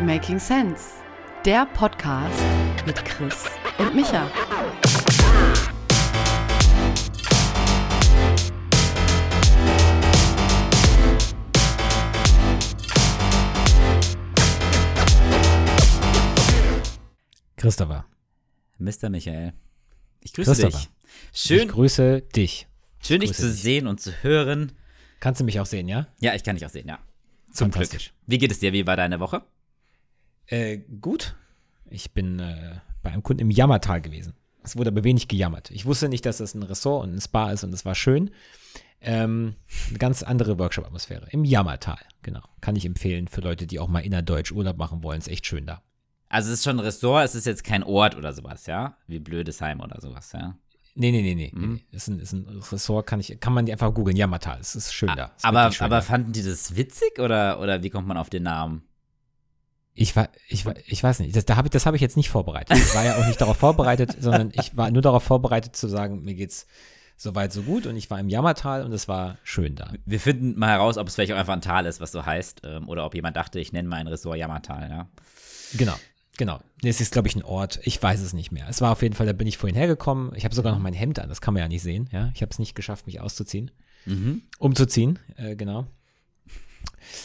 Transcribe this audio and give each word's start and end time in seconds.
Making 0.00 0.38
Sense, 0.38 1.02
der 1.44 1.66
Podcast 1.66 2.42
mit 2.86 3.04
Chris 3.04 3.44
und 3.78 3.94
Micha. 3.94 4.26
Christopher. 17.56 18.06
Mr. 18.78 19.10
Michael. 19.10 19.52
Ich 20.22 20.32
grüße 20.32 20.54
dich. 20.66 20.88
Schön, 21.32 21.62
Ich 21.62 21.68
grüße 21.68 22.22
dich. 22.34 22.66
schön 23.02 23.20
dich 23.20 23.30
grüße 23.30 23.42
zu 23.42 23.48
dich. 23.50 23.60
sehen 23.62 23.86
und 23.86 24.00
zu 24.00 24.12
hören. 24.22 24.72
Kannst 25.20 25.40
du 25.40 25.44
mich 25.44 25.60
auch 25.60 25.66
sehen, 25.66 25.88
ja? 25.88 26.06
Ja, 26.20 26.34
ich 26.34 26.42
kann 26.44 26.56
dich 26.56 26.64
auch 26.64 26.70
sehen, 26.70 26.88
ja. 26.88 26.98
Zum 27.52 27.70
Glück. 27.70 27.90
Wie 28.26 28.38
geht 28.38 28.50
es 28.52 28.60
dir? 28.60 28.72
Wie 28.72 28.86
war 28.86 28.96
deine 28.96 29.20
Woche? 29.20 29.42
Äh, 30.50 30.78
gut. 31.00 31.36
Ich 31.88 32.12
bin 32.12 32.38
äh, 32.38 32.76
bei 33.02 33.10
einem 33.10 33.22
Kunden 33.22 33.40
im 33.40 33.50
Jammertal 33.50 34.00
gewesen. 34.00 34.34
Es 34.62 34.76
wurde 34.76 34.90
aber 34.90 35.04
wenig 35.04 35.28
gejammert. 35.28 35.70
Ich 35.70 35.86
wusste 35.86 36.08
nicht, 36.08 36.26
dass 36.26 36.38
das 36.38 36.54
ein 36.54 36.62
Ressort 36.62 37.04
und 37.04 37.14
ein 37.14 37.20
Spa 37.20 37.50
ist 37.50 37.64
und 37.64 37.72
es 37.72 37.84
war 37.84 37.94
schön. 37.94 38.30
Ähm, 39.00 39.54
eine 39.88 39.98
ganz 39.98 40.22
andere 40.22 40.58
Workshop-Atmosphäre. 40.58 41.28
Im 41.30 41.44
Jammertal, 41.44 42.00
genau. 42.22 42.42
Kann 42.60 42.76
ich 42.76 42.84
empfehlen 42.84 43.28
für 43.28 43.40
Leute, 43.40 43.66
die 43.66 43.78
auch 43.78 43.88
mal 43.88 44.00
innerdeutsch 44.00 44.52
Urlaub 44.52 44.76
machen 44.76 45.02
wollen. 45.02 45.18
Ist 45.18 45.28
echt 45.28 45.46
schön 45.46 45.64
da. 45.64 45.82
Also 46.28 46.48
es 46.48 46.58
ist 46.58 46.64
schon 46.64 46.76
ein 46.76 46.84
Ressort, 46.84 47.24
es 47.24 47.34
ist 47.34 47.46
jetzt 47.46 47.64
kein 47.64 47.82
Ort 47.82 48.14
oder 48.14 48.32
sowas, 48.32 48.66
ja? 48.66 48.96
Wie 49.06 49.18
Blödesheim 49.18 49.80
oder 49.80 50.00
sowas, 50.00 50.32
ja? 50.32 50.56
Nee, 50.94 51.12
nee, 51.12 51.22
nee, 51.22 51.34
nee. 51.34 51.50
Mhm. 51.54 51.72
nee. 51.74 51.96
Ist, 51.96 52.08
ein, 52.08 52.20
ist 52.20 52.32
ein 52.32 52.46
Ressort, 52.70 53.06
kann, 53.06 53.20
ich, 53.20 53.40
kann 53.40 53.52
man 53.52 53.64
die 53.64 53.72
einfach 53.72 53.94
googeln. 53.94 54.16
Jammertal. 54.16 54.60
Es 54.60 54.76
ist 54.76 54.92
schön 54.92 55.10
da. 55.16 55.32
Ist 55.36 55.44
Aber, 55.44 55.72
schön 55.72 55.86
aber 55.86 55.96
da. 55.96 56.02
fanden 56.02 56.32
die 56.32 56.42
das 56.42 56.76
witzig 56.76 57.18
oder, 57.18 57.60
oder 57.60 57.82
wie 57.82 57.90
kommt 57.90 58.06
man 58.06 58.16
auf 58.16 58.28
den 58.28 58.42
Namen? 58.42 58.82
Ich, 59.94 60.14
war, 60.16 60.28
ich, 60.48 60.64
war, 60.64 60.74
ich 60.86 61.02
weiß 61.02 61.20
nicht, 61.20 61.34
das, 61.36 61.44
da 61.44 61.56
hab 61.56 61.64
ich, 61.66 61.70
das 61.70 61.84
habe 61.84 61.96
ich 61.96 62.00
jetzt 62.00 62.16
nicht 62.16 62.30
vorbereitet. 62.30 62.76
Ich 62.76 62.94
war 62.94 63.04
ja 63.04 63.16
auch 63.16 63.26
nicht 63.26 63.40
darauf 63.40 63.56
vorbereitet, 63.56 64.16
sondern 64.20 64.50
ich 64.52 64.76
war 64.76 64.90
nur 64.90 65.02
darauf 65.02 65.22
vorbereitet 65.22 65.76
zu 65.76 65.88
sagen, 65.88 66.22
mir 66.22 66.34
geht's 66.34 66.66
soweit 67.16 67.52
so 67.52 67.62
gut 67.62 67.86
und 67.86 67.96
ich 67.96 68.08
war 68.08 68.18
im 68.18 68.30
Jammertal 68.30 68.82
und 68.82 68.92
es 68.92 69.06
war 69.06 69.36
schön 69.44 69.74
da. 69.74 69.92
Wir 70.06 70.20
finden 70.20 70.58
mal 70.58 70.70
heraus, 70.70 70.96
ob 70.96 71.08
es 71.08 71.14
vielleicht 71.14 71.32
auch 71.32 71.36
einfach 71.36 71.52
ein 71.52 71.60
Tal 71.60 71.84
ist, 71.84 72.00
was 72.00 72.12
so 72.12 72.24
heißt. 72.24 72.62
Ähm, 72.64 72.88
oder 72.88 73.04
ob 73.04 73.14
jemand 73.14 73.36
dachte, 73.36 73.60
ich 73.60 73.72
nenne 73.72 73.88
mein 73.88 74.06
Ressort 74.06 74.38
Jammertal, 74.38 74.88
ja? 74.88 75.08
Genau, 75.76 75.94
genau. 76.38 76.60
Es 76.82 77.00
ist, 77.00 77.12
glaube 77.12 77.28
ich, 77.28 77.36
ein 77.36 77.44
Ort. 77.44 77.78
Ich 77.82 78.02
weiß 78.02 78.20
es 78.20 78.32
nicht 78.32 78.52
mehr. 78.52 78.66
Es 78.70 78.80
war 78.80 78.92
auf 78.92 79.02
jeden 79.02 79.14
Fall, 79.14 79.26
da 79.26 79.34
bin 79.34 79.46
ich 79.46 79.58
vorhin 79.58 79.76
hergekommen. 79.76 80.32
Ich 80.34 80.44
habe 80.44 80.54
sogar 80.54 80.72
noch 80.72 80.80
mein 80.80 80.94
Hemd 80.94 81.18
an, 81.18 81.28
das 81.28 81.42
kann 81.42 81.52
man 81.52 81.62
ja 81.62 81.68
nicht 81.68 81.82
sehen. 81.82 82.08
Ja? 82.10 82.30
Ich 82.34 82.40
habe 82.40 82.50
es 82.50 82.58
nicht 82.58 82.74
geschafft, 82.74 83.06
mich 83.06 83.20
auszuziehen. 83.20 83.70
Mhm. 84.06 84.42
Umzuziehen, 84.58 85.18
äh, 85.36 85.56
genau. 85.56 85.86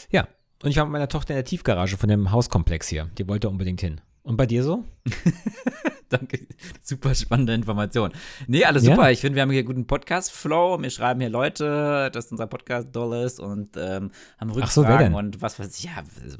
Ja, 0.09 0.27
und 0.63 0.69
ich 0.69 0.77
war 0.77 0.85
mit 0.85 0.93
meiner 0.93 1.07
Tochter 1.09 1.33
in 1.33 1.37
der 1.37 1.45
Tiefgarage 1.45 1.97
von 1.97 2.09
dem 2.09 2.31
Hauskomplex 2.31 2.87
hier. 2.87 3.09
Die 3.17 3.27
wollte 3.27 3.49
unbedingt 3.49 3.81
hin. 3.81 4.01
Und 4.23 4.37
bei 4.37 4.45
dir 4.47 4.63
so? 4.63 4.83
Danke. 6.09 6.47
Super 6.81 7.13
spannende 7.13 7.53
Information. 7.53 8.11
Nee, 8.47 8.65
alles 8.65 8.83
Ja. 8.83 8.95
super. 8.95 9.11
Ich 9.11 9.19
finde, 9.21 9.35
wir 9.35 9.41
haben 9.43 9.51
hier 9.51 9.63
guten 9.63 9.85
Podcast-Flow. 9.85 10.81
Wir 10.81 10.89
schreiben 10.89 11.19
hier 11.19 11.29
Leute, 11.29 12.09
dass 12.11 12.31
unser 12.31 12.47
Podcast 12.47 12.87
doll 12.95 13.23
ist 13.23 13.39
und 13.39 13.75
ähm, 13.77 14.11
haben 14.39 14.49
Rückfragen 14.49 14.63
Ach 14.63 14.71
so, 14.71 14.83
wer 14.87 14.97
denn? 14.97 15.13
und 15.13 15.41
was 15.41 15.59
weiß 15.59 15.77
ich. 15.77 15.85
Ja, 15.85 16.03
also, 16.23 16.37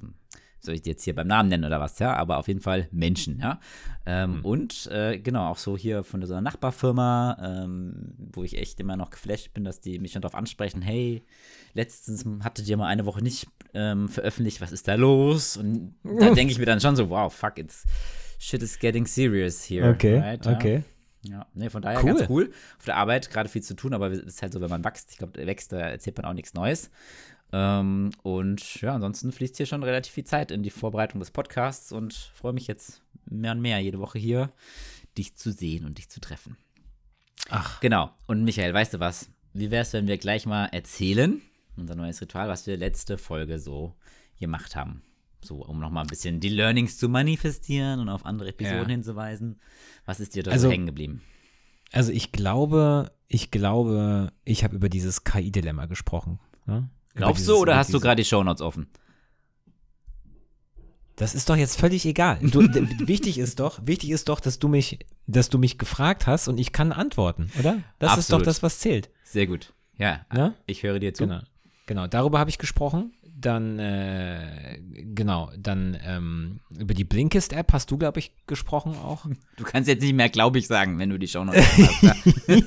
soll 0.62 0.74
ich 0.76 0.82
die 0.82 0.90
jetzt 0.90 1.04
hier 1.04 1.14
beim 1.14 1.28
Namen 1.28 1.50
nennen 1.50 1.64
oder 1.66 1.80
was? 1.80 2.00
Ja, 2.00 2.16
aber 2.16 2.38
auf 2.38 2.48
jeden 2.48 2.62
Fall 2.62 2.88
Menschen, 2.92 3.40
ja. 3.40 3.60
Ähm, 4.08 4.36
Hm. 4.38 4.46
Und 4.46 4.88
äh, 4.88 5.20
genau, 5.20 5.50
auch 5.50 5.58
so 5.58 5.78
hier 5.78 6.04
von 6.04 6.26
so 6.26 6.34
einer 6.34 6.42
Nachbarfirma, 6.42 7.38
ähm, 7.66 8.16
wo 8.34 8.44
ich 8.44 8.58
echt 8.58 8.80
immer 8.80 8.98
noch 8.98 9.12
geflasht 9.12 9.54
bin, 9.54 9.64
dass 9.64 9.80
die 9.80 10.00
mich 10.00 10.14
schon 10.14 10.24
darauf 10.24 10.36
ansprechen, 10.36 10.82
hey, 10.82 11.24
letztens 11.74 12.26
hattet 12.44 12.68
ihr 12.68 12.78
mal 12.78 12.88
eine 12.88 13.06
Woche 13.06 13.22
nicht 13.22 13.48
ähm, 13.76 14.10
veröffentlicht, 14.10 14.62
was 14.62 14.72
ist 14.72 14.88
da 14.88 14.96
los? 14.96 15.58
Und 15.58 15.96
da 16.04 16.34
denke 16.34 16.52
ich 16.52 16.58
mir 16.58 16.66
dann 16.66 16.80
schon 16.82 16.96
so, 16.96 17.10
wow, 17.10 17.32
fuck, 17.34 17.58
it's 17.60 17.84
shit 18.40 18.64
is 18.64 18.80
getting 18.80 19.06
serious 19.06 19.70
here. 19.70 19.92
right? 20.20 20.46
Ja. 20.46 20.54
okay. 20.54 20.84
Ja, 21.28 21.46
nee, 21.54 21.70
von 21.70 21.82
daher 21.82 22.04
Cool. 22.04 22.14
ganz 22.16 22.30
cool. 22.30 22.52
Auf 22.78 22.86
der 22.86 22.98
Arbeit 22.98 23.30
gerade 23.32 23.50
viel 23.50 23.64
zu 23.64 23.76
tun, 23.76 23.94
aber 23.94 24.12
es 24.12 24.20
ist 24.20 24.42
halt 24.42 24.54
so, 24.54 24.62
wenn 24.62 24.70
man 24.70 24.84
wächst, 24.84 25.12
ich 25.12 25.18
glaube, 25.18 25.46
wächst, 25.46 25.72
da 25.72 25.80
erzählt 25.80 26.18
man 26.18 26.26
auch 26.26 26.34
nichts 26.34 26.54
Neues. 26.54 26.92
Ähm, 27.52 28.12
und 28.24 28.82
ja, 28.82 28.94
ansonsten 28.94 29.32
fließt 29.32 29.58
hier 29.58 29.66
schon 29.66 29.84
relativ 29.84 30.14
viel 30.14 30.24
Zeit 30.26 30.52
in 30.52 30.62
die 30.64 30.70
Vorbereitung 30.70 31.20
des 31.20 31.32
Podcasts 31.32 31.92
und 31.92 32.14
freue 32.14 32.54
mich 32.54 32.68
jetzt 32.68 33.02
mehr 33.26 33.52
und 33.54 33.62
mehr 33.62 33.80
jede 33.80 34.00
Woche 34.00 34.20
hier, 34.20 34.52
dich 35.18 35.36
zu 35.36 35.52
sehen 35.52 35.86
und 35.86 35.98
dich 35.98 36.10
zu 36.10 36.20
treffen. 36.20 36.58
Ach, 37.50 37.80
Genau. 37.80 38.12
Und 38.28 38.44
Michael, 38.44 38.74
weißt 38.74 38.94
du 38.96 39.00
was? 39.00 39.30
Wie 39.54 39.72
wäre 39.72 39.82
es, 39.84 39.94
wenn 39.94 40.08
wir 40.08 40.18
gleich 40.18 40.46
mal 40.46 40.66
erzählen, 40.68 41.42
unser 41.78 41.96
neues 41.96 42.22
Ritual, 42.22 42.48
was 42.50 42.68
wir 42.68 42.78
letzte 42.78 43.18
Folge 43.18 43.60
so 43.60 43.96
gemacht 44.40 44.76
haben? 44.76 45.02
So, 45.44 45.58
um 45.64 45.80
nochmal 45.80 46.04
ein 46.06 46.08
bisschen 46.10 46.40
die 46.40 46.50
Learnings 46.50 46.98
zu 46.98 47.08
manifestieren 47.08 48.00
und 48.00 48.10
auf 48.10 48.26
andere 48.26 48.50
Episoden 48.50 48.80
Ja. 48.84 48.88
hinzuweisen. 48.88 49.60
Was 50.06 50.20
ist 50.20 50.36
dir 50.36 50.44
da 50.44 50.52
Also- 50.52 50.68
so 50.68 50.72
hängen 50.72 50.88
geblieben? 50.88 51.22
Also 51.92 52.12
ich 52.12 52.32
glaube, 52.32 53.12
ich 53.28 53.52
glaube, 53.52 54.32
ich 54.44 54.64
habe 54.64 54.76
über 54.76 54.90
dieses 54.90 55.24
KI-Dilemma 55.24 55.86
gesprochen. 55.86 56.40
Über 56.66 56.90
Glaubst 57.14 57.42
dieses- 57.42 57.48
du 57.56 57.62
oder 57.62 57.78
hast 57.78 57.94
du 57.94 58.00
gerade 58.00 58.22
die 58.22 58.28
Shownotes 58.28 58.62
offen? 58.62 58.88
Das 61.16 61.34
ist 61.34 61.48
doch 61.50 61.56
jetzt 61.56 61.80
völlig 61.80 62.06
egal. 62.06 62.40
Du, 62.42 62.60
wichtig 63.08 63.38
ist 63.38 63.60
doch, 63.62 63.80
wichtig 63.86 64.10
ist 64.12 64.28
doch, 64.28 64.42
dass 64.42 64.60
du 64.60 64.68
mich, 64.68 65.00
dass 65.28 65.50
du 65.50 65.58
mich 65.58 65.78
gefragt 65.78 66.28
hast 66.28 66.48
und 66.50 66.60
ich 66.60 66.74
kann 66.74 66.92
antworten, 66.92 67.50
oder? 67.58 67.82
Das 68.00 68.18
ist 68.18 68.32
doch 68.32 68.38
Absolut. 68.40 68.48
das, 68.48 68.64
was 68.64 68.80
zählt. 68.80 69.10
Sehr 69.24 69.48
gut. 69.48 69.74
Ja, 69.98 70.26
Ja? 70.36 70.54
ich 70.66 70.84
höre 70.84 71.00
dir 71.00 71.14
zu. 71.14 71.24
Genau. 71.24 71.42
Genau. 71.86 72.08
Darüber 72.08 72.40
habe 72.40 72.50
ich 72.50 72.58
gesprochen. 72.58 73.14
Dann, 73.38 73.80
äh, 73.80 74.80
genau, 75.14 75.52
dann 75.58 75.98
ähm, 76.06 76.62
über 76.80 76.94
die 76.94 77.04
Blinkist-App 77.04 77.74
hast 77.74 77.92
du, 77.92 77.98
glaube 77.98 78.20
ich, 78.20 78.32
gesprochen 78.48 78.96
auch. 78.96 79.26
Du 79.58 79.66
kannst 79.66 79.90
jetzt 79.90 80.02
nicht 80.02 80.16
mehr 80.16 80.30
glaube 80.30 80.58
ich 80.58 80.68
sagen, 80.68 81.00
wenn 81.00 81.10
du 81.10 81.20
die 81.20 81.28
Shownotes 81.28 81.62
offen 81.62 82.10
hast. 82.10 82.26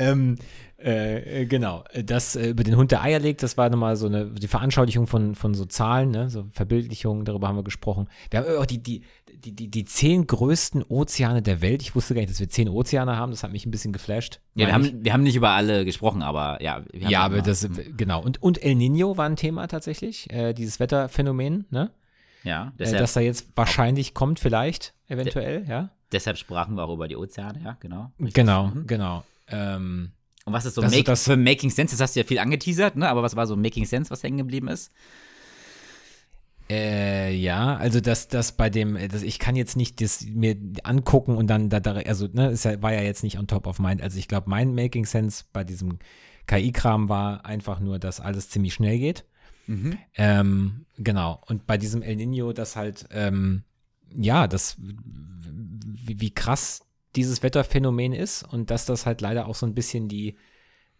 Ähm, 0.00 0.36
äh, 0.80 1.40
äh, 1.42 1.46
genau, 1.46 1.82
das 2.04 2.36
äh, 2.36 2.50
über 2.50 2.62
den 2.62 2.76
Hund, 2.76 2.92
der 2.92 3.02
Eier 3.02 3.18
legt, 3.18 3.42
das 3.42 3.56
war 3.56 3.68
nochmal 3.68 3.96
so 3.96 4.06
eine, 4.06 4.26
die 4.26 4.46
Veranschaulichung 4.46 5.08
von, 5.08 5.34
von 5.34 5.52
so 5.54 5.64
Zahlen, 5.64 6.12
ne, 6.12 6.30
so 6.30 6.46
Verbildlichungen, 6.52 7.24
darüber 7.24 7.48
haben 7.48 7.56
wir 7.56 7.64
gesprochen. 7.64 8.08
Wir 8.30 8.40
haben 8.40 8.56
auch 8.56 8.66
die, 8.66 8.80
die, 8.80 9.02
die, 9.44 9.52
die, 9.52 9.68
die 9.68 9.84
zehn 9.84 10.26
größten 10.26 10.82
Ozeane 10.82 11.42
der 11.42 11.60
Welt. 11.60 11.82
Ich 11.82 11.94
wusste 11.94 12.14
gar 12.14 12.20
nicht, 12.20 12.30
dass 12.30 12.40
wir 12.40 12.48
zehn 12.48 12.68
Ozeane 12.68 13.16
haben, 13.16 13.30
das 13.30 13.42
hat 13.42 13.52
mich 13.52 13.64
ein 13.66 13.70
bisschen 13.70 13.92
geflasht. 13.92 14.40
ja, 14.54 14.66
wir 14.66 14.74
haben, 14.74 15.04
wir 15.04 15.12
haben 15.12 15.22
nicht 15.22 15.36
über 15.36 15.50
alle 15.50 15.84
gesprochen, 15.84 16.22
aber 16.22 16.62
ja. 16.62 16.82
Wir 16.92 17.04
haben 17.04 17.10
ja, 17.10 17.20
aber 17.22 17.42
das, 17.42 17.68
genau. 17.96 18.22
Und, 18.22 18.42
und 18.42 18.62
El 18.62 18.74
Nino 18.74 19.16
war 19.16 19.26
ein 19.26 19.36
Thema 19.36 19.66
tatsächlich, 19.68 20.30
äh, 20.32 20.52
dieses 20.54 20.80
Wetterphänomen, 20.80 21.66
ne? 21.70 21.90
Ja, 22.44 22.68
Äh, 22.68 22.72
deshalb, 22.78 22.98
dass 23.00 23.12
da 23.14 23.20
jetzt 23.20 23.48
wahrscheinlich 23.56 24.14
kommt, 24.14 24.38
vielleicht, 24.40 24.94
eventuell, 25.08 25.64
ja. 25.68 25.90
deshalb 26.12 26.36
sprachen 26.38 26.74
wir 26.76 26.84
auch 26.84 26.94
über 26.94 27.08
die 27.08 27.16
Ozeane, 27.16 27.60
ja, 27.64 27.76
genau. 27.80 28.12
Genau, 28.18 28.72
genau. 28.86 29.24
Ähm, 29.48 30.12
Und 30.44 30.52
was 30.52 30.64
ist 30.64 30.74
so 30.74 30.80
Das- 30.82 30.92
make, 30.92 31.04
das- 31.04 31.24
für 31.24 31.36
Making 31.36 31.70
Sense? 31.70 31.94
Das 31.94 32.00
hast 32.00 32.16
du 32.16 32.20
ja 32.20 32.26
viel 32.26 32.38
angeteasert, 32.38 32.96
ne? 32.96 33.08
Aber 33.08 33.22
was 33.22 33.34
war 33.36 33.46
so 33.46 33.56
Making 33.56 33.84
Sense, 33.86 34.10
was 34.10 34.22
hängen 34.22 34.38
geblieben 34.38 34.68
ist? 34.68 34.90
Äh, 36.70 37.34
ja, 37.34 37.76
also 37.76 38.00
das, 38.00 38.28
das 38.28 38.52
bei 38.52 38.68
dem, 38.68 38.96
äh, 38.96 39.08
das, 39.08 39.22
ich 39.22 39.38
kann 39.38 39.56
jetzt 39.56 39.76
nicht 39.76 40.00
das 40.02 40.26
mir 40.26 40.56
angucken 40.82 41.36
und 41.36 41.46
dann 41.46 41.70
da, 41.70 41.80
da 41.80 41.92
also, 41.94 42.28
ne, 42.30 42.48
es 42.48 42.64
war 42.64 42.92
ja 42.92 43.00
jetzt 43.00 43.22
nicht 43.22 43.38
on 43.38 43.46
top 43.46 43.66
of 43.66 43.78
mind. 43.78 44.02
Also 44.02 44.18
ich 44.18 44.28
glaube, 44.28 44.50
mein 44.50 44.74
Making 44.74 45.06
Sense 45.06 45.44
bei 45.52 45.64
diesem 45.64 45.98
KI-Kram 46.46 47.08
war 47.08 47.46
einfach 47.46 47.80
nur, 47.80 47.98
dass 47.98 48.20
alles 48.20 48.50
ziemlich 48.50 48.74
schnell 48.74 48.98
geht. 48.98 49.24
Ähm, 50.14 50.86
genau. 50.96 51.40
Und 51.46 51.66
bei 51.66 51.78
diesem 51.78 52.02
El 52.02 52.16
Nino, 52.16 52.52
das 52.52 52.76
halt, 52.76 53.06
ähm, 53.12 53.62
ja, 54.14 54.46
das, 54.46 54.76
wie, 54.78 56.20
wie 56.20 56.34
krass 56.34 56.82
dieses 57.16 57.42
Wetterphänomen 57.42 58.12
ist 58.12 58.42
und 58.42 58.70
dass 58.70 58.86
das 58.86 59.06
halt 59.06 59.20
leider 59.20 59.46
auch 59.46 59.54
so 59.54 59.66
ein 59.66 59.74
bisschen 59.74 60.08
die 60.08 60.36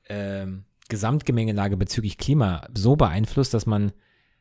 ähm, 0.09 0.65
Gesamtgemengelage 0.89 1.77
bezüglich 1.77 2.19
Klima 2.19 2.67
so 2.75 2.97
beeinflusst, 2.97 3.53
dass 3.55 3.67
man 3.67 3.93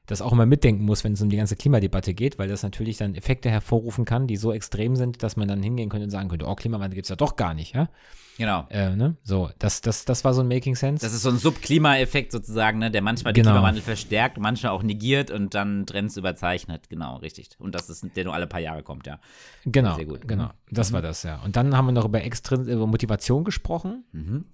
das 0.07 0.21
auch 0.21 0.31
immer 0.31 0.45
mitdenken 0.45 0.83
muss, 0.83 1.03
wenn 1.03 1.13
es 1.13 1.21
um 1.21 1.29
die 1.29 1.37
ganze 1.37 1.55
Klimadebatte 1.55 2.13
geht, 2.13 2.39
weil 2.39 2.47
das 2.47 2.63
natürlich 2.63 2.97
dann 2.97 3.13
Effekte 3.13 3.49
hervorrufen 3.49 4.05
kann, 4.05 4.25
die 4.25 4.37
so 4.37 4.53
extrem 4.53 4.95
sind, 4.95 5.21
dass 5.21 5.35
man 5.35 5.47
dann 5.47 5.61
hingehen 5.61 5.89
könnte 5.89 6.05
und 6.05 6.11
sagen 6.11 6.29
könnte, 6.29 6.45
oh, 6.47 6.55
Klimawandel 6.55 6.95
gibt 6.95 7.05
es 7.05 7.09
ja 7.09 7.15
doch 7.15 7.35
gar 7.35 7.53
nicht, 7.53 7.75
ja? 7.75 7.89
Genau. 8.37 8.67
Äh, 8.69 8.95
ne? 8.95 9.17
So, 9.23 9.49
das, 9.57 9.81
das, 9.81 10.05
das 10.05 10.23
war 10.23 10.33
so 10.33 10.41
ein 10.41 10.47
Making 10.47 10.75
Sense. 10.75 11.03
Das 11.03 11.13
ist 11.13 11.23
so 11.23 11.29
ein 11.29 11.37
Subklima-Effekt 11.37 12.31
sozusagen, 12.31 12.77
ne, 12.79 12.91
der 12.91 13.01
manchmal 13.01 13.33
den 13.33 13.41
Genau. 13.43 13.53
Klimawandel 13.55 13.81
verstärkt, 13.81 14.37
manchmal 14.37 14.71
auch 14.71 14.83
negiert 14.83 15.31
und 15.31 15.55
dann 15.55 15.85
Trends 15.87 16.17
überzeichnet. 16.17 16.87
Genau, 16.89 17.17
richtig. 17.17 17.49
Und 17.57 17.73
das 17.75 17.89
ist, 17.89 18.05
der 18.15 18.23
nur 18.25 18.33
alle 18.33 18.47
paar 18.47 18.59
Jahre 18.59 18.83
kommt, 18.83 19.07
ja. 19.07 19.19
genau, 19.65 19.95
sehr 19.95 20.05
gut. 20.05 20.27
genau. 20.27 20.45
Mhm. 20.45 20.51
Das 20.71 20.93
war 20.93 21.01
das, 21.01 21.23
ja. 21.23 21.41
Und 21.43 21.55
dann 21.55 21.75
haben 21.75 21.87
wir 21.87 21.91
noch 21.93 22.05
über, 22.05 22.23
Extrin 22.23 22.67
über 22.67 22.85
Motivation 22.87 23.43
gesprochen. 23.43 24.05
Mhm. 24.11 24.45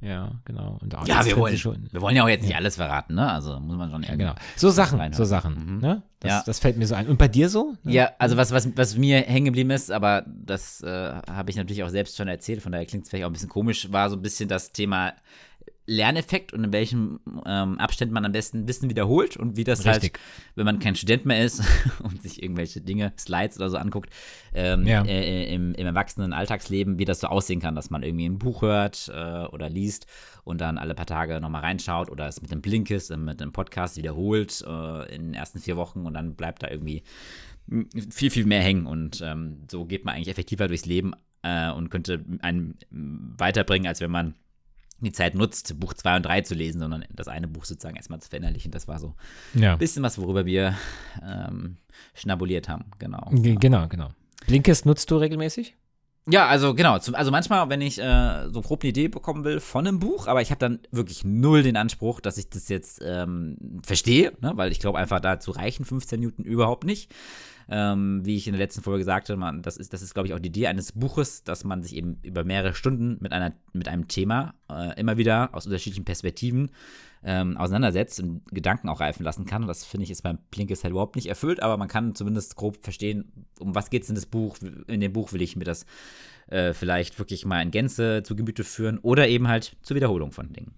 Ja, 0.00 0.32
genau. 0.44 0.78
Und 0.82 0.92
Ja, 1.06 1.24
wir 1.24 1.36
wollen, 1.36 1.54
extrinsische- 1.54 1.92
wir 1.92 2.00
wollen 2.02 2.14
ja 2.16 2.24
auch 2.24 2.28
jetzt 2.28 2.42
nicht 2.42 2.54
alles 2.54 2.76
verraten, 2.76 3.14
ne? 3.14 3.32
Also 3.32 3.58
muss 3.60 3.76
man 3.78 3.90
schon 3.90 4.02
Ja, 4.02 4.14
genau. 4.14 4.34
So 4.54 4.68
Sachen, 4.70 5.12
so 5.14 5.24
Sachen. 5.24 5.76
Mhm. 5.76 5.80
Ne? 5.80 6.02
Das, 6.20 6.30
Ja. 6.30 6.42
das 6.44 6.58
fällt 6.58 6.76
mir 6.76 6.86
so 6.86 6.94
ein. 6.94 7.06
Und 7.08 7.16
bei 7.18 7.28
dir 7.28 7.48
so? 7.48 7.74
Ne? 7.82 7.92
Ja, 7.92 8.10
also 8.18 8.36
was, 8.36 8.52
was, 8.52 8.68
was 8.76 8.96
mir 8.96 9.20
hängen 9.22 9.46
geblieben 9.46 9.70
ist, 9.70 9.90
aber 9.90 10.24
das 10.26 10.82
äh, 10.82 11.12
habe 11.30 11.50
ich 11.50 11.56
natürlich 11.56 11.82
auch 11.82 11.88
selbst 11.88 12.16
schon 12.16 12.28
erzählt, 12.28 12.60
von 12.62 12.72
daher 12.72 12.84
klingt 12.86 13.04
es 13.04 13.10
vielleicht 13.10 13.24
auch 13.24 13.30
ein 13.30 13.32
bisschen 13.32 13.48
komisch, 13.48 13.90
war 13.90 14.10
so 14.10 14.16
ein 14.16 14.22
bisschen 14.22 14.48
das 14.50 14.72
Thema 14.72 15.14
Lerneffekt 15.86 16.52
und 16.52 16.64
in 16.64 16.72
welchem 16.72 17.20
ähm, 17.46 17.78
Abständen 17.78 18.12
man 18.12 18.24
am 18.24 18.32
besten 18.32 18.66
Wissen 18.66 18.90
wiederholt 18.90 19.36
und 19.36 19.56
wie 19.56 19.64
das 19.64 19.84
Richtig. 19.84 20.14
halt, 20.14 20.20
wenn 20.56 20.64
man 20.64 20.78
kein 20.80 20.96
Student 20.96 21.24
mehr 21.26 21.44
ist 21.44 21.62
und 22.02 22.22
sich 22.22 22.42
irgendwelche 22.42 22.80
Dinge, 22.80 23.12
Slides 23.18 23.56
oder 23.56 23.70
so 23.70 23.76
anguckt, 23.76 24.10
ähm, 24.52 24.86
Ja. 24.86 25.02
äh, 25.04 25.54
im, 25.54 25.74
im 25.74 25.86
erwachsenen 25.86 26.32
Alltagsleben, 26.32 26.98
wie 26.98 27.04
das 27.04 27.20
so 27.20 27.28
aussehen 27.28 27.60
kann, 27.60 27.74
dass 27.74 27.90
man 27.90 28.02
irgendwie 28.02 28.26
ein 28.28 28.38
Buch 28.38 28.62
hört 28.62 29.10
äh, 29.14 29.44
oder 29.46 29.68
liest 29.70 30.06
und 30.44 30.60
dann 30.60 30.78
alle 30.78 30.94
paar 30.94 31.06
Tage 31.06 31.40
nochmal 31.40 31.62
reinschaut 31.62 32.10
oder 32.10 32.26
es 32.26 32.42
mit 32.42 32.50
einem 32.50 32.62
Blinkist, 32.62 33.10
äh, 33.10 33.16
mit 33.16 33.40
einem 33.40 33.52
Podcast 33.52 33.96
wiederholt 33.96 34.64
äh, 34.66 35.14
in 35.14 35.22
den 35.26 35.34
ersten 35.34 35.60
vier 35.60 35.76
Wochen 35.76 36.04
und 36.04 36.14
dann 36.14 36.34
bleibt 36.34 36.62
da 36.62 36.70
irgendwie 36.70 37.02
viel, 38.10 38.30
viel 38.30 38.46
mehr 38.46 38.60
hängen 38.62 38.86
und 38.86 39.20
ähm, 39.24 39.62
so 39.70 39.84
geht 39.84 40.04
man 40.04 40.14
eigentlich 40.14 40.28
effektiver 40.28 40.68
durchs 40.68 40.86
Leben 40.86 41.12
äh, 41.42 41.70
und 41.70 41.90
könnte 41.90 42.24
einen 42.40 42.76
weiterbringen, 42.90 43.88
als 43.88 44.00
wenn 44.00 44.10
man 44.10 44.34
die 45.00 45.12
Zeit 45.12 45.34
nutzt, 45.34 45.78
Buch 45.78 45.92
2 45.94 46.16
und 46.16 46.22
3 46.26 46.40
zu 46.42 46.54
lesen, 46.54 46.80
sondern 46.80 47.04
das 47.10 47.28
eine 47.28 47.48
Buch 47.48 47.64
sozusagen 47.64 47.96
erstmal 47.96 48.20
zu 48.20 48.28
verinnerlichen. 48.30 48.70
Das 48.72 48.88
war 48.88 48.98
so 48.98 49.14
Ja. 49.54 49.72
ein 49.72 49.78
bisschen 49.78 50.02
was, 50.02 50.18
worüber 50.18 50.46
wir 50.46 50.74
ähm, 51.22 51.76
schnabuliert 52.14 52.68
haben, 52.68 52.86
genau. 52.98 53.28
Ge- 53.32 53.56
Genau, 53.60 53.88
genau. 53.88 54.08
Blinkist 54.46 54.86
nutzt 54.86 55.10
du 55.10 55.16
regelmäßig? 55.16 55.76
Ja, 56.28 56.46
also 56.48 56.74
genau. 56.74 56.98
Zum, 56.98 57.14
also 57.14 57.30
manchmal, 57.30 57.68
wenn 57.68 57.80
ich 57.80 58.00
äh, 58.00 58.48
so 58.50 58.60
grob 58.60 58.82
eine 58.82 58.90
Idee 58.90 59.06
bekommen 59.08 59.44
will 59.44 59.60
von 59.60 59.86
einem 59.86 60.00
Buch, 60.00 60.26
aber 60.26 60.42
ich 60.42 60.50
habe 60.50 60.58
dann 60.58 60.80
wirklich 60.90 61.24
null 61.24 61.62
den 61.62 61.76
Anspruch, 61.76 62.20
dass 62.20 62.36
ich 62.36 62.50
das 62.50 62.68
jetzt 62.68 63.00
ähm, 63.04 63.56
verstehe, 63.84 64.32
ne? 64.40 64.52
weil 64.56 64.72
ich 64.72 64.80
glaube 64.80 64.98
einfach 64.98 65.20
dazu 65.20 65.52
reichen 65.52 65.84
15 65.84 66.18
Minuten 66.18 66.42
überhaupt 66.42 66.82
nicht. 66.84 67.12
Ähm, 67.68 68.24
wie 68.24 68.36
ich 68.36 68.46
in 68.46 68.52
der 68.52 68.60
letzten 68.60 68.82
Folge 68.82 69.02
sagte, 69.02 69.36
man, 69.36 69.62
das 69.62 69.76
ist, 69.76 69.92
das 69.92 70.00
ist 70.00 70.14
glaube 70.14 70.28
ich, 70.28 70.34
auch 70.34 70.38
die 70.38 70.48
Idee 70.48 70.68
eines 70.68 70.92
Buches, 70.92 71.42
dass 71.42 71.64
man 71.64 71.82
sich 71.82 71.96
eben 71.96 72.18
über 72.22 72.44
mehrere 72.44 72.74
Stunden 72.74 73.18
mit, 73.20 73.32
einer, 73.32 73.54
mit 73.72 73.88
einem 73.88 74.06
Thema 74.06 74.54
äh, 74.70 74.98
immer 75.00 75.16
wieder 75.16 75.50
aus 75.52 75.66
unterschiedlichen 75.66 76.04
Perspektiven 76.04 76.70
ähm, 77.24 77.56
auseinandersetzt 77.56 78.20
und 78.20 78.46
Gedanken 78.52 78.88
auch 78.88 79.00
reifen 79.00 79.24
lassen 79.24 79.46
kann. 79.46 79.62
Und 79.62 79.68
das 79.68 79.84
finde 79.84 80.04
ich 80.04 80.12
ist 80.12 80.22
beim 80.22 80.38
Blinkist 80.52 80.84
halt 80.84 80.92
überhaupt 80.92 81.16
nicht 81.16 81.26
erfüllt, 81.26 81.60
aber 81.60 81.76
man 81.76 81.88
kann 81.88 82.14
zumindest 82.14 82.54
grob 82.54 82.78
verstehen, 82.82 83.46
um 83.58 83.74
was 83.74 83.90
geht 83.90 84.04
es 84.04 84.08
in 84.08 84.14
das 84.14 84.26
Buch. 84.26 84.56
In 84.86 85.00
dem 85.00 85.12
Buch 85.12 85.32
will 85.32 85.42
ich 85.42 85.56
mir 85.56 85.64
das 85.64 85.86
äh, 86.46 86.72
vielleicht 86.72 87.18
wirklich 87.18 87.44
mal 87.44 87.60
in 87.62 87.72
Gänze 87.72 88.22
zu 88.22 88.36
Gemüte 88.36 88.62
führen 88.62 88.98
oder 88.98 89.26
eben 89.26 89.48
halt 89.48 89.76
zur 89.82 89.96
Wiederholung 89.96 90.30
von 90.30 90.52
Dingen. 90.52 90.74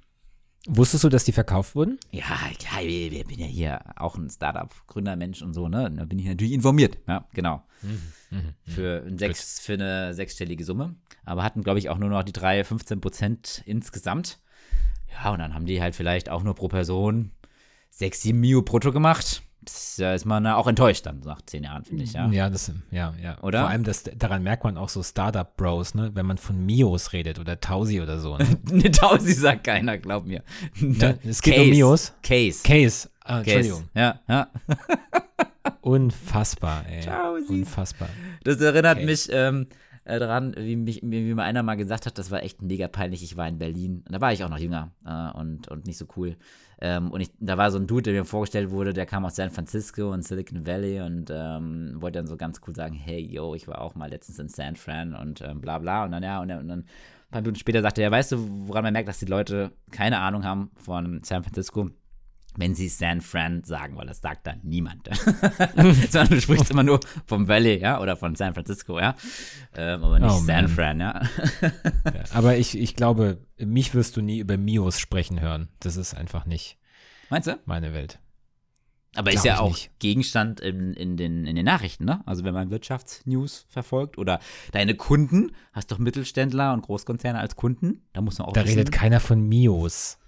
Wusstest 0.71 1.03
du, 1.03 1.09
dass 1.09 1.25
die 1.25 1.33
verkauft 1.33 1.75
wurden? 1.75 1.99
Ja, 2.11 2.27
klar, 2.59 2.83
ich 2.83 3.11
ich 3.11 3.27
bin 3.27 3.39
ja 3.39 3.47
hier 3.47 3.81
auch 3.97 4.17
ein 4.17 4.29
Startup-Gründermensch 4.29 5.41
und 5.41 5.55
so, 5.55 5.67
ne? 5.67 5.91
Da 5.91 6.05
bin 6.05 6.19
ich 6.19 6.27
natürlich 6.27 6.53
informiert. 6.53 6.99
Ja, 7.09 7.27
genau. 7.33 7.63
Für, 8.65 9.03
ein 9.07 9.17
sechs, 9.17 9.61
für 9.61 9.73
eine 9.73 10.13
sechsstellige 10.13 10.63
Summe. 10.65 10.95
Aber 11.25 11.43
hatten, 11.43 11.63
glaube 11.63 11.79
ich, 11.79 11.89
auch 11.89 11.97
nur 11.97 12.11
noch 12.11 12.23
die 12.23 12.33
drei, 12.33 12.63
15 12.65 13.01
Prozent 13.01 13.63
insgesamt. 13.65 14.41
Ja, 15.11 15.33
und 15.33 15.39
dann 15.39 15.55
haben 15.55 15.65
die 15.65 15.81
halt 15.81 15.97
vielleicht 15.97 16.29
auch 16.29 16.43
nur 16.43 16.55
pro 16.55 16.69
Person 16.69 17.31
6, 17.91 18.21
7 18.21 18.39
Mio 18.39 18.61
brutto 18.61 18.93
gemacht. 18.93 19.43
Da 19.99 20.15
ist 20.15 20.25
man 20.25 20.47
auch 20.47 20.67
enttäuscht 20.67 21.07
dann 21.07 21.21
nach 21.21 21.43
zehn 21.43 21.65
Jahren, 21.65 21.85
finde 21.85 22.05
ich, 22.05 22.13
ja. 22.13 22.29
Ja, 22.31 22.51
das, 22.51 22.71
ja, 22.91 23.15
ja. 23.23 23.37
Oder? 23.43 23.61
Vor 23.61 23.69
allem, 23.69 23.85
das, 23.85 24.05
daran 24.05 24.43
merkt 24.43 24.65
man 24.65 24.77
auch 24.77 24.89
so 24.89 25.03
Startup-Bros, 25.03 25.95
ne? 25.95 26.11
Wenn 26.15 26.27
man 26.27 26.39
von 26.39 26.65
Mios 26.65 27.13
redet 27.13 27.39
oder 27.39 27.61
Tausi 27.61 28.01
oder 28.01 28.19
so. 28.21 28.37
Ne? 28.37 28.47
Eine 28.71 28.91
Tausi 28.91 29.33
sagt 29.33 29.65
keiner, 29.65 29.99
glaub 29.99 30.27
mir. 30.27 30.43
Ne? 30.81 31.19
Es 31.25 31.43
geht 31.43 31.59
um 31.59 31.71
Mios. 31.71 32.13
Case. 32.23 32.63
Case. 32.63 33.09
Ah, 33.25 33.43
Case. 33.43 33.51
Entschuldigung. 33.57 33.89
Ja, 33.95 34.21
ja. 34.29 34.49
Unfassbar, 35.81 36.85
ey. 36.89 37.01
Tausi. 37.05 37.53
Unfassbar. 37.53 38.09
Das 38.45 38.61
erinnert 38.61 38.99
Okay. 38.99 39.07
mich 39.07 39.29
ähm, 39.33 39.67
äh, 40.05 40.19
daran, 40.19 40.55
wie, 40.57 40.77
mich, 40.77 41.01
wie 41.03 41.35
mir 41.35 41.43
einer 41.43 41.63
mal 41.63 41.77
gesagt 41.77 42.07
hat, 42.07 42.19
das 42.19 42.31
war 42.31 42.43
echt 42.43 42.63
mega 42.63 42.89
peinlich. 42.89 43.23
Ich 43.23 43.37
war 43.37 43.47
in 43.49 43.59
Berlin. 43.59 44.05
Da 44.09 44.21
war 44.21 44.33
ich 44.33 44.43
auch 44.45 44.49
noch 44.49 44.59
jünger 44.59 44.93
äh, 45.05 45.39
und, 45.39 45.69
und 45.69 45.87
nicht 45.87 45.99
so 45.99 46.07
cool. 46.17 46.37
Ähm, 46.81 47.11
und 47.11 47.21
ich, 47.21 47.31
da 47.41 47.57
war 47.59 47.71
so 47.71 47.79
ein 47.79 47.87
Dude, 47.87 48.03
der 48.03 48.15
mir 48.15 48.25
vorgestellt 48.25 48.71
wurde, 48.71 48.93
der 48.93 49.07
kam 49.07 49.25
aus 49.25 49.37
San 49.37 49.51
Francisco 49.51 50.13
und 50.13 50.23
Silicon 50.23 50.67
Valley 50.67 51.01
und 51.01 51.31
ähm, 51.31 51.97
wollte 52.01 52.21
dann 52.21 52.27
so 52.27 52.37
ganz 52.37 52.61
cool 52.67 52.75
sagen, 52.75 52.95
hey, 52.95 53.21
yo, 53.21 53.55
ich 53.55 53.67
war 53.67 53.81
auch 53.81 53.95
mal 53.95 54.09
letztens 54.09 54.39
in 54.39 54.49
San 54.49 54.77
Fran 54.77 55.15
und 55.15 55.41
ähm, 55.41 55.61
bla 55.61 55.79
bla. 55.79 56.05
Und 56.05 56.13
dann, 56.13 56.23
ja, 56.23 56.41
und, 56.41 56.51
und 56.51 56.69
dann 56.69 56.81
ein 56.81 56.87
paar 57.31 57.41
Minuten 57.41 57.59
später 57.59 57.83
sagte 57.83 58.03
er, 58.03 58.11
weißt 58.11 58.33
du, 58.33 58.69
woran 58.69 58.85
man 58.85 58.93
merkt, 58.93 59.09
dass 59.09 59.19
die 59.19 59.27
Leute 59.27 59.73
keine 59.91 60.21
Ahnung 60.21 60.45
haben 60.45 60.71
von 60.77 61.21
San 61.25 61.43
Francisco? 61.43 61.91
Wenn 62.57 62.75
sie 62.75 62.89
San 62.89 63.21
Fran 63.21 63.63
sagen, 63.65 63.97
weil 63.97 64.07
das 64.07 64.21
sagt 64.21 64.47
dann 64.47 64.61
niemand. 64.63 65.09
Sondern 66.11 66.31
du 66.31 66.41
sprichst 66.41 66.71
immer 66.71 66.83
nur 66.83 67.01
vom 67.27 67.47
Valley, 67.47 67.79
ja, 67.81 68.01
oder 68.01 68.17
von 68.17 68.35
San 68.35 68.55
Francisco, 68.55 68.99
ja. 68.99 69.15
Ähm, 69.77 70.03
aber 70.03 70.19
nicht 70.19 70.31
Oh, 70.31 70.39
San 70.41 70.65
man. 70.65 70.69
Fran, 70.69 71.01
ja. 71.01 71.23
Ja, 71.63 71.71
aber 72.33 72.57
ich, 72.57 72.77
ich 72.77 72.97
glaube, 72.97 73.47
mich 73.59 73.95
wirst 73.95 74.17
du 74.17 74.23
nie 74.23 74.39
über 74.39 74.57
Mios 74.57 74.99
sprechen 74.99 75.41
hören. 75.41 75.69
Das 75.81 75.97
ist 75.97 76.15
einfach 76.15 76.47
nicht 76.47 76.79
Meinst 77.31 77.47
du? 77.49 77.59
meine 77.67 77.93
Welt. 77.93 78.19
Aber 79.15 79.33
ist 79.33 79.43
Glaub 79.43 79.47
ja 79.47 79.55
ich 79.55 79.61
auch 79.61 79.69
nicht. 79.71 79.99
Gegenstand 79.99 80.61
in, 80.61 80.93
in, 80.95 81.17
den, 81.17 81.47
in 81.47 81.57
den 81.57 81.65
Nachrichten, 81.65 82.05
ne? 82.05 82.23
Also 82.27 82.45
wenn 82.45 82.55
man 82.55 82.71
Wirtschaftsnews 82.71 83.67
verfolgt 83.69 84.19
oder 84.19 84.39
deine 84.73 84.95
Kunden, 84.95 85.53
hast 85.73 85.91
doch 85.91 85.99
Mittelständler 85.99 86.73
und 86.73 86.83
Großkonzerne 86.83 87.39
als 87.39 87.57
Kunden, 87.57 88.03
da 88.13 88.21
muss 88.21 88.39
man 88.39 88.49
auch 88.49 88.53
Da 88.53 88.65
wissen, 88.65 88.79
redet 88.79 88.93
keiner 88.93 89.21
von 89.21 89.41
Mios. 89.41 90.19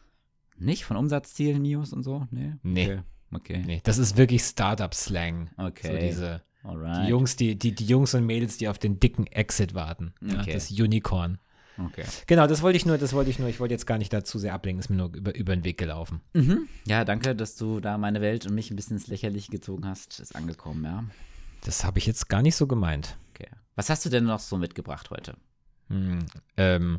Nicht 0.60 0.84
von 0.84 0.96
Umsatzzielen, 0.96 1.62
News 1.62 1.92
und 1.92 2.02
so? 2.02 2.26
Nee. 2.30 2.54
Nee. 2.62 2.84
Okay. 2.84 3.02
Okay. 3.32 3.62
Nee, 3.64 3.80
das 3.84 3.98
ist 3.98 4.16
wirklich 4.16 4.42
Startup-Slang. 4.42 5.50
Okay. 5.56 5.92
So 5.92 5.98
diese, 5.98 6.42
Alright. 6.64 7.04
die 7.06 7.10
Jungs, 7.10 7.36
die, 7.36 7.56
die, 7.56 7.74
die 7.74 7.84
Jungs 7.86 8.12
und 8.14 8.26
Mädels, 8.26 8.56
die 8.56 8.68
auf 8.68 8.78
den 8.78 8.98
dicken 8.98 9.26
Exit 9.28 9.74
warten. 9.74 10.12
Ja, 10.20 10.40
Okay. 10.40 10.52
Das 10.52 10.70
Unicorn. 10.70 11.38
Okay. 11.78 12.04
Genau, 12.26 12.46
das 12.46 12.60
wollte 12.60 12.76
ich 12.76 12.84
nur, 12.84 12.98
das 12.98 13.12
wollte 13.12 13.30
ich 13.30 13.38
nur, 13.38 13.48
ich 13.48 13.60
wollte 13.60 13.72
jetzt 13.72 13.86
gar 13.86 13.98
nicht 13.98 14.12
dazu 14.12 14.38
sehr 14.38 14.52
ablenken, 14.52 14.80
ist 14.80 14.90
mir 14.90 14.96
nur 14.96 15.14
über, 15.14 15.34
über 15.34 15.56
den 15.56 15.64
Weg 15.64 15.78
gelaufen. 15.78 16.20
Mhm. 16.34 16.68
Ja, 16.86 17.04
danke, 17.04 17.34
dass 17.34 17.56
du 17.56 17.80
da 17.80 17.96
meine 17.96 18.20
Welt 18.20 18.46
und 18.46 18.54
mich 18.54 18.70
ein 18.70 18.76
bisschen 18.76 18.96
ins 18.96 19.06
Lächerliche 19.06 19.50
gezogen 19.50 19.86
hast. 19.86 20.20
Ist 20.20 20.34
angekommen, 20.36 20.84
ja. 20.84 21.04
Das 21.62 21.84
habe 21.84 21.98
ich 21.98 22.06
jetzt 22.06 22.28
gar 22.28 22.42
nicht 22.42 22.56
so 22.56 22.66
gemeint. 22.66 23.16
Okay. 23.34 23.48
Was 23.76 23.88
hast 23.88 24.04
du 24.04 24.10
denn 24.10 24.24
noch 24.24 24.40
so 24.40 24.58
mitgebracht 24.58 25.10
heute? 25.10 25.34
Hm, 25.88 26.26
ähm, 26.56 26.98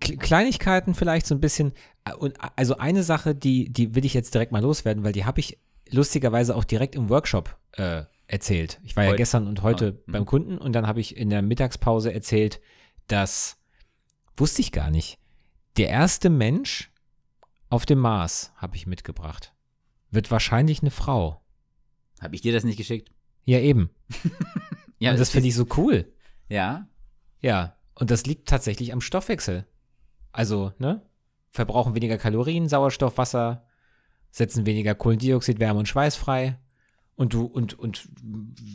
Kleinigkeiten 0.00 0.94
vielleicht 0.94 1.26
so 1.26 1.34
ein 1.34 1.40
bisschen. 1.40 1.72
äh, 2.04 2.12
Und 2.14 2.36
also 2.56 2.76
eine 2.78 3.02
Sache, 3.02 3.34
die, 3.34 3.70
die 3.72 3.94
will 3.94 4.04
ich 4.04 4.14
jetzt 4.14 4.34
direkt 4.34 4.52
mal 4.52 4.62
loswerden, 4.62 5.04
weil 5.04 5.12
die 5.12 5.24
habe 5.24 5.40
ich 5.40 5.58
lustigerweise 5.90 6.54
auch 6.56 6.64
direkt 6.64 6.94
im 6.94 7.08
Workshop 7.08 7.56
äh, 7.72 8.04
erzählt. 8.26 8.80
Ich 8.84 8.96
war 8.96 9.04
ja 9.04 9.10
Heut- 9.10 9.16
gestern 9.16 9.46
und 9.46 9.62
heute 9.62 9.98
Ah, 9.98 10.02
mhm. 10.06 10.12
beim 10.12 10.26
Kunden 10.26 10.58
und 10.58 10.72
dann 10.72 10.86
habe 10.86 11.00
ich 11.00 11.16
in 11.16 11.30
der 11.30 11.42
Mittagspause 11.42 12.12
erzählt, 12.12 12.60
dass, 13.08 13.56
wusste 14.36 14.60
ich 14.60 14.72
gar 14.72 14.90
nicht, 14.90 15.18
der 15.76 15.88
erste 15.88 16.30
Mensch 16.30 16.90
auf 17.68 17.86
dem 17.86 17.98
Mars 17.98 18.52
habe 18.56 18.76
ich 18.76 18.86
mitgebracht. 18.86 19.52
Wird 20.10 20.30
wahrscheinlich 20.30 20.80
eine 20.82 20.90
Frau. 20.90 21.40
Habe 22.20 22.34
ich 22.34 22.40
dir 22.40 22.52
das 22.52 22.64
nicht 22.64 22.76
geschickt? 22.76 23.10
Ja, 23.44 23.58
eben. 23.60 23.90
Ja, 25.02 25.12
und 25.12 25.18
das 25.18 25.30
finde 25.30 25.48
ich 25.48 25.54
so 25.54 25.64
cool. 25.78 26.12
Ja. 26.50 26.86
Ja, 27.40 27.74
und 28.00 28.10
das 28.10 28.26
liegt 28.26 28.48
tatsächlich 28.48 28.92
am 28.92 29.00
Stoffwechsel. 29.00 29.66
Also, 30.32 30.72
ne? 30.78 31.02
Verbrauchen 31.52 31.94
weniger 31.94 32.18
Kalorien, 32.18 32.68
Sauerstoff, 32.68 33.18
Wasser, 33.18 33.66
setzen 34.30 34.66
weniger 34.66 34.94
Kohlendioxid, 34.94 35.58
Wärme 35.60 35.80
und 35.80 35.88
Schweiß 35.88 36.16
frei. 36.16 36.58
Und 37.16 37.34
du, 37.34 37.44
und, 37.44 37.78
und 37.78 38.08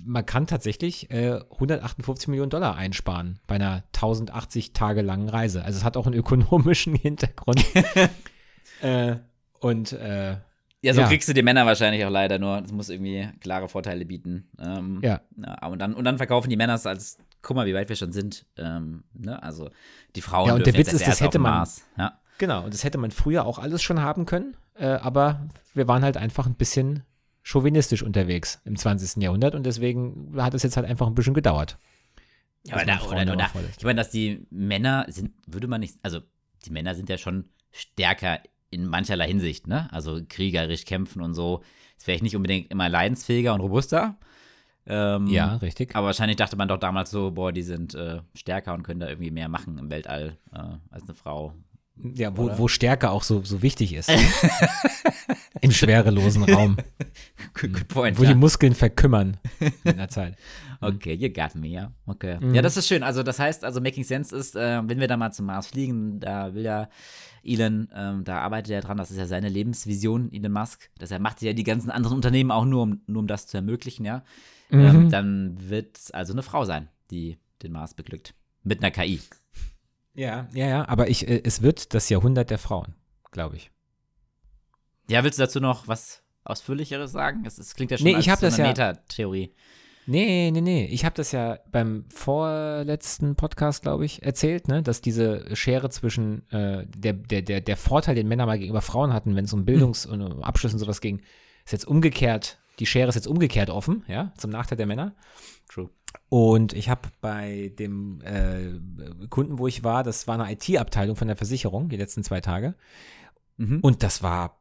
man 0.06 0.26
kann 0.26 0.46
tatsächlich 0.46 1.10
äh, 1.10 1.40
158 1.52 2.28
Millionen 2.28 2.52
Dollar 2.52 2.76
einsparen 2.76 3.40
bei 3.48 3.56
einer 3.56 3.84
1080 3.96 4.74
Tage 4.74 5.02
langen 5.02 5.30
Reise. 5.30 5.64
Also 5.66 5.78
es 5.80 5.84
hat 5.84 5.98
auch 5.98 6.06
einen 6.06 6.16
ökonomischen 6.16 6.94
Hintergrund. 7.06 7.66
äh, 8.82 9.16
und 9.62 9.94
äh, 9.94 10.38
Ja, 10.84 10.94
so 10.94 11.02
Ja. 11.02 11.08
kriegst 11.08 11.28
du 11.28 11.34
die 11.34 11.42
Männer 11.42 11.66
wahrscheinlich 11.66 12.06
auch 12.06 12.12
leider 12.12 12.38
nur. 12.38 12.62
Das 12.62 12.72
muss 12.72 12.90
irgendwie 12.90 13.28
klare 13.40 13.68
Vorteile 13.68 14.06
bieten. 14.06 14.48
Ähm, 14.60 15.00
Ja. 15.02 15.22
ja 15.38 15.66
und, 15.68 15.80
dann, 15.80 15.96
und 15.96 16.04
dann 16.06 16.18
verkaufen 16.18 16.50
die 16.50 16.58
Männer 16.58 16.76
es 16.76 16.86
als, 16.86 17.18
guck 17.46 17.56
mal, 17.56 17.66
wie 17.66 17.74
weit 17.74 17.88
wir 17.90 17.96
schon 17.96 18.12
sind. 18.12 18.46
Ähm, 18.58 19.04
ne? 19.14 19.42
Also 19.42 19.70
die 20.16 20.22
Frauen 20.22 20.48
Ja, 20.48 20.56
und 20.56 20.66
der 20.66 20.74
Witz 20.74 20.92
ist, 20.92 21.08
das 21.08 21.22
hätte 21.22 21.40
man-. 21.40 21.68
Ja. 21.98 22.20
Genau, 22.38 22.66
und 22.66 22.74
das 22.74 22.84
hätte 22.84 22.98
man 22.98 23.12
früher 23.12 23.46
auch 23.46 23.60
alles 23.60 23.82
schon 23.82 24.02
haben 24.02 24.26
können, 24.26 24.58
äh, 24.74 24.88
aber 24.88 25.48
wir 25.74 25.88
waren 25.88 26.04
halt 26.04 26.18
einfach 26.18 26.48
ein 26.48 26.56
bisschen 26.56 27.04
chauvinistisch 27.44 28.04
unterwegs 28.04 28.60
im 28.66 28.76
20. 28.76 29.24
Jahrhundert 29.24 29.56
und 29.56 29.66
deswegen 29.66 30.34
hat 30.36 30.54
es 30.54 30.64
jetzt 30.64 30.76
halt 30.76 30.86
einfach 30.86 31.08
ein 31.08 31.16
bisschen 31.16 31.34
gedauert. 31.34 31.78
Ja, 32.66 32.76
aber 32.76 32.86
da, 32.86 33.00
oder, 33.04 33.34
oder, 33.34 33.50
ich 33.78 33.86
meine, 33.86 33.98
dass 33.98 34.10
die 34.10 34.46
Männer 34.50 35.06
sind, 35.08 35.32
würde 35.46 35.68
man 35.68 35.80
nicht, 35.80 35.96
also 36.02 36.20
die 36.66 36.72
Männer 36.72 36.96
sind 36.96 37.08
ja 37.08 37.18
schon 37.18 37.46
stärker 37.72 38.40
in 38.72 38.88
mancherlei 38.88 39.28
Hinsicht, 39.28 39.68
ne? 39.68 39.88
Also 39.94 40.20
kriegerisch 40.28 40.86
kämpfen 40.86 41.22
und 41.22 41.36
so. 41.36 41.62
Ist 41.96 42.06
vielleicht 42.06 42.24
nicht 42.24 42.36
unbedingt 42.36 42.72
immer 42.72 42.90
leidensfähiger 42.90 43.54
und 43.54 43.62
robuster. 43.62 44.18
Ähm, 44.88 45.28
Ja, 45.28 45.56
richtig. 45.56 45.96
Aber 45.96 46.08
wahrscheinlich 46.08 46.38
dachte 46.38 46.56
man 46.56 46.68
doch 46.68 46.78
damals 46.78 47.10
so, 47.12 47.32
boah, 47.32 47.52
die 47.52 47.64
sind 47.64 47.96
äh, 47.96 48.22
stärker 48.36 48.74
und 48.74 48.84
können 48.84 49.00
da 49.00 49.08
irgendwie 49.10 49.32
mehr 49.32 49.50
machen 49.50 49.78
im 49.78 49.90
Weltall 49.90 50.38
äh, 50.54 50.60
als 50.92 51.04
eine 51.04 51.16
Frau. 51.16 51.54
Ja, 51.98 52.36
wo, 52.36 52.58
wo 52.58 52.68
Stärke 52.68 53.10
auch 53.10 53.24
so, 53.24 53.44
so 53.44 53.62
wichtig 53.62 53.94
ist. 53.94 54.12
Im 55.62 55.72
schwerelosen 55.72 56.44
Raum. 56.44 56.78
Good, 57.54 57.74
good 57.74 57.88
point. 57.88 58.20
Wo 58.20 58.24
ja. 58.24 58.30
die 58.30 58.36
Muskeln 58.36 58.76
verkümmern 58.76 59.38
in 59.84 59.98
der 59.98 60.10
Zeit. 60.10 60.38
Okay, 60.82 61.14
you 61.14 61.30
got 61.30 61.56
me, 61.56 61.70
ja. 61.70 61.94
Okay. 62.06 62.38
Mhm. 62.40 62.54
Ja, 62.54 62.62
das 62.62 62.76
ist 62.76 62.88
schön. 62.88 63.02
Also, 63.02 63.24
das 63.24 63.40
heißt, 63.40 63.64
also 63.64 63.80
Making 63.80 64.04
Sense 64.04 64.36
ist, 64.36 64.58
äh, 64.58 64.82
wenn 64.86 65.00
wir 65.00 65.08
da 65.08 65.16
mal 65.16 65.32
zum 65.32 65.46
Mars 65.46 65.68
fliegen, 65.68 66.20
da 66.20 66.54
will 66.54 66.64
ja 66.64 66.90
Elon, 67.44 67.88
ähm, 67.96 68.24
da 68.26 68.40
arbeitet 68.40 68.72
er 68.72 68.82
dran, 68.82 68.98
das 68.98 69.10
ist 69.10 69.18
ja 69.18 69.26
seine 69.26 69.50
Lebensvision, 69.50 70.32
Elon 70.34 70.52
Musk. 70.52 70.90
Das 71.00 71.12
er 71.12 71.20
macht 71.20 71.42
ja 71.42 71.54
die 71.54 71.64
ganzen 71.64 71.90
anderen 71.90 72.18
Unternehmen 72.18 72.52
auch 72.52 72.66
nur, 72.66 72.84
um, 72.84 73.02
nur 73.08 73.22
um 73.22 73.28
das 73.28 73.48
zu 73.48 73.58
ermöglichen, 73.58 74.06
ja. 74.06 74.24
Ähm, 74.70 75.10
dann 75.10 75.70
wird 75.70 75.98
es 75.98 76.12
also 76.12 76.34
eine 76.34 76.44
Frau 76.44 76.66
sein, 76.66 76.90
die 77.10 77.38
den 77.64 77.72
Mars 77.72 77.94
beglückt. 77.94 78.34
Mit 78.64 78.84
einer 78.84 78.92
KI. 78.92 79.22
Ja, 80.16 80.48
ja, 80.54 80.68
ja. 80.68 80.88
Aber 80.88 81.10
ich, 81.10 81.28
äh, 81.28 81.42
es 81.44 81.62
wird 81.62 81.94
das 81.94 82.10
Jahrhundert 82.10 82.50
der 82.50 82.58
Frauen, 82.58 82.96
glaube 83.32 83.58
ich. 83.58 83.72
Ja, 85.08 85.24
willst 85.24 85.38
du 85.38 85.44
dazu 85.44 85.60
noch 85.60 85.88
was 85.88 86.24
Ausführlicheres 86.44 87.12
sagen? 87.12 87.44
Es, 87.46 87.58
es 87.58 87.76
klingt 87.76 87.92
ja 87.92 87.98
schon 87.98 88.06
Nee, 88.08 88.16
als 88.16 88.26
ich 88.26 88.34
so 88.34 88.42
das 88.42 88.54
eine 88.56 88.64
ja- 88.64 88.70
Metatheorie. 88.70 89.54
Nee, 90.08 90.52
nee, 90.52 90.62
nee. 90.62 90.86
Ich 90.86 91.04
habe 91.04 91.16
das 91.16 91.32
ja 91.32 91.58
beim 91.72 92.06
vorletzten 92.14 93.36
Podcast, 93.36 93.82
glaube 93.82 94.06
ich, 94.06 94.22
erzählt, 94.22 94.68
ne, 94.68 94.84
dass 94.84 95.02
diese 95.02 95.56
Schere 95.56 95.90
zwischen 95.90 96.48
äh, 96.52 96.86
der, 96.96 97.14
der, 97.14 97.42
der, 97.42 97.62
der 97.62 97.76
Vorteil, 97.78 98.14
den 98.14 98.28
Männer 98.28 98.46
mal 98.46 98.60
gegenüber 98.60 98.82
Frauen 98.84 99.14
hatten, 99.14 99.36
wenn 99.36 99.46
es 99.46 99.54
um 99.54 99.66
Bildungs- 99.66 100.06
und 100.06 100.22
um 100.22 100.44
Abschluss 100.44 100.74
und 100.74 100.80
sowas 100.80 101.02
ging, 101.02 101.22
ist 101.66 101.72
jetzt 101.72 101.88
umgekehrt, 101.88 102.60
die 102.78 102.86
Schere 102.86 103.10
ist 103.10 103.16
jetzt 103.16 103.26
umgekehrt 103.28 103.72
offen, 103.72 104.04
ja, 104.08 104.32
zum 104.38 104.52
Nachteil 104.52 104.78
der 104.78 104.86
Männer. 104.86 105.16
True. 105.70 105.90
Und 106.30 106.74
ich 106.74 106.90
habe 106.90 107.10
bei 107.22 107.72
dem 107.80 108.22
äh, 108.22 109.28
Kunden, 109.30 109.60
wo 109.60 109.68
ich 109.68 109.84
war, 109.84 110.04
das 110.04 110.28
war 110.28 110.40
eine 110.40 110.52
IT-Abteilung 110.54 111.16
von 111.16 111.28
der 111.28 111.38
Versicherung, 111.38 111.90
die 111.90 111.98
letzten 111.98 112.24
zwei 112.24 112.42
Tage. 112.42 112.76
Mhm. 113.58 113.80
Und 113.82 114.04
das 114.04 114.22
war 114.24 114.60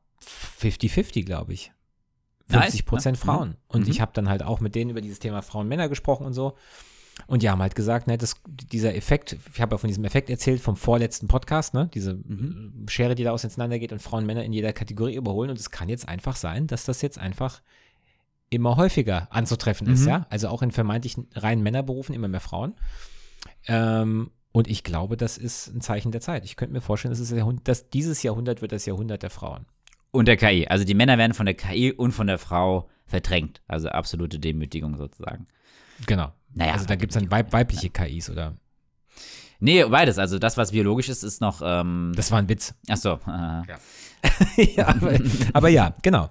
50-50, 0.60 1.24
glaube 1.24 1.52
ich. 1.52 1.72
Nice, 2.48 2.62
50 2.64 2.86
Prozent 2.86 3.16
ne? 3.18 3.24
Frauen. 3.24 3.56
Und 3.68 3.84
Mhm. 3.84 3.90
ich 3.90 4.00
habe 4.00 4.12
dann 4.14 4.28
halt 4.28 4.42
auch 4.42 4.60
mit 4.60 4.74
denen 4.74 4.90
über 4.90 5.00
dieses 5.00 5.18
Thema 5.18 5.42
Frauen-Männer 5.42 5.88
gesprochen 5.88 6.26
und 6.26 6.34
so. 6.34 6.56
Und 7.28 7.42
die 7.42 7.48
haben 7.50 7.62
halt 7.62 7.76
gesagt, 7.76 8.06
ne, 8.08 8.18
das, 8.18 8.34
dieser 8.46 8.94
Effekt, 8.96 9.36
ich 9.54 9.60
habe 9.60 9.74
ja 9.74 9.78
von 9.78 9.88
diesem 9.88 10.04
Effekt 10.04 10.30
erzählt 10.30 10.60
vom 10.60 10.74
vorletzten 10.76 11.28
Podcast, 11.28 11.72
ne, 11.72 11.88
diese 11.94 12.14
Mhm. 12.14 12.84
äh, 12.86 12.90
Schere, 12.90 13.14
die 13.14 13.22
da 13.24 13.30
auseinander 13.32 13.78
geht 13.78 13.92
und 13.92 14.02
Frauen 14.02 14.20
und 14.20 14.26
Männer 14.26 14.44
in 14.44 14.52
jeder 14.52 14.72
Kategorie 14.72 15.14
überholen. 15.14 15.50
Und 15.50 15.58
es 15.58 15.70
kann 15.70 15.88
jetzt 15.88 16.08
einfach 16.08 16.36
sein, 16.36 16.66
dass 16.66 16.84
das 16.84 17.02
jetzt 17.02 17.18
einfach 17.18 17.62
immer 18.50 18.76
häufiger 18.76 19.28
anzutreffen 19.32 19.86
ist, 19.88 20.02
Mhm. 20.02 20.08
ja. 20.08 20.26
Also 20.30 20.48
auch 20.48 20.62
in 20.62 20.70
vermeintlichen 20.70 21.28
reinen 21.34 21.62
Männerberufen 21.62 22.14
immer 22.14 22.28
mehr 22.28 22.40
Frauen. 22.40 22.74
Ähm, 23.66 24.30
und 24.52 24.68
ich 24.68 24.84
glaube, 24.84 25.16
das 25.16 25.36
ist 25.38 25.68
ein 25.74 25.80
Zeichen 25.80 26.12
der 26.12 26.20
Zeit. 26.20 26.44
Ich 26.44 26.54
könnte 26.56 26.72
mir 26.72 26.80
vorstellen, 26.80 27.10
dass, 27.12 27.18
es 27.20 27.34
dass 27.64 27.90
dieses 27.90 28.22
Jahrhundert 28.22 28.62
wird 28.62 28.72
das 28.72 28.86
Jahrhundert 28.86 29.22
der 29.22 29.30
Frauen. 29.30 29.66
Und 30.12 30.28
der 30.28 30.36
KI. 30.36 30.68
Also 30.68 30.84
die 30.84 30.94
Männer 30.94 31.18
werden 31.18 31.34
von 31.34 31.46
der 31.46 31.56
KI 31.56 31.92
und 31.92 32.12
von 32.12 32.28
der 32.28 32.38
Frau 32.38 32.88
verdrängt. 33.06 33.62
Also 33.66 33.88
absolute 33.88 34.38
Demütigung 34.38 34.96
sozusagen. 34.96 35.46
Genau. 36.06 36.32
Naja, 36.52 36.74
also 36.74 36.86
da 36.86 36.94
gibt 36.94 37.14
es 37.14 37.20
dann 37.20 37.30
weib 37.32 37.52
weibliche 37.52 37.90
KIs 37.90 38.30
oder. 38.30 38.54
Nee, 39.58 39.84
beides. 39.84 40.18
Also 40.18 40.38
das, 40.38 40.56
was 40.56 40.70
biologisch 40.70 41.08
ist, 41.08 41.24
ist 41.24 41.40
noch. 41.40 41.60
Ähm, 41.64 42.12
Das 42.14 42.30
war 42.30 42.38
ein 42.38 42.48
Witz. 42.48 42.74
achso. 42.88 43.14
Äh, 43.26 43.62
ja, 44.76 44.86
aber, 44.88 45.18
aber 45.52 45.68
ja, 45.68 45.94
genau. 46.02 46.30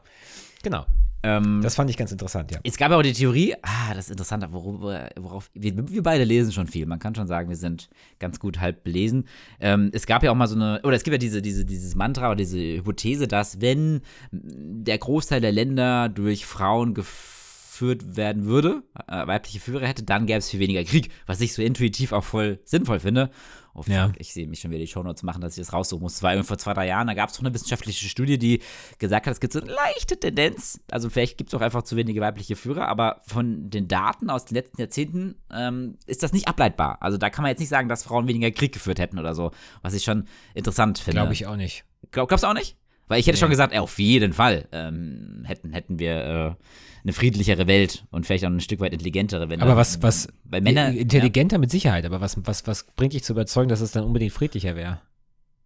Genau. 0.61 0.85
Ähm, 1.23 1.61
Das 1.61 1.75
fand 1.75 1.89
ich 1.89 1.97
ganz 1.97 2.11
interessant, 2.11 2.51
ja. 2.51 2.59
es 2.63 2.77
gab 2.77 2.91
ja 2.91 2.97
auch 2.97 3.01
die 3.01 3.13
Theorie, 3.13 3.55
ah, 3.61 3.93
das 3.93 4.05
ist 4.05 4.11
interessant, 4.11 4.45
worüber, 4.51 5.09
worauf, 5.19 5.49
wir, 5.53 5.73
wir 5.89 6.03
beide 6.03 6.23
lesen 6.23 6.51
schon 6.51 6.67
viel. 6.67 6.85
Man 6.85 6.99
kann 6.99 7.15
schon 7.15 7.27
sagen, 7.27 7.49
wir 7.49 7.55
sind 7.55 7.89
ganz 8.19 8.39
gut 8.39 8.59
halb 8.59 8.83
belesen. 8.83 9.25
Ähm, 9.59 9.89
es 9.93 10.05
gab 10.05 10.23
ja 10.23 10.31
auch 10.31 10.35
mal 10.35 10.47
so 10.47 10.55
eine, 10.55 10.81
oder 10.83 10.95
es 10.95 11.03
gibt 11.03 11.13
ja 11.13 11.17
diese, 11.17 11.41
diese, 11.41 11.65
dieses 11.65 11.95
Mantra 11.95 12.27
oder 12.27 12.37
diese 12.37 12.59
Hypothese, 12.59 13.27
dass 13.27 13.61
wenn 13.61 14.01
der 14.31 14.97
Großteil 14.97 15.41
der 15.41 15.51
Länder 15.51 16.09
durch 16.09 16.45
Frauen 16.45 16.93
geführt 16.93 17.42
werden 17.81 18.45
würde, 18.45 18.83
äh, 19.07 19.25
weibliche 19.27 19.59
Führer 19.59 19.87
hätte, 19.87 20.03
dann 20.03 20.25
gäbe 20.25 20.39
es 20.39 20.49
viel 20.49 20.59
weniger 20.59 20.83
Krieg, 20.83 21.09
was 21.25 21.41
ich 21.41 21.53
so 21.53 21.61
intuitiv 21.61 22.11
auch 22.11 22.23
voll 22.23 22.59
sinnvoll 22.65 22.99
finde. 22.99 23.31
Oh, 23.75 23.83
Ja. 23.87 24.11
Ich 24.17 24.33
sehe 24.33 24.47
mich 24.47 24.59
schon 24.59 24.69
wieder 24.69 24.81
die 24.81 24.87
Shownotes 24.87 25.23
machen, 25.23 25.41
dass 25.41 25.57
ich 25.57 25.65
das 25.65 25.73
raussuchen 25.73 26.03
muss. 26.03 26.13
Das 26.13 26.21
war 26.23 26.43
vor 26.43 26.59
zwei, 26.59 26.73
drei 26.73 26.87
Jahren, 26.87 27.07
da 27.07 27.15
gab 27.15 27.29
es 27.29 27.35
doch 27.35 27.43
eine 27.43 27.53
wissenschaftliche 27.53 28.07
Studie, 28.07 28.37
die 28.37 28.61
gesagt 28.99 29.25
hat, 29.25 29.33
es 29.33 29.39
gibt 29.39 29.53
so 29.53 29.61
eine 29.61 29.71
leichte 29.71 30.19
Tendenz, 30.19 30.79
also 30.91 31.09
vielleicht 31.09 31.37
gibt 31.37 31.49
es 31.49 31.55
auch 31.55 31.61
einfach 31.61 31.81
zu 31.81 31.95
wenige 31.95 32.21
weibliche 32.21 32.55
Führer, 32.55 32.87
aber 32.87 33.21
von 33.25 33.69
den 33.69 33.87
Daten 33.87 34.29
aus 34.29 34.45
den 34.45 34.55
letzten 34.55 34.79
Jahrzehnten 34.79 35.35
ähm, 35.51 35.97
ist 36.05 36.21
das 36.21 36.33
nicht 36.33 36.47
ableitbar. 36.47 36.97
Also 37.01 37.17
da 37.17 37.31
kann 37.31 37.41
man 37.41 37.49
jetzt 37.49 37.59
nicht 37.59 37.69
sagen, 37.69 37.89
dass 37.89 38.03
Frauen 38.03 38.27
weniger 38.27 38.51
Krieg 38.51 38.73
geführt 38.73 38.99
hätten 38.99 39.17
oder 39.17 39.33
so, 39.33 39.51
was 39.81 39.95
ich 39.95 40.03
schon 40.03 40.27
interessant 40.53 40.99
finde. 40.99 41.21
Glaube 41.21 41.33
ich 41.33 41.47
auch 41.47 41.55
nicht. 41.55 41.85
Glaub, 42.11 42.27
glaubst 42.27 42.43
du 42.43 42.47
auch 42.49 42.53
nicht? 42.53 42.77
Weil 43.13 43.19
ich 43.19 43.27
hätte 43.27 43.35
Nee. 43.35 43.41
schon 43.41 43.51
gesagt, 43.51 43.73
ey, 43.73 43.79
auf 43.79 43.99
jeden 43.99 44.33
Fall 44.33 44.67
ähm, 44.71 45.43
hätten, 45.45 45.71
hätten 45.71 45.99
wir 45.99 46.15
äh, 46.15 46.55
eine 47.03 47.13
friedlichere 47.13 47.67
Welt 47.67 48.05
und 48.09 48.25
vielleicht 48.25 48.43
auch 48.43 48.49
ein 48.49 48.59
Stück 48.59 48.79
weit 48.79 48.91
intelligentere, 48.91 49.49
wenn 49.51 49.61
Aber 49.61 49.77
was, 49.77 50.01
was, 50.01 50.27
Weil 50.45 50.61
Männer. 50.61 50.89
intelligenter 50.89 51.59
mit 51.59 51.69
Sicherheit, 51.69 52.05
aber 52.07 52.21
was, 52.21 52.37
was, 52.43 52.65
was 52.65 52.87
bringt 52.95 53.13
dich 53.13 53.23
zu 53.23 53.33
überzeugen, 53.33 53.69
dass 53.69 53.81
es 53.81 53.91
dann 53.91 54.03
unbedingt 54.03 54.33
friedlicher 54.33 54.75
wäre? 54.75 54.99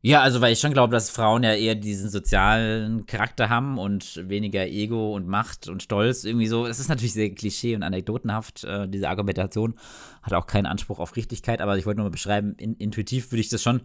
Ja, 0.01 0.21
also 0.21 0.41
weil 0.41 0.51
ich 0.51 0.59
schon 0.59 0.73
glaube, 0.73 0.91
dass 0.91 1.09
Frauen 1.09 1.43
ja 1.43 1.53
eher 1.53 1.75
diesen 1.75 2.09
sozialen 2.09 3.05
Charakter 3.05 3.47
haben 3.49 3.77
und 3.79 4.21
weniger 4.27 4.67
Ego 4.67 5.15
und 5.15 5.25
Macht 5.27 5.69
und 5.69 5.81
Stolz 5.81 6.25
irgendwie 6.25 6.47
so. 6.47 6.65
Es 6.67 6.79
ist 6.79 6.89
natürlich 6.89 7.13
sehr 7.13 7.29
klischee 7.33 7.75
und 7.75 7.83
anekdotenhaft, 7.83 8.65
äh, 8.65 8.89
diese 8.89 9.07
Argumentation. 9.07 9.75
Hat 10.21 10.33
auch 10.33 10.47
keinen 10.47 10.65
Anspruch 10.65 10.99
auf 10.99 11.15
Richtigkeit, 11.15 11.61
aber 11.61 11.77
ich 11.77 11.85
wollte 11.85 11.99
nur 11.99 12.07
mal 12.09 12.11
beschreiben, 12.11 12.55
in, 12.57 12.75
intuitiv 12.75 13.31
würde 13.31 13.39
ich 13.41 13.49
das 13.49 13.63
schon 13.63 13.81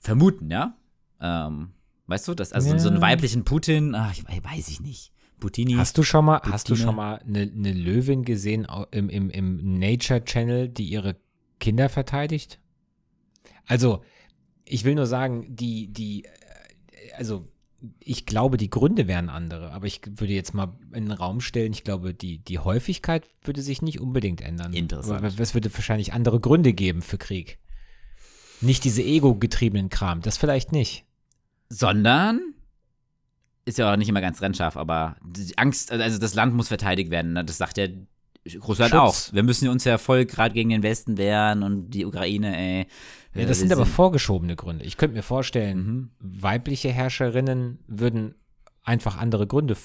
vermuten, 0.00 0.50
ja? 0.50 0.74
Ähm, 1.20 1.70
weißt 2.10 2.28
du, 2.28 2.34
das, 2.34 2.52
also 2.52 2.70
Ja. 2.70 2.78
so 2.78 2.88
einen 2.88 3.00
weiblichen 3.00 3.44
Putin, 3.44 3.94
ach, 3.94 4.12
ich, 4.12 4.24
weiß 4.26 4.68
ich 4.68 4.80
nicht. 4.80 5.12
Putini. 5.38 5.72
Hast 5.74 5.96
du 5.96 6.02
schon 6.02 6.26
mal, 6.26 6.40
hast 6.44 6.68
du 6.68 6.72
Putine. 6.74 6.86
schon 6.86 6.96
mal 6.96 7.14
eine, 7.26 7.40
eine 7.42 7.72
Löwin 7.72 8.24
gesehen 8.24 8.66
im, 8.90 9.08
im, 9.08 9.30
im 9.30 9.78
Nature 9.78 10.22
Channel, 10.24 10.68
die 10.68 10.84
ihre 10.84 11.16
Kinder 11.60 11.88
verteidigt? 11.88 12.60
Also, 13.66 14.02
ich 14.66 14.84
will 14.84 14.94
nur 14.94 15.06
sagen, 15.06 15.46
die, 15.56 15.86
die, 15.92 16.24
äh, 16.24 16.28
also, 17.16 17.48
ich 18.00 18.26
glaube, 18.26 18.58
die 18.58 18.68
Gründe 18.68 19.08
wären 19.08 19.30
andere, 19.30 19.70
aber 19.72 19.86
ich 19.86 20.02
würde 20.04 20.34
jetzt 20.34 20.52
mal 20.52 20.76
in 20.92 21.04
den 21.06 21.12
Raum 21.12 21.40
stellen, 21.40 21.72
ich 21.72 21.84
glaube, 21.84 22.12
die, 22.12 22.36
die 22.36 22.58
Häufigkeit 22.58 23.24
würde 23.42 23.62
sich 23.62 23.80
nicht 23.80 24.00
unbedingt 24.00 24.42
ändern. 24.42 24.74
Interessant. 24.74 25.24
Aber 25.24 25.42
Es 25.42 25.54
würde 25.54 25.72
wahrscheinlich 25.72 26.12
andere 26.12 26.38
Gründe 26.40 26.74
geben 26.74 27.00
für 27.00 27.16
Krieg. 27.16 27.58
Nicht 28.60 28.84
diese 28.84 29.02
ego-getriebenen 29.02 29.88
Kram, 29.88 30.20
das 30.20 30.36
vielleicht 30.36 30.72
nicht. 30.72 31.06
Sondern 31.70 32.40
ist 33.64 33.78
ja 33.78 33.90
auch 33.92 33.96
nicht 33.96 34.08
immer 34.08 34.20
ganz 34.20 34.38
trennscharf, 34.38 34.76
aber 34.76 35.16
die 35.24 35.56
Angst, 35.56 35.90
also 35.92 36.18
das 36.18 36.34
Land 36.34 36.54
muss 36.54 36.68
verteidigt 36.68 37.10
werden. 37.10 37.32
ne? 37.32 37.44
Das 37.44 37.56
sagt 37.58 37.78
ja 37.78 37.86
Russland 38.66 38.90
Schutz. 38.90 39.28
auch. 39.30 39.32
Wir 39.34 39.42
müssen 39.42 39.68
uns 39.68 39.84
ja 39.84 39.96
voll 39.98 40.24
gerade 40.26 40.52
gegen 40.54 40.70
den 40.70 40.82
Westen 40.82 41.16
wehren 41.18 41.62
und 41.62 41.90
die 41.90 42.04
Ukraine, 42.04 42.56
ey. 42.56 42.86
Ja, 43.34 43.42
Äh, 43.42 43.46
das 43.46 43.48
wir 43.48 43.54
sind 43.54 43.72
aber 43.72 43.86
vorgeschobene 43.86 44.56
Gründe. 44.56 44.84
Ich 44.84 44.96
könnte 44.96 45.14
mir 45.16 45.22
vorstellen, 45.22 45.78
Mhm. 45.86 46.10
weibliche 46.18 46.90
Herrscherinnen 46.90 47.78
würden 47.86 48.34
einfach 48.82 49.18
andere 49.18 49.46
Gründe, 49.46 49.76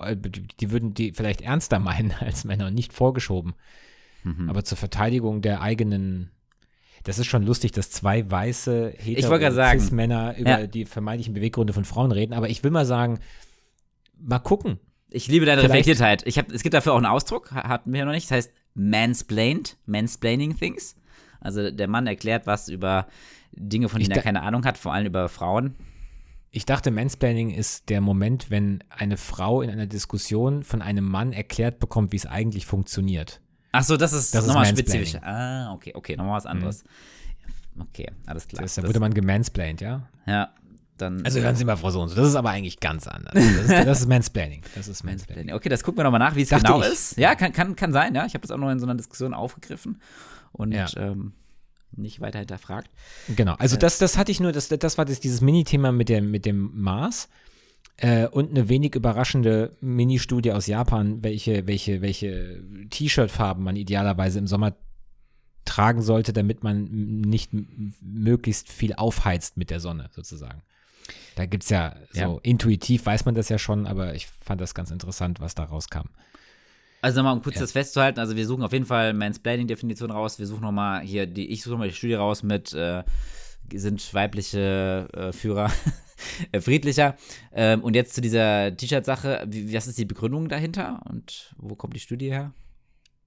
äh, 0.00 0.16
die 0.60 0.70
würden 0.72 0.92
die 0.94 1.12
vielleicht 1.12 1.40
ernster 1.40 1.78
meinen 1.78 2.12
als 2.20 2.44
Männer 2.44 2.66
und 2.66 2.74
nicht 2.74 2.92
vorgeschoben. 2.92 3.54
Mhm. 4.24 4.50
Aber 4.50 4.64
zur 4.64 4.76
Verteidigung 4.76 5.40
der 5.40 5.62
eigenen, 5.62 6.32
das 7.06 7.18
ist 7.18 7.26
schon 7.26 7.42
lustig, 7.44 7.72
dass 7.72 7.90
zwei 7.90 8.28
weiße 8.30 8.94
Ich 9.04 9.22
wollte 9.28 9.44
gerade 9.44 9.54
sagen. 9.54 9.88
Männer 9.92 10.36
über 10.36 10.60
Ja. 10.60 10.66
die 10.66 10.84
vermeintlichen 10.84 11.34
Beweggründe 11.34 11.72
von 11.72 11.84
Frauen 11.84 12.12
reden. 12.12 12.32
Aber 12.34 12.48
ich 12.48 12.62
will 12.64 12.70
mal 12.70 12.84
sagen, 12.86 13.18
mal 14.20 14.38
gucken. 14.38 14.78
Ich 15.08 15.28
liebe 15.28 15.46
deine 15.46 15.60
Vielleicht- 15.60 15.70
Reflektiertheit. 15.72 16.26
Ich 16.26 16.36
hab, 16.38 16.50
es 16.52 16.62
gibt 16.62 16.74
dafür 16.74 16.92
auch 16.92 16.96
einen 16.98 17.06
Ausdruck, 17.06 17.52
ha- 17.52 17.68
hatten 17.68 17.92
wir 17.92 18.00
ja 18.00 18.04
noch 18.04 18.12
nicht. 18.12 18.26
Das 18.30 18.36
heißt 18.36 18.52
mansplained, 18.74 19.76
mansplaining 19.86 20.56
things. 20.58 20.96
Also 21.40 21.70
der 21.70 21.88
Mann 21.88 22.06
erklärt 22.06 22.46
was 22.46 22.68
über 22.68 23.06
Dinge, 23.52 23.88
von 23.88 24.00
denen 24.00 24.12
er 24.12 24.22
keine 24.22 24.42
Ahnung 24.42 24.64
hat, 24.64 24.76
vor 24.78 24.92
allem 24.92 25.06
über 25.06 25.28
Frauen. 25.28 25.76
Ich 26.50 26.64
dachte, 26.64 26.90
Mansplaining 26.90 27.50
ist 27.50 27.88
der 27.90 28.00
Moment, 28.00 28.50
wenn 28.50 28.82
eine 28.88 29.16
Frau 29.18 29.60
in 29.62 29.68
einer 29.70 29.86
Diskussion 29.86 30.62
von 30.62 30.80
einem 30.80 31.04
Mann 31.04 31.32
erklärt 31.32 31.78
bekommt, 31.78 32.12
wie 32.12 32.16
es 32.16 32.24
eigentlich 32.26 32.64
funktioniert. 32.66 33.40
Ach 33.78 33.84
so, 33.84 33.96
das 33.96 34.12
ist 34.12 34.34
Das 34.34 34.42
ist 34.42 34.48
nochmal 34.48 34.66
spezifisch. 34.66 35.14
Ah, 35.22 35.72
okay, 35.72 35.92
okay, 35.94 36.16
nochmal 36.16 36.36
was 36.36 36.46
anderes. 36.46 36.84
Okay, 37.78 38.10
alles 38.26 38.48
klar. 38.48 38.62
Das, 38.62 38.74
da 38.74 38.82
wurde 38.86 39.00
man 39.00 39.12
gemansplained, 39.12 39.80
ja? 39.82 40.08
ja, 40.26 40.48
dann. 40.96 41.22
Also 41.24 41.40
hören 41.40 41.56
Sie 41.56 41.64
mal, 41.64 41.76
Frau 41.76 41.90
Sohn, 41.90 42.08
das 42.08 42.28
ist 42.28 42.34
aber 42.34 42.50
eigentlich 42.50 42.80
ganz 42.80 43.06
anders. 43.06 43.34
Das 43.34 43.44
ist, 43.44 43.70
das 43.70 44.00
ist 44.00 44.08
Mansplaining. 44.08 44.62
Das 44.74 44.88
ist 44.88 45.04
Mansplaining. 45.04 45.52
Okay, 45.54 45.68
das 45.68 45.84
gucken 45.84 45.98
wir 45.98 46.04
nochmal 46.04 46.20
nach, 46.20 46.34
wie 46.36 46.42
es 46.42 46.48
genau 46.48 46.80
ich. 46.80 46.88
ist. 46.88 47.18
Ja, 47.18 47.34
kann, 47.34 47.52
kann, 47.52 47.76
kann 47.76 47.92
sein, 47.92 48.14
ja. 48.14 48.24
Ich 48.24 48.32
habe 48.34 48.40
das 48.42 48.50
auch 48.50 48.56
noch 48.58 48.70
in 48.70 48.78
so 48.80 48.86
einer 48.86 48.94
Diskussion 48.94 49.34
aufgegriffen 49.34 50.00
und 50.52 50.72
Ja. 50.72 50.86
ähm, 50.96 51.32
nicht 51.92 52.20
weiter 52.20 52.38
hinterfragt. 52.38 52.90
Genau, 53.28 53.54
also 53.54 53.76
das, 53.76 53.98
das 53.98 54.16
hatte 54.18 54.30
ich 54.32 54.40
nur, 54.40 54.52
das, 54.52 54.68
das 54.68 54.98
war 54.98 55.04
das, 55.04 55.20
dieses 55.20 55.40
Mini-Thema 55.40 55.92
mit 55.92 56.08
dem, 56.08 56.30
mit 56.30 56.44
dem 56.46 56.70
Mars. 56.80 57.28
Äh, 57.98 58.26
und 58.28 58.50
eine 58.50 58.68
wenig 58.68 58.94
überraschende 58.94 59.74
Mini-Studie 59.80 60.52
aus 60.52 60.66
Japan, 60.66 61.22
welche, 61.24 61.66
welche, 61.66 62.02
welche 62.02 62.62
T-Shirt-Farben 62.90 63.64
man 63.64 63.76
idealerweise 63.76 64.38
im 64.38 64.46
Sommer 64.46 64.76
tragen 65.64 66.02
sollte, 66.02 66.32
damit 66.32 66.62
man 66.62 66.84
nicht 67.22 67.50
möglichst 68.02 68.70
viel 68.70 68.94
aufheizt 68.94 69.56
mit 69.56 69.70
der 69.70 69.80
Sonne 69.80 70.10
sozusagen. 70.12 70.62
Da 71.34 71.46
gibt 71.46 71.64
es 71.64 71.70
ja 71.70 71.96
so 72.12 72.20
Ja. 72.20 72.38
intuitiv 72.42 73.06
weiß 73.06 73.24
man 73.24 73.34
das 73.34 73.48
ja 73.48 73.58
schon, 73.58 73.86
aber 73.86 74.14
ich 74.14 74.26
fand 74.26 74.60
das 74.60 74.74
ganz 74.74 74.90
interessant, 74.90 75.40
was 75.40 75.54
da 75.54 75.64
rauskam. 75.64 76.08
Also 77.02 77.18
nochmal, 77.18 77.34
um 77.36 77.42
kurz 77.42 77.56
Ja. 77.56 77.60
das 77.62 77.72
festzuhalten, 77.72 78.18
also 78.20 78.36
wir 78.36 78.46
suchen 78.46 78.62
auf 78.62 78.72
jeden 78.72 78.86
Fall 78.86 79.12
Mansplaining-Definition 79.14 80.10
raus, 80.10 80.38
wir 80.38 80.46
suchen 80.46 80.62
nochmal 80.62 81.02
hier, 81.02 81.26
die, 81.26 81.50
ich 81.50 81.62
suche 81.62 81.72
nochmal 81.72 81.88
die 81.88 81.94
Studie 81.94 82.14
raus 82.14 82.42
mit, 82.42 82.72
äh, 82.72 83.02
sind 83.74 84.14
weibliche 84.14 85.08
äh, 85.12 85.32
Führer 85.32 85.70
äh, 86.52 86.60
friedlicher. 86.60 87.16
Ähm, 87.52 87.82
und 87.82 87.94
jetzt 87.94 88.14
zu 88.14 88.20
dieser 88.20 88.76
T-Shirt-Sache, 88.76 89.46
was 89.46 89.86
ist 89.86 89.98
die 89.98 90.04
Begründung 90.04 90.48
dahinter 90.48 91.00
und 91.08 91.54
wo 91.58 91.74
kommt 91.74 91.94
die 91.94 92.00
Studie 92.00 92.30
her? 92.30 92.52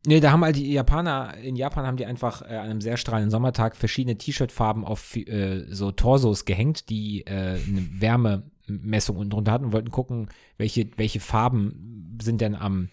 Nee, 0.06 0.22
da 0.22 0.32
haben 0.32 0.44
halt 0.46 0.56
die 0.56 0.72
Japaner, 0.72 1.36
in 1.38 1.58
Japan 1.58 1.86
haben 1.86 1.98
die 1.98 2.06
einfach 2.06 2.42
äh, 2.42 2.56
an 2.56 2.70
einem 2.70 2.82
sehr 2.82 2.96
strahlenden 2.96 3.32
Sommertag 3.32 3.76
verschiedene 3.76 4.18
T-Shirt-Farben 4.18 4.86
auf 4.86 5.16
äh, 5.16 5.66
so 5.70 5.92
Torsos 5.92 6.46
gehängt, 6.46 6.90
die 6.90 7.26
äh, 7.26 7.60
eine 7.60 7.88
Wärmemessung 8.00 9.18
unten 9.18 9.32
drunter 9.32 9.52
hatten 9.52 9.66
und 9.66 9.74
wollten 9.74 9.92
gucken, 9.92 10.30
welche, 10.58 10.90
welche 10.96 11.20
Farben 11.20 12.18
sind 12.22 12.40
denn 12.40 12.56
am 12.56 12.90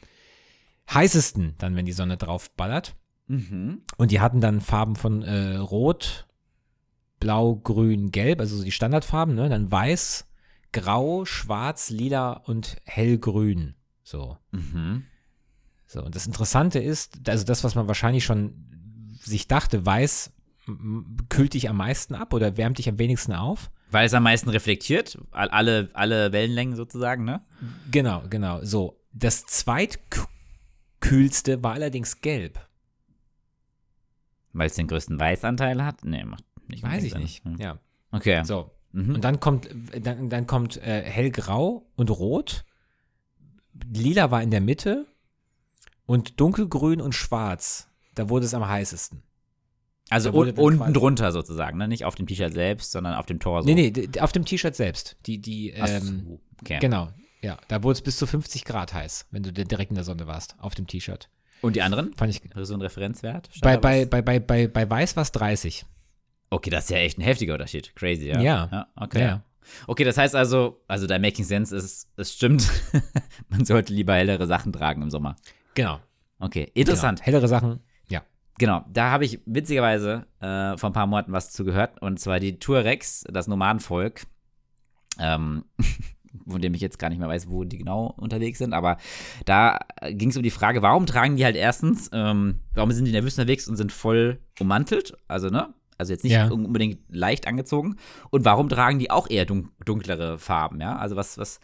heißesten, 0.93 1.55
dann, 1.59 1.77
wenn 1.77 1.87
die 1.87 1.93
Sonne 1.93 2.17
drauf 2.17 2.51
ballert. 2.51 2.97
Mhm. 3.29 3.83
Und 3.97 4.11
die 4.11 4.21
hatten 4.21 4.41
dann 4.41 4.61
Farben 4.61 4.97
von 4.97 5.23
äh, 5.23 5.57
Rot, 5.57 6.26
Blau, 7.21 7.57
Grün, 7.57 8.11
Gelb, 8.11 8.41
also 8.41 8.57
so 8.57 8.65
die 8.65 8.73
Standardfarben, 8.73 9.35
ne? 9.35 9.49
Dann 9.49 9.71
Weiß, 9.71 10.27
Grau, 10.73 11.25
Schwarz, 11.25 11.91
Lila 11.91 12.33
und 12.33 12.77
Hellgrün. 12.85 13.75
So. 14.03 14.37
Mhm. 14.53 15.05
So, 15.87 16.03
und 16.03 16.15
das 16.15 16.27
Interessante 16.27 16.79
ist, 16.79 17.29
also 17.29 17.45
das, 17.45 17.65
was 17.65 17.75
man 17.75 17.89
wahrscheinlich 17.89 18.25
schon 18.25 18.55
sich 19.21 19.49
dachte, 19.49 19.85
weiß 19.87 20.33
kühlt 21.29 21.55
dich 21.55 21.71
am 21.71 21.77
meisten 21.77 22.17
ab 22.17 22.33
oder 22.35 22.57
wärmt 22.57 22.79
dich 22.79 22.89
am 22.89 22.99
wenigsten 22.99 23.33
auf. 23.33 23.71
Weil 23.93 24.07
es 24.07 24.15
am 24.15 24.25
meisten 24.25 24.51
reflektiert, 24.51 25.17
all- 25.31 25.49
alle, 25.51 25.91
alle 25.93 26.33
Wellenlängen 26.33 26.75
sozusagen, 26.75 27.23
ne? 27.25 27.41
Genau, 27.93 28.25
genau. 28.29 28.59
So, 28.65 29.01
das 29.13 29.47
zweitkühlste 29.47 31.63
war 31.63 31.75
allerdings 31.75 32.21
gelb. 32.21 32.59
Weil 34.53 34.67
es 34.67 34.75
den 34.75 34.89
größten 34.89 35.21
Weißanteil 35.21 35.85
hat? 35.85 36.05
Nee, 36.05 36.25
macht 36.25 36.43
nicht 36.69 36.83
Weiß 36.83 37.03
ich 37.05 37.15
nicht. 37.17 37.45
Hm. 37.45 37.57
Ja. 37.59 37.79
Okay. 38.13 38.43
So. 38.45 38.71
Mhm. 38.93 39.17
Und 39.17 39.25
dann 39.25 39.41
kommt, 39.41 39.69
dann, 40.01 40.29
dann 40.31 40.47
kommt 40.47 40.77
äh, 40.79 41.03
hellgrau 41.03 41.87
und 41.97 42.11
rot. 42.11 42.65
Lila 43.93 44.31
war 44.31 44.43
in 44.43 44.51
der 44.51 44.61
Mitte 44.61 45.07
und 46.07 46.41
dunkelgrün 46.41 47.01
und 47.01 47.15
schwarz. 47.15 47.89
Da 48.15 48.29
wurde 48.31 48.47
es 48.47 48.55
am 48.55 48.67
heißesten. 48.67 49.23
also 50.09 50.31
un 50.33 50.51
unten 50.53 50.79
quasi- 50.79 50.93
drunter 50.95 51.33
sozusagen, 51.33 51.77
ne? 51.79 51.89
Nicht 51.89 52.05
auf 52.05 52.15
dem 52.15 52.27
T-Shirt 52.27 52.53
selbst, 52.55 52.93
sondern 52.93 53.15
auf 53.15 53.27
dem 53.27 53.39
Torso. 53.41 53.67
Nee, 53.69 53.93
nee, 53.93 54.21
auf 54.21 54.33
dem 54.33 54.45
T-Shirt 54.45 54.75
selbst. 54.75 55.17
Die, 55.27 55.39
die, 55.41 55.71
ähm, 55.71 56.25
so, 56.27 56.41
okay. 56.63 56.79
Genau, 56.81 57.11
ja. 57.43 57.59
Da 57.69 57.83
wurde 57.83 57.93
es 57.95 58.03
bis 58.03 58.17
zu 58.17 58.27
50 58.27 58.65
Grad 58.65 58.95
heiß, 58.95 59.27
wenn 59.31 59.43
du 59.43 59.53
di- 59.53 59.65
direkt 59.65 59.91
in 59.91 59.97
der 59.97 60.05
Sonne 60.05 60.27
warst, 60.27 60.57
auf 60.59 60.75
dem 60.75 60.87
T-Shirt. 60.87 61.29
Und 61.61 61.77
die 61.77 61.83
anderen? 61.83 62.15
Fand 62.15 62.31
ich. 62.31 62.41
So 62.67 62.75
ein 62.75 62.81
Referenzwert? 62.81 63.51
Bei, 63.61 63.77
bei, 63.77 64.07
bei, 64.07 64.23
bei, 64.23 64.39
bei, 64.39 64.69
bei 64.69 64.89
Weiß 64.89 65.17
war 65.17 65.23
es 65.23 65.33
30. 65.33 65.85
Okay, 66.51 66.71
das 66.71 66.85
ist 66.85 66.91
ja 66.91 66.99
echt 66.99 67.19
ein 67.19 67.23
heftiger 67.23 67.55
Unterschied. 67.55 67.95
Crazy, 67.97 68.29
ja. 68.29 68.41
Ja. 68.41 68.89
okay. 68.97 69.21
Ja. 69.21 69.43
Okay, 69.87 70.05
das 70.05 70.17
heißt 70.17 70.35
also, 70.35 70.83
also 70.87 71.07
dein 71.07 71.21
Making 71.21 71.45
Sense 71.45 71.77
ist, 71.77 72.09
es 72.17 72.33
stimmt. 72.33 72.71
Man 73.49 73.65
sollte 73.65 73.93
lieber 73.93 74.15
hellere 74.15 74.47
Sachen 74.47 74.73
tragen 74.73 75.03
im 75.03 75.11
Sommer. 75.11 75.37
Genau. 75.75 76.01
Okay, 76.39 76.71
interessant. 76.75 77.19
Genau. 77.19 77.27
Hellere 77.27 77.49
Sachen, 77.49 77.81
ja. 78.09 78.23
Genau, 78.59 78.85
da 78.93 79.11
habe 79.11 79.25
ich 79.25 79.41
witzigerweise 79.47 80.27
äh, 80.41 80.77
vor 80.77 80.91
ein 80.91 80.93
paar 80.93 81.07
Monaten 81.07 81.33
was 81.33 81.53
zu 81.53 81.65
gehört. 81.65 82.01
Und 82.01 82.21
zwar 82.21 82.41
die 82.41 82.59
Tuaregs, 82.59 83.25
das 83.31 83.49
Nomadenvolk, 83.49 84.23
ähm, 85.19 85.65
von 86.47 86.61
dem 86.61 86.75
ich 86.75 86.81
jetzt 86.81 86.99
gar 86.99 87.09
nicht 87.09 87.19
mehr 87.19 87.29
weiß, 87.29 87.49
wo 87.49 87.65
die 87.65 87.79
genau 87.79 88.15
unterwegs 88.19 88.59
sind. 88.59 88.73
Aber 88.73 88.99
da 89.47 89.79
ging 90.11 90.31
es 90.31 90.37
um 90.37 90.43
die 90.43 90.51
Frage, 90.51 90.83
warum 90.83 91.07
tragen 91.07 91.37
die 91.37 91.45
halt 91.45 91.57
erstens, 91.57 92.11
ähm, 92.13 92.61
warum 92.75 92.93
sind 92.93 93.07
die 93.07 93.11
in 93.11 93.15
der 93.15 93.25
Wüste 93.25 93.41
unterwegs 93.41 93.69
und 93.69 93.77
sind 93.77 93.93
voll 93.93 94.41
ummantelt? 94.61 95.17
Also, 95.27 95.49
ne? 95.49 95.75
Also 95.99 96.13
jetzt 96.13 96.25
nicht 96.25 96.33
Ja. 96.35 96.49
unbedingt 96.49 96.99
leicht 97.09 97.47
angezogen. 97.47 97.97
Und 98.31 98.45
warum 98.45 98.69
tragen 98.69 98.99
die 98.99 99.11
auch 99.11 99.29
eher 99.31 99.45
dun 99.47 99.71
dunklere 99.85 100.39
Farben, 100.39 100.81
ja? 100.81 100.97
Also 100.97 101.17
was, 101.17 101.39
was, 101.39 101.59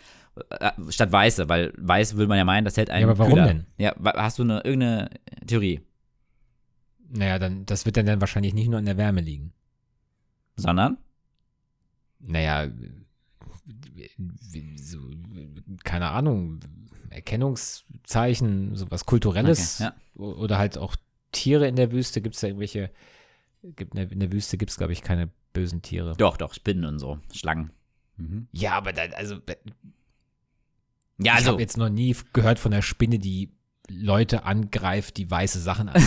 äh, 0.60 0.70
statt 0.88 1.12
weiße, 1.12 1.48
weil 1.48 1.72
weiß 1.76 2.16
will 2.16 2.26
man 2.26 2.38
ja 2.38 2.44
meinen, 2.44 2.64
das 2.64 2.76
hält 2.76 2.90
einen 2.90 3.02
Ja, 3.02 3.08
aber 3.08 3.18
warum 3.18 3.32
kühler. 3.34 3.46
denn? 3.46 3.66
Ja, 3.78 3.94
hast 4.16 4.38
du 4.38 4.42
eine 4.42 4.60
irgendeine 4.64 5.10
Theorie? 5.46 5.80
Naja, 7.14 7.38
dann, 7.38 7.66
das 7.66 7.84
wird 7.84 7.96
dann, 7.98 8.06
dann 8.06 8.20
wahrscheinlich 8.22 8.54
nicht 8.54 8.68
nur 8.68 8.78
in 8.78 8.86
der 8.86 8.96
Wärme 8.96 9.20
liegen. 9.20 9.52
Sondern? 10.56 10.96
Naja, 12.20 12.70
so, 14.76 14.98
keine 15.84 16.08
Ahnung, 16.10 16.60
Erkennungszeichen, 17.10 18.74
sowas 18.76 19.04
Kulturelles. 19.06 19.80
Okay, 19.80 19.90
O- 20.14 20.32
Oder 20.34 20.58
halt 20.58 20.78
auch 20.78 20.96
Tiere 21.32 21.66
in 21.66 21.76
der 21.76 21.92
Wüste. 21.92 22.20
Gibt 22.22 22.34
es 22.34 22.40
da 22.40 22.46
irgendwelche, 22.48 22.90
gibt 23.62 23.94
in 23.94 23.96
der, 23.96 24.06
der 24.06 24.32
Wüste 24.32 24.58
gibt 24.58 24.70
es, 24.70 24.76
glaube 24.76 24.92
ich, 24.92 25.02
keine 25.02 25.30
bösen 25.52 25.82
Tiere. 25.82 26.14
Doch, 26.16 26.36
doch, 26.36 26.54
Spinnen 26.54 26.84
und 26.84 26.98
so, 26.98 27.18
Schlangen. 27.32 27.70
Mhm. 28.16 28.48
Ja, 28.52 28.72
aber 28.72 28.92
da, 28.92 29.02
also, 29.16 29.36
Ja, 29.36 29.54
ich 31.18 31.30
also, 31.32 31.52
habe 31.52 31.60
jetzt 31.60 31.76
noch 31.76 31.88
nie 31.88 32.16
gehört 32.32 32.58
von 32.58 32.72
einer 32.72 32.82
Spinne, 32.82 33.18
die 33.18 33.50
Leute 33.88 34.44
angreift, 34.44 35.16
die 35.16 35.30
weiße 35.30 35.60
Sachen 35.60 35.88
an. 35.88 35.94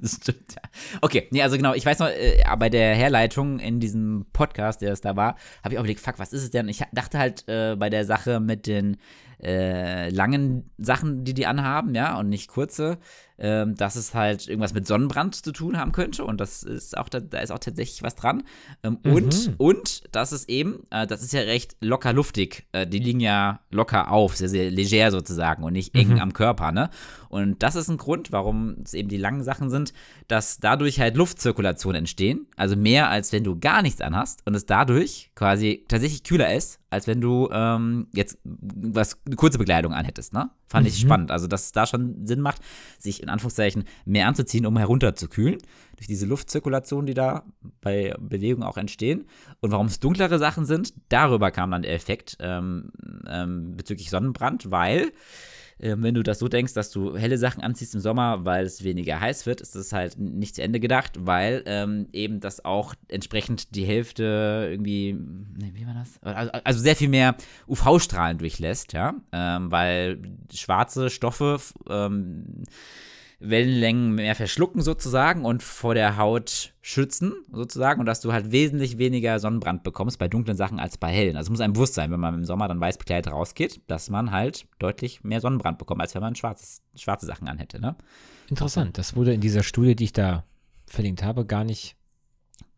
das 0.00 0.16
stimmt, 0.16 0.54
ja. 0.54 0.62
Okay, 1.00 1.28
nee, 1.30 1.42
also 1.42 1.56
genau, 1.56 1.74
ich 1.74 1.86
weiß 1.86 1.98
noch, 2.00 2.08
äh, 2.08 2.42
bei 2.58 2.70
der 2.70 2.94
Herleitung 2.94 3.58
in 3.58 3.78
diesem 3.78 4.26
Podcast, 4.32 4.80
der 4.82 4.92
es 4.92 5.00
da 5.00 5.14
war, 5.14 5.36
habe 5.62 5.74
ich 5.74 5.78
auch 5.78 5.82
überlegt, 5.82 6.00
fuck, 6.00 6.18
was 6.18 6.32
ist 6.32 6.42
es 6.42 6.50
denn? 6.50 6.68
Ich 6.68 6.82
dachte 6.92 7.18
halt 7.18 7.46
äh, 7.48 7.76
bei 7.76 7.90
der 7.90 8.04
Sache 8.04 8.40
mit 8.40 8.66
den 8.66 8.96
äh, 9.42 10.08
langen 10.10 10.70
Sachen, 10.78 11.24
die 11.24 11.34
die 11.34 11.46
anhaben, 11.46 11.94
ja, 11.94 12.18
und 12.18 12.28
nicht 12.28 12.48
kurze, 12.48 12.98
ähm, 13.38 13.74
dass 13.74 13.96
es 13.96 14.14
halt 14.14 14.46
irgendwas 14.46 14.74
mit 14.74 14.86
Sonnenbrand 14.86 15.34
zu 15.34 15.50
tun 15.52 15.76
haben 15.76 15.90
könnte 15.92 16.24
und 16.24 16.40
das 16.40 16.62
ist 16.62 16.96
auch, 16.96 17.08
da, 17.08 17.18
da 17.20 17.38
ist 17.38 17.50
auch 17.50 17.58
tatsächlich 17.58 18.02
was 18.02 18.14
dran. 18.14 18.44
Ähm, 18.84 18.98
und, 19.04 19.48
Mhm. 19.48 19.54
und, 19.58 20.04
das 20.12 20.32
ist 20.32 20.48
eben, 20.48 20.86
äh, 20.90 21.06
das 21.06 21.22
ist 21.22 21.32
ja 21.32 21.40
recht 21.40 21.76
locker 21.80 22.12
luftig, 22.12 22.66
äh, 22.72 22.86
die 22.86 23.00
liegen 23.00 23.20
ja 23.20 23.60
locker 23.70 24.10
auf, 24.12 24.36
sehr, 24.36 24.48
sehr 24.48 24.70
leger 24.70 25.10
sozusagen 25.10 25.64
und 25.64 25.72
nicht 25.72 25.94
eng 25.96 26.10
Mhm. 26.14 26.20
am 26.20 26.32
Körper, 26.32 26.70
ne? 26.70 26.90
Und 27.34 27.64
das 27.64 27.74
ist 27.74 27.88
ein 27.88 27.96
Grund, 27.96 28.30
warum 28.30 28.76
es 28.84 28.94
eben 28.94 29.08
die 29.08 29.16
langen 29.16 29.42
Sachen 29.42 29.68
sind, 29.68 29.92
dass 30.28 30.58
dadurch 30.60 31.00
halt 31.00 31.16
Luftzirkulation 31.16 31.96
entstehen, 31.96 32.46
also 32.56 32.76
mehr 32.76 33.10
als 33.10 33.32
wenn 33.32 33.42
du 33.42 33.58
gar 33.58 33.82
nichts 33.82 34.00
anhast 34.00 34.42
und 34.46 34.54
es 34.54 34.66
dadurch 34.66 35.32
quasi 35.34 35.84
tatsächlich 35.88 36.22
kühler 36.22 36.54
ist, 36.54 36.78
als 36.90 37.08
wenn 37.08 37.20
du 37.20 37.48
ähm, 37.50 38.06
jetzt 38.14 38.38
was 38.44 39.18
eine 39.26 39.34
kurze 39.34 39.58
Bekleidung 39.58 39.92
anhättest, 39.92 40.32
ne? 40.32 40.50
Fand 40.68 40.86
ich 40.86 40.94
Mhm. 41.02 41.08
spannend. 41.08 41.30
Also, 41.32 41.48
dass 41.48 41.64
es 41.64 41.72
da 41.72 41.86
schon 41.88 42.24
Sinn 42.24 42.40
macht, 42.40 42.60
sich 43.00 43.20
in 43.20 43.28
Anführungszeichen 43.28 43.82
mehr 44.04 44.28
anzuziehen, 44.28 44.64
um 44.64 44.76
herunterzukühlen. 44.78 45.58
Durch 45.96 46.06
diese 46.06 46.26
Luftzirkulation, 46.26 47.04
die 47.04 47.14
da 47.14 47.42
bei 47.80 48.14
Bewegung 48.20 48.62
auch 48.62 48.76
entstehen. 48.76 49.26
Und 49.60 49.72
warum 49.72 49.86
es 49.88 49.98
dunklere 49.98 50.38
Sachen 50.38 50.66
sind, 50.66 50.94
darüber 51.08 51.50
kam 51.50 51.72
dann 51.72 51.82
der 51.82 51.94
Effekt 51.94 52.36
ähm, 52.38 52.92
ähm, 53.28 53.76
bezüglich 53.76 54.10
Sonnenbrand, 54.10 54.70
weil 54.70 55.10
ähm, 55.80 56.02
wenn 56.02 56.14
du 56.14 56.22
das 56.22 56.38
so 56.38 56.48
denkst, 56.48 56.74
dass 56.74 56.90
du 56.90 57.16
helle 57.16 57.38
Sachen 57.38 57.62
anziehst 57.62 57.94
im 57.94 58.00
Sommer, 58.00 58.44
weil 58.44 58.64
es 58.64 58.84
weniger 58.84 59.20
heiß 59.20 59.46
wird, 59.46 59.60
ist 59.60 59.74
das 59.74 59.92
halt 59.92 60.18
nicht 60.18 60.54
zu 60.54 60.62
Ende 60.62 60.80
gedacht, 60.80 61.12
weil 61.18 61.62
ähm, 61.66 62.08
eben 62.12 62.40
das 62.40 62.64
auch 62.64 62.94
entsprechend 63.08 63.74
die 63.74 63.84
Hälfte 63.84 64.68
irgendwie, 64.70 65.12
nee, 65.12 65.72
wie 65.74 65.86
war 65.86 65.94
das? 65.94 66.22
Also, 66.22 66.52
also 66.52 66.80
sehr 66.80 66.96
viel 66.96 67.08
mehr 67.08 67.36
UV-Strahlen 67.68 68.38
durchlässt, 68.38 68.92
ja, 68.92 69.14
ähm, 69.32 69.70
weil 69.70 70.18
schwarze 70.52 71.10
Stoffe 71.10 71.60
ähm, 71.88 72.64
Wellenlängen 73.40 74.14
mehr 74.14 74.34
verschlucken 74.34 74.80
sozusagen 74.82 75.44
und 75.44 75.62
vor 75.62 75.94
der 75.94 76.16
Haut 76.16 76.72
schützen 76.80 77.34
sozusagen 77.52 78.00
und 78.00 78.06
dass 78.06 78.20
du 78.20 78.32
halt 78.32 78.52
wesentlich 78.52 78.98
weniger 78.98 79.38
Sonnenbrand 79.38 79.82
bekommst 79.82 80.18
bei 80.18 80.28
dunklen 80.28 80.56
Sachen 80.56 80.78
als 80.78 80.96
bei 80.98 81.10
hellen. 81.12 81.36
Also 81.36 81.50
muss 81.50 81.60
einem 81.60 81.72
bewusst 81.74 81.94
sein, 81.94 82.10
wenn 82.10 82.20
man 82.20 82.34
im 82.34 82.44
Sommer 82.44 82.68
dann 82.68 82.80
weiß 82.80 82.98
bekleidet 82.98 83.32
rausgeht, 83.32 83.80
dass 83.86 84.10
man 84.10 84.30
halt 84.30 84.66
deutlich 84.78 85.24
mehr 85.24 85.40
Sonnenbrand 85.40 85.78
bekommt, 85.78 86.00
als 86.00 86.14
wenn 86.14 86.22
man 86.22 86.34
schwarzes, 86.34 86.82
schwarze 86.94 87.26
Sachen 87.26 87.48
anhätte, 87.48 87.80
ne? 87.80 87.96
Interessant. 88.48 88.98
Das 88.98 89.16
wurde 89.16 89.32
in 89.34 89.40
dieser 89.40 89.62
Studie, 89.62 89.96
die 89.96 90.04
ich 90.04 90.12
da 90.12 90.44
verlinkt 90.86 91.22
habe, 91.22 91.46
gar 91.46 91.64
nicht 91.64 91.96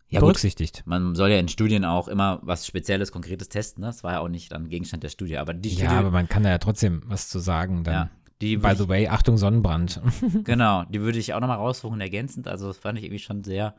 Ja 0.09 0.21
gut, 0.21 0.29
berücksichtigt. 0.29 0.85
man 0.87 1.15
soll 1.17 1.31
ja 1.31 1.39
in 1.39 1.49
Studien 1.49 1.85
auch 1.85 2.07
immer 2.09 2.39
was 2.43 2.67
Spezielles, 2.67 3.11
Konkretes 3.13 3.49
testen, 3.49 3.81
ne? 3.83 3.89
Das 3.89 4.05
war 4.05 4.13
ja 4.13 4.19
auch 4.21 4.29
nicht 4.29 4.53
dann 4.53 4.69
Gegenstand 4.69 5.03
der 5.03 5.09
Studie, 5.11 5.37
aber 5.39 5.55
die 5.55 5.71
Studie, 5.71 5.87
Ja, 5.87 5.99
aber 5.99 6.11
man 6.13 6.29
kann 6.29 6.45
da 6.45 6.51
ja 6.51 6.59
trotzdem 6.59 7.03
was 7.07 7.29
zu 7.29 7.41
sagen. 7.41 7.83
Dann. 7.85 7.95
ja, 7.95 8.11
die 8.41 8.57
By 8.59 8.75
the 8.77 8.89
way, 8.89 9.09
Achtung, 9.09 9.37
Sonnenbrand. 9.39 10.01
genau, 10.45 10.85
die 10.85 11.01
würde 11.01 11.19
ich 11.19 11.33
auch 11.35 11.41
nochmal 11.41 11.57
raussuchen, 11.59 12.01
ergänzend, 12.01 12.49
also 12.49 12.69
das 12.69 12.79
fand 12.79 12.99
ich 12.99 13.05
irgendwie 13.05 13.23
schon 13.23 13.45
sehr 13.45 13.75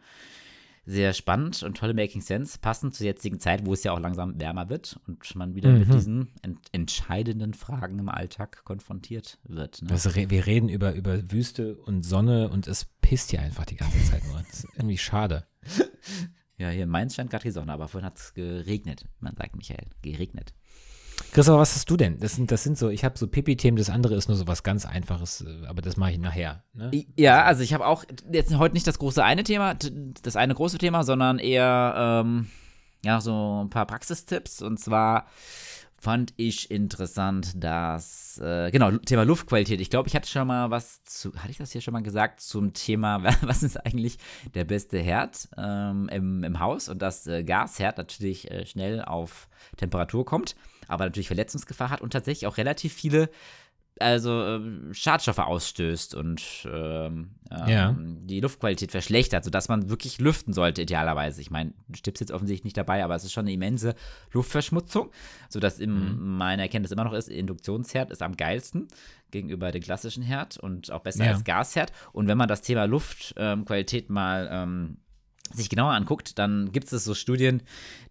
sehr 0.90 1.12
spannend 1.14 1.64
und 1.64 1.76
tolle 1.76 1.94
Making 1.94 2.22
Sense, 2.22 2.58
passend 2.60 2.96
zur 2.96 3.06
jetzigen 3.06 3.42
Zeit, 3.42 3.66
wo 3.66 3.74
es 3.74 3.84
ja 3.84 3.92
auch 3.92 4.00
langsam 4.00 4.40
wärmer 4.40 4.70
wird 4.70 4.98
und 5.06 5.36
man 5.36 5.54
wieder 5.54 5.70
Mhm. 5.70 5.80
mit 5.80 5.94
diesen 5.94 6.30
ent 6.42 6.60
entscheidenden 6.72 7.54
Fragen 7.54 8.00
im 8.00 8.08
Alltag 8.08 8.64
konfrontiert 8.64 9.38
wird. 9.44 9.82
Ne? 9.82 9.90
Also, 9.92 10.16
wir 10.16 10.46
reden 10.46 10.70
über, 10.70 10.94
über 10.94 11.30
Wüste 11.30 11.76
und 11.76 12.04
Sonne 12.04 12.48
und 12.48 12.68
es 12.68 12.86
pisst 13.02 13.32
hier 13.32 13.42
einfach 13.42 13.66
die 13.66 13.76
ganze 13.76 14.02
Zeit 14.06 14.24
nur. 14.28 14.38
Das 14.50 14.64
ist 14.64 14.68
irgendwie 14.78 14.98
schade. 14.98 15.46
Ja, 16.60 16.70
hier 16.70 16.86
in 16.86 16.90
Mainz 16.90 17.14
scheint 17.14 17.30
gerade 17.30 17.44
die 17.44 17.52
Sonne, 17.52 17.72
aber 17.72 17.88
vorhin 17.88 18.08
hat 18.08 18.18
es 18.18 18.34
geregnet. 18.34 19.06
Man 19.20 19.36
sagt, 19.36 19.56
Michael, 19.56 19.86
geregnet. 20.02 20.56
Chris, 21.32 21.50
aber 21.50 21.60
was 21.60 21.76
hast 21.76 21.90
du 21.90 21.98
denn? 21.98 22.20
Das 22.20 22.36
sind, 22.36 22.52
das 22.52 22.64
sind 22.64 22.78
so, 22.78 22.90
ich 22.90 23.04
habe 23.04 23.18
so 23.18 23.28
Pipi-Themen, 23.28 23.78
das 23.78 23.90
andere 23.90 24.16
ist 24.16 24.28
nur 24.28 24.38
so 24.38 24.48
was 24.48 24.64
ganz 24.64 24.86
Einfaches, 24.86 25.42
äh, 25.42 25.68
aber 25.68 25.82
das 25.82 25.98
mache 25.98 26.12
ich 26.12 26.20
nachher. 26.20 26.64
Ne? 26.74 26.92
Ja, 27.16 27.44
also 27.44 27.64
ich 27.64 27.74
habe 27.74 27.86
auch 27.86 28.04
jetzt 28.32 28.56
heute 28.58 28.74
nicht 28.74 28.88
das 28.88 29.00
große 29.00 29.24
eine 29.24 29.44
Thema, 29.44 29.76
das 30.24 30.36
eine 30.36 30.56
große 30.56 30.78
Thema, 30.78 31.04
sondern 31.04 31.40
eher 31.40 32.24
ähm, 32.26 32.48
ja 33.04 33.22
so 33.22 33.64
ein 33.64 33.70
paar 33.70 33.86
Praxistipps. 33.86 34.62
Und 34.62 34.80
zwar 34.80 35.28
fand 36.00 36.34
ich 36.38 36.70
interessant, 36.70 37.52
dass 37.56 38.40
äh, 38.44 38.70
genau 38.72 38.92
Thema 38.92 39.24
Luftqualität. 39.24 39.82
Ich 39.82 39.90
glaube, 39.90 40.08
ich 40.08 40.16
hatte 40.16 40.30
schon 40.30 40.48
mal 40.48 40.70
was 40.70 41.04
zu, 41.04 41.34
hatte 41.36 41.50
ich 41.50 41.58
das 41.58 41.72
hier 41.72 41.82
schon 41.82 41.94
mal 41.94 42.04
gesagt 42.04 42.40
zum 42.40 42.74
Thema, 42.74 43.24
was 43.42 43.64
ist 43.64 43.84
eigentlich 43.84 44.18
der 44.54 44.64
beste 44.64 45.00
Herd 45.00 45.50
ähm, 45.58 46.08
im, 46.10 46.44
im 46.44 46.60
Haus 46.60 46.88
und 46.90 47.02
dass 47.02 47.26
äh, 47.28 47.44
Gasherd 47.44 47.98
natürlich 47.98 48.50
äh, 48.52 48.66
schnell 48.66 49.02
auf 49.04 49.50
Temperatur 49.78 50.24
kommt, 50.26 50.56
aber 50.88 51.06
natürlich 51.06 51.28
Verletzungsgefahr 51.28 51.90
hat 51.90 52.02
und 52.02 52.12
tatsächlich 52.14 52.48
auch 52.48 52.58
relativ 52.58 52.94
viele 52.94 53.30
also 54.00 54.44
ähm, 54.44 54.94
Schadstoffe 54.94 55.40
ausstößt 55.40 56.14
und 56.14 56.68
ähm, 56.72 57.32
ähm, 57.50 57.68
Ja. 57.68 57.96
die 57.98 58.40
Luftqualität 58.42 58.92
verschlechtert, 58.92 59.44
sodass 59.44 59.70
man 59.70 59.90
wirklich 59.90 60.20
lüften 60.20 60.54
sollte, 60.54 60.84
idealerweise. 60.84 61.42
Ich 61.42 61.50
meine, 61.50 61.74
du 61.88 61.98
stirbst 61.98 62.20
jetzt 62.22 62.32
offensichtlich 62.32 62.66
nicht 62.66 62.78
dabei, 62.78 63.04
aber 63.04 63.16
es 63.16 63.24
ist 63.24 63.32
schon 63.34 63.46
eine 63.46 63.54
immense 63.54 63.96
Luftverschmutzung, 64.34 65.10
sodass 65.50 65.80
im, 65.80 66.38
meine 66.38 66.62
Erkenntnis 66.62 66.92
immer 66.92 67.06
noch 67.06 67.14
ist, 67.14 67.28
Induktionsherd 67.28 68.12
ist 68.12 68.22
am 68.22 68.38
geilsten 68.38 68.88
gegenüber 69.32 69.72
dem 69.72 69.82
klassischen 69.82 70.22
Herd 70.22 70.58
und 70.58 70.92
auch 70.92 71.02
besser 71.02 71.26
Ja. 71.26 71.32
als 71.32 71.44
Gasherd. 71.44 71.92
Und 72.14 72.28
wenn 72.28 72.38
man 72.38 72.48
das 72.48 72.62
Thema 72.62 72.86
Luftqualität 72.86 74.12
mal 74.12 74.48
ähm, 74.52 74.98
sich 75.54 75.70
genauer 75.70 75.94
anguckt, 75.94 76.38
dann 76.40 76.72
gibt 76.72 76.92
es 76.92 77.04
so 77.04 77.14
Studien, 77.14 77.64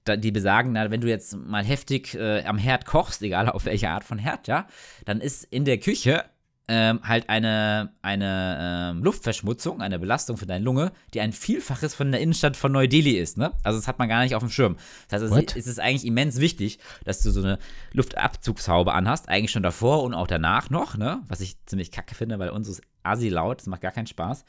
die 0.09 0.31
besagen, 0.31 0.73
na, 0.73 0.91
wenn 0.91 1.01
du 1.01 1.09
jetzt 1.09 1.37
mal 1.37 1.65
heftig 1.65 2.15
äh, 2.15 2.45
am 2.45 2.59
Herd 2.59 2.87
kochst, 2.87 3.23
egal 3.23 3.49
auf 3.49 3.65
welche 3.65 3.91
Art 3.91 4.05
von 4.05 4.19
Herd, 4.19 4.47
ja, 4.47 4.67
dann 5.05 5.21
ist 5.21 5.45
in 5.45 5.65
der 5.65 5.79
Küche 5.79 6.25
ähm, 6.69 7.01
halt 7.05 7.29
eine, 7.29 7.93
eine 8.03 8.59
ähm, 8.61 9.03
Luftverschmutzung, 9.03 9.81
eine 9.81 9.99
Belastung 9.99 10.37
für 10.37 10.47
deine 10.47 10.65
Lunge, 10.65 10.93
die 11.15 11.21
ein 11.21 11.33
Vielfaches 11.33 11.95
von 11.95 12.11
der 12.11 12.21
Innenstadt 12.21 12.57
von 12.57 12.73
Neu-Delhi 12.73 13.13
ist, 13.13 13.39
ne? 13.39 13.53
Also 13.63 13.79
das 13.79 13.87
hat 13.87 13.99
man 13.99 14.09
gar 14.09 14.23
nicht 14.23 14.35
auf 14.35 14.43
dem 14.43 14.51
Schirm. 14.51 14.77
Das 15.09 15.23
heißt, 15.23 15.33
What? 15.33 15.57
es, 15.57 15.67
ist 15.67 15.79
eigentlich 15.79 16.05
immens 16.05 16.41
wichtig, 16.41 16.79
dass 17.05 17.23
du 17.23 17.31
so 17.31 17.41
eine 17.41 17.59
Luftabzugshaube 17.93 18.93
anhast, 18.93 19.29
eigentlich 19.29 19.53
schon 19.53 19.63
davor 19.63 20.03
und 20.03 20.15
auch 20.15 20.27
danach 20.27 20.71
noch, 20.71 20.97
ne? 20.97 21.21
Was 21.29 21.41
ich 21.41 21.57
ziemlich 21.67 21.93
kacke 21.93 22.15
finde, 22.15 22.39
weil 22.39 22.51
uns 22.51 22.69
ist 22.69 22.83
assi 23.05 23.29
laut, 23.29 23.61
das 23.61 23.67
macht 23.67 23.83
gar 23.83 23.93
keinen 23.93 24.09
Spaß. 24.09 24.45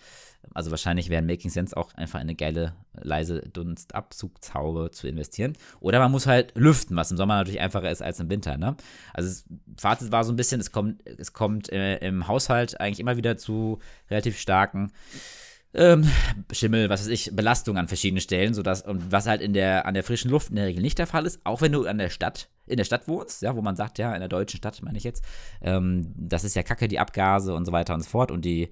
Also 0.54 0.72
wahrscheinlich 0.72 1.10
wäre 1.10 1.22
in 1.22 1.28
Making 1.28 1.52
Sense 1.52 1.76
auch 1.76 1.94
einfach 1.96 2.20
eine 2.20 2.36
geile, 2.36 2.74
leise 2.94 3.42
Dunstabzugshaube 3.42 4.92
zu 4.92 5.08
investieren. 5.08 5.54
Oder 5.80 6.00
man 6.00 6.12
muss 6.12 6.28
halt 6.28 6.54
lüften, 6.56 6.96
was 6.96 7.12
im 7.12 7.18
Sommer 7.18 7.36
natürlich 7.36 7.60
einfacher 7.60 7.92
ist 7.92 8.02
als 8.02 8.20
im 8.20 8.30
Winter. 8.30 8.58
Ne? 8.58 8.76
Also 9.14 9.30
das 9.30 9.46
Fazit 9.78 10.12
war 10.12 10.24
so 10.24 10.34
ein 10.34 10.38
bisschen, 10.38 10.60
es 10.60 10.72
kommt, 10.72 11.08
es 11.08 11.34
kommt 11.34 11.72
äh, 11.72 11.98
im 11.98 12.28
Haushalt 12.28 12.80
eigentlich 12.80 13.00
immer 13.00 13.18
wieder 13.18 13.38
zu 13.38 13.80
relativ 14.10 14.40
starken 14.40 14.92
ähm, 15.74 16.10
Schimmel, 16.52 16.90
was 16.90 17.02
weiß 17.02 17.08
ich, 17.08 17.36
Belastung 17.36 17.78
an 17.78 17.88
verschiedenen 17.88 18.22
Stellen, 18.22 18.54
sodass, 18.54 18.82
und 18.82 19.12
was 19.12 19.28
halt 19.28 19.42
in 19.42 19.54
der, 19.54 19.86
an 19.86 19.94
der 19.94 20.04
frischen 20.04 20.32
Luft 20.32 20.50
in 20.50 20.56
der 20.56 20.66
Regel 20.66 20.82
nicht 20.82 20.98
der 20.98 21.08
Fall 21.08 21.26
ist, 21.26 21.40
auch 21.44 21.62
wenn 21.62 21.72
du 21.72 21.86
an 21.86 21.98
der 21.98 22.10
Stadt, 22.10 22.50
in 22.66 22.78
der 22.78 22.84
Stadt 22.84 23.08
wohnst, 23.08 23.42
ja, 23.42 23.56
wo 23.56 23.62
man 23.62 23.76
sagt, 23.76 24.00
ja, 24.00 24.14
in 24.14 24.20
der 24.20 24.30
deutschen 24.30 24.58
Stadt 24.58 24.82
meine 24.82 24.98
ich 24.98 25.04
jetzt, 25.04 25.24
ähm, 25.62 26.14
das 26.16 26.44
ist 26.44 26.56
ja 26.56 26.64
Kacke, 26.64 26.88
die 26.88 27.00
Abgase 27.00 27.54
und 27.54 27.66
so 27.66 27.72
weiter 27.72 27.94
und 27.94 28.02
so 28.02 28.10
fort 28.10 28.32
und 28.32 28.44
die, 28.44 28.70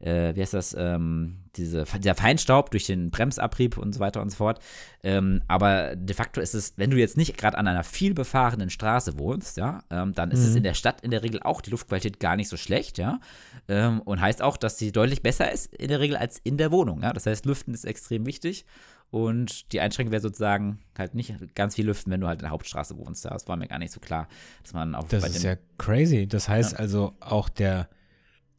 äh, 0.00 0.34
wie 0.34 0.42
heißt 0.42 0.54
das, 0.54 0.74
ähm, 0.78 1.44
diese, 1.56 1.84
der 1.84 2.14
Feinstaub 2.14 2.70
durch 2.70 2.86
den 2.86 3.10
Bremsabrieb 3.10 3.78
und 3.78 3.94
so 3.94 4.00
weiter 4.00 4.20
und 4.20 4.30
so 4.30 4.36
fort. 4.36 4.60
Ähm, 5.02 5.42
aber 5.48 5.96
de 5.96 6.14
facto 6.14 6.40
ist 6.40 6.54
es, 6.54 6.74
wenn 6.76 6.90
du 6.90 6.98
jetzt 6.98 7.16
nicht 7.16 7.36
gerade 7.38 7.56
an 7.56 7.66
einer 7.66 7.84
viel 7.84 8.14
befahrenen 8.14 8.70
Straße 8.70 9.18
wohnst, 9.18 9.56
ja, 9.56 9.82
ähm, 9.90 10.12
dann 10.12 10.30
ist 10.30 10.40
es 10.40 10.54
in 10.54 10.62
der 10.62 10.74
Stadt 10.74 11.00
in 11.00 11.10
der 11.10 11.22
Regel 11.22 11.40
auch 11.42 11.60
die 11.60 11.70
Luftqualität 11.70 12.20
gar 12.20 12.36
nicht 12.36 12.48
so 12.48 12.56
schlecht, 12.56 12.98
ja. 12.98 13.20
Ähm, 13.68 14.00
und 14.02 14.20
heißt 14.20 14.42
auch, 14.42 14.56
dass 14.56 14.78
sie 14.78 14.92
deutlich 14.92 15.22
besser 15.22 15.50
ist 15.50 15.74
in 15.74 15.88
der 15.88 16.00
Regel 16.00 16.16
als 16.16 16.38
in 16.38 16.58
der 16.58 16.70
Wohnung, 16.72 17.02
ja. 17.02 17.12
Das 17.12 17.26
heißt, 17.26 17.46
Lüften 17.46 17.72
ist 17.74 17.84
extrem 17.84 18.26
wichtig. 18.26 18.66
Und 19.10 19.72
die 19.72 19.80
Einschränkung 19.80 20.10
wäre 20.10 20.20
sozusagen 20.20 20.80
halt 20.98 21.14
nicht 21.14 21.32
ganz 21.54 21.76
viel 21.76 21.86
lüften, 21.86 22.10
wenn 22.10 22.20
du 22.20 22.26
halt 22.26 22.40
in 22.40 22.44
der 22.44 22.50
Hauptstraße 22.50 22.98
wohnst. 22.98 23.24
Ja, 23.24 23.30
Das 23.30 23.46
war 23.46 23.56
mir 23.56 23.68
gar 23.68 23.78
nicht 23.78 23.92
so 23.92 24.00
klar, 24.00 24.26
dass 24.64 24.74
man 24.74 24.96
auch 24.96 25.06
Das 25.08 25.24
ist 25.28 25.44
ja 25.44 25.54
crazy. 25.78 26.26
Das 26.26 26.48
heißt 26.48 26.76
also, 26.76 27.14
auch 27.20 27.48
der 27.48 27.88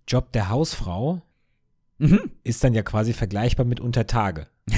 Job 0.07 0.31
der 0.31 0.49
Hausfrau 0.49 1.21
Mhm. 1.99 2.31
ist 2.43 2.63
dann 2.63 2.73
ja 2.73 2.83
quasi 2.83 3.13
vergleichbar 3.13 3.65
mit 3.65 3.79
Untertage. 3.79 4.47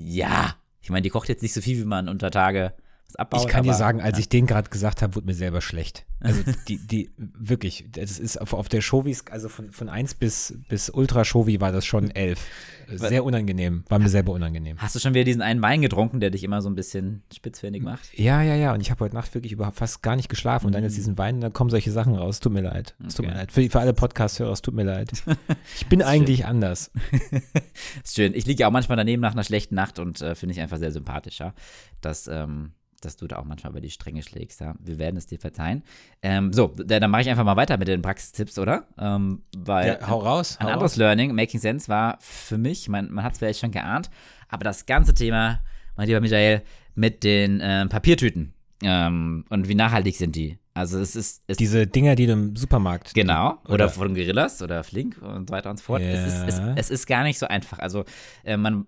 Ja, 0.00 0.54
ich 0.80 0.90
meine, 0.90 1.02
die 1.02 1.10
kocht 1.10 1.28
jetzt 1.28 1.42
nicht 1.42 1.52
so 1.52 1.60
viel, 1.60 1.76
wie 1.76 1.84
man 1.84 2.08
unter 2.08 2.30
Tage 2.30 2.72
was 3.08 3.16
abbaut. 3.16 3.42
Ich 3.42 3.48
kann 3.48 3.62
dir 3.64 3.70
aber- 3.70 3.78
sagen, 3.78 4.00
als 4.00 4.18
ich 4.18 4.28
den 4.28 4.46
gerade 4.46 4.70
gesagt 4.70 5.02
habe, 5.02 5.14
wurde 5.16 5.26
mir 5.26 5.34
selber 5.34 5.60
schlecht. 5.60 6.04
Also 6.20 6.42
die, 6.66 6.84
die, 6.84 7.12
wirklich, 7.16 7.84
das 7.92 8.18
ist 8.18 8.40
auf, 8.40 8.52
auf 8.52 8.68
der 8.68 8.80
Shovis, 8.80 9.22
also 9.30 9.48
von, 9.48 9.70
von 9.70 9.88
1 9.88 10.14
bis, 10.14 10.52
bis 10.68 10.90
Ultra 10.90 11.24
Shovi 11.24 11.60
war 11.60 11.70
das 11.70 11.86
schon 11.86 12.10
11. 12.10 12.40
Sehr 12.88 13.22
unangenehm, 13.22 13.84
war 13.88 14.00
mir 14.00 14.08
selber 14.08 14.32
unangenehm. 14.32 14.78
Hast 14.78 14.96
du 14.96 14.98
schon 14.98 15.14
wieder 15.14 15.22
diesen 15.22 15.42
einen 15.42 15.62
Wein 15.62 15.80
getrunken, 15.80 16.18
der 16.18 16.30
dich 16.30 16.42
immer 16.42 16.60
so 16.60 16.68
ein 16.68 16.74
bisschen 16.74 17.22
spitzfindig 17.32 17.84
macht? 17.84 18.18
Ja, 18.18 18.42
ja, 18.42 18.56
ja, 18.56 18.74
und 18.74 18.80
ich 18.80 18.90
habe 18.90 19.04
heute 19.04 19.14
Nacht 19.14 19.32
wirklich 19.32 19.52
überhaupt 19.52 19.76
fast 19.76 20.02
gar 20.02 20.16
nicht 20.16 20.28
geschlafen 20.28 20.66
und 20.66 20.72
dann 20.74 20.82
jetzt 20.82 20.96
diesen 20.96 21.18
Wein, 21.18 21.40
dann 21.40 21.52
kommen 21.52 21.70
solche 21.70 21.92
Sachen 21.92 22.16
raus. 22.16 22.40
Tut 22.40 22.52
mir 22.52 22.62
leid. 22.62 22.96
Es 23.06 23.14
tut 23.14 23.26
mir. 23.26 23.30
Okay. 23.30 23.38
leid. 23.38 23.52
Für, 23.52 23.70
für 23.70 23.78
alle 23.78 23.92
Podcast-Hörer, 23.92 24.50
es 24.50 24.60
tut 24.62 24.74
mir 24.74 24.82
leid. 24.84 25.12
Ich 25.76 25.86
bin 25.86 26.02
eigentlich 26.02 26.46
anders. 26.46 26.90
Ist 28.02 28.16
schön. 28.16 28.34
Ich 28.34 28.44
liege 28.46 28.62
ja 28.62 28.66
auch 28.66 28.72
manchmal 28.72 28.96
daneben 28.96 29.22
nach 29.22 29.32
einer 29.32 29.44
schlechten 29.44 29.76
Nacht 29.76 30.00
und 30.00 30.20
äh, 30.20 30.34
finde 30.34 30.54
ich 30.54 30.60
einfach 30.60 30.78
sehr 30.78 30.90
sympathisch, 30.90 31.38
ja. 31.38 31.54
Dass, 32.00 32.26
ähm, 32.26 32.72
dass 33.00 33.16
du 33.16 33.26
da 33.26 33.36
auch 33.38 33.44
manchmal 33.44 33.72
über 33.72 33.80
die 33.80 33.90
Stränge 33.90 34.22
schlägst, 34.22 34.60
ja. 34.60 34.74
Wir 34.80 34.98
werden 34.98 35.16
es 35.16 35.26
dir 35.26 35.38
verzeihen. 35.38 35.82
Ähm, 36.22 36.52
so, 36.52 36.74
da- 36.76 36.98
dann 37.00 37.10
mache 37.10 37.22
ich 37.22 37.30
einfach 37.30 37.44
mal 37.44 37.56
weiter 37.56 37.76
mit 37.76 37.88
den 37.88 38.02
Praxistipps, 38.02 38.58
oder? 38.58 38.86
Ähm, 38.98 39.42
weil 39.56 39.98
Ja, 40.00 40.08
hau 40.08 40.18
raus. 40.18 40.56
Ein 40.60 40.66
hau 40.66 40.72
anderes 40.72 40.92
raus. 40.92 40.96
Learning, 40.98 41.34
Making 41.34 41.60
Sense, 41.60 41.88
war 41.88 42.18
für 42.20 42.58
mich, 42.58 42.88
man, 42.88 43.10
man 43.12 43.24
hat 43.24 43.32
es 43.34 43.38
vielleicht 43.38 43.60
schon 43.60 43.70
geahnt, 43.70 44.10
aber 44.48 44.64
das 44.64 44.86
ganze 44.86 45.14
Thema, 45.14 45.60
mein 45.96 46.06
lieber 46.08 46.20
Michael, 46.20 46.62
mit 46.94 47.22
den 47.24 47.60
ähm, 47.62 47.88
Papiertüten 47.88 48.52
ähm, 48.82 49.44
und 49.48 49.68
wie 49.68 49.74
nachhaltig 49.74 50.16
sind 50.16 50.34
die? 50.36 50.58
Also 50.78 51.00
es 51.00 51.16
ist, 51.16 51.42
es 51.48 51.56
Diese 51.56 51.88
Dinger, 51.88 52.14
die 52.14 52.26
du 52.26 52.34
im 52.34 52.54
Supermarkt. 52.54 53.12
Genau, 53.12 53.58
oder, 53.64 53.72
Oder- 53.74 53.88
von 53.88 54.14
Gorillas 54.14 54.62
oder 54.62 54.84
Flink 54.84 55.20
und 55.20 55.48
so 55.48 55.52
weiter 55.52 55.70
und 55.70 55.78
so 55.78 55.82
fort. 55.82 56.00
Es, 56.02 56.26
ist, 56.34 56.44
es, 56.46 56.60
es 56.76 56.90
ist 56.90 57.06
gar 57.06 57.24
nicht 57.24 57.36
so 57.38 57.46
einfach. 57.46 57.80
Also, 57.80 58.04
äh, 58.44 58.56
man, 58.56 58.86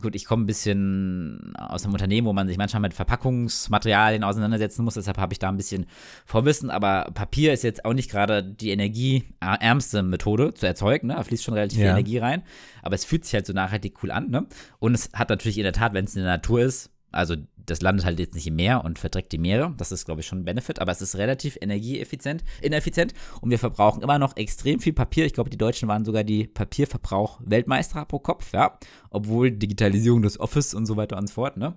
gut, 0.00 0.14
ich 0.14 0.26
komme 0.26 0.44
ein 0.44 0.46
bisschen 0.46 1.52
aus 1.56 1.82
einem 1.84 1.92
Unternehmen, 1.92 2.28
wo 2.28 2.32
man 2.32 2.46
sich 2.46 2.56
manchmal 2.56 2.82
mit 2.82 2.94
Verpackungsmaterialien 2.94 4.22
auseinandersetzen 4.22 4.84
muss, 4.84 4.94
deshalb 4.94 5.18
habe 5.18 5.32
ich 5.32 5.40
da 5.40 5.48
ein 5.48 5.56
bisschen 5.56 5.86
Vorwissen, 6.24 6.70
aber 6.70 7.10
Papier 7.12 7.52
ist 7.52 7.64
jetzt 7.64 7.84
auch 7.84 7.94
nicht 7.94 8.10
gerade 8.12 8.44
die 8.44 8.70
energieärmste 8.70 10.04
Methode 10.04 10.54
zu 10.54 10.66
erzeugen, 10.66 11.08
ne? 11.08 11.14
Da 11.14 11.24
fließt 11.24 11.42
schon 11.42 11.54
relativ 11.54 11.78
viel 11.78 11.86
Ja. 11.86 11.92
Energie 11.92 12.18
rein, 12.18 12.42
aber 12.82 12.94
es 12.94 13.04
fühlt 13.04 13.24
sich 13.24 13.34
halt 13.34 13.46
so 13.46 13.52
nachhaltig 13.52 13.96
cool 14.04 14.12
an, 14.12 14.30
ne? 14.30 14.46
Und 14.78 14.94
es 14.94 15.10
hat 15.12 15.30
natürlich 15.30 15.58
in 15.58 15.64
der 15.64 15.72
Tat, 15.72 15.94
wenn 15.94 16.04
es 16.04 16.14
in 16.14 16.22
der 16.22 16.30
Natur 16.32 16.60
ist, 16.62 16.90
also 17.14 17.36
das 17.66 17.80
landet 17.80 18.04
halt 18.04 18.18
jetzt 18.18 18.34
nicht 18.34 18.46
im 18.46 18.56
Meer 18.56 18.84
und 18.84 18.98
verdreckt 18.98 19.32
die 19.32 19.38
Meere. 19.38 19.72
Das 19.76 19.92
ist, 19.92 20.04
glaube 20.04 20.20
ich, 20.20 20.26
schon 20.26 20.40
ein 20.40 20.44
Benefit, 20.44 20.80
aber 20.80 20.92
es 20.92 21.00
ist 21.00 21.16
relativ 21.16 21.56
energieeffizient, 21.60 22.44
ineffizient 22.60 23.14
und 23.40 23.50
wir 23.50 23.58
verbrauchen 23.58 24.02
immer 24.02 24.18
noch 24.18 24.36
extrem 24.36 24.80
viel 24.80 24.92
Papier. 24.92 25.24
Ich 25.24 25.32
glaube, 25.32 25.50
die 25.50 25.56
Deutschen 25.56 25.88
waren 25.88 26.04
sogar 26.04 26.24
die 26.24 26.46
Papierverbrauch-Weltmeister 26.46 28.04
pro 28.04 28.18
Kopf, 28.18 28.52
ja. 28.52 28.78
Obwohl 29.10 29.50
Digitalisierung 29.50 30.22
des 30.22 30.38
Office 30.38 30.74
und 30.74 30.86
so 30.86 30.96
weiter 30.96 31.16
und 31.16 31.28
so 31.28 31.34
fort, 31.34 31.56
ne? 31.56 31.74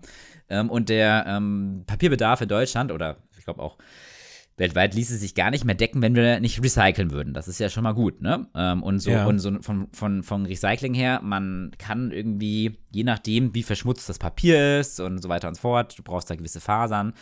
Ähm, 0.50 0.69
und 0.69 0.89
der 0.89 1.26
ähm, 1.28 1.84
Papierbedarf 1.86 2.41
in 2.41 2.50
Deutschland 2.50 2.91
oder 2.91 3.17
ich 3.38 3.45
glaube 3.45 3.62
auch 3.62 3.78
weltweit 4.58 4.96
ließe 4.96 5.15
sich 5.17 5.36
gar 5.36 5.52
nicht 5.52 5.65
mehr 5.65 5.76
decken, 5.76 6.02
wenn 6.02 6.15
wir 6.15 6.39
nicht 6.39 6.62
recyceln 6.63 7.12
würden. 7.12 7.34
Das 7.34 7.48
ist 7.48 7.60
ja 7.60 7.70
schon 7.70 7.84
mal 7.84 7.93
gut, 7.93 8.22
ne? 8.22 8.48
Ähm, 8.56 8.82
und 8.84 9.00
so, 9.00 9.12
Ja. 9.12 9.26
und 9.26 9.39
so 9.39 9.52
von, 9.62 9.88
von, 9.93 10.24
von 10.24 10.46
Recycling 10.48 10.93
her, 10.96 11.22
man 11.24 11.72
kann 11.78 12.12
irgendwie, 12.12 12.78
je 12.91 13.04
nachdem, 13.04 13.54
wie 13.54 13.63
verschmutzt 13.63 14.10
das 14.10 14.17
Papier 14.20 14.80
ist 14.80 15.00
und 15.00 15.22
so 15.22 15.30
weiter 15.30 15.48
und 15.48 15.56
so 15.56 15.62
fort, 15.62 15.98
du 15.98 16.04
brauchst 16.04 16.30
da 16.30 16.36
gewisse 16.36 16.60
Fasern, 16.60 17.13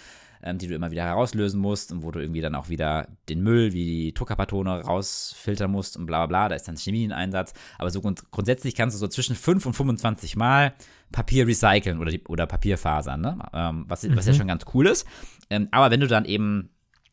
ähm, 0.44 0.58
die 0.60 0.68
du 0.68 0.76
immer 0.76 0.92
wieder 0.92 1.04
herauslösen 1.04 1.60
musst 1.60 1.92
und 1.92 2.04
wo 2.04 2.12
du 2.12 2.20
irgendwie 2.20 2.40
dann 2.42 2.56
auch 2.56 2.70
wieder 2.70 3.08
den 3.28 3.42
Müll, 3.44 3.74
wie 3.74 3.84
die 3.84 4.14
Druckerpatrone 4.14 4.82
rausfiltern 4.84 5.70
musst 5.70 5.98
und 5.98 6.06
bla 6.06 6.20
bla 6.20 6.28
bla, 6.28 6.50
da 6.50 6.56
ist 6.56 6.68
dann 6.70 6.78
Chemie 6.78 7.04
in 7.04 7.12
Einsatz. 7.12 7.54
Aber 7.78 7.90
so 7.90 8.00
grund 8.00 8.32
grundsätzlich 8.32 8.76
kannst 8.76 8.96
du 8.96 9.00
so 9.00 9.08
zwischen 9.10 9.36
5 9.36 9.66
und 9.66 9.74
25 9.74 10.38
Mal 10.38 10.74
Papier 11.12 11.48
recyceln 11.48 12.00
oder, 12.00 12.12
die, 12.12 12.24
oder 12.28 12.48
Papierfasern, 12.48 13.20
ne? 13.20 13.38
Ähm, 13.54 13.86
was, 13.90 14.08
was 14.16 14.26
ja 14.26 14.34
schon 14.34 14.48
ganz 14.48 14.64
cool 14.74 14.88
ist. 14.88 15.06
Aber 15.72 15.92
wenn 15.92 16.00
du 16.00 16.08
dann 16.08 16.26
eben 16.26 16.70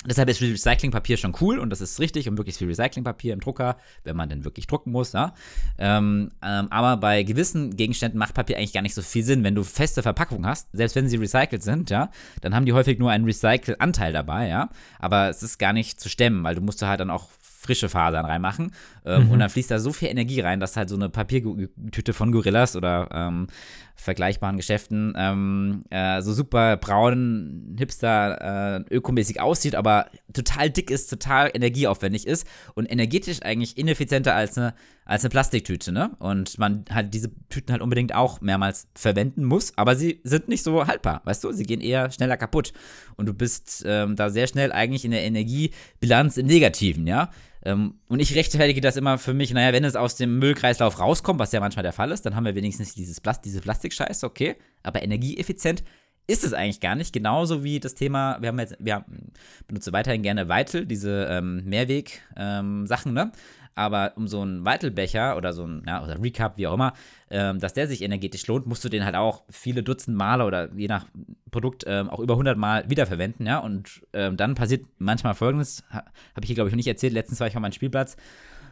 Deshalb 0.06 0.28
ist 0.28 0.40
Recyclingpapier 0.40 1.16
schon 1.16 1.34
cool 1.40 1.58
und 1.58 1.70
das 1.70 1.80
ist 1.80 2.00
richtig 2.00 2.28
und 2.28 2.34
möglichst 2.34 2.58
viel 2.58 2.68
Recyclingpapier 2.68 3.32
im 3.32 3.40
Drucker, 3.40 3.76
wenn 4.04 4.16
man 4.16 4.28
denn 4.28 4.44
wirklich 4.44 4.66
drucken 4.66 4.90
muss. 4.90 5.12
Ja? 5.12 5.34
Ähm, 5.78 6.30
ähm, 6.42 6.68
aber 6.70 6.96
bei 6.96 7.22
gewissen 7.22 7.76
Gegenständen 7.76 8.18
macht 8.18 8.34
Papier 8.34 8.56
eigentlich 8.56 8.72
gar 8.72 8.82
nicht 8.82 8.94
so 8.94 9.02
viel 9.02 9.24
Sinn. 9.24 9.44
Wenn 9.44 9.54
du 9.54 9.62
feste 9.62 10.02
Verpackungen 10.02 10.46
hast, 10.46 10.68
selbst 10.72 10.96
wenn 10.96 11.08
sie 11.08 11.16
recycelt 11.16 11.62
sind, 11.62 11.90
ja, 11.90 12.10
dann 12.40 12.54
haben 12.54 12.66
die 12.66 12.72
häufig 12.72 12.98
nur 12.98 13.10
einen 13.10 13.24
Recycle-Anteil 13.24 14.12
dabei, 14.12 14.48
ja. 14.48 14.70
Aber 14.98 15.28
es 15.28 15.42
ist 15.42 15.58
gar 15.58 15.72
nicht 15.72 16.00
zu 16.00 16.08
stemmen, 16.08 16.42
weil 16.42 16.54
du 16.54 16.60
musst 16.60 16.82
da 16.82 16.88
halt 16.88 17.00
dann 17.00 17.10
auch 17.10 17.28
frische 17.62 17.88
Fasern 17.88 18.24
reinmachen. 18.26 18.72
Ähm, 19.04 19.26
mhm. 19.26 19.30
Und 19.30 19.38
dann 19.38 19.48
fließt 19.48 19.70
da 19.70 19.78
so 19.78 19.92
viel 19.92 20.08
Energie 20.08 20.40
rein, 20.40 20.58
dass 20.58 20.76
halt 20.76 20.88
so 20.88 20.96
eine 20.96 21.08
Papiertüte 21.08 22.12
von 22.12 22.32
Gorillas 22.32 22.74
oder 22.74 23.08
ähm, 23.12 23.46
vergleichbaren 23.94 24.56
Geschäften 24.56 25.14
ähm, 25.16 25.84
äh, 25.90 26.22
so 26.22 26.32
super 26.32 26.76
braun, 26.76 27.76
hipster, 27.78 28.84
äh, 28.88 28.94
ökomäßig 28.94 29.40
aussieht, 29.40 29.74
aber 29.74 30.06
total 30.32 30.70
dick 30.70 30.90
ist, 30.90 31.08
total 31.08 31.50
energieaufwendig 31.54 32.26
ist 32.26 32.46
und 32.74 32.90
energetisch 32.90 33.42
eigentlich 33.42 33.78
ineffizienter 33.78 34.34
als 34.34 34.58
eine, 34.58 34.74
als 35.04 35.24
eine 35.24 35.30
Plastiktüte, 35.30 35.92
ne? 35.92 36.12
Und 36.18 36.58
man 36.58 36.84
halt 36.90 37.14
diese 37.14 37.30
Tüten 37.48 37.72
halt 37.72 37.82
unbedingt 37.82 38.14
auch 38.14 38.40
mehrmals 38.40 38.88
verwenden 38.94 39.44
muss, 39.44 39.76
aber 39.76 39.96
sie 39.96 40.20
sind 40.24 40.48
nicht 40.48 40.62
so 40.62 40.86
haltbar, 40.86 41.22
weißt 41.24 41.44
du? 41.44 41.52
Sie 41.52 41.64
gehen 41.64 41.80
eher 41.80 42.10
schneller 42.10 42.36
kaputt 42.36 42.72
und 43.16 43.26
du 43.26 43.34
bist 43.34 43.84
ähm, 43.86 44.16
da 44.16 44.30
sehr 44.30 44.46
schnell 44.46 44.72
eigentlich 44.72 45.04
in 45.04 45.10
der 45.10 45.22
Energiebilanz 45.24 46.36
im 46.36 46.46
Negativen, 46.46 47.06
ja? 47.06 47.30
Ähm, 47.64 47.94
und 48.08 48.20
ich 48.20 48.34
rechtfertige 48.34 48.80
das 48.80 48.96
immer 48.96 49.18
für 49.18 49.34
mich, 49.34 49.52
naja, 49.52 49.72
wenn 49.72 49.84
es 49.84 49.96
aus 49.96 50.16
dem 50.16 50.38
Müllkreislauf 50.38 50.98
rauskommt, 50.98 51.38
was 51.38 51.52
ja 51.52 51.60
manchmal 51.60 51.84
der 51.84 51.92
Fall 51.92 52.10
ist, 52.10 52.26
dann 52.26 52.34
haben 52.34 52.44
wir 52.44 52.54
wenigstens 52.54 52.94
dieses 52.94 53.20
Plast 53.20 53.44
diese 53.44 53.60
Plastikscheiße, 53.60 54.26
okay, 54.26 54.56
aber 54.82 55.02
energieeffizient 55.02 55.84
ist 56.26 56.44
es 56.44 56.52
eigentlich 56.52 56.80
gar 56.80 56.94
nicht. 56.94 57.12
Genauso 57.12 57.64
wie 57.64 57.80
das 57.80 57.94
Thema, 57.94 58.38
wir 58.40 58.48
haben 58.48 58.58
jetzt, 58.58 58.76
wir 58.78 58.94
haben, 58.94 59.32
benutze 59.66 59.92
weiterhin 59.92 60.22
gerne 60.22 60.48
Weitel, 60.48 60.86
diese 60.86 61.26
ähm, 61.30 61.64
Mehrweg-Sachen, 61.64 63.08
ähm, 63.08 63.14
ne? 63.14 63.32
Aber 63.74 64.12
um 64.16 64.28
so 64.28 64.40
einen 64.42 64.64
Weitelbecher 64.64 65.36
oder 65.36 65.52
so 65.52 65.64
ein, 65.64 65.82
ja, 65.86 66.02
oder 66.02 66.22
Recap, 66.22 66.56
wie 66.56 66.66
auch 66.66 66.74
immer, 66.74 66.92
ähm, 67.30 67.58
dass 67.58 67.74
der 67.74 67.88
sich 67.88 68.02
energetisch 68.02 68.46
lohnt, 68.46 68.66
musst 68.66 68.84
du 68.84 68.88
den 68.88 69.04
halt 69.04 69.14
auch 69.14 69.44
viele 69.50 69.82
Dutzend 69.82 70.16
Male 70.16 70.44
oder 70.44 70.72
je 70.74 70.88
nach 70.88 71.06
Produkt 71.50 71.84
ähm, 71.86 72.10
auch 72.10 72.20
über 72.20 72.34
100 72.34 72.56
Mal 72.58 72.88
wiederverwenden, 72.88 73.46
ja. 73.46 73.58
Und 73.58 74.02
ähm, 74.12 74.36
dann 74.36 74.54
passiert 74.54 74.84
manchmal 74.98 75.34
folgendes, 75.34 75.84
ha, 75.90 76.04
habe 76.34 76.42
ich 76.42 76.46
hier, 76.46 76.54
glaube 76.54 76.68
ich, 76.68 76.72
noch 76.72 76.78
nicht 76.78 76.88
erzählt. 76.88 77.12
Letztens 77.12 77.40
war 77.40 77.46
ich 77.46 77.56
auf 77.56 77.62
meinem 77.62 77.72
Spielplatz 77.72 78.16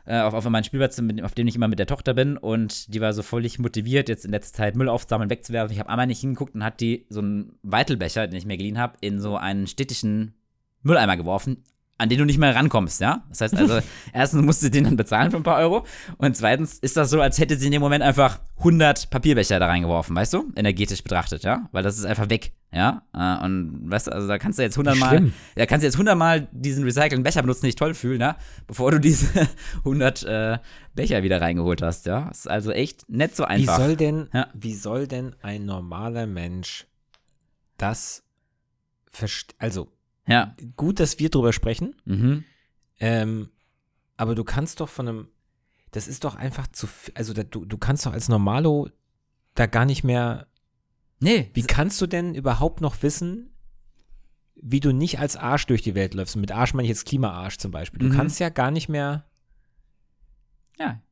äh, 0.07 0.21
auf, 0.21 0.35
auf 0.35 0.49
meinem 0.49 0.65
Spielplatz, 0.65 1.01
auf 1.23 1.35
dem 1.35 1.47
ich 1.47 1.57
immer 1.57 1.69
mit 1.69 1.79
der 1.79 1.87
Tochter 1.87 2.15
bin 2.15 2.37
und 2.37 2.93
die 2.93 3.01
war 3.01 3.13
so 3.13 3.23
völlig 3.23 3.59
motiviert, 3.59 4.09
jetzt 4.09 4.25
in 4.25 4.31
letzter 4.31 4.57
Zeit 4.57 4.77
Müll 4.77 4.89
aufzusammeln, 4.89 5.31
wegzuwerfen. 5.31 5.73
Ich 5.73 5.79
habe 5.79 5.89
einmal 5.89 6.07
nicht 6.07 6.21
hingeguckt 6.21 6.55
und 6.55 6.65
hat 6.65 6.81
die 6.81 7.07
so 7.09 7.21
einen 7.21 7.59
Weitelbecher, 7.63 8.27
den 8.27 8.37
ich 8.37 8.47
mir 8.47 8.57
geliehen 8.57 8.79
habe, 8.79 8.97
in 9.01 9.21
so 9.21 9.37
einen 9.37 9.67
städtischen 9.67 10.35
Mülleimer 10.83 11.17
geworfen, 11.17 11.65
an 12.01 12.09
den 12.09 12.19
du 12.19 12.25
nicht 12.25 12.39
mehr 12.39 12.55
rankommst, 12.55 13.01
ja? 13.01 13.23
Das 13.29 13.43
heißt 13.43 13.55
also, 13.57 13.81
erstens 14.15 14.43
musst 14.43 14.63
du 14.63 14.71
den 14.71 14.85
dann 14.85 14.97
bezahlen 14.97 15.31
für 15.31 15.37
ein 15.37 15.43
paar 15.43 15.59
Euro 15.59 15.85
und 16.17 16.35
zweitens 16.35 16.79
ist 16.79 16.97
das 16.97 17.11
so, 17.11 17.21
als 17.21 17.39
hätte 17.39 17.57
sie 17.57 17.67
in 17.67 17.73
dem 17.73 17.83
Moment 17.83 18.03
einfach 18.03 18.41
100 18.59 19.11
Papierbecher 19.11 19.61
da 19.61 19.67
reingeworfen, 19.67 20.17
weißt 20.17 20.33
du? 20.33 20.51
Energetisch 20.57 21.03
betrachtet, 21.03 21.43
ja? 21.45 21.69
Weil 21.73 21.83
das 21.83 21.99
ist 21.99 22.07
einfach 22.07 22.31
weg, 22.31 22.53
ja? 22.73 23.03
Äh, 23.15 23.45
und 23.45 23.91
weißt 23.91 24.07
du, 24.07 24.13
also 24.13 24.29
da 24.29 24.39
kannst 24.39 24.59
du 24.59 24.63
jetzt 24.63 24.79
100 24.79 24.97
Mal, 24.97 25.31
da 25.57 25.67
kannst 25.67 25.83
du 25.83 25.87
jetzt 25.87 25.97
100 25.97 26.17
Mal 26.17 26.49
diesen 26.53 26.85
recycelten 26.85 27.23
Becher 27.23 27.43
benutzen, 27.43 27.67
nicht 27.67 27.79
toll 27.79 27.93
fühlen, 27.93 28.21
ja? 28.21 28.37
Bevor 28.67 28.93
du 28.93 28.99
diese 28.99 29.49
100 29.79 30.23
äh, 30.23 30.59
Becher 30.95 31.23
wieder 31.23 31.43
reingeholt 31.43 31.83
hast, 31.83 32.07
ja? 32.07 32.27
Das 32.29 32.41
ist 32.41 32.47
also 32.49 32.73
echt 32.73 33.11
nicht 33.11 33.37
so 33.37 33.45
einfach. 33.45 33.79
Wie 33.79 33.83
soll 33.83 33.97
denn, 33.97 34.29
ja? 34.33 34.49
wie 34.55 34.75
soll 34.75 35.07
denn 35.07 35.37
ein 35.43 35.67
normaler 35.67 36.27
Mensch 36.27 36.87
das 37.77 38.23
verstehen? 39.11 39.57
Also, 39.59 39.93
ja. 40.31 40.55
Gut, 40.77 41.01
dass 41.01 41.19
wir 41.19 41.29
drüber 41.29 41.53
sprechen. 41.53 41.97
Mhm. 42.05 42.45
Ähm, 42.99 43.51
aber 44.17 44.35
du 44.35 44.45
kannst 44.45 44.81
doch 44.81 44.89
von 44.89 45.09
einem, 45.09 45.29
das 45.91 46.07
ist 46.07 46.25
doch 46.25 46.37
einfach 46.37 46.67
zu, 46.69 46.89
also 47.15 47.33
da, 47.33 47.43
du, 47.43 47.65
du 47.65 47.79
kannst 47.79 48.07
doch 48.07 48.13
als 48.13 48.29
Normalo 48.29 48.89
da 49.55 49.67
gar 49.67 49.85
nicht 49.85 50.05
mehr. 50.05 50.47
Nee. 51.19 51.51
Wie 51.55 51.63
kannst 51.63 52.01
du 52.01 52.07
denn 52.07 52.35
überhaupt 52.35 52.81
noch 52.81 53.03
wissen, 53.03 53.53
wie 54.55 54.81
du 54.81 54.93
nicht 54.93 55.19
als 55.19 55.37
Arsch 55.37 55.67
durch 55.67 55.83
die 55.83 55.95
Welt 55.95 56.15
läufst? 56.15 56.37
Und 56.37 56.43
mit 56.43 56.53
Arsch 56.53 56.75
meine 56.75 56.85
ich 56.85 56.91
jetzt 56.91 57.07
Klimaarsch 57.07 57.59
zum 57.59 57.71
Beispiel. 57.71 57.99
Du 57.99 58.07
mhm. 58.07 58.17
kannst 58.17 58.41
ja 58.41 58.51
gar 58.51 58.71
nicht 58.71 58.89
mehr. 58.89 59.27
Ja, 60.79 61.03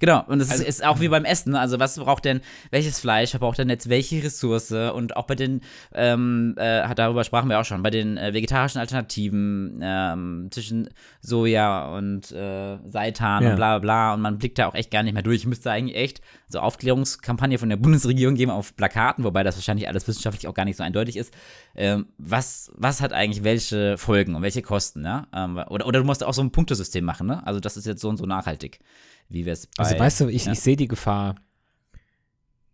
Genau, 0.00 0.24
und 0.26 0.40
es 0.40 0.50
also, 0.50 0.64
ist 0.64 0.84
auch 0.84 1.00
wie 1.00 1.08
beim 1.08 1.24
Essen. 1.24 1.52
Ne? 1.52 1.60
Also, 1.60 1.78
was 1.78 1.96
braucht 1.96 2.24
denn, 2.24 2.40
welches 2.70 3.00
Fleisch 3.00 3.30
verbraucht 3.30 3.58
denn 3.58 3.68
jetzt 3.68 3.88
welche 3.88 4.22
Ressource? 4.22 4.72
Und 4.72 5.16
auch 5.16 5.26
bei 5.26 5.34
den, 5.34 5.60
ähm, 5.94 6.54
äh, 6.56 6.94
darüber 6.94 7.24
sprachen 7.24 7.48
wir 7.48 7.60
auch 7.60 7.64
schon, 7.64 7.82
bei 7.82 7.90
den 7.90 8.16
äh, 8.16 8.34
vegetarischen 8.34 8.80
Alternativen 8.80 9.80
ähm, 9.82 10.48
zwischen 10.50 10.88
Soja 11.20 11.94
und 11.96 12.30
äh, 12.32 12.78
Seitan 12.86 13.42
ja. 13.42 13.50
und 13.50 13.56
bla 13.56 13.78
bla 13.78 13.78
bla. 13.78 14.14
Und 14.14 14.20
man 14.20 14.38
blickt 14.38 14.58
da 14.58 14.66
auch 14.66 14.74
echt 14.74 14.90
gar 14.90 15.02
nicht 15.02 15.14
mehr 15.14 15.22
durch. 15.22 15.38
Ich 15.38 15.46
müsste 15.46 15.70
eigentlich 15.70 15.96
echt 15.96 16.20
so 16.48 16.60
Aufklärungskampagne 16.60 17.58
von 17.58 17.68
der 17.68 17.76
Bundesregierung 17.76 18.34
geben 18.34 18.50
auf 18.50 18.74
Plakaten, 18.76 19.24
wobei 19.24 19.42
das 19.42 19.56
wahrscheinlich 19.56 19.88
alles 19.88 20.08
wissenschaftlich 20.08 20.48
auch 20.48 20.54
gar 20.54 20.64
nicht 20.64 20.76
so 20.76 20.82
eindeutig 20.82 21.16
ist. 21.16 21.32
Ähm, 21.74 22.06
was, 22.18 22.72
was 22.74 23.00
hat 23.00 23.12
eigentlich 23.12 23.44
welche 23.44 23.98
Folgen 23.98 24.34
und 24.34 24.42
welche 24.42 24.62
Kosten? 24.62 25.04
Ja? 25.04 25.26
Ähm, 25.34 25.58
oder, 25.68 25.86
oder 25.86 26.00
du 26.00 26.04
musst 26.06 26.24
auch 26.24 26.34
so 26.34 26.42
ein 26.42 26.50
Punktesystem 26.50 27.04
machen, 27.04 27.26
ne? 27.26 27.46
Also, 27.46 27.60
das 27.60 27.76
ist 27.76 27.86
jetzt 27.86 28.00
so 28.00 28.08
und 28.08 28.16
so 28.16 28.24
nachhaltig 28.24 28.80
wie 29.28 29.44
wir 29.44 29.52
es 29.52 29.66
bei. 29.66 29.84
Also 29.84 29.98
weißt 29.98 30.20
du, 30.20 30.28
ich, 30.28 30.46
ja. 30.46 30.52
ich 30.52 30.60
sehe 30.60 30.76
die 30.76 30.88
Gefahr, 30.88 31.36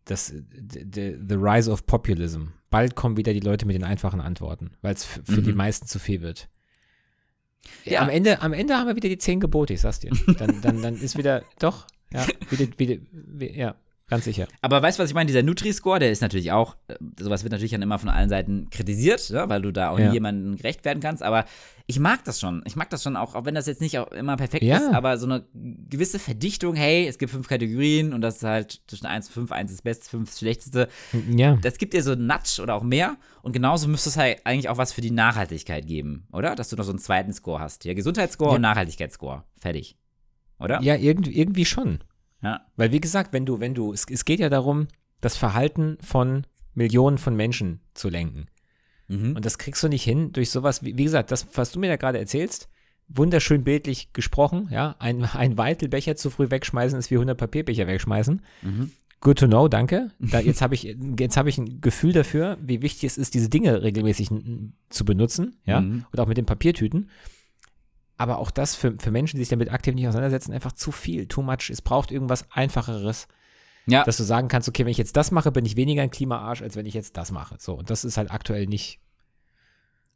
dass 0.05 0.27
the, 0.29 1.17
the, 1.29 1.35
rise 1.35 1.71
of 1.71 1.87
populism. 1.87 2.49
Bald 2.71 2.95
kommen 2.95 3.17
wieder 3.17 3.33
die 3.33 3.41
Leute 3.41 3.67
mit 3.67 3.75
den 3.75 3.85
einfachen 3.85 4.21
Antworten, 4.21 4.73
weil 4.83 4.95
es 4.95 5.05
für 5.05 5.41
mhm. 5.41 5.45
die 5.45 5.53
meisten 5.53 5.87
zu 5.87 5.99
viel 5.99 6.21
wird. 6.21 6.49
Ja. 7.85 8.03
Am, 8.03 8.11
Ende, 8.11 8.43
am 8.43 8.53
Ende 8.53 8.77
haben 8.77 8.89
wir 8.89 8.97
wieder 8.97 9.09
die 9.09 9.19
zehn 9.19 9.41
Gebote, 9.41 9.73
ich 9.73 9.81
sag's 9.81 10.01
dir. 10.01 10.11
Dann, 10.39 10.61
dann, 10.61 10.83
dann 10.83 10.97
ist 10.97 11.17
wieder, 11.17 11.45
doch, 11.59 11.87
ja, 12.13 12.27
wieder, 12.51 12.79
wieder, 12.79 13.01
ja, 13.53 13.75
Ganz 14.07 14.25
sicher. 14.25 14.47
Aber 14.61 14.83
weißt 14.83 14.99
du, 14.99 15.03
was 15.03 15.09
ich 15.09 15.15
meine? 15.15 15.29
Dieser 15.29 15.43
Nutri-Score, 15.43 15.99
der 15.99 16.13
ist 16.13 16.21
natürlich 16.21 16.53
auch, 16.53 16.77
äh, 16.89 16.97
sowas 17.19 17.43
wird 17.43 17.53
natürlich 17.53 17.73
dann 17.73 17.81
immer 17.81 17.99
von 17.99 18.11
allen 18.11 18.29
Seiten 18.29 18.69
kritisiert, 18.69 19.31
ja, 19.31 19.49
weil 19.49 19.63
du 19.63 19.73
da 19.73 19.91
auch 19.91 19.99
ja. 19.99 20.09
nie 20.09 20.15
jemandem 20.15 20.57
gerecht 20.57 20.85
werden 20.85 21.01
kannst. 21.01 21.23
Aber 21.23 21.47
ich 21.87 21.99
mag 21.99 22.23
das 22.25 22.39
schon. 22.39 22.63
Ich 22.67 22.77
mag 22.77 22.91
das 22.91 23.03
schon 23.03 23.17
auch, 23.17 23.35
auch 23.35 23.47
wenn 23.47 23.55
das 23.55 23.67
jetzt 23.67 23.81
nicht 23.81 23.99
auch 23.99 24.11
immer 24.13 24.37
perfekt 24.37 24.63
ja. 24.63 24.77
ist, 24.77 24.93
aber 24.93 25.17
so 25.17 25.25
eine 25.25 25.47
gewisse 25.53 26.19
Verdichtung, 26.19 26.75
hey, 26.75 27.07
es 27.07 27.17
gibt 27.17 27.33
fünf 27.33 27.49
Kategorien 27.49 28.13
und 28.13 28.21
das 28.21 28.37
ist 28.37 28.43
halt 28.43 28.83
zwischen 28.87 29.07
1 29.07 29.29
und 29.29 29.33
5, 29.33 29.53
1 29.53 29.71
ist 29.71 29.79
das 29.79 29.83
Beste, 29.83 30.11
5 30.11 30.25
ist 30.25 30.35
das 30.35 30.39
Schlechteste. 30.39 30.89
Ja. 31.35 31.57
Das 31.57 31.79
gibt 31.79 31.95
dir 31.95 32.03
so 32.03 32.13
einen 32.13 32.27
Nudge 32.27 32.61
oder 32.63 32.75
auch 32.75 32.83
mehr. 32.83 33.17
Und 33.43 33.53
genauso 33.53 33.89
müsste 33.89 34.11
es 34.11 34.17
halt 34.19 34.45
eigentlich 34.45 34.69
auch 34.69 34.77
was 34.77 34.93
für 34.93 35.01
die 35.01 35.11
Nachhaltigkeit 35.11 35.87
geben, 35.87 36.27
oder? 36.31 36.55
Dass 36.55 36.69
du 36.69 36.77
noch 36.77 36.85
so 36.85 36.93
einen 36.93 36.99
zweiten 36.99 37.33
Score 37.33 37.61
hast. 37.61 37.85
Ja, 37.85 37.95
Gesundheitsscore 37.95 38.51
ja. 38.51 38.57
und 38.57 38.63
Nachhaltigkeitsscore. 38.63 39.45
Fertig. 39.59 39.97
Oder? 40.59 40.81
Ja, 40.83 40.95
irgendwie, 40.95 41.33
irgendwie 41.39 41.65
schon. 41.65 42.01
Ja. 42.45 42.61
Weil 42.77 42.93
wie 42.93 43.01
gesagt, 43.01 43.33
wenn 43.33 43.47
du, 43.47 43.59
wenn 43.59 43.75
du, 43.75 43.93
es, 43.93 44.07
es 44.09 44.25
geht 44.25 44.41
ja 44.41 44.49
darum, 44.49 44.89
das 45.21 45.37
Verhalten 45.37 45.97
von 46.01 46.47
Millionen 46.75 47.19
von 47.19 47.35
Menschen 47.35 47.81
zu 47.95 48.09
lenken. 48.09 48.47
Mhm. 49.09 49.37
Und 49.37 49.45
das 49.45 49.59
kriegst 49.59 49.83
du 49.83 49.89
nicht 49.89 50.05
hin 50.05 50.33
durch 50.33 50.51
sowas, 50.51 50.83
wie, 50.85 50.97
wie 50.97 51.05
gesagt, 51.05 51.31
das, 51.31 51.47
was 51.55 51.73
du 51.73 51.81
mir 51.81 51.89
da 51.89 51.97
gerade 51.97 52.19
erzählst, 52.19 52.69
wunderschön 53.09 53.65
bildlich 53.65 54.13
gesprochen, 54.13 54.69
ja, 54.71 54.97
ein, 54.99 55.25
ein 55.25 55.59
Weitelbecher 55.59 56.17
zu 56.17 56.31
früh 56.31 56.51
wegschmeißen 56.51 56.99
ist 56.99 57.11
wie 57.11 57.17
100 57.17 57.37
Papierbecher 57.37 57.87
wegschmeißen. 57.87 58.43
Mhm. 58.63 58.93
Good 59.21 59.39
to 59.39 59.47
know, 59.47 59.69
danke. 59.69 60.11
Da, 60.19 60.41
jetzt 60.41 60.63
habe 60.63 60.75
ich, 60.75 60.97
jetzt 61.19 61.37
habe 61.37 61.49
ich 61.49 61.59
ein 61.59 61.81
Gefühl 61.81 62.13
dafür, 62.13 62.59
wie 62.61 62.83
wichtig 62.83 63.05
es 63.05 63.19
ist, 63.19 63.35
diese 63.35 63.49
Dinge 63.49 63.83
regelmäßig 63.83 64.31
zu 64.89 65.05
benutzen, 65.05 65.57
ja, 65.65 65.81
mhm. 65.81 66.05
und 66.11 66.21
auch 66.21 66.27
mit 66.27 66.37
den 66.37 66.47
Papiertüten 66.47 67.11
aber 68.17 68.39
auch 68.39 68.51
das 68.51 68.75
für, 68.75 68.95
für 68.99 69.11
Menschen, 69.11 69.37
die 69.37 69.43
sich 69.43 69.51
damit 69.51 69.73
aktiv 69.73 69.95
nicht 69.95 70.07
auseinandersetzen, 70.07 70.53
einfach 70.53 70.73
zu 70.73 70.93
viel, 70.93 71.27
too 71.27 71.43
much. 71.43 71.71
Es 71.71 71.83
braucht 71.83 72.11
irgendwas 72.11 72.51
Einfacheres. 72.51 73.27
Ja. 73.87 74.05
Dass 74.05 74.17
du 74.17 74.23
sagen 74.23 74.49
kannst, 74.49 74.69
okay, 74.69 74.85
wenn 74.85 74.91
ich 74.91 74.99
jetzt 74.99 75.17
das 75.17 75.31
mache, 75.31 75.53
bin 75.53 75.67
ich 75.67 75.77
weniger 75.77 76.03
ein 76.03 76.11
Klimaarsch, 76.11 76.63
als 76.63 76.75
wenn 76.75 76.87
ich 76.87 76.95
jetzt 76.95 77.17
das 77.19 77.33
mache. 77.33 77.57
So, 77.59 77.75
und 77.75 77.91
das 77.91 78.05
ist 78.05 78.17
halt 78.17 78.31
aktuell 78.31 78.67
nicht. 78.67 78.99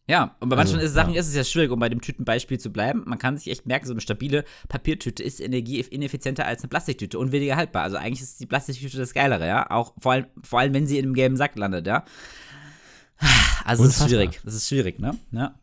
Ja, 0.07 0.37
und 0.41 0.49
bei 0.49 0.57
also, 0.57 0.75
manchen 0.75 0.89
Sachen 0.91 1.13
ja. 1.13 1.21
ist 1.21 1.29
es 1.29 1.35
ja 1.35 1.45
schwierig, 1.45 1.71
um 1.71 1.79
bei 1.79 1.91
dem 1.91 2.01
Tütenbeispiel 2.01 2.59
zu 2.59 2.73
bleiben. 2.73 3.03
Man 3.07 3.19
kann 3.19 3.37
sich 3.37 3.51
echt 3.51 3.67
merken, 3.67 3.87
so 3.87 3.93
eine 3.93 4.01
stabile 4.01 4.45
Papiertüte 4.69 5.23
ist 5.23 5.39
energieineffizienter 5.39 6.47
als 6.47 6.63
eine 6.63 6.71
Plastiktüte 6.71 7.19
und 7.19 7.31
weniger 7.31 7.57
haltbar. 7.57 7.83
Also 7.83 7.99
eigentlich 7.99 8.23
ist 8.23 8.41
die 8.41 8.47
Plastiktüte 8.47 8.97
das 8.97 9.13
Geilere, 9.13 9.47
ja. 9.47 9.71
Auch 9.71 9.93
vor 9.99 10.13
allem, 10.13 10.27
vor 10.43 10.61
allem 10.61 10.73
wenn 10.73 10.87
sie 10.87 10.99
in 10.99 11.05
einem 11.05 11.15
gelben 11.15 11.37
Sack 11.37 11.57
landet, 11.57 11.87
ja. 11.87 12.07
Also 13.65 13.85
es 13.85 14.01
ist 14.01 14.09
schwierig. 14.09 14.41
Das 14.45 14.55
ist 14.55 14.67
schwierig, 14.67 14.99
ne? 14.99 15.19
Ja. 15.31 15.55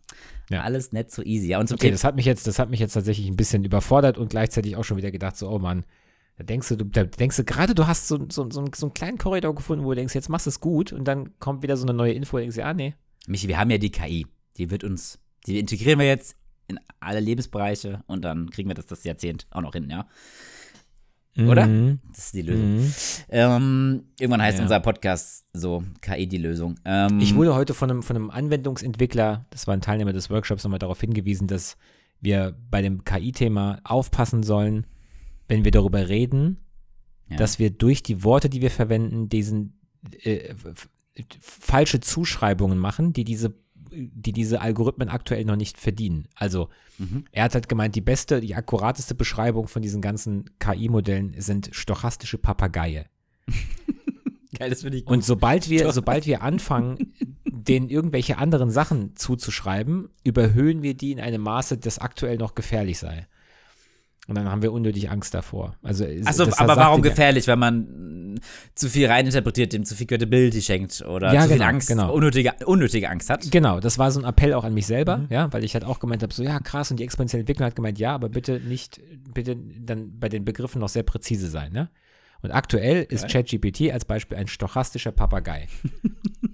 Ja. 0.49 0.61
Alles 0.61 0.91
nicht 0.91 1.11
so 1.11 1.23
easy. 1.23 1.47
Ja, 1.47 1.59
und 1.59 1.71
okay, 1.71 1.91
das 1.91 2.03
hat 2.03 2.15
mich 2.15 2.25
jetzt, 2.25 2.45
das 2.47 2.59
hat 2.59 2.69
mich 2.69 2.79
jetzt 2.79 2.93
tatsächlich 2.93 3.27
ein 3.27 3.35
bisschen 3.35 3.63
überfordert 3.63 4.17
und 4.17 4.29
gleichzeitig 4.29 4.75
auch 4.75 4.83
schon 4.83 4.97
wieder 4.97 5.11
gedacht, 5.11 5.37
so, 5.37 5.49
oh 5.49 5.59
Mann, 5.59 5.85
da 6.37 6.43
denkst 6.43 6.69
du, 6.69 6.75
da 6.75 7.03
denkst 7.03 7.37
du 7.37 7.43
gerade, 7.43 7.73
du 7.73 7.87
hast 7.87 8.07
so, 8.07 8.17
so, 8.29 8.49
so, 8.51 8.65
so 8.73 8.85
einen 8.85 8.93
kleinen 8.93 9.17
Korridor 9.17 9.55
gefunden, 9.55 9.85
wo 9.85 9.91
du 9.91 9.95
denkst, 9.95 10.13
jetzt 10.13 10.29
machst 10.29 10.45
du 10.45 10.49
es 10.49 10.59
gut 10.59 10.93
und 10.93 11.05
dann 11.05 11.37
kommt 11.39 11.63
wieder 11.63 11.77
so 11.77 11.85
eine 11.85 11.93
neue 11.93 12.13
Info, 12.13 12.37
und 12.37 12.41
denkst 12.41 12.57
du, 12.57 12.65
ah, 12.65 12.73
nee. 12.73 12.93
Michi, 13.27 13.47
wir 13.47 13.57
haben 13.57 13.71
ja 13.71 13.77
die 13.77 13.91
KI. 13.91 14.27
Die 14.57 14.69
wird 14.69 14.83
uns, 14.83 15.19
die 15.47 15.59
integrieren 15.59 15.99
wir 15.99 16.07
jetzt 16.07 16.35
in 16.67 16.79
alle 16.99 17.19
Lebensbereiche 17.19 18.03
und 18.07 18.23
dann 18.23 18.49
kriegen 18.49 18.69
wir 18.69 18.75
das 18.75 18.87
das 18.87 19.03
Jahrzehnt 19.03 19.47
auch 19.51 19.61
noch 19.61 19.73
hin, 19.73 19.89
ja. 19.89 20.07
Oder? 21.37 21.65
Mhm. 21.67 21.99
Das 22.09 22.25
ist 22.27 22.33
die 22.35 22.41
Lösung. 22.41 22.77
Mhm. 22.77 22.93
Ähm, 23.29 24.03
irgendwann 24.19 24.41
heißt 24.41 24.57
Ja. 24.57 24.63
unser 24.63 24.79
Podcast 24.79 25.45
so 25.53 25.83
KI 26.01 26.27
die 26.27 26.37
Lösung. 26.37 26.75
Ähm, 26.85 27.19
Ich 27.19 27.35
wurde 27.35 27.55
heute 27.55 27.73
von 27.73 27.89
einem, 27.89 28.03
von 28.03 28.15
einem 28.15 28.29
Anwendungsentwickler, 28.29 29.45
das 29.49 29.67
war 29.67 29.73
ein 29.73 29.81
Teilnehmer 29.81 30.13
des 30.13 30.29
Workshops, 30.29 30.63
nochmal 30.63 30.79
darauf 30.79 30.99
hingewiesen, 31.01 31.47
dass 31.47 31.77
wir 32.21 32.55
bei 32.71 32.81
dem 32.81 33.03
KI-Thema 33.03 33.79
aufpassen 33.83 34.43
sollen, 34.43 34.87
wenn 35.47 35.63
wir 35.63 35.71
darüber 35.71 36.07
reden, 36.09 36.57
Ja. 37.29 37.37
dass 37.37 37.59
wir 37.59 37.69
durch 37.69 38.01
die 38.03 38.23
Worte, 38.23 38.49
die 38.49 38.61
wir 38.61 38.71
verwenden, 38.71 39.29
diesen 39.29 39.79
äh, 40.23 40.53
falsche 41.39 41.99
Zuschreibungen 41.99 42.77
machen, 42.77 43.13
die 43.13 43.23
diese, 43.23 43.53
die 43.95 44.33
diese 44.33 44.61
Algorithmen 44.61 45.09
aktuell 45.09 45.45
noch 45.45 45.55
nicht 45.55 45.77
verdienen. 45.77 46.27
Also 46.35 46.69
Mhm. 46.97 47.25
er 47.31 47.43
hat 47.43 47.53
halt 47.53 47.67
gemeint, 47.67 47.95
die 47.95 48.01
beste, 48.01 48.39
die 48.39 48.55
akkurateste 48.55 49.15
Beschreibung 49.15 49.67
von 49.67 49.81
diesen 49.81 50.01
ganzen 50.01 50.45
KI-Modellen 50.59 51.35
sind 51.37 51.69
stochastische 51.73 52.37
Papageie. 52.37 53.05
Geil, 54.57 54.69
das 54.69 54.81
finde 54.81 54.99
ich 54.99 55.07
Und 55.07 55.23
sobald 55.23 55.69
wir, 55.69 55.91
sobald 55.91 56.25
wir 56.25 56.41
anfangen, 56.41 57.13
denen 57.45 57.89
irgendwelche 57.89 58.37
anderen 58.37 58.69
Sachen 58.69 59.15
zuzuschreiben, 59.15 60.09
überhöhen 60.23 60.81
wir 60.83 60.93
die 60.93 61.11
in 61.11 61.19
einem 61.19 61.41
Maße, 61.41 61.77
das 61.77 61.99
aktuell 61.99 62.37
noch 62.37 62.55
gefährlich 62.55 62.99
sei. 62.99 63.27
Und 64.27 64.35
dann 64.35 64.49
haben 64.49 64.61
wir 64.63 64.71
unnötig 64.71 65.11
Angst 65.11 65.33
davor. 65.35 65.75
Also, 65.83 66.03
das 66.05 66.39
aber 66.57 66.75
warum 66.77 67.01
gefährlich? 67.03 67.45
Wenn 67.47 67.59
man 67.59 68.39
zu 68.73 68.89
viel 68.89 69.07
reininterpretiert, 69.07 69.71
dem 69.71 69.85
zu 69.85 69.95
viel 69.95 70.07
Credibility 70.07 70.61
schenkt 70.61 71.01
oder 71.03 71.31
Ja, 71.33 71.41
zu 71.43 71.47
viel 71.49 71.57
genau, 71.57 71.69
Angst, 71.69 71.87
genau. 71.87 72.11
unnötige, 72.11 72.53
unnötige 72.65 73.09
Angst 73.09 73.29
hat. 73.29 73.49
Genau, 73.51 73.79
das 73.79 73.97
war 73.99 74.11
so 74.11 74.19
ein 74.19 74.25
Appell 74.25 74.53
auch 74.53 74.63
an 74.63 74.73
mich 74.73 74.87
selber, 74.87 75.17
Mhm. 75.17 75.27
ja, 75.29 75.53
weil 75.53 75.63
ich 75.63 75.73
halt 75.75 75.85
auch 75.85 75.99
gemeint 75.99 76.23
habe, 76.23 76.33
so 76.33 76.43
ja, 76.43 76.59
krass, 76.59 76.89
und 76.91 76.97
die 76.99 77.03
exponentielle 77.03 77.41
Entwicklung 77.41 77.67
hat 77.67 77.75
gemeint, 77.75 77.99
ja, 77.99 78.13
aber 78.15 78.29
bitte 78.29 78.59
nicht, 78.59 78.99
bitte 79.33 79.55
dann 79.55 80.19
bei 80.19 80.27
den 80.27 80.43
Begriffen 80.43 80.79
noch 80.81 80.89
sehr 80.89 81.03
präzise 81.03 81.47
sein, 81.49 81.71
ne? 81.71 81.89
Und 82.41 82.51
aktuell 82.51 83.03
ist 83.09 83.27
ChatGPT 83.29 83.91
als 83.91 84.05
Beispiel 84.05 84.37
ein 84.37 84.47
stochastischer 84.47 85.11
Papagei. 85.11 85.67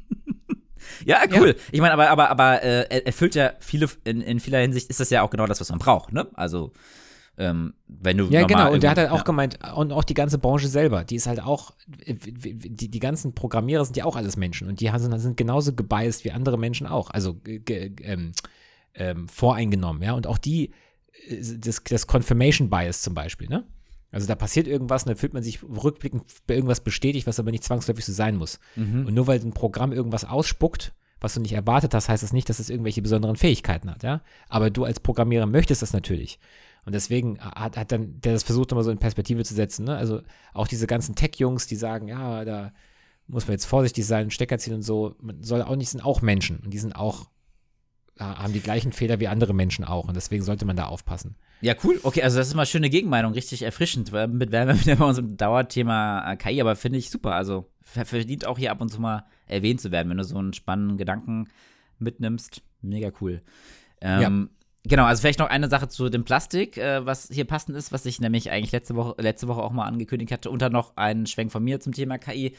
Ja, 1.06 1.20
cool. 1.36 1.56
Ich 1.72 1.80
meine, 1.80 1.94
aber, 1.94 2.10
aber, 2.10 2.30
aber 2.30 2.64
äh, 2.64 2.86
er 2.90 3.06
erfüllt 3.06 3.36
ja 3.36 3.54
viele, 3.60 3.88
in, 4.04 4.20
in 4.22 4.40
vieler 4.40 4.60
Hinsicht 4.60 4.90
ist 4.90 5.00
das 5.00 5.10
ja 5.10 5.22
auch 5.22 5.30
genau 5.30 5.46
das, 5.46 5.60
was 5.62 5.70
man 5.70 5.80
braucht, 5.80 6.12
ne? 6.12 6.28
Also, 6.34 6.72
ähm, 7.42 7.74
wenn 7.88 8.18
du. 8.18 8.26
Ja, 8.28 8.46
genau. 8.46 8.72
Und 8.72 8.84
der 8.84 8.92
hat 8.92 8.98
halt 9.00 9.10
auch 9.10 9.24
gemeint, 9.24 9.58
und 9.76 9.92
auch 9.92 10.04
die 10.04 10.14
ganze 10.14 10.38
Branche 10.38 10.68
selber, 10.68 11.04
die 11.04 11.16
ist 11.16 11.26
halt 11.26 11.42
auch, 11.42 11.72
die, 11.88 12.90
die 12.90 13.00
ganzen 13.00 13.34
Programmierer 13.34 13.84
sind 13.84 13.98
ja 13.98 14.06
auch 14.06 14.16
alles 14.16 14.38
Menschen 14.38 14.68
und 14.68 14.80
die 14.80 14.92
sind, 14.96 15.20
sind 15.20 15.38
genauso 15.38 15.74
gebiased 15.74 16.24
wie 16.24 16.32
andere 16.32 16.60
Menschen 16.60 16.86
auch. 16.86 17.10
Also 17.10 17.34
ge, 17.34 17.60
ge, 17.60 17.94
ähm, 18.04 18.34
ähm, 18.94 19.28
voreingenommen, 19.28 20.04
ja. 20.04 20.14
Und 20.14 20.28
auch 20.28 20.38
die, 20.38 20.72
äh, 21.28 21.42
das, 21.58 21.84
das 21.84 22.06
Confirmation 22.06 22.70
Bias 22.70 23.02
zum 23.02 23.16
Beispiel, 23.16 23.48
ne? 23.48 23.66
Also 24.12 24.28
da 24.28 24.36
passiert 24.36 24.68
irgendwas 24.68 25.04
und 25.04 25.10
dann 25.10 25.18
fühlt 25.18 25.34
man 25.34 25.42
sich 25.42 25.64
rückblickend 25.64 26.26
bei 26.46 26.54
irgendwas 26.56 26.82
bestätigt, 26.82 27.28
was 27.28 27.40
aber 27.40 27.50
nicht 27.50 27.64
zwangsläufig 27.64 28.06
so 28.06 28.12
sein 28.12 28.36
muss. 28.36 28.60
Mhm. 28.76 29.06
Und 29.08 29.14
nur 29.14 29.26
weil 29.26 29.40
ein 29.40 29.54
Programm 29.54 29.94
irgendwas 29.94 30.26
ausspuckt, 30.26 30.94
was 31.22 31.36
du 31.36 31.40
nicht 31.40 31.54
erwartet 31.54 31.94
hast, 31.94 32.10
heißt 32.10 32.24
das 32.24 32.34
nicht, 32.34 32.50
dass 32.50 32.60
es 32.60 32.70
irgendwelche 32.70 33.02
besonderen 33.02 33.38
Fähigkeiten 33.38 33.90
hat, 33.90 34.04
ja. 34.04 34.22
Aber 34.50 34.70
du 34.70 34.84
als 34.84 35.00
Programmierer 35.00 35.46
möchtest 35.46 35.82
das 35.82 35.94
natürlich. 35.94 36.40
Und 36.86 36.94
deswegen 36.94 37.40
hat, 37.40 37.78
hat 37.78 37.92
dann 37.92 38.20
der 38.22 38.34
das 38.34 38.44
versucht, 38.44 38.72
immer 38.72 38.84
so 38.84 38.92
in 38.92 38.98
Perspektive 38.98 39.44
zu 39.44 39.54
setzen. 39.54 39.86
Ne? 39.86 39.96
Also 39.96 40.22
auch 40.54 40.68
diese 40.68 40.88
ganzen 40.88 41.16
Tech-Jungs, 41.16 41.68
die 41.68 41.76
sagen, 41.76 42.08
ja, 42.08 42.44
da 42.44 42.72
muss 43.28 43.46
man 43.48 43.54
jetzt 43.54 43.66
vorsichtig 43.66 44.06
sein, 44.06 44.32
Stecker 44.32 44.58
ziehen 44.58 44.74
und 44.74 44.82
so. 44.82 45.16
Man 45.22 45.44
soll 45.44 45.62
auch 45.62 45.76
nicht, 45.76 45.90
sind 45.90 46.04
auch 46.04 46.22
Menschen 46.22 46.60
und 46.60 46.72
die 46.74 46.80
sind 46.80 46.96
auch, 46.96 47.30
ja, 48.20 48.40
haben 48.40 48.52
die 48.54 48.60
gleichen 48.62 48.92
Fehler 48.94 49.20
wie 49.20 49.28
andere 49.28 49.54
Menschen 49.54 49.86
auch. 49.86 50.08
Und 50.08 50.16
deswegen 50.16 50.44
sollte 50.44 50.66
man 50.66 50.76
da 50.76 50.88
aufpassen. 50.88 51.36
Ja, 51.62 51.76
cool. 51.84 52.00
Okay, 52.02 52.24
also 52.24 52.40
das 52.40 52.48
ist 52.48 52.56
mal 52.56 52.66
schöne 52.66 52.90
Gegenmeinung, 52.90 53.34
richtig 53.34 53.62
erfrischend. 53.62 54.12
weil 54.12 54.28
Mit 54.28 54.52
wären 54.52 54.68
wir 54.68 54.80
wieder 54.82 54.96
bei 54.96 55.06
unserem 55.06 55.38
Dauerthema 55.38 56.32
äh, 56.34 56.36
KI, 56.36 56.60
aber 56.62 56.76
finde 56.76 56.98
ich 56.98 57.12
super. 57.12 57.36
Also 57.36 57.70
ver- 57.82 58.06
verdient 58.06 58.46
auch 58.48 58.58
hier 58.58 58.72
ab 58.72 58.82
und 58.82 58.90
zu 58.90 59.00
mal 59.00 59.26
erwähnt 59.48 59.80
zu 59.82 59.92
werden, 59.92 60.10
wenn 60.10 60.18
du 60.18 60.24
so 60.24 60.38
einen 60.38 60.54
spannenden 60.54 60.98
Gedanken 60.98 61.48
mitnimmst. 62.00 62.64
Mega 62.82 63.12
cool. 63.22 63.44
Ähm, 64.02 64.50
Genau, 64.84 65.06
also 65.06 65.22
vielleicht 65.22 65.38
noch 65.38 65.50
eine 65.50 65.70
Sache 65.70 65.90
zu 65.90 66.10
dem 66.10 66.24
Plastik, 66.24 66.78
äh, 66.78 67.06
was 67.06 67.30
hier 67.32 67.46
passend 67.46 67.78
ist, 67.78 67.92
was 67.92 68.06
ich 68.08 68.20
nämlich 68.20 68.50
eigentlich 68.50 68.72
letzte 68.72 68.96
Woche, 68.96 69.14
letzte 69.22 69.48
Woche 69.48 69.62
auch 69.62 69.72
mal 69.72 69.86
angekündigt 69.86 70.32
hatte. 70.32 70.50
Und 70.50 70.62
dann 70.64 70.72
noch 70.72 70.98
einen 70.98 71.28
Schwenk 71.28 71.52
von 71.52 71.64
mir 71.64 71.80
zum 71.80 71.94
Thema 71.94 72.18
KI. 72.18 72.56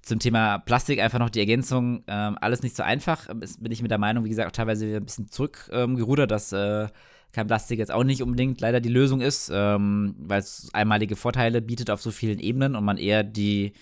Zum 0.00 0.18
Thema 0.18 0.58
Plastik 0.58 1.00
einfach 1.00 1.18
noch 1.18 1.28
die 1.28 1.40
Ergänzung. 1.40 2.02
Ähm, 2.06 2.38
alles 2.40 2.62
nicht 2.62 2.76
so 2.76 2.82
einfach. 2.82 3.28
Ähm, 3.28 3.42
Ist, 3.42 3.62
bin 3.62 3.72
ich 3.72 3.82
mit 3.82 3.90
der 3.90 3.98
Meinung, 3.98 4.24
wie 4.24 4.30
gesagt, 4.30 4.48
auch 4.48 4.52
teilweise 4.52 4.86
wieder 4.86 4.96
ein 4.96 5.04
bisschen 5.04 5.28
zurückgerudert, 5.28 6.30
ähm, 6.30 6.34
dass 6.34 6.52
äh, 6.52 6.88
kein 7.32 7.46
Plastik 7.46 7.78
jetzt 7.78 7.92
auch 7.92 8.04
nicht 8.04 8.22
unbedingt 8.22 8.58
leider 8.62 8.80
die 8.80 8.88
Lösung 8.88 9.20
ist, 9.20 9.50
ähm, 9.52 10.14
weil 10.18 10.40
es 10.40 10.70
einmalige 10.72 11.14
Vorteile 11.14 11.60
bietet 11.60 11.90
auf 11.90 12.00
so 12.00 12.10
vielen 12.10 12.38
Ebenen 12.38 12.74
und 12.74 12.84
man 12.84 12.96
eher 12.96 13.22
die, 13.22 13.74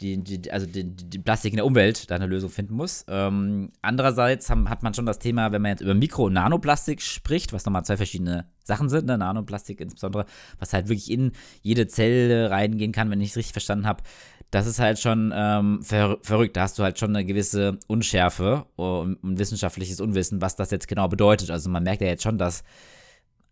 die, 0.00 0.22
die 0.22 0.50
also 0.50 0.66
die, 0.66 0.84
die 0.84 1.18
Plastik 1.18 1.52
in 1.52 1.56
der 1.56 1.66
Umwelt 1.66 2.10
da 2.10 2.14
eine 2.14 2.26
Lösung 2.26 2.50
finden 2.50 2.74
muss. 2.74 3.04
Ähm, 3.08 3.70
andererseits 3.82 4.48
haben, 4.48 4.70
hat 4.70 4.82
man 4.82 4.94
schon 4.94 5.06
das 5.06 5.18
Thema, 5.18 5.52
wenn 5.52 5.62
man 5.62 5.72
jetzt 5.72 5.82
über 5.82 5.94
Mikro- 5.94 6.26
und 6.26 6.34
Nanoplastik 6.34 7.02
spricht, 7.02 7.52
was 7.52 7.64
nochmal 7.64 7.84
zwei 7.84 7.96
verschiedene 7.96 8.46
Sachen 8.64 8.88
sind, 8.88 9.06
ne? 9.06 9.18
Nanoplastik 9.18 9.80
insbesondere, 9.80 10.26
was 10.58 10.72
halt 10.72 10.88
wirklich 10.88 11.10
in 11.10 11.32
jede 11.62 11.86
Zelle 11.86 12.50
reingehen 12.50 12.92
kann, 12.92 13.10
wenn 13.10 13.20
ich 13.20 13.30
es 13.30 13.36
richtig 13.36 13.52
verstanden 13.52 13.86
habe. 13.86 14.02
Das 14.50 14.66
ist 14.66 14.80
halt 14.80 14.98
schon 14.98 15.32
ähm, 15.34 15.82
ver 15.82 16.18
verrückt. 16.22 16.56
Da 16.56 16.62
hast 16.62 16.78
du 16.78 16.82
halt 16.82 16.98
schon 16.98 17.14
eine 17.14 17.24
gewisse 17.24 17.78
Unschärfe 17.86 18.66
und, 18.76 19.16
und 19.16 19.38
wissenschaftliches 19.38 20.00
Unwissen, 20.00 20.40
was 20.40 20.56
das 20.56 20.70
jetzt 20.70 20.88
genau 20.88 21.08
bedeutet. 21.08 21.50
Also 21.50 21.68
man 21.68 21.82
merkt 21.82 22.00
ja 22.02 22.08
jetzt 22.08 22.22
schon, 22.22 22.38
dass, 22.38 22.64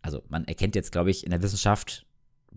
also 0.01 0.23
man 0.29 0.45
erkennt 0.45 0.75
jetzt, 0.75 0.91
glaube 0.91 1.11
ich, 1.11 1.23
in 1.23 1.29
der 1.29 1.41
Wissenschaft, 1.41 2.05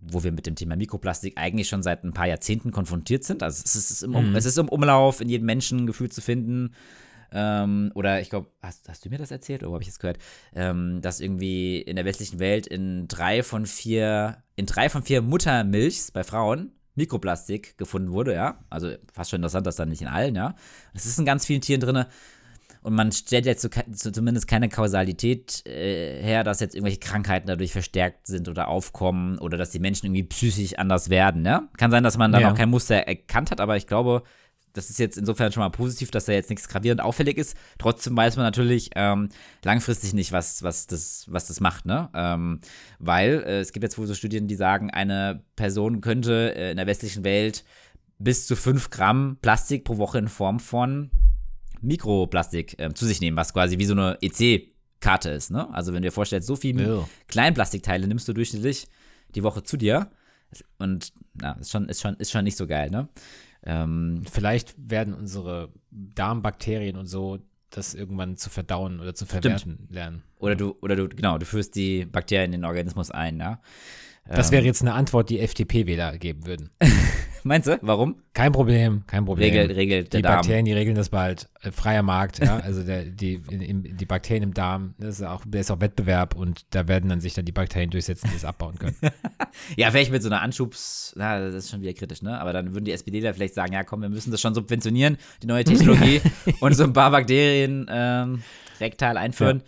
wo 0.04 0.24
wir 0.24 0.32
mit 0.32 0.46
dem 0.46 0.56
Thema 0.56 0.76
Mikroplastik 0.76 1.34
eigentlich 1.36 1.68
schon 1.68 1.82
seit 1.82 2.02
ein 2.04 2.12
paar 2.12 2.26
Jahrzehnten 2.26 2.72
konfrontiert 2.72 3.24
sind. 3.24 3.42
Also 3.42 3.62
es 3.64 3.74
ist, 3.76 4.02
im, 4.02 4.14
um, 4.14 4.30
Mhm. 4.30 4.36
es 4.36 4.44
ist 4.44 4.58
im 4.58 4.68
Umlauf, 4.68 5.20
in 5.20 5.28
jedem 5.28 5.46
Menschen 5.46 5.86
gefühlt 5.86 6.12
zu 6.12 6.20
finden. 6.20 6.74
Ähm, 7.34 7.92
oder 7.94 8.20
ich 8.20 8.28
glaube, 8.28 8.50
hast, 8.62 8.88
hast 8.88 9.04
du 9.04 9.08
mir 9.08 9.18
das 9.18 9.30
erzählt 9.30 9.62
oder 9.62 9.70
wo 9.70 9.74
habe 9.74 9.82
ich 9.82 9.88
das 9.88 9.98
gehört? 9.98 10.18
Ähm, 10.54 11.00
dass 11.00 11.20
irgendwie 11.20 11.80
in 11.80 11.96
der 11.96 12.04
westlichen 12.04 12.40
Welt 12.40 12.66
in 12.66 13.08
drei 13.08 13.42
von 13.42 13.64
vier, 13.64 14.42
in 14.56 14.66
drei 14.66 14.88
von 14.90 15.02
vier 15.02 15.22
Muttermilchs 15.22 16.10
bei 16.10 16.24
Frauen 16.24 16.72
Mikroplastik 16.94 17.78
gefunden 17.78 18.12
wurde, 18.12 18.34
ja. 18.34 18.58
Also 18.68 18.92
fast 19.14 19.30
schon 19.30 19.38
interessant, 19.38 19.66
dass 19.66 19.76
dann 19.76 19.88
nicht 19.88 20.02
in 20.02 20.08
allen, 20.08 20.34
ja. 20.34 20.54
Es 20.92 21.06
ist 21.06 21.18
in 21.18 21.24
ganz 21.24 21.46
vielen 21.46 21.62
Tieren 21.62 21.80
drin. 21.80 22.04
Und 22.82 22.94
man 22.94 23.12
stellt 23.12 23.46
jetzt 23.46 23.62
so, 23.62 24.10
zumindest 24.10 24.48
keine 24.48 24.68
Kausalität 24.68 25.64
äh, 25.66 26.20
her, 26.22 26.42
dass 26.42 26.60
jetzt 26.60 26.74
irgendwelche 26.74 26.98
Krankheiten 26.98 27.46
dadurch 27.46 27.72
verstärkt 27.72 28.26
sind 28.26 28.48
oder 28.48 28.68
aufkommen 28.68 29.38
oder 29.38 29.56
dass 29.56 29.70
die 29.70 29.78
Menschen 29.78 30.06
irgendwie 30.06 30.24
psychisch 30.24 30.74
anders 30.78 31.08
werden. 31.08 31.42
Ne? 31.42 31.68
Kann 31.76 31.90
sein, 31.92 32.02
dass 32.02 32.18
man 32.18 32.32
da 32.32 32.40
Ja. 32.40 32.50
noch 32.50 32.56
kein 32.56 32.70
Muster 32.70 32.96
erkannt 32.96 33.50
hat, 33.52 33.60
aber 33.60 33.76
ich 33.76 33.86
glaube, 33.86 34.24
das 34.72 34.90
ist 34.90 34.98
jetzt 34.98 35.18
insofern 35.18 35.52
schon 35.52 35.62
mal 35.62 35.68
positiv, 35.68 36.10
dass 36.10 36.24
da 36.24 36.32
jetzt 36.32 36.50
nichts 36.50 36.66
gravierend 36.68 37.02
auffällig 37.02 37.36
ist. 37.36 37.56
Trotzdem 37.78 38.16
weiß 38.16 38.36
man 38.36 38.46
natürlich 38.46 38.90
ähm, 38.96 39.28
langfristig 39.64 40.14
nicht, 40.14 40.32
was, 40.32 40.62
was, 40.62 40.86
das, 40.86 41.26
was 41.28 41.46
das 41.46 41.60
macht, 41.60 41.84
ne? 41.86 42.08
Ähm, 42.14 42.60
weil 42.98 43.44
äh, 43.46 43.60
es 43.60 43.72
gibt 43.72 43.84
jetzt 43.84 43.98
wohl 43.98 44.06
so 44.06 44.14
Studien, 44.14 44.48
die 44.48 44.54
sagen, 44.54 44.90
eine 44.90 45.44
Person 45.56 46.00
könnte 46.00 46.54
äh, 46.56 46.70
in 46.70 46.78
der 46.78 46.86
westlichen 46.86 47.22
Welt 47.22 47.64
bis 48.18 48.46
zu 48.46 48.56
5 48.56 48.90
Gramm 48.90 49.36
Plastik 49.42 49.84
pro 49.84 49.98
Woche 49.98 50.18
in 50.18 50.28
Form 50.28 50.58
von 50.58 51.10
Mikroplastik 51.82 52.76
ähm, 52.78 52.94
zu 52.94 53.04
sich 53.06 53.20
nehmen, 53.20 53.36
was 53.36 53.52
quasi 53.52 53.78
wie 53.78 53.84
so 53.84 53.92
eine 53.92 54.18
EC-Karte 54.22 55.30
ist. 55.30 55.50
Ne? 55.50 55.72
Also 55.74 55.92
wenn 55.92 56.02
du 56.02 56.08
dir 56.08 56.12
vorstellst, 56.12 56.46
so 56.46 56.56
viel 56.56 56.80
Ja. 56.80 57.08
Kleinplastikteile 57.28 58.06
nimmst 58.06 58.26
du 58.28 58.32
durchschnittlich 58.32 58.86
die 59.34 59.42
Woche 59.42 59.62
zu 59.62 59.76
dir. 59.76 60.10
Und 60.78 61.12
na, 61.34 61.52
ist 61.52 61.70
schon, 61.70 61.88
ist 61.88 62.00
schon, 62.02 62.14
ist 62.16 62.30
schon 62.30 62.44
nicht 62.44 62.56
so 62.58 62.66
geil, 62.66 62.90
ne? 62.90 63.08
Ähm, 63.64 64.22
Vielleicht 64.30 64.74
werden 64.76 65.14
unsere 65.14 65.72
Darmbakterien 65.90 66.96
und 66.96 67.06
so 67.06 67.38
das 67.70 67.94
irgendwann 67.94 68.36
zu 68.36 68.50
verdauen 68.50 69.00
oder 69.00 69.14
zu 69.14 69.24
verwerten 69.24 69.86
lernen. 69.88 70.22
oder 70.38 70.56
du, 70.56 70.76
oder 70.82 70.94
du, 70.94 71.08
genau, 71.08 71.38
du 71.38 71.46
führst 71.46 71.74
die 71.74 72.04
Bakterien 72.04 72.52
in 72.52 72.60
den 72.60 72.64
Organismus 72.66 73.10
ein, 73.10 73.38
ja. 73.38 73.62
Das 74.28 74.48
Ähm, 74.48 74.52
wäre 74.52 74.64
jetzt 74.66 74.82
eine 74.82 74.92
Antwort, 74.92 75.30
die 75.30 75.40
FDP-Wähler 75.40 76.18
geben 76.18 76.44
würden. 76.46 76.70
Meinst 77.44 77.66
du? 77.66 77.78
Warum? 77.82 78.16
Kein 78.34 78.52
Problem, 78.52 79.02
kein 79.06 79.24
Problem. 79.24 79.50
Regelt, 79.52 79.76
regelt 79.76 80.12
der 80.12 80.18
die 80.18 80.22
Darm. 80.22 80.36
Bakterien, 80.36 80.64
die 80.64 80.72
regeln 80.72 80.94
das 80.96 81.08
bald. 81.08 81.48
Äh, 81.62 81.72
freier 81.72 82.02
Markt, 82.02 82.38
ja. 82.38 82.58
Also 82.58 82.82
der, 82.84 83.04
die, 83.04 83.42
in, 83.50 83.60
im- 83.60 83.96
die 83.96 84.06
Bakterien 84.06 84.42
im 84.44 84.54
Darm, 84.54 84.94
das 84.98 85.20
ist 85.20 85.26
auch, 85.26 85.42
das 85.46 85.62
ist 85.62 85.70
auch 85.70 85.80
Wettbewerb 85.80 86.34
und 86.36 86.62
da 86.70 86.86
werden 86.88 87.08
dann 87.10 87.20
sich 87.20 87.34
dann 87.34 87.44
die 87.44 87.52
Bakterien 87.52 87.90
durchsetzen, 87.90 88.28
die 88.30 88.36
es 88.36 88.44
abbauen 88.44 88.78
können. 88.78 88.96
Ja, 89.76 89.90
vielleicht 89.90 90.10
mit 90.10 90.22
so 90.22 90.28
einer 90.30 90.40
Anschubs, 90.40 91.12
na, 91.16 91.38
das 91.38 91.54
ist 91.54 91.70
schon 91.70 91.82
wieder 91.82 91.92
kritisch, 91.92 92.22
ne? 92.22 92.40
Aber 92.40 92.52
dann 92.54 92.72
würden 92.72 92.86
die 92.86 92.92
SPDler 92.92 93.34
vielleicht 93.34 93.54
sagen, 93.54 93.72
ja 93.74 93.84
komm, 93.84 94.00
wir 94.00 94.08
müssen 94.08 94.30
das 94.30 94.40
schon 94.40 94.54
subventionieren, 94.54 95.18
die 95.42 95.46
neue 95.46 95.62
Technologie 95.64 96.20
und 96.60 96.74
so 96.74 96.84
ein 96.84 96.92
paar 96.94 97.10
Bakterien 97.10 97.86
ähm, 97.90 98.42
rektal 98.80 99.18
einführen. 99.18 99.62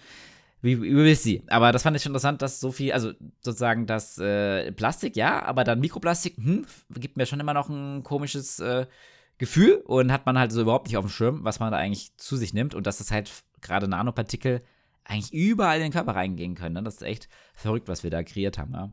Wie, 0.65 0.81
wie 0.81 0.97
will 0.97 1.15
sie? 1.15 1.43
Aber 1.49 1.73
das 1.73 1.83
fand 1.83 1.95
ich 1.95 2.03
schon 2.03 2.13
interessant, 2.13 2.41
dass 2.41 2.59
so 2.59 2.73
viel, 2.73 2.91
also 2.93 3.13
sozusagen 3.43 3.87
das 3.87 4.17
äh, 4.17 4.73
Plastik, 4.73 5.15
ja, 5.15 5.45
aber 5.45 5.63
dann 5.63 5.79
Mikroplastik, 5.79 6.39
hm, 6.39 6.65
gibt 6.89 7.19
mir 7.19 7.27
schon 7.27 7.39
immer 7.39 7.53
noch 7.53 7.69
ein 7.69 8.03
komisches 8.03 8.61
äh, 8.61 8.87
Gefühl 9.37 9.83
und 9.85 10.11
hat 10.11 10.25
man 10.25 10.39
halt 10.39 10.53
so 10.53 10.63
überhaupt 10.63 10.87
nicht 10.87 10.97
auf 10.97 11.05
dem 11.05 11.11
Schirm, 11.11 11.45
was 11.45 11.61
man 11.61 11.71
da 11.71 11.77
eigentlich 11.77 12.17
zu 12.17 12.37
sich 12.37 12.55
nimmt 12.55 12.75
und 12.75 12.87
dass 12.87 12.97
das 12.97 13.11
halt 13.11 13.31
gerade 13.61 13.89
Nanopartikel 13.89 14.63
eigentlich 15.05 15.35
überall 15.35 15.77
in 15.77 15.83
den 15.83 15.93
Körper 15.93 16.15
reingehen 16.15 16.55
können. 16.55 16.77
Ne? 16.77 16.83
Das 16.83 16.95
ist 16.95 17.03
echt 17.03 17.29
verrückt, 17.53 17.87
was 17.89 18.03
wir 18.03 18.11
da 18.11 18.23
kreiert 18.23 18.57
haben. 18.57 18.73
Ja. 18.73 18.91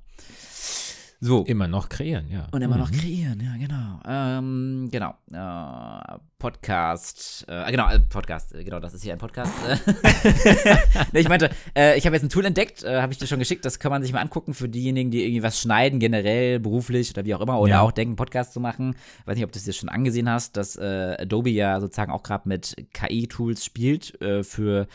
So. 1.24 1.44
Immer 1.46 1.68
noch 1.68 1.88
kreieren, 1.88 2.30
ja. 2.32 2.48
Und 2.52 2.64
immer 2.64 2.78
noch 2.78 2.90
Mhm. 2.92 2.96
kreieren, 2.98 3.40
ja, 3.42 3.56
genau. 3.56 4.00
Ähm, 4.08 4.90
genau. 4.92 5.14
Äh, 5.32 6.18
Podcast. 6.40 7.46
Äh, 7.48 7.70
genau, 7.70 7.88
äh, 7.92 8.00
Podcast. 8.00 8.56
äh, 8.56 8.64
Genau, 8.64 8.80
das 8.80 8.96
ist 8.96 9.04
hier 9.04 9.14
ein 9.14 9.20
Podcast. 9.20 9.52
nee, 11.14 11.20
ich 11.20 11.30
meinte, 11.30 11.52
äh, 11.78 11.96
ich 11.96 12.08
habe 12.08 12.16
jetzt 12.16 12.24
ein 12.24 12.30
Tool 12.30 12.44
entdeckt, 12.46 12.84
äh, 12.84 13.02
habe 13.02 13.14
ich 13.14 13.20
dir 13.20 13.28
schon 13.28 13.38
geschickt. 13.38 13.64
Das 13.66 13.78
kann 13.78 13.92
man 13.92 14.02
sich 14.02 14.12
mal 14.14 14.20
angucken 14.22 14.56
für 14.56 14.68
diejenigen, 14.68 15.12
die 15.12 15.24
irgendwie 15.24 15.44
was 15.44 15.60
schneiden, 15.60 16.00
generell, 16.00 16.60
beruflich 16.60 17.12
oder 17.12 17.24
wie 17.24 17.36
auch 17.36 17.42
immer. 17.42 17.60
Oder 17.60 17.74
Ja. 17.74 17.82
auch 17.82 17.92
denken, 17.92 18.16
Podcast 18.16 18.54
zu 18.54 18.60
machen. 18.60 18.96
Ich 19.20 19.28
weiß 19.28 19.36
nicht, 19.36 19.46
ob 19.46 19.52
du 19.52 19.60
es 19.60 19.66
dir 19.66 19.74
schon 19.74 19.90
angesehen 19.90 20.28
hast, 20.28 20.58
dass 20.58 20.76
Adobe 20.80 21.52
ja 21.52 21.80
sozusagen 21.80 22.12
auch 22.12 22.24
gerade 22.24 22.50
mit 22.50 22.76
KI-Tools 22.94 23.64
spielt 23.64 24.18
für 24.42 24.88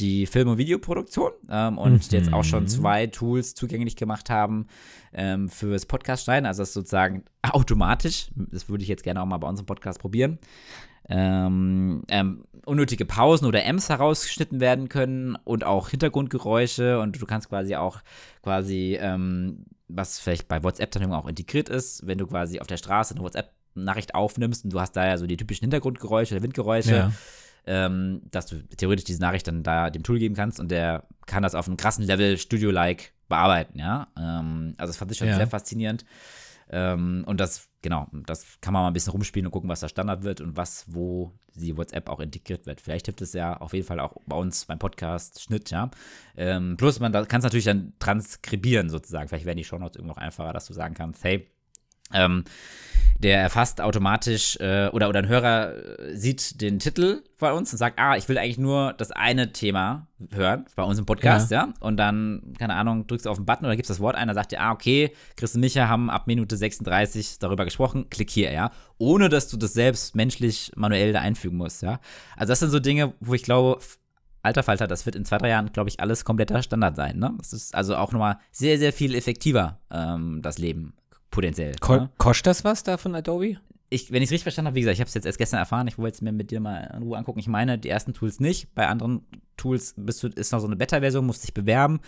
die 0.00 0.26
Film- 0.26 0.48
und 0.48 0.58
Videoproduktion 0.58 1.30
ähm, 1.50 1.78
und 1.78 2.10
jetzt 2.12 2.32
auch 2.32 2.42
schon 2.44 2.64
Mhm. 2.64 2.68
zwei 2.68 3.06
Tools 3.06 3.54
zugänglich 3.54 3.96
gemacht 3.96 4.28
haben 4.30 4.66
ähm, 5.12 5.48
fürs 5.48 5.86
Podcast-Schneiden, 5.86 6.46
also 6.46 6.62
das 6.62 6.72
sozusagen 6.72 7.24
automatisch, 7.42 8.28
das 8.34 8.68
würde 8.68 8.82
ich 8.82 8.88
jetzt 8.88 9.04
gerne 9.04 9.22
auch 9.22 9.26
mal 9.26 9.38
bei 9.38 9.48
unserem 9.48 9.66
Podcast 9.66 10.00
probieren, 10.00 10.38
ähm, 11.08 12.02
ähm, 12.08 12.44
unnötige 12.64 13.04
Pausen 13.04 13.46
oder 13.46 13.64
Ms 13.64 13.90
herausgeschnitten 13.90 14.58
werden 14.60 14.88
können 14.88 15.36
und 15.44 15.64
auch 15.64 15.90
Hintergrundgeräusche 15.90 16.98
und 17.00 17.20
du 17.20 17.26
kannst 17.26 17.48
quasi 17.50 17.76
auch 17.76 17.98
quasi, 18.42 18.96
ähm, 19.00 19.66
was 19.88 20.18
vielleicht 20.18 20.48
bei 20.48 20.62
WhatsApp 20.62 20.90
dann 20.92 21.12
auch 21.12 21.28
integriert 21.28 21.68
ist, 21.68 22.06
wenn 22.06 22.18
du 22.18 22.26
quasi 22.26 22.58
auf 22.60 22.66
der 22.66 22.78
Straße 22.78 23.14
eine 23.14 23.22
WhatsApp-Nachricht 23.22 24.14
aufnimmst 24.14 24.64
und 24.64 24.72
du 24.72 24.80
hast 24.80 24.92
da 24.92 25.06
ja 25.06 25.18
so 25.18 25.26
die 25.26 25.36
typischen 25.36 25.64
Hintergrundgeräusche 25.64 26.34
oder 26.34 26.42
Windgeräusche, 26.42 26.96
Ja. 26.96 27.12
Ähm, 27.66 28.22
dass 28.30 28.46
du 28.46 28.62
theoretisch 28.68 29.04
diese 29.04 29.20
Nachricht 29.20 29.46
dann 29.46 29.62
da 29.62 29.90
dem 29.90 30.02
Tool 30.02 30.18
geben 30.18 30.34
kannst 30.34 30.60
und 30.60 30.70
der 30.70 31.04
kann 31.26 31.42
das 31.42 31.54
auf 31.54 31.66
einem 31.66 31.76
krassen 31.76 32.04
Level 32.04 32.36
Studio-like 32.38 33.12
bearbeiten, 33.28 33.78
ja. 33.78 34.08
Ähm, 34.18 34.74
also 34.76 34.90
das 34.90 34.96
fand 34.96 35.10
ich 35.12 35.18
schon 35.18 35.28
Ja. 35.28 35.36
sehr 35.36 35.46
faszinierend. 35.46 36.04
Ähm, 36.70 37.24
und 37.26 37.40
das, 37.40 37.68
genau, 37.82 38.08
das 38.26 38.58
kann 38.60 38.72
man 38.72 38.82
mal 38.82 38.88
ein 38.88 38.94
bisschen 38.94 39.12
rumspielen 39.12 39.46
und 39.46 39.52
gucken, 39.52 39.68
was 39.68 39.80
da 39.80 39.88
Standard 39.88 40.24
wird 40.24 40.40
und 40.40 40.56
was, 40.56 40.86
wo 40.88 41.32
die 41.54 41.76
WhatsApp 41.76 42.08
auch 42.08 42.20
integriert 42.20 42.66
wird. 42.66 42.80
Vielleicht 42.80 43.06
hilft 43.06 43.20
es 43.20 43.32
ja 43.34 43.56
auf 43.58 43.74
jeden 43.74 43.86
Fall 43.86 44.00
auch 44.00 44.16
bei 44.26 44.36
uns 44.36 44.64
beim 44.64 44.78
Podcast 44.78 45.42
Schnitt, 45.42 45.70
ja. 45.70 45.90
Ähm, 46.36 46.76
plus 46.76 47.00
man 47.00 47.12
kann 47.12 47.38
es 47.40 47.44
natürlich 47.44 47.66
dann 47.66 47.92
transkribieren 47.98 48.88
sozusagen. 48.88 49.28
Vielleicht 49.28 49.44
werden 49.44 49.58
die 49.58 49.64
Shownotes 49.64 49.96
irgendwie 49.96 50.14
noch 50.14 50.22
einfacher, 50.22 50.52
dass 50.52 50.66
du 50.66 50.72
sagen 50.72 50.94
kannst, 50.94 51.22
hey, 51.22 51.46
ähm, 52.12 52.44
der 53.18 53.40
erfasst 53.40 53.80
automatisch 53.80 54.56
äh, 54.60 54.88
oder, 54.92 55.08
oder 55.08 55.20
ein 55.20 55.28
Hörer 55.28 55.98
äh, 55.98 56.16
sieht 56.16 56.60
den 56.60 56.78
Titel 56.78 57.22
bei 57.38 57.52
uns 57.52 57.72
und 57.72 57.78
sagt, 57.78 57.98
ah, 57.98 58.16
ich 58.16 58.28
will 58.28 58.38
eigentlich 58.38 58.58
nur 58.58 58.92
das 58.92 59.12
eine 59.12 59.52
Thema 59.52 60.08
hören 60.32 60.66
bei 60.76 60.82
uns 60.82 60.98
im 60.98 61.06
Podcast, 61.06 61.50
ja. 61.50 61.72
Und 61.80 61.96
dann, 61.96 62.54
keine 62.58 62.74
Ahnung, 62.74 63.06
drückst 63.06 63.26
du 63.26 63.30
auf 63.30 63.36
den 63.36 63.46
Button 63.46 63.66
oder 63.66 63.76
gibst 63.76 63.90
das 63.90 64.00
Wort 64.00 64.16
ein, 64.16 64.28
dann 64.28 64.34
sagt 64.34 64.52
dir, 64.52 64.60
ah, 64.60 64.72
okay, 64.72 65.12
Chris 65.36 65.54
und 65.54 65.60
Micha 65.60 65.88
haben 65.88 66.10
ab 66.10 66.26
Minute 66.26 66.56
36 66.56 67.38
darüber 67.38 67.64
gesprochen, 67.64 68.10
klick 68.10 68.30
hier, 68.30 68.52
ja. 68.52 68.70
Ohne 68.98 69.28
dass 69.28 69.48
du 69.48 69.56
das 69.56 69.74
selbst 69.74 70.16
menschlich 70.16 70.72
manuell 70.76 71.12
da 71.12 71.20
einfügen 71.20 71.56
musst, 71.56 71.82
ja. 71.82 72.00
Also 72.36 72.50
das 72.50 72.60
sind 72.60 72.70
so 72.70 72.80
Dinge, 72.80 73.14
wo 73.20 73.34
ich 73.34 73.42
glaube, 73.42 73.80
alter 74.42 74.62
Falter, 74.62 74.86
das 74.86 75.06
wird 75.06 75.16
in 75.16 75.24
zwei, 75.24 75.38
drei 75.38 75.48
Jahren, 75.48 75.72
glaube 75.72 75.88
ich, 75.88 76.00
alles 76.00 76.24
kompletter 76.24 76.62
Standard 76.62 76.96
sein, 76.96 77.18
ne? 77.18 77.32
Das 77.38 77.52
ist 77.52 77.74
also 77.74 77.96
auch 77.96 78.12
nochmal 78.12 78.38
sehr, 78.50 78.78
sehr 78.78 78.92
viel 78.92 79.14
effektiver, 79.14 79.78
ähm, 79.90 80.40
das 80.42 80.58
Leben 80.58 80.94
potenziell. 81.34 81.74
Ko 81.80 81.96
ne? 81.96 82.10
Kostet 82.18 82.46
das 82.46 82.64
was 82.64 82.82
da 82.82 82.96
von 82.96 83.14
Adobe? 83.14 83.58
ich, 83.94 84.10
wenn 84.10 84.22
ich 84.22 84.28
es 84.28 84.32
richtig 84.32 84.42
verstanden 84.42 84.68
habe, 84.68 84.76
wie 84.76 84.80
gesagt, 84.80 84.94
ich 84.94 85.00
habe 85.00 85.08
es 85.08 85.14
jetzt 85.14 85.26
erst 85.26 85.38
gestern 85.38 85.58
erfahren, 85.58 85.86
ich 85.86 85.98
wollte 85.98 86.16
es 86.16 86.22
mir 86.22 86.32
mit 86.32 86.50
dir 86.50 86.60
mal 86.60 86.92
in 86.96 87.02
Ruhe 87.02 87.16
angucken. 87.16 87.38
Ich 87.38 87.46
meine, 87.46 87.78
die 87.78 87.88
ersten 87.88 88.12
Tools 88.12 88.40
nicht. 88.40 88.74
Bei 88.74 88.88
anderen 88.88 89.24
Tools 89.56 89.94
bist 89.96 90.22
du, 90.22 90.28
ist 90.28 90.52
noch 90.52 90.60
so 90.60 90.66
eine 90.66 90.76
Beta-Version, 90.76 91.24
musst 91.24 91.44
dich 91.44 91.54
bewerben. 91.54 92.00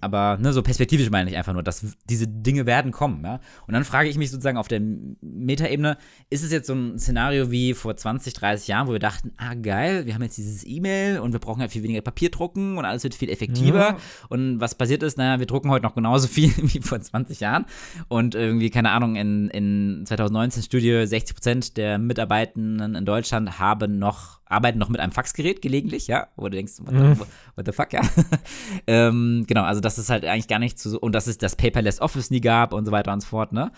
Aber 0.00 0.38
ne, 0.38 0.52
so 0.52 0.62
perspektivisch 0.62 1.10
meine 1.10 1.30
ich 1.30 1.36
einfach 1.36 1.52
nur, 1.52 1.62
dass 1.62 1.84
diese 2.08 2.26
Dinge 2.28 2.66
werden 2.66 2.92
kommen. 2.92 3.24
Ja? 3.24 3.40
Und 3.66 3.74
dann 3.74 3.84
frage 3.84 4.08
ich 4.08 4.16
mich 4.16 4.30
sozusagen 4.30 4.58
auf 4.58 4.68
der 4.68 4.80
Metaebene, 5.20 5.96
ist 6.30 6.44
es 6.44 6.52
jetzt 6.52 6.66
so 6.66 6.74
ein 6.74 6.98
Szenario 6.98 7.50
wie 7.50 7.74
vor 7.74 7.96
20, 7.96 8.34
30 8.34 8.68
Jahren, 8.68 8.88
wo 8.88 8.92
wir 8.92 8.98
dachten, 8.98 9.32
ah 9.36 9.54
geil, 9.54 10.06
wir 10.06 10.14
haben 10.14 10.22
jetzt 10.22 10.36
dieses 10.38 10.66
E-Mail 10.66 11.20
und 11.20 11.32
wir 11.32 11.40
brauchen 11.40 11.60
halt 11.60 11.72
viel 11.72 11.82
weniger 11.82 12.00
Papier 12.02 12.30
drucken 12.30 12.78
und 12.78 12.84
alles 12.84 13.04
wird 13.04 13.14
viel 13.14 13.30
effektiver. 13.30 13.78
Ja. 13.78 13.96
Und 14.28 14.60
was 14.60 14.74
passiert 14.74 15.02
ist, 15.02 15.18
naja, 15.18 15.38
wir 15.38 15.46
drucken 15.46 15.70
heute 15.70 15.84
noch 15.84 15.94
genauso 15.94 16.28
viel 16.36 16.52
wie 16.56 16.80
vor 16.80 17.00
20 17.00 17.40
Jahren. 17.40 17.66
Und 18.08 18.34
irgendwie, 18.34 18.70
keine 18.70 18.90
Ahnung, 18.90 19.16
in, 19.16 19.48
in 19.50 20.04
2019 20.06 20.62
Studie, 20.62 21.06
60 21.06 21.36
Prozent 21.36 21.76
der 21.76 21.98
Mitarbeitenden 21.98 22.94
in 22.94 23.04
Deutschland 23.04 23.58
haben 23.58 23.98
noch, 23.98 24.40
arbeiten 24.46 24.78
noch 24.78 24.88
mit 24.88 25.00
einem 25.00 25.12
Faxgerät 25.12 25.60
gelegentlich, 25.60 26.06
ja, 26.06 26.28
wo 26.36 26.44
du 26.44 26.56
denkst, 26.56 26.74
what 26.80 26.90
the, 26.90 26.94
Mhm. 26.94 27.18
what 27.56 27.66
the 27.66 27.72
fuck, 27.72 27.92
ja. 27.92 28.00
ähm, 28.86 29.44
genau, 29.46 29.62
also 29.62 29.80
das 29.80 29.98
ist 29.98 30.08
halt 30.10 30.24
eigentlich 30.24 30.48
gar 30.48 30.58
nicht 30.58 30.78
so, 30.78 30.98
und 31.00 31.12
dass 31.14 31.26
es 31.26 31.38
das 31.38 31.56
Paperless 31.56 32.00
Office 32.00 32.30
nie 32.30 32.40
gab 32.40 32.72
und 32.72 32.84
so 32.84 32.92
weiter 32.92 33.12
und 33.12 33.20
so 33.20 33.28
fort, 33.28 33.52
ne? 33.52 33.72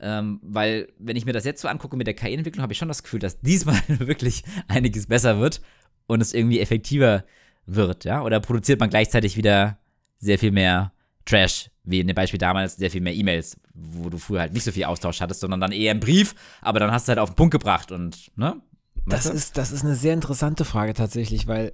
Ähm, 0.00 0.40
weil, 0.42 0.88
wenn 0.98 1.16
ich 1.16 1.24
mir 1.26 1.32
das 1.32 1.44
jetzt 1.44 1.60
so 1.62 1.68
angucke 1.68 1.96
mit 1.96 2.06
der 2.06 2.14
KI-Entwicklung, 2.14 2.62
habe 2.62 2.72
ich 2.72 2.78
schon 2.78 2.88
das 2.88 3.02
Gefühl, 3.02 3.20
dass 3.20 3.40
diesmal 3.42 3.80
wirklich 3.88 4.44
einiges 4.68 5.06
besser 5.06 5.38
wird 5.40 5.60
und 6.06 6.20
es 6.20 6.34
irgendwie 6.34 6.60
effektiver 6.60 7.24
wird, 7.66 8.04
ja? 8.04 8.22
Oder 8.22 8.40
produziert 8.40 8.80
man 8.80 8.90
gleichzeitig 8.90 9.36
wieder 9.36 9.78
sehr 10.18 10.38
viel 10.38 10.50
mehr 10.52 10.92
Trash, 11.24 11.70
wie 11.84 12.00
in 12.00 12.06
dem 12.06 12.14
Beispiel 12.14 12.38
damals, 12.38 12.76
sehr 12.76 12.90
viel 12.90 13.00
mehr 13.00 13.14
E-Mails, 13.14 13.58
wo 13.74 14.10
du 14.10 14.18
früher 14.18 14.40
halt 14.40 14.52
nicht 14.52 14.64
so 14.64 14.72
viel 14.72 14.84
Austausch 14.84 15.20
hattest, 15.20 15.40
sondern 15.40 15.60
dann 15.60 15.72
eher 15.72 15.90
einen 15.92 16.00
Brief, 16.00 16.34
aber 16.60 16.80
dann 16.80 16.90
hast 16.90 17.06
du 17.06 17.10
halt 17.10 17.18
auf 17.18 17.30
den 17.30 17.36
Punkt 17.36 17.52
gebracht 17.52 17.92
und, 17.92 18.30
ne? 18.36 18.60
Das 19.06 19.24
du? 19.24 19.30
ist, 19.32 19.56
das 19.56 19.72
ist 19.72 19.84
eine 19.84 19.94
sehr 19.96 20.14
interessante 20.14 20.64
Frage 20.64 20.94
tatsächlich, 20.94 21.46
weil 21.46 21.72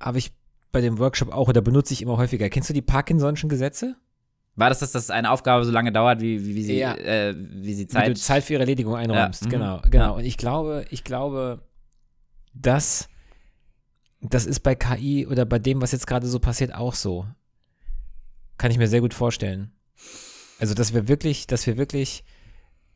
habe 0.00 0.18
ich 0.18 0.32
bei 0.72 0.80
dem 0.80 0.98
Workshop 0.98 1.32
auch 1.32 1.48
oder 1.48 1.60
benutze 1.60 1.92
ich 1.92 2.02
immer 2.02 2.16
häufiger. 2.16 2.48
Kennst 2.48 2.68
du 2.70 2.74
die 2.74 2.82
Parkinson'schen 2.82 3.48
Gesetze? 3.48 3.96
War 4.56 4.68
das, 4.68 4.80
dass 4.80 4.92
das 4.92 5.10
eine 5.10 5.30
Aufgabe 5.30 5.64
so 5.64 5.70
lange 5.72 5.92
dauert, 5.92 6.20
wie, 6.20 6.44
wie, 6.44 6.54
wie 6.54 6.62
sie, 6.64 6.78
Ja. 6.78 6.94
äh, 6.96 7.34
wie 7.36 7.74
sie 7.74 7.84
Wie 7.84 7.88
Zeit. 7.88 8.08
du 8.08 8.14
Zeit 8.14 8.44
für 8.44 8.54
ihre 8.54 8.62
Erledigung 8.62 8.94
einräumst. 8.96 9.42
Ja, 9.42 9.46
mhm. 9.46 9.50
Genau, 9.50 9.82
genau. 9.90 10.16
Und 10.16 10.24
ich 10.24 10.36
glaube, 10.36 10.84
ich 10.90 11.04
glaube, 11.04 11.62
dass 12.54 13.08
das 14.20 14.44
ist 14.46 14.60
bei 14.60 14.74
KI 14.74 15.26
oder 15.26 15.46
bei 15.46 15.58
dem, 15.58 15.80
was 15.80 15.92
jetzt 15.92 16.06
gerade 16.06 16.26
so 16.26 16.38
passiert, 16.40 16.74
auch 16.74 16.94
so. 16.94 17.26
Kann 18.58 18.70
ich 18.70 18.76
mir 18.78 18.88
sehr 18.88 19.00
gut 19.00 19.14
vorstellen. 19.14 19.72
Also, 20.58 20.74
dass 20.74 20.92
wir 20.92 21.08
wirklich, 21.08 21.46
dass 21.46 21.66
wir 21.66 21.78
wirklich, 21.78 22.22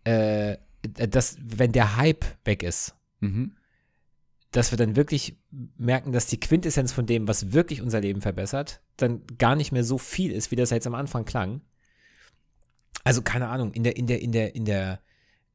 äh, 0.05 0.59
dass, 0.83 1.39
wenn 1.43 1.73
der 1.73 1.97
Hype 1.97 2.25
weg 2.45 2.63
ist, 2.63 2.95
Mhm. 3.21 3.53
Dass 4.57 4.71
wir 4.71 4.79
dann 4.79 4.95
wirklich 4.97 5.37
merken, 5.77 6.13
dass 6.13 6.27
die 6.27 6.39
Quintessenz 6.39 6.93
von 6.93 7.07
dem, 7.07 7.27
was 7.27 7.53
wirklich 7.53 7.83
unser 7.83 8.01
Leben 8.01 8.21
verbessert, 8.21 8.81
dann 8.97 9.23
gar 9.39 9.57
nicht 9.57 9.73
mehr 9.73 9.83
so 9.85 9.99
viel 9.99 10.31
ist, 10.31 10.51
wie 10.51 10.57
das 10.57 10.71
jetzt 10.71 10.87
am 10.87 10.95
Anfang 10.95 11.25
klang. 11.25 11.61
Also 13.03 13.21
keine 13.23 13.49
Ahnung, 13.49 13.73
in 13.73 13.83
der, 13.83 13.97
in 13.97 14.07
der, 14.07 14.23
in 14.23 14.33
der, 14.33 14.55
in 14.55 14.65
der, 14.65 15.01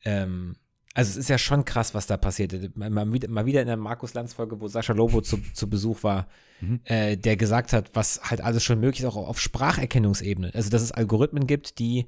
ähm, 0.03 0.55
also 0.93 1.11
es 1.11 1.17
ist 1.17 1.29
ja 1.29 1.37
schon 1.37 1.63
krass, 1.63 1.93
was 1.93 2.07
da 2.07 2.17
passiert. 2.17 2.75
Mal, 2.75 3.13
wieder, 3.13 3.29
mal 3.29 3.45
wieder 3.45 3.61
in 3.61 3.67
der 3.67 3.77
Markus 3.77 4.13
Lanz 4.13 4.33
Folge, 4.33 4.59
wo 4.59 4.67
Sascha 4.67 4.93
Lobo 4.93 5.21
zu, 5.21 5.37
zu 5.53 5.69
Besuch 5.69 6.03
war, 6.03 6.27
Mhm. 6.61 6.81
äh, 6.83 7.15
der 7.15 7.37
gesagt 7.37 7.71
hat, 7.71 7.91
was 7.93 8.19
halt 8.21 8.41
alles 8.41 8.65
schon 8.65 8.81
möglich 8.81 8.99
ist, 8.99 9.05
auch 9.05 9.15
auf 9.15 9.39
Spracherkennungsebene. 9.39 10.51
Also 10.53 10.69
dass 10.69 10.81
es 10.81 10.91
Algorithmen 10.91 11.47
gibt, 11.47 11.79
die 11.79 12.07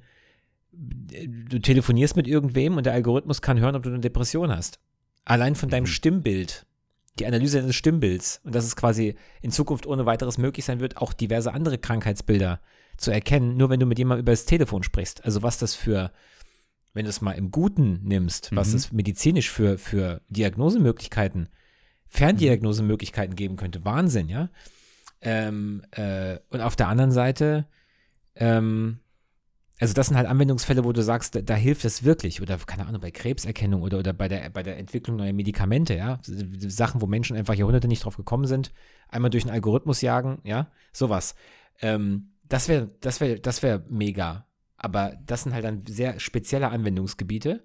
du 0.73 1.59
telefonierst 1.59 2.17
mit 2.17 2.27
irgendwem 2.27 2.75
und 2.75 2.85
der 2.85 2.91
Algorithmus 2.93 3.41
kann 3.41 3.59
hören, 3.61 3.75
ob 3.75 3.83
du 3.83 3.89
eine 3.89 3.99
Depression 4.01 4.51
hast. 4.53 4.79
Allein 5.23 5.55
von 5.55 5.69
deinem 5.69 5.83
Mhm. 5.83 5.87
Stimmbild, 5.87 6.65
die 7.19 7.25
Analyse 7.25 7.59
deines 7.59 7.75
Stimmbilds 7.75 8.41
und 8.43 8.55
dass 8.55 8.65
es 8.65 8.75
quasi 8.75 9.15
in 9.41 9.51
Zukunft 9.51 9.85
ohne 9.85 10.05
weiteres 10.05 10.37
möglich 10.37 10.65
sein 10.65 10.79
wird, 10.79 10.97
auch 10.97 11.13
diverse 11.13 11.53
andere 11.53 11.77
Krankheitsbilder 11.77 12.61
zu 12.97 13.11
erkennen, 13.11 13.57
nur 13.57 13.69
wenn 13.69 13.79
du 13.79 13.85
mit 13.85 13.97
jemandem 13.99 14.23
über 14.23 14.31
das 14.31 14.45
Telefon 14.45 14.83
sprichst. 14.83 15.25
Also 15.25 15.43
was 15.43 15.57
das 15.57 15.75
für, 15.75 16.11
wenn 16.93 17.05
du 17.05 17.09
es 17.09 17.21
mal 17.21 17.33
im 17.33 17.51
Guten 17.51 17.99
nimmst, 18.03 18.55
was 18.55 18.69
Mhm. 18.69 18.75
es 18.75 18.91
medizinisch 18.91 19.49
für, 19.49 19.77
für 19.77 20.21
Diagnosemöglichkeiten, 20.29 21.49
Ferndiagnosemöglichkeiten 22.07 23.35
geben 23.35 23.55
könnte. 23.55 23.83
Wahnsinn, 23.85 24.29
ja. 24.29 24.49
Ähm, 25.21 25.83
äh, 25.91 26.37
und 26.49 26.61
auf 26.61 26.75
der 26.75 26.87
anderen 26.87 27.11
Seite, 27.11 27.67
ähm, 28.35 28.99
also 29.81 29.95
das 29.95 30.07
sind 30.07 30.15
halt 30.15 30.27
Anwendungsfälle, 30.27 30.85
wo 30.85 30.91
du 30.91 31.01
sagst, 31.01 31.33
da, 31.33 31.41
da 31.41 31.55
hilft 31.55 31.85
es 31.85 32.03
wirklich. 32.03 32.39
Oder 32.39 32.57
keine 32.59 32.85
Ahnung, 32.85 33.01
bei 33.01 33.09
Krebserkennung 33.09 33.81
oder, 33.81 33.97
oder 33.97 34.13
bei, 34.13 34.27
der, 34.27 34.47
bei 34.51 34.61
der 34.61 34.77
Entwicklung 34.77 35.17
neuer 35.17 35.33
Medikamente, 35.33 35.95
ja. 35.95 36.19
Sachen, 36.23 37.01
wo 37.01 37.07
Menschen 37.07 37.35
einfach 37.35 37.55
Jahrhunderte 37.55 37.87
nicht 37.87 38.05
drauf 38.05 38.15
gekommen 38.15 38.45
sind, 38.45 38.71
einmal 39.09 39.31
durch 39.31 39.43
einen 39.43 39.53
Algorithmus 39.53 40.01
jagen, 40.01 40.39
ja, 40.43 40.71
sowas. 40.93 41.33
Ähm, 41.81 42.29
das 42.47 42.67
wäre, 42.67 42.91
das 43.01 43.21
wäre, 43.21 43.39
das 43.39 43.63
wäre 43.63 43.83
mega. 43.89 44.45
Aber 44.77 45.17
das 45.25 45.43
sind 45.43 45.53
halt 45.53 45.65
dann 45.65 45.83
sehr 45.87 46.19
spezielle 46.19 46.69
Anwendungsgebiete. 46.69 47.63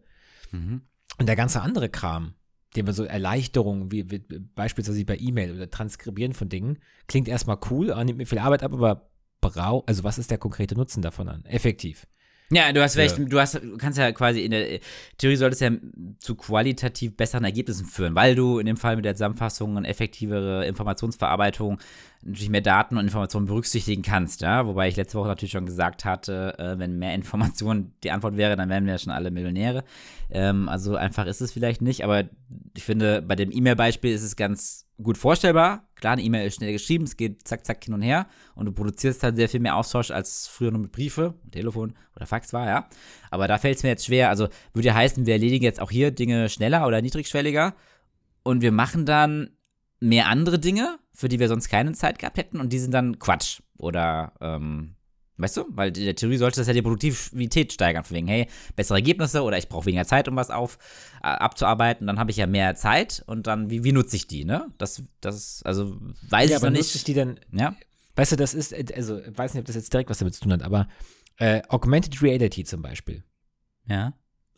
Mhm. 0.52 0.80
Und 1.18 1.26
der 1.26 1.36
ganze 1.36 1.60
andere 1.60 1.90
Kram, 1.90 2.32
den 2.76 2.86
wir 2.86 2.94
so 2.94 3.04
Erleichterungen, 3.04 3.92
wie, 3.92 4.10
wie 4.10 4.20
beispielsweise 4.54 5.04
bei 5.04 5.18
E-Mail 5.18 5.54
oder 5.54 5.70
Transkribieren 5.70 6.32
von 6.32 6.48
Dingen, 6.48 6.78
klingt 7.08 7.28
erstmal 7.28 7.58
cool, 7.70 7.94
nimmt 8.06 8.16
mir 8.16 8.26
viel 8.26 8.38
Arbeit 8.38 8.62
ab, 8.62 8.72
aber 8.72 9.10
brau, 9.50 9.84
also 9.86 10.04
was 10.04 10.18
ist 10.18 10.30
der 10.30 10.38
konkrete 10.38 10.74
Nutzen 10.74 11.02
davon 11.02 11.28
an? 11.28 11.44
Effektiv. 11.46 12.06
Ja, 12.50 12.72
du 12.72 12.80
hast 12.80 12.96
recht. 12.96 13.16
Du, 13.18 13.40
hast, 13.40 13.54
du 13.54 13.76
kannst 13.76 13.98
ja 13.98 14.12
quasi 14.12 14.40
in 14.42 14.52
der 14.52 14.78
Theorie 15.18 15.36
solltest 15.36 15.62
ja 15.62 15.70
zu 16.20 16.36
qualitativ 16.36 17.16
besseren 17.16 17.44
Ergebnissen 17.44 17.86
führen, 17.86 18.14
weil 18.14 18.36
du 18.36 18.60
in 18.60 18.66
dem 18.66 18.76
Fall 18.76 18.94
mit 18.94 19.04
der 19.04 19.14
Zusammenfassung 19.14 19.76
eine 19.76 19.88
effektivere 19.88 20.64
Informationsverarbeitung 20.66 21.80
natürlich 22.26 22.50
mehr 22.50 22.60
Daten 22.60 22.96
und 22.96 23.04
Informationen 23.04 23.46
berücksichtigen 23.46 24.02
kannst, 24.02 24.40
ja. 24.40 24.66
Wobei 24.66 24.88
ich 24.88 24.96
letzte 24.96 25.18
Woche 25.18 25.28
natürlich 25.28 25.52
schon 25.52 25.66
gesagt 25.66 26.04
hatte, 26.04 26.58
äh, 26.58 26.78
wenn 26.78 26.98
mehr 26.98 27.14
Informationen 27.14 27.94
die 28.02 28.10
Antwort 28.10 28.36
wäre, 28.36 28.56
dann 28.56 28.68
wären 28.68 28.84
wir 28.84 28.94
ja 28.94 28.98
schon 28.98 29.12
alle 29.12 29.30
Millionäre. 29.30 29.84
Ähm, 30.30 30.68
also 30.68 30.96
einfach 30.96 31.26
ist 31.26 31.40
es 31.40 31.52
vielleicht 31.52 31.82
nicht, 31.82 32.04
aber 32.04 32.24
ich 32.76 32.84
finde, 32.84 33.22
bei 33.22 33.36
dem 33.36 33.52
E-Mail-Beispiel 33.52 34.12
ist 34.12 34.22
es 34.22 34.36
ganz 34.36 34.86
gut 35.02 35.16
vorstellbar. 35.16 35.88
Klar, 35.94 36.14
eine 36.14 36.22
E-Mail 36.22 36.46
ist 36.46 36.56
schnell 36.56 36.72
geschrieben, 36.72 37.04
es 37.04 37.16
geht 37.16 37.46
zack, 37.46 37.64
zack 37.64 37.84
hin 37.84 37.94
und 37.94 38.02
her 38.02 38.26
und 38.54 38.66
du 38.66 38.72
produzierst 38.72 39.22
dann 39.22 39.36
sehr 39.36 39.48
viel 39.48 39.60
mehr 39.60 39.76
Austausch 39.76 40.10
als 40.10 40.48
früher 40.48 40.70
nur 40.70 40.80
mit 40.80 40.92
Briefe, 40.92 41.34
Telefon 41.50 41.94
oder 42.16 42.26
Fax 42.26 42.52
war, 42.52 42.66
ja. 42.66 42.88
Aber 43.30 43.46
da 43.46 43.58
fällt 43.58 43.76
es 43.76 43.82
mir 43.82 43.90
jetzt 43.90 44.06
schwer. 44.06 44.30
Also 44.30 44.48
würde 44.72 44.88
ja 44.88 44.94
heißen, 44.94 45.26
wir 45.26 45.34
erledigen 45.34 45.64
jetzt 45.64 45.80
auch 45.80 45.90
hier 45.90 46.10
Dinge 46.10 46.48
schneller 46.48 46.86
oder 46.86 47.00
niedrigschwelliger 47.00 47.74
und 48.42 48.62
wir 48.62 48.72
machen 48.72 49.06
dann 49.06 49.50
mehr 50.00 50.28
andere 50.28 50.58
Dinge, 50.58 50.98
für 51.16 51.28
die 51.28 51.38
wir 51.38 51.48
sonst 51.48 51.68
keine 51.68 51.92
Zeit 51.92 52.18
gehabt 52.18 52.36
hätten 52.36 52.60
und 52.60 52.72
die 52.72 52.78
sind 52.78 52.92
dann 52.92 53.18
Quatsch 53.18 53.60
oder 53.78 54.32
ähm, 54.40 54.96
Weißt 55.38 55.58
du? 55.58 55.64
Weil 55.68 55.88
in 55.88 56.04
der 56.04 56.16
Theorie 56.16 56.38
sollte 56.38 56.60
das 56.60 56.66
ja 56.66 56.72
die 56.72 56.80
Produktivität 56.80 57.72
steigern, 57.72 58.04
von 58.04 58.16
wegen, 58.16 58.26
hey, 58.26 58.48
bessere 58.74 58.96
Ergebnisse 58.98 59.42
oder 59.42 59.58
ich 59.58 59.68
brauche 59.68 59.86
weniger 59.86 60.06
Zeit, 60.06 60.28
um 60.28 60.36
was 60.36 60.50
auf, 60.50 60.78
äh, 61.22 61.26
abzuarbeiten, 61.26 62.06
dann 62.06 62.18
habe 62.18 62.30
ich 62.30 62.38
ja 62.38 62.46
mehr 62.46 62.74
Zeit 62.74 63.22
und 63.26 63.46
dann, 63.46 63.68
wie, 63.68 63.84
wie 63.84 63.92
nutze 63.92 64.16
ich 64.16 64.26
die, 64.26 64.46
ne? 64.46 64.72
Das, 64.78 65.02
das, 65.20 65.62
also 65.64 65.98
weiß 66.30 66.50
ja, 66.50 66.56
ich 66.56 66.62
noch 66.62 66.70
nicht. 66.70 66.80
nutze 66.80 66.96
ich 66.96 67.04
die 67.04 67.14
dann, 67.14 67.38
ja? 67.52 67.76
Weißt 68.14 68.32
du, 68.32 68.36
das 68.36 68.54
ist, 68.54 68.72
also, 68.94 69.18
ich 69.18 69.36
weiß 69.36 69.52
nicht, 69.52 69.60
ob 69.60 69.66
das 69.66 69.76
jetzt 69.76 69.92
direkt 69.92 70.08
was 70.08 70.18
damit 70.18 70.34
zu 70.34 70.40
tun 70.40 70.52
hat, 70.52 70.62
aber 70.62 70.88
äh, 71.36 71.60
Augmented 71.68 72.22
Reality 72.22 72.64
zum 72.64 72.80
Beispiel. 72.80 73.22
Ja. 73.86 74.14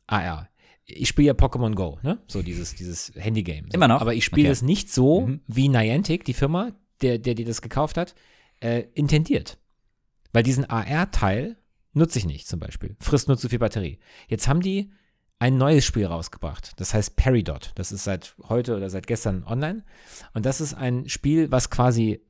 AR. 0.06 0.48
Ich 0.90 1.08
spiele 1.08 1.28
ja 1.28 1.32
Pokémon 1.34 1.74
Go, 1.74 1.98
ne? 2.02 2.18
So 2.26 2.42
dieses, 2.42 2.74
dieses 2.74 3.12
Handy-Game. 3.14 3.66
So. 3.66 3.74
Immer 3.74 3.88
noch. 3.88 4.00
Aber 4.00 4.14
ich 4.14 4.24
spiele 4.24 4.48
es 4.48 4.60
okay. 4.60 4.66
nicht 4.66 4.92
so, 4.92 5.26
mhm. 5.26 5.40
wie 5.46 5.68
Niantic, 5.68 6.24
die 6.24 6.32
Firma, 6.32 6.72
der, 7.02 7.18
der, 7.18 7.34
die 7.34 7.44
das 7.44 7.60
gekauft 7.60 7.98
hat, 7.98 8.14
äh, 8.60 8.84
intendiert. 8.94 9.58
Weil 10.32 10.42
diesen 10.42 10.64
AR-Teil 10.64 11.56
nutze 11.92 12.18
ich 12.18 12.26
nicht 12.26 12.48
zum 12.48 12.58
Beispiel. 12.58 12.96
Frisst 13.00 13.28
nur 13.28 13.36
zu 13.36 13.48
viel 13.48 13.58
Batterie. 13.58 13.98
Jetzt 14.28 14.48
haben 14.48 14.60
die 14.60 14.90
ein 15.38 15.56
neues 15.56 15.84
Spiel 15.84 16.06
rausgebracht. 16.06 16.72
Das 16.80 16.94
heißt 16.94 17.16
Peridot. 17.16 17.72
Das 17.76 17.92
ist 17.92 18.04
seit 18.04 18.34
heute 18.48 18.76
oder 18.76 18.90
seit 18.90 19.06
gestern 19.06 19.44
online. 19.44 19.84
Und 20.34 20.46
das 20.46 20.60
ist 20.60 20.74
ein 20.74 21.08
Spiel, 21.08 21.50
was 21.50 21.70
quasi 21.70 22.20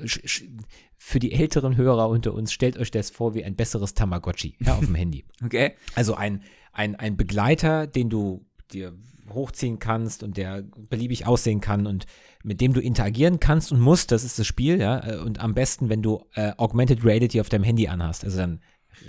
für 0.96 1.18
die 1.18 1.32
älteren 1.32 1.76
Hörer 1.76 2.08
unter 2.08 2.34
uns, 2.34 2.52
stellt 2.52 2.76
euch 2.76 2.90
das 2.90 3.10
vor 3.10 3.34
wie 3.34 3.44
ein 3.44 3.56
besseres 3.56 3.94
Tamagotchi 3.94 4.56
ja, 4.60 4.74
auf 4.74 4.84
dem 4.84 4.94
Handy. 4.96 5.24
Okay. 5.42 5.74
Also 5.94 6.14
ein, 6.14 6.42
ein, 6.72 6.96
ein 6.96 7.16
Begleiter, 7.16 7.86
den 7.86 8.10
du 8.10 8.44
dir 8.72 8.94
hochziehen 9.30 9.78
kannst 9.78 10.22
und 10.22 10.36
der 10.36 10.62
beliebig 10.90 11.26
aussehen 11.26 11.60
kann 11.60 11.86
und 11.86 12.06
mit 12.42 12.60
dem 12.60 12.72
du 12.72 12.80
interagieren 12.80 13.40
kannst 13.40 13.72
und 13.72 13.80
musst, 13.80 14.10
das 14.10 14.24
ist 14.24 14.38
das 14.38 14.46
Spiel, 14.46 14.80
ja, 14.80 15.06
äh, 15.06 15.16
und 15.18 15.40
am 15.40 15.54
besten, 15.54 15.88
wenn 15.88 16.02
du 16.02 16.24
äh, 16.34 16.52
Augmented 16.56 17.04
Reality 17.04 17.40
auf 17.40 17.48
deinem 17.48 17.64
Handy 17.64 17.88
anhast, 17.88 18.24
also 18.24 18.38
dann 18.38 18.60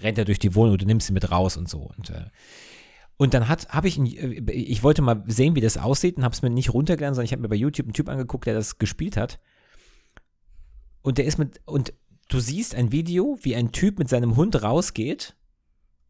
rennt 0.01 0.17
er 0.17 0.25
durch 0.25 0.39
die 0.39 0.55
Wohnung 0.55 0.73
und 0.73 0.81
du 0.81 0.85
nimmst 0.85 1.09
ihn 1.09 1.13
mit 1.13 1.31
raus 1.31 1.57
und 1.57 1.69
so 1.69 1.89
und 1.97 2.09
äh, 2.09 2.25
und 3.21 3.33
dann 3.33 3.49
hat, 3.49 3.67
habe 3.67 3.89
ich, 3.89 3.97
ein, 3.97 4.05
äh, 4.05 4.51
ich 4.53 4.81
wollte 4.81 5.01
mal 5.01 5.23
sehen, 5.27 5.53
wie 5.53 5.61
das 5.61 5.77
aussieht 5.77 6.15
und 6.15 6.23
habe 6.23 6.33
es 6.33 6.41
mir 6.41 6.49
nicht 6.49 6.73
runtergeladen, 6.73 7.15
sondern 7.15 7.25
ich 7.25 7.33
habe 7.33 7.41
mir 7.41 7.49
bei 7.49 7.55
YouTube 7.55 7.87
einen 7.87 7.93
Typ 7.93 8.07
angeguckt, 8.07 8.45
der 8.47 8.53
das 8.53 8.77
gespielt 8.77 9.17
hat. 9.17 9.41
Und 11.01 11.17
der 11.17 11.25
ist 11.25 11.37
mit, 11.37 11.59
und 11.65 11.93
du 12.29 12.39
siehst 12.39 12.75
ein 12.75 12.93
Video, 12.93 13.37
wie 13.41 13.57
ein 13.57 13.73
Typ 13.73 13.99
mit 13.99 14.07
seinem 14.07 14.37
Hund 14.37 14.63
rausgeht 14.63 15.35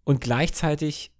und 0.04 0.22
gleichzeitig 0.22 1.12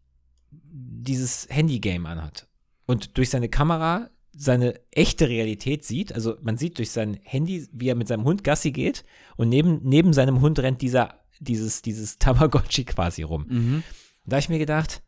dieses 0.52 1.48
Handy-Game 1.50 2.06
anhat 2.06 2.48
und 2.86 3.18
durch 3.18 3.30
seine 3.30 3.50
Kamera 3.50 4.10
seine 4.36 4.80
echte 4.92 5.28
Realität 5.28 5.84
sieht. 5.84 6.14
Also 6.14 6.38
man 6.42 6.58
sieht 6.58 6.78
durch 6.78 6.92
sein 6.92 7.20
Handy, 7.24 7.68
wie 7.74 7.90
er 7.90 7.96
mit 7.96 8.08
seinem 8.08 8.24
Hund 8.24 8.44
Gassi 8.44 8.72
geht 8.72 9.04
und 9.36 9.50
neben, 9.50 9.82
neben 9.84 10.14
seinem 10.14 10.40
Hund 10.40 10.60
rennt 10.60 10.82
dieser, 10.82 11.20
dieses, 11.40 11.82
dieses 11.82 12.18
Tamagotchi 12.20 12.86
quasi 12.86 13.24
rum. 13.24 13.46
Mhm. 13.50 13.84
Da 14.26 14.36
habe 14.36 14.42
ich 14.42 14.50
mir 14.50 14.60
gedacht, 14.60 15.02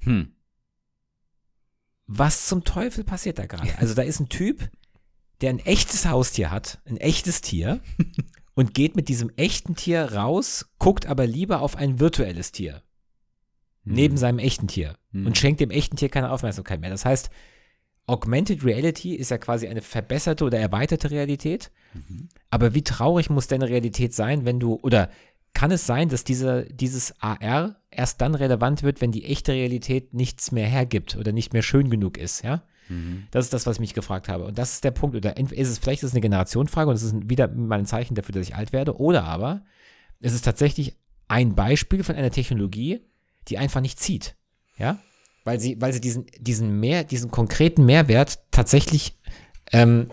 hm, 0.00 0.32
was 2.06 2.46
zum 2.46 2.62
Teufel 2.62 3.02
passiert 3.02 3.38
da 3.38 3.46
gerade? 3.46 3.76
Also 3.78 3.94
da 3.94 4.02
ist 4.02 4.20
ein 4.20 4.28
Typ, 4.28 4.70
der 5.40 5.50
ein 5.50 5.58
echtes 5.58 6.06
Haustier 6.06 6.50
hat, 6.50 6.80
ein 6.84 6.96
echtes 6.96 7.40
Tier 7.40 7.80
und 8.54 8.72
geht 8.74 8.94
mit 8.94 9.08
diesem 9.08 9.30
echten 9.36 9.74
Tier 9.74 10.12
raus, 10.12 10.66
guckt 10.78 11.06
aber 11.06 11.26
lieber 11.26 11.60
auf 11.60 11.74
ein 11.74 11.98
virtuelles 11.98 12.52
Tier 12.52 12.82
neben 13.86 14.14
mhm. 14.14 14.18
seinem 14.18 14.38
echten 14.38 14.68
Tier 14.68 14.96
mhm. 15.12 15.26
und 15.26 15.38
schenkt 15.38 15.60
dem 15.60 15.70
echten 15.70 15.96
Tier 15.96 16.08
keine 16.08 16.30
Aufmerksamkeit 16.30 16.80
mehr. 16.80 16.90
Das 16.90 17.04
heißt, 17.04 17.30
Augmented 18.06 18.64
Reality 18.64 19.14
ist 19.14 19.30
ja 19.30 19.38
quasi 19.38 19.66
eine 19.66 19.82
verbesserte 19.82 20.44
oder 20.44 20.58
erweiterte 20.58 21.10
Realität. 21.10 21.70
Mhm. 21.94 22.28
Aber 22.50 22.74
wie 22.74 22.84
traurig 22.84 23.30
muss 23.30 23.48
deine 23.48 23.68
Realität 23.68 24.14
sein, 24.14 24.44
wenn 24.44 24.60
du, 24.60 24.74
oder 24.82 25.10
kann 25.54 25.70
es 25.70 25.86
sein, 25.86 26.08
dass 26.08 26.22
diese, 26.22 26.66
dieses 26.66 27.14
AR 27.20 27.80
erst 27.90 28.20
dann 28.20 28.34
relevant 28.34 28.82
wird, 28.82 29.00
wenn 29.00 29.10
die 29.10 29.24
echte 29.24 29.52
Realität 29.52 30.14
nichts 30.14 30.52
mehr 30.52 30.66
hergibt 30.66 31.16
oder 31.16 31.32
nicht 31.32 31.52
mehr 31.52 31.62
schön 31.62 31.90
genug 31.90 32.18
ist, 32.18 32.44
ja? 32.44 32.62
Mhm. 32.88 33.26
Das 33.30 33.46
ist 33.46 33.52
das, 33.52 33.66
was 33.66 33.76
ich 33.76 33.80
mich 33.80 33.94
gefragt 33.94 34.28
habe. 34.28 34.44
Und 34.44 34.58
das 34.58 34.74
ist 34.74 34.84
der 34.84 34.90
Punkt. 34.92 35.16
Oder 35.16 35.36
ist 35.36 35.68
es, 35.68 35.78
vielleicht 35.78 36.02
ist 36.02 36.10
es 36.10 36.14
eine 36.14 36.20
Generationenfrage 36.20 36.90
und 36.90 36.96
es 36.96 37.02
ist 37.02 37.28
wieder 37.28 37.48
mal 37.48 37.78
ein 37.78 37.86
Zeichen 37.86 38.14
dafür, 38.14 38.34
dass 38.34 38.46
ich 38.46 38.54
alt 38.54 38.72
werde. 38.72 39.00
Oder 39.00 39.24
aber 39.24 39.64
es 40.20 40.34
ist 40.34 40.44
tatsächlich 40.44 40.96
ein 41.26 41.54
Beispiel 41.54 42.04
von 42.04 42.14
einer 42.14 42.30
Technologie, 42.30 43.00
die 43.48 43.58
einfach 43.58 43.80
nicht 43.80 44.00
zieht. 44.00 44.36
Ja? 44.78 44.98
Weil 45.44 45.60
sie, 45.60 45.80
weil 45.80 45.92
sie 45.92 46.00
diesen, 46.00 46.26
diesen 46.38 46.80
mehr, 46.80 47.04
diesen 47.04 47.30
konkreten 47.30 47.84
Mehrwert 47.84 48.40
tatsächlich, 48.50 49.16
ähm, 49.72 50.10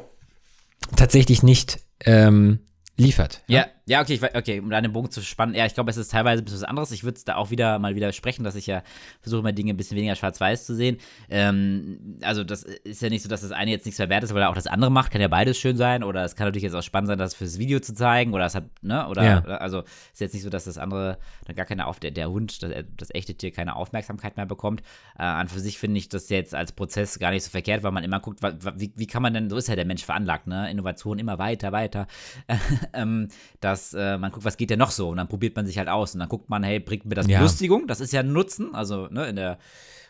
tatsächlich 0.95 1.43
nicht 1.43 1.79
ähm, 2.01 2.59
liefert. 2.97 3.41
Ja, 3.47 3.61
ja, 3.61 3.67
okay, 4.01 4.13
ich, 4.13 4.23
okay, 4.23 4.59
um 4.59 4.69
deinen 4.69 4.93
Bogen 4.93 5.11
zu 5.11 5.21
spannen, 5.21 5.55
ja, 5.55 5.65
ich 5.65 5.73
glaube, 5.73 5.91
es 5.91 5.97
ist 5.97 6.11
teilweise 6.11 6.41
ein 6.41 6.45
bisschen 6.45 6.61
was 6.61 6.67
anderes. 6.67 6.91
Ich 6.91 7.03
würde 7.03 7.17
es 7.17 7.25
da 7.25 7.35
auch 7.35 7.51
wieder 7.51 7.79
mal 7.79 7.95
widersprechen, 7.95 8.43
dass 8.43 8.55
ich 8.55 8.67
ja 8.67 8.81
versuche, 9.21 9.41
immer 9.41 9.51
Dinge 9.51 9.73
ein 9.73 9.77
bisschen 9.77 9.97
weniger 9.97 10.15
schwarz-weiß 10.15 10.65
zu 10.65 10.75
sehen. 10.75 10.97
Ähm, 11.29 12.17
also, 12.21 12.43
das 12.43 12.63
ist 12.63 13.01
ja 13.01 13.09
nicht 13.09 13.23
so, 13.23 13.29
dass 13.29 13.41
das 13.41 13.51
eine 13.51 13.71
jetzt 13.71 13.85
nichts 13.85 13.97
verwehrt 13.97 14.23
ist, 14.23 14.33
weil 14.33 14.41
er 14.41 14.49
auch 14.49 14.55
das 14.55 14.67
andere 14.67 14.89
macht. 14.89 15.11
Kann 15.11 15.21
ja 15.21 15.27
beides 15.27 15.57
schön 15.57 15.75
sein. 15.75 16.03
Oder 16.03 16.23
es 16.23 16.35
kann 16.35 16.47
natürlich 16.47 16.63
jetzt 16.63 16.75
auch 16.75 16.83
spannend 16.83 17.07
sein, 17.07 17.17
das 17.17 17.35
fürs 17.35 17.59
Video 17.59 17.79
zu 17.79 17.93
zeigen. 17.93 18.33
Oder 18.33 18.45
es 18.45 18.55
hat, 18.55 18.65
ne, 18.81 19.07
oder, 19.07 19.23
ja. 19.23 19.43
also, 19.43 19.83
ist 20.13 20.21
jetzt 20.21 20.33
nicht 20.33 20.43
so, 20.43 20.49
dass 20.49 20.63
das 20.63 20.77
andere 20.77 21.17
dann 21.45 21.55
gar 21.55 21.65
keine, 21.65 21.87
auf 21.87 21.99
der, 21.99 22.11
der 22.11 22.29
Hund, 22.29 22.63
das, 22.63 22.71
das 22.95 23.13
echte 23.13 23.35
Tier 23.35 23.51
keine 23.51 23.75
Aufmerksamkeit 23.75 24.37
mehr 24.37 24.45
bekommt. 24.45 24.81
Äh, 25.17 25.23
an 25.23 25.49
für 25.49 25.59
sich 25.59 25.77
finde 25.77 25.97
ich 25.97 26.07
das 26.07 26.29
jetzt 26.29 26.55
als 26.55 26.71
Prozess 26.71 27.19
gar 27.19 27.31
nicht 27.31 27.43
so 27.43 27.49
verkehrt, 27.49 27.83
weil 27.83 27.91
man 27.91 28.03
immer 28.03 28.21
guckt, 28.21 28.39
wie, 28.75 28.93
wie 28.95 29.07
kann 29.07 29.21
man 29.21 29.33
denn, 29.33 29.49
so 29.49 29.57
ist 29.57 29.67
ja 29.67 29.75
der 29.75 29.85
Mensch 29.85 30.05
veranlagt, 30.05 30.47
ne? 30.47 30.71
Innovation 30.71 31.19
immer 31.19 31.37
weiter, 31.37 31.71
weiter. 31.71 32.07
ähm, 32.93 33.27
dass 33.73 33.93
äh, 33.93 34.17
man 34.17 34.31
guckt, 34.31 34.45
was 34.45 34.57
geht 34.57 34.69
denn 34.69 34.79
noch 34.79 34.91
so? 34.91 35.09
Und 35.09 35.17
dann 35.17 35.27
probiert 35.27 35.55
man 35.55 35.65
sich 35.65 35.77
halt 35.77 35.89
aus. 35.89 36.13
Und 36.13 36.19
dann 36.19 36.29
guckt 36.29 36.49
man, 36.49 36.63
hey, 36.63 36.79
bringt 36.79 37.05
mir 37.05 37.15
das 37.15 37.27
ja. 37.27 37.39
Belustigung? 37.39 37.87
Das 37.87 37.99
ist 37.99 38.13
ja 38.13 38.21
ein 38.21 38.31
Nutzen. 38.31 38.75
Also 38.75 39.07
ne, 39.07 39.27
in 39.27 39.35
der 39.35 39.57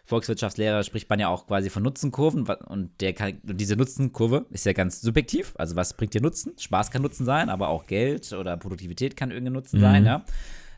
Volkswirtschaftslehre 0.06 0.84
spricht 0.84 1.10
man 1.10 1.20
ja 1.20 1.30
auch 1.30 1.48
quasi 1.48 1.70
von 1.70 1.82
Nutzenkurven. 1.82 2.46
Und 2.46 3.02
der 3.02 3.14
kann, 3.14 3.40
diese 3.44 3.76
Nutzenkurve 3.76 4.46
ist 4.50 4.66
ja 4.66 4.74
ganz 4.74 5.02
subjektiv. 5.02 5.54
Also 5.58 5.76
was 5.76 5.94
bringt 5.94 6.14
dir 6.14 6.22
Nutzen? 6.22 6.54
Spaß 6.60 6.92
kann 6.92 7.02
Nutzen 7.02 7.26
sein, 7.26 7.50
aber 7.50 7.70
auch 7.70 7.88
Geld 7.88 8.34
oder 8.34 8.58
Produktivität 8.58 9.16
kann 9.16 9.32
irgendein 9.32 9.54
Nutzen 9.54 9.78
mhm. 9.78 9.82
sein, 9.82 10.06
ja 10.06 10.26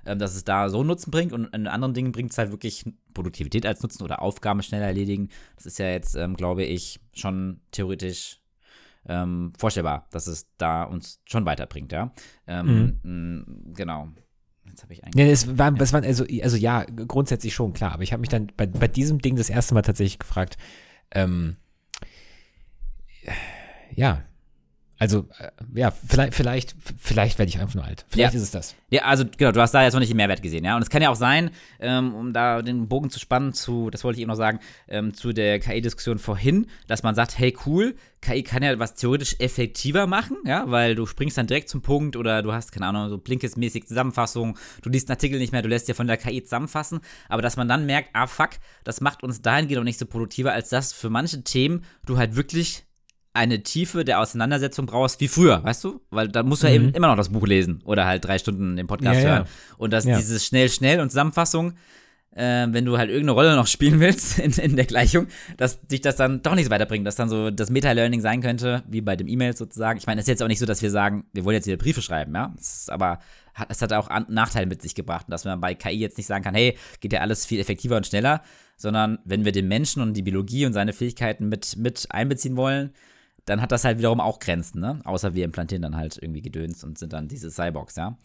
ähm, 0.05 0.19
dass 0.19 0.35
es 0.35 0.43
da 0.43 0.69
so 0.69 0.83
Nutzen 0.83 1.09
bringt 1.09 1.33
und 1.33 1.51
in 1.55 1.65
anderen 1.65 1.95
Dingen 1.95 2.11
bringt 2.11 2.31
es 2.31 2.37
halt 2.37 2.51
wirklich 2.51 2.85
Produktivität 3.15 3.65
als 3.65 3.81
Nutzen 3.81 4.03
oder 4.03 4.21
Aufgaben 4.21 4.61
schneller 4.61 4.85
erledigen. 4.85 5.29
Das 5.55 5.65
ist 5.65 5.79
ja 5.79 5.87
jetzt, 5.87 6.13
ähm, 6.13 6.35
glaube 6.35 6.63
ich, 6.63 6.99
schon 7.13 7.59
theoretisch 7.71 8.39
ähm, 9.07 9.53
vorstellbar, 9.57 10.07
dass 10.11 10.27
es 10.27 10.47
da 10.57 10.83
uns 10.83 11.21
schon 11.25 11.45
weiterbringt, 11.45 11.91
ja. 11.91 12.11
Ähm, 12.47 12.99
mhm. 13.03 13.73
Genau. 13.73 14.09
Jetzt 14.67 14.83
habe 14.83 14.93
ich 14.93 15.03
eigentlich. 15.03 15.25
Ja, 15.25 15.31
es 15.31 15.57
war, 15.57 15.73
es 15.79 15.93
war 15.93 16.03
also, 16.03 16.25
also 16.41 16.57
ja, 16.57 16.83
grundsätzlich 16.83 17.53
schon 17.53 17.73
klar, 17.73 17.93
aber 17.93 18.03
ich 18.03 18.13
habe 18.13 18.21
mich 18.21 18.29
dann 18.29 18.51
bei, 18.57 18.65
bei 18.65 18.87
diesem 18.87 19.19
Ding 19.19 19.35
das 19.35 19.49
erste 19.49 19.73
Mal 19.73 19.83
tatsächlich 19.83 20.19
gefragt, 20.19 20.57
ähm, 21.11 21.57
ja, 23.93 24.23
also, 24.97 25.27
äh, 25.39 25.49
ja, 25.73 25.91
vielleicht, 25.91 26.33
vielleicht, 26.33 26.75
vielleicht 26.97 27.37
werde 27.37 27.49
ich 27.49 27.59
einfach 27.59 27.75
nur 27.75 27.83
alt. 27.83 28.05
Vielleicht 28.07 28.33
ja. 28.33 28.37
ist 28.37 28.43
es 28.43 28.51
das. 28.51 28.75
Ja, 28.89 29.03
also 29.03 29.25
genau, 29.37 29.51
du 29.51 29.59
hast 29.59 29.73
da 29.73 29.83
jetzt 29.83 29.93
noch 29.93 29.99
nicht 29.99 30.09
den 30.09 30.17
Mehrwert 30.17 30.41
gesehen, 30.41 30.63
ja. 30.63 30.75
Und 30.75 30.81
es 30.81 30.89
kann 30.89 31.01
ja 31.01 31.09
auch 31.09 31.17
sein, 31.17 31.51
ähm, 31.79 32.15
um 32.15 32.31
da 32.31 32.61
den 32.61 32.87
Bogen 32.87 33.09
zu 33.09 33.19
spannen 33.19 33.53
zu, 33.53 33.89
das 33.89 34.05
wollte 34.05 34.17
ich 34.17 34.21
eben 34.21 34.29
noch 34.29 34.37
sagen, 34.37 34.59
ähm, 34.87 35.13
zu 35.13 35.33
der 35.33 35.59
KI-Diskussion 35.59 36.17
vorhin, 36.17 36.67
dass 36.87 37.03
man 37.03 37.13
sagt, 37.13 37.37
hey 37.37 37.55
cool, 37.65 37.95
KI 38.21 38.41
kann 38.43 38.63
ja 38.63 38.79
was 38.79 38.95
theoretisch 38.95 39.35
effektiver 39.39 40.07
machen, 40.07 40.37
ja, 40.45 40.63
weil 40.71 40.95
du 40.95 41.05
springst 41.05 41.37
dann 41.37 41.47
direkt 41.47 41.67
zum 41.67 41.81
Punkt 41.81 42.15
oder 42.15 42.41
du 42.41 42.53
hast, 42.53 42.71
keine 42.71 42.87
Ahnung, 42.87 43.09
so 43.09 43.17
Blinkes-mäßig 43.17 43.85
Zusammenfassung, 43.85 44.57
du 44.81 44.89
liest 44.89 45.09
einen 45.09 45.15
Artikel 45.15 45.39
nicht 45.39 45.51
mehr, 45.51 45.61
du 45.61 45.69
lässt 45.69 45.89
dir 45.89 45.93
von 45.93 46.07
der 46.07 46.17
KI 46.17 46.41
zusammenfassen, 46.41 47.01
aber 47.27 47.41
dass 47.41 47.57
man 47.57 47.67
dann 47.67 47.85
merkt, 47.85 48.09
ah 48.13 48.27
fuck, 48.27 48.51
das 48.85 49.01
macht 49.01 49.23
uns 49.23 49.41
dahingehend 49.41 49.81
auch 49.81 49.83
nicht 49.83 49.99
so 49.99 50.05
produktiver, 50.05 50.53
als 50.53 50.69
dass 50.69 50.93
für 50.93 51.09
manche 51.09 51.43
Themen 51.43 51.83
du 52.05 52.17
halt 52.17 52.35
wirklich 52.35 52.84
eine 53.35 53.63
Tiefe 53.63 54.05
der 54.05 54.19
Auseinandersetzung 54.19 54.85
brauchst 54.85 55.19
wie 55.19 55.27
früher, 55.27 55.63
weißt 55.63 55.83
du? 55.83 56.01
Weil 56.09 56.29
da 56.29 56.43
musst 56.43 56.63
du 56.63 56.67
mhm. 56.67 56.73
ja 56.73 56.75
eben 56.75 56.93
immer 56.93 57.07
noch 57.07 57.17
das 57.17 57.29
Buch 57.29 57.45
lesen 57.45 57.81
oder 57.85 58.05
halt 58.05 58.25
drei 58.25 58.39
Stunden 58.39 58.75
den 58.75 58.87
Podcast 58.87 59.21
ja, 59.21 59.27
hören. 59.27 59.43
Ja. 59.43 59.75
Und 59.77 59.91
dass 59.91 60.05
ja. 60.05 60.17
dieses 60.17 60.45
schnell, 60.45 60.69
schnell 60.69 61.01
und 61.01 61.09
Zusammenfassung, 61.09 61.73
äh, 62.31 62.67
wenn 62.69 62.85
du 62.85 62.97
halt 62.97 63.09
irgendeine 63.09 63.31
Rolle 63.33 63.55
noch 63.55 63.67
spielen 63.67 63.99
willst 63.99 64.39
in, 64.39 64.53
in 64.53 64.75
der 64.75 64.85
Gleichung, 64.85 65.27
dass 65.57 65.81
dich 65.81 66.01
das 66.01 66.15
dann 66.15 66.41
doch 66.43 66.55
nicht 66.55 66.65
so 66.65 66.71
weiterbringt, 66.71 67.05
dass 67.05 67.15
dann 67.15 67.29
so 67.29 67.51
das 67.51 67.69
Meta-Learning 67.69 68.21
sein 68.21 68.41
könnte, 68.41 68.83
wie 68.87 69.01
bei 69.01 69.15
dem 69.15 69.27
E-Mail 69.27 69.55
sozusagen. 69.55 69.97
Ich 69.99 70.07
meine, 70.07 70.21
es 70.21 70.25
ist 70.25 70.29
jetzt 70.29 70.43
auch 70.43 70.47
nicht 70.47 70.59
so, 70.59 70.65
dass 70.65 70.81
wir 70.81 70.91
sagen, 70.91 71.25
wir 71.33 71.43
wollen 71.43 71.55
jetzt 71.55 71.67
wieder 71.67 71.77
Briefe 71.77 72.01
schreiben, 72.01 72.33
ja. 72.33 72.53
Es 72.57 72.89
aber 72.89 73.19
es 73.69 73.81
hat 73.81 73.93
auch 73.93 74.09
Nachteile 74.27 74.65
mit 74.65 74.81
sich 74.81 74.95
gebracht, 74.95 75.27
dass 75.29 75.45
man 75.45 75.61
bei 75.61 75.75
KI 75.75 75.97
jetzt 75.97 76.17
nicht 76.17 76.27
sagen 76.27 76.43
kann, 76.43 76.55
hey, 76.55 76.77
geht 76.99 77.13
ja 77.13 77.21
alles 77.21 77.45
viel 77.45 77.59
effektiver 77.59 77.95
und 77.95 78.05
schneller, 78.05 78.41
sondern 78.75 79.19
wenn 79.23 79.45
wir 79.45 79.53
den 79.53 79.69
Menschen 79.69 80.01
und 80.01 80.13
die 80.13 80.23
Biologie 80.23 80.65
und 80.65 80.73
seine 80.73 80.91
Fähigkeiten 80.91 81.47
mit, 81.47 81.77
mit 81.77 82.07
einbeziehen 82.09 82.57
wollen, 82.57 82.91
dann 83.45 83.61
hat 83.61 83.71
das 83.71 83.83
halt 83.85 83.97
wiederum 83.97 84.19
auch 84.19 84.39
Grenzen, 84.39 84.79
ne? 84.81 84.99
Außer 85.03 85.33
wir 85.33 85.45
implantieren 85.45 85.81
dann 85.81 85.95
halt 85.95 86.17
irgendwie 86.21 86.41
Gedöns 86.41 86.83
und 86.83 86.97
sind 86.97 87.13
dann 87.13 87.27
diese 87.27 87.49
Cyborgs, 87.51 87.95
ja. 87.95 88.17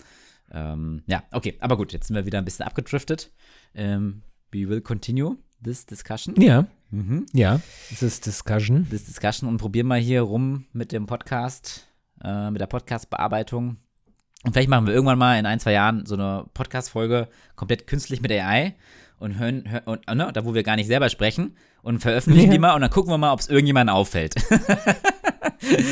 Ähm, 0.52 1.02
ja, 1.06 1.22
okay, 1.32 1.56
aber 1.60 1.76
gut, 1.76 1.92
jetzt 1.92 2.06
sind 2.08 2.16
wir 2.16 2.26
wieder 2.26 2.38
ein 2.38 2.44
bisschen 2.44 2.66
abgedriftet. 2.66 3.30
Ähm, 3.74 4.22
we 4.50 4.68
will 4.68 4.80
continue 4.80 5.36
this 5.62 5.86
discussion. 5.86 6.34
Ja, 6.40 6.66
Mhm. 6.90 7.26
ja. 7.32 7.60
Ist 7.90 8.26
Discussion. 8.26 8.86
This 8.90 9.04
discussion 9.04 9.48
und 9.48 9.58
probieren 9.58 9.86
mal 9.86 10.00
hier 10.00 10.22
rum 10.22 10.66
mit 10.72 10.90
dem 10.90 11.06
Podcast, 11.06 11.86
äh, 12.22 12.50
mit 12.50 12.60
der 12.60 12.66
Podcast-Bearbeitung. 12.66 13.76
Und 14.42 14.52
vielleicht 14.52 14.68
machen 14.70 14.86
wir 14.86 14.94
irgendwann 14.94 15.18
mal 15.18 15.38
in 15.38 15.46
ein, 15.46 15.60
zwei 15.60 15.72
Jahren 15.72 16.04
so 16.06 16.14
eine 16.14 16.46
Podcast-Folge 16.54 17.28
komplett 17.54 17.86
künstlich 17.86 18.20
mit 18.22 18.32
AI 18.32 18.74
und 19.18 19.38
hören, 19.38 19.70
hören 19.70 19.84
und, 19.84 20.08
ne, 20.16 20.30
da 20.32 20.44
wo 20.44 20.54
wir 20.54 20.62
gar 20.64 20.76
nicht 20.76 20.86
selber 20.88 21.10
sprechen 21.10 21.56
und 21.82 22.00
veröffentlichen 22.00 22.46
Ja. 22.48 22.52
die 22.52 22.58
mal 22.58 22.74
und 22.74 22.80
dann 22.82 22.90
gucken 22.90 23.10
wir 23.12 23.18
mal, 23.18 23.32
ob 23.32 23.40
es 23.40 23.48
irgendjemandem 23.48 23.94
auffällt. 23.94 24.34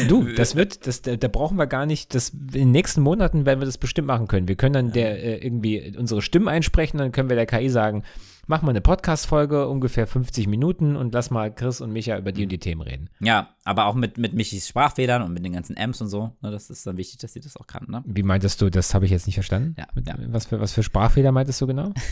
Du, 0.09 0.25
das 0.37 0.57
wird, 0.57 0.87
das, 0.87 1.03
da, 1.03 1.17
da 1.17 1.29
brauchen 1.29 1.57
wir 1.59 1.67
gar 1.67 1.87
nicht, 1.87 2.15
das, 2.15 2.31
in 2.31 2.49
den 2.49 2.71
nächsten 2.73 3.01
Monaten 3.03 3.47
werden 3.47 3.61
wir 3.61 3.67
das 3.67 3.79
bestimmt 3.79 4.09
machen 4.09 4.27
können. 4.29 4.49
Wir 4.49 4.57
können 4.57 4.73
dann 4.73 4.93
der 4.93 5.23
äh, 5.23 5.45
irgendwie 5.45 5.95
unsere 5.97 6.23
Stimmen 6.23 6.49
einsprechen, 6.49 6.99
dann 6.99 7.13
können 7.13 7.29
wir 7.29 7.37
der 7.37 7.47
KI 7.47 7.69
sagen, 7.69 8.03
mach 8.47 8.63
mal 8.63 8.71
eine 8.71 8.81
Podcast-Folge, 8.81 9.69
ungefähr 9.69 10.07
50 10.07 10.47
Minuten 10.47 10.97
und 10.97 11.13
lass 11.13 11.31
mal 11.31 11.55
Chris 11.55 11.81
und 11.83 11.93
Micha 11.93 12.17
über 12.17 12.33
die 12.33 12.45
und 12.45 12.49
die 12.51 12.59
Themen 12.59 12.81
reden. 12.81 13.11
ja, 13.21 13.51
aber 13.65 13.87
auch 13.87 13.95
mit, 13.95 14.17
mit 14.17 14.33
Michis 14.33 14.69
Sprachfehlern 14.69 15.23
und 15.23 15.33
mit 15.35 15.45
den 15.45 15.53
ganzen 15.53 15.77
Amps 15.79 16.01
und 16.01 16.09
so. 16.09 16.33
Ne, 16.41 16.51
das 16.51 16.71
ist 16.71 16.87
dann 16.87 16.97
wichtig, 16.97 17.19
dass 17.19 17.35
sie 17.35 17.41
das 17.41 17.57
auch 17.59 17.67
kann, 17.67 17.85
ne? 17.89 18.03
Wie 18.07 18.23
meintest 18.23 18.61
du, 18.63 18.71
das 18.71 18.95
habe 18.95 19.05
ich 19.05 19.11
jetzt 19.11 19.27
nicht 19.27 19.37
verstanden? 19.37 19.75
Ja, 19.79 19.87
Mit, 19.95 20.07
ja. 20.09 20.17
Was, 20.29 20.47
für, 20.47 20.61
was 20.61 20.73
für 20.73 20.83
Sprachfehler 20.83 21.31
meintest 21.33 21.61
du 21.61 21.67
genau? 21.67 21.93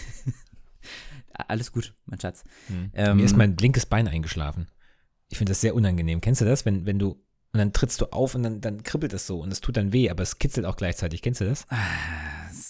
Alles 1.49 1.73
gut, 1.73 1.95
mein 2.07 2.21
Schatz. 2.21 2.45
Mir 2.69 2.91
Ähm, 2.95 3.19
ist 3.21 3.37
mein 3.37 3.57
linkes 3.57 3.87
Bein 3.87 4.09
eingeschlafen. 4.09 4.69
Ich 5.29 5.39
finde 5.39 5.51
das 5.51 5.61
sehr 5.61 5.75
unangenehm. 5.75 6.21
Kennst 6.21 6.41
du 6.41 6.45
das, 6.45 6.65
wenn, 6.65 6.87
wenn 6.87 6.99
du, 6.99 7.11
und 7.53 7.59
dann 7.59 7.73
trittst 7.73 8.01
du 8.01 8.07
auf 8.13 8.35
und 8.35 8.43
dann, 8.43 8.61
dann 8.61 8.83
kribbelt 8.83 9.13
es 9.13 9.27
so 9.27 9.41
und 9.41 9.53
es 9.53 9.61
tut 9.61 9.77
dann 9.77 9.93
weh, 9.93 10.11
aber 10.11 10.23
es 10.23 10.39
kitzelt 10.39 10.67
auch 10.67 10.77
gleichzeitig. 10.77 11.23
Kennst 11.23 11.41
du 11.41 11.45
das? 11.47 11.67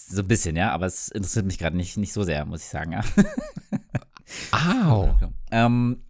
so 0.09 0.23
ein 0.23 0.29
bisschen, 0.29 0.57
ja, 0.57 0.71
aber 0.73 0.87
es 0.87 1.09
interessiert 1.09 1.47
mich 1.47 1.59
gerade 1.59 1.77
nicht, 1.77 1.97
nicht 1.97 2.13
so 2.13 2.23
sehr, 2.23 2.45
muss 2.45 2.63
ich 2.63 2.69
sagen, 2.69 2.93
ja. 2.93 3.03
Au. 4.53 5.15
ähm, 5.51 6.03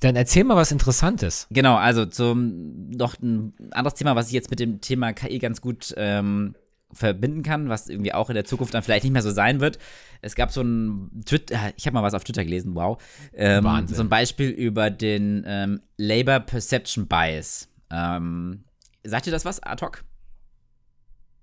Dann 0.00 0.16
erzähl 0.16 0.44
mal 0.44 0.56
was 0.56 0.70
Interessantes. 0.72 1.46
Genau, 1.50 1.76
also 1.76 2.06
zum 2.06 2.88
noch 2.90 3.18
ein 3.20 3.54
anderes 3.72 3.94
Thema, 3.98 4.14
was 4.16 4.28
ich 4.28 4.32
jetzt 4.32 4.50
mit 4.50 4.60
dem 4.60 4.80
Thema 4.80 5.12
KI 5.12 5.38
ganz 5.38 5.60
gut 5.60 5.94
ähm, 5.96 6.54
verbinden 6.92 7.42
kann, 7.42 7.68
was 7.68 7.88
irgendwie 7.88 8.12
auch 8.12 8.30
in 8.30 8.34
der 8.34 8.44
Zukunft 8.44 8.74
dann 8.74 8.82
vielleicht 8.82 9.04
nicht 9.04 9.12
mehr 9.12 9.22
so 9.22 9.30
sein 9.30 9.60
wird. 9.60 9.78
Es 10.22 10.34
gab 10.34 10.50
so 10.50 10.62
ein 10.62 11.22
Twitter, 11.24 11.72
ich 11.76 11.86
habe 11.86 11.94
mal 11.94 12.02
was 12.02 12.14
auf 12.14 12.24
Twitter 12.24 12.44
gelesen, 12.44 12.74
wow. 12.74 13.02
Ähm, 13.34 13.64
Wahnsinn. 13.64 13.96
so 13.96 14.02
ein 14.02 14.08
Beispiel 14.08 14.50
über 14.50 14.90
den 14.90 15.44
ähm, 15.46 15.80
Labor 15.96 16.40
Perception 16.40 17.06
Bias. 17.06 17.68
Ähm, 17.90 18.64
sagt 19.04 19.26
ihr 19.26 19.32
das 19.32 19.44
was, 19.44 19.62
ad 19.62 19.84
hoc? 19.84 20.04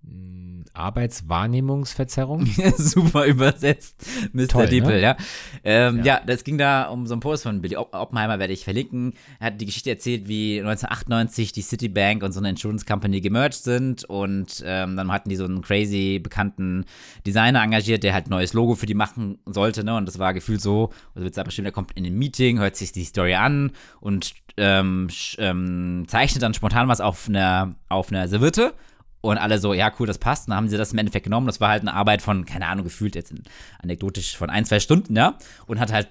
Hm, 0.06 0.64
Arbeitswahrnehmungsverzerrung? 0.74 2.46
Super 2.78 3.26
übersetzt, 3.26 4.06
Mr. 4.34 4.48
Toll, 4.48 4.64
ne? 4.64 4.70
Diepel, 4.70 5.00
ja. 5.02 5.18
Ähm, 5.64 5.98
ja. 6.00 6.04
Ja. 6.04 6.22
das 6.26 6.44
ging 6.44 6.58
da 6.58 6.86
um 6.86 7.06
so 7.08 7.14
einen 7.14 7.22
Post 7.22 7.44
von 7.44 7.62
Billy 7.62 7.76
Opp- 7.78 7.94
Oppenheimer, 7.94 8.40
werde 8.40 8.54
ich 8.54 8.64
verlinken. 8.64 9.14
Er 9.40 9.48
hat 9.48 9.62
die 9.62 9.66
Geschichte 9.66 9.90
erzählt, 9.90 10.28
wie 10.28 10.60
1998 10.60 11.52
die 11.52 11.62
Citibank 11.62 12.24
und 12.24 12.32
so 12.32 12.40
eine 12.40 12.50
Insurance 12.50 12.86
Company 12.86 13.22
gemerged 13.22 13.56
sind 13.64 14.04
und 14.06 14.64
ähm, 14.66 14.96
dann 14.98 15.12
hatten 15.12 15.30
die 15.30 15.36
so 15.36 15.46
einen 15.46 15.62
crazy 15.62 16.20
bekannten 16.22 16.86
Designer 17.26 17.62
engagiert, 17.64 18.04
der 18.04 18.14
halt 18.14 18.28
ein 18.28 18.32
neues 18.32 18.54
Logo 18.54 18.76
für 18.76 18.86
die 18.86 18.94
machen 18.96 19.38
sollte, 19.46 19.84
ne? 19.84 19.96
Und 19.96 20.08
das 20.08 20.20
war 20.20 20.34
gefühlt 20.34 20.62
so, 20.62 20.90
also 21.16 21.24
wird 21.26 21.44
bestimmt, 21.46 21.68
er 21.68 21.72
kommt 21.72 21.92
in 21.94 22.06
ein 22.06 22.18
Meeting, 22.18 22.60
hört 22.60 22.76
sich 22.76 22.92
die 22.92 23.04
Story 23.04 23.36
an 23.36 23.72
und 24.00 24.34
ähm, 24.58 25.08
ähm, 25.38 26.06
zeichnet 26.08 26.44
dann 26.44 26.54
spontan 26.54 26.88
was 26.88 27.02
auf 27.02 27.28
einer, 27.28 27.76
auf 27.90 28.12
einer 28.12 28.28
Serviette 28.28 28.74
und 29.24 29.38
alle 29.38 29.58
so, 29.58 29.74
ja, 29.74 29.92
cool, 30.00 30.06
das 30.06 30.18
passt. 30.18 30.48
Und 30.48 30.52
dann 30.52 30.58
haben 30.58 30.68
sie 30.68 30.78
das 30.78 30.92
im 30.92 31.00
Endeffekt 31.00 31.24
genommen. 31.24 31.48
Das 31.48 31.62
war 31.62 31.70
halt 31.70 31.82
eine 31.82 31.94
Arbeit 31.94 32.22
von, 32.22 32.46
keine 32.46 32.68
Ahnung, 32.68 32.84
gefühlt 32.84 33.16
jetzt 33.16 33.34
anekdotisch 33.82 34.36
von 34.36 34.50
ein, 34.50 34.66
zwei 34.66 34.82
Stunden, 34.82 35.16
ja. 35.16 35.38
Und 35.66 35.80
hat 35.80 35.94
halt 35.94 36.10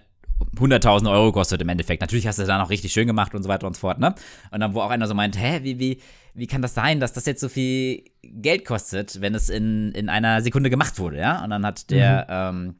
100.000 0.56 1.10
Euro 1.10 1.26
gekostet 1.26 1.60
im 1.60 1.68
Endeffekt. 1.68 2.00
Natürlich 2.00 2.26
hast 2.26 2.38
du 2.38 2.42
es 2.42 2.48
dann 2.48 2.60
auch 2.60 2.70
richtig 2.70 2.92
schön 2.92 3.06
gemacht 3.06 3.34
und 3.34 3.42
so 3.42 3.50
weiter 3.50 3.66
und 3.66 3.74
so 3.74 3.80
fort, 3.80 3.98
ne? 3.98 4.14
Und 4.50 4.60
dann, 4.60 4.72
wo 4.72 4.80
auch 4.80 4.90
einer 4.90 5.06
so 5.06 5.14
meint, 5.14 5.38
hä, 5.38 5.60
wie, 5.62 5.78
wie, 5.78 6.00
wie 6.32 6.46
kann 6.46 6.62
das 6.62 6.72
sein, 6.72 7.00
dass 7.00 7.12
das 7.12 7.26
jetzt 7.26 7.40
so 7.40 7.50
viel 7.50 8.02
Geld 8.22 8.64
kostet, 8.64 9.20
wenn 9.20 9.34
es 9.34 9.50
in, 9.50 9.92
in 9.92 10.08
einer 10.08 10.40
Sekunde 10.40 10.70
gemacht 10.70 10.98
wurde, 10.98 11.18
ja? 11.18 11.44
Und 11.44 11.50
dann 11.50 11.66
hat 11.66 11.90
der, 11.90 12.26
ähm, 12.30 12.76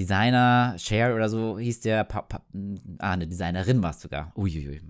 Designer, 0.00 0.76
Cher 0.78 1.14
oder 1.14 1.28
so 1.28 1.58
hieß 1.58 1.80
der, 1.80 2.04
pa 2.04 2.22
pa 2.22 2.40
ah, 2.98 3.12
eine 3.12 3.26
Designerin 3.26 3.82
war 3.82 3.90
es 3.90 4.00
sogar. 4.00 4.32
Uiuiui, 4.34 4.80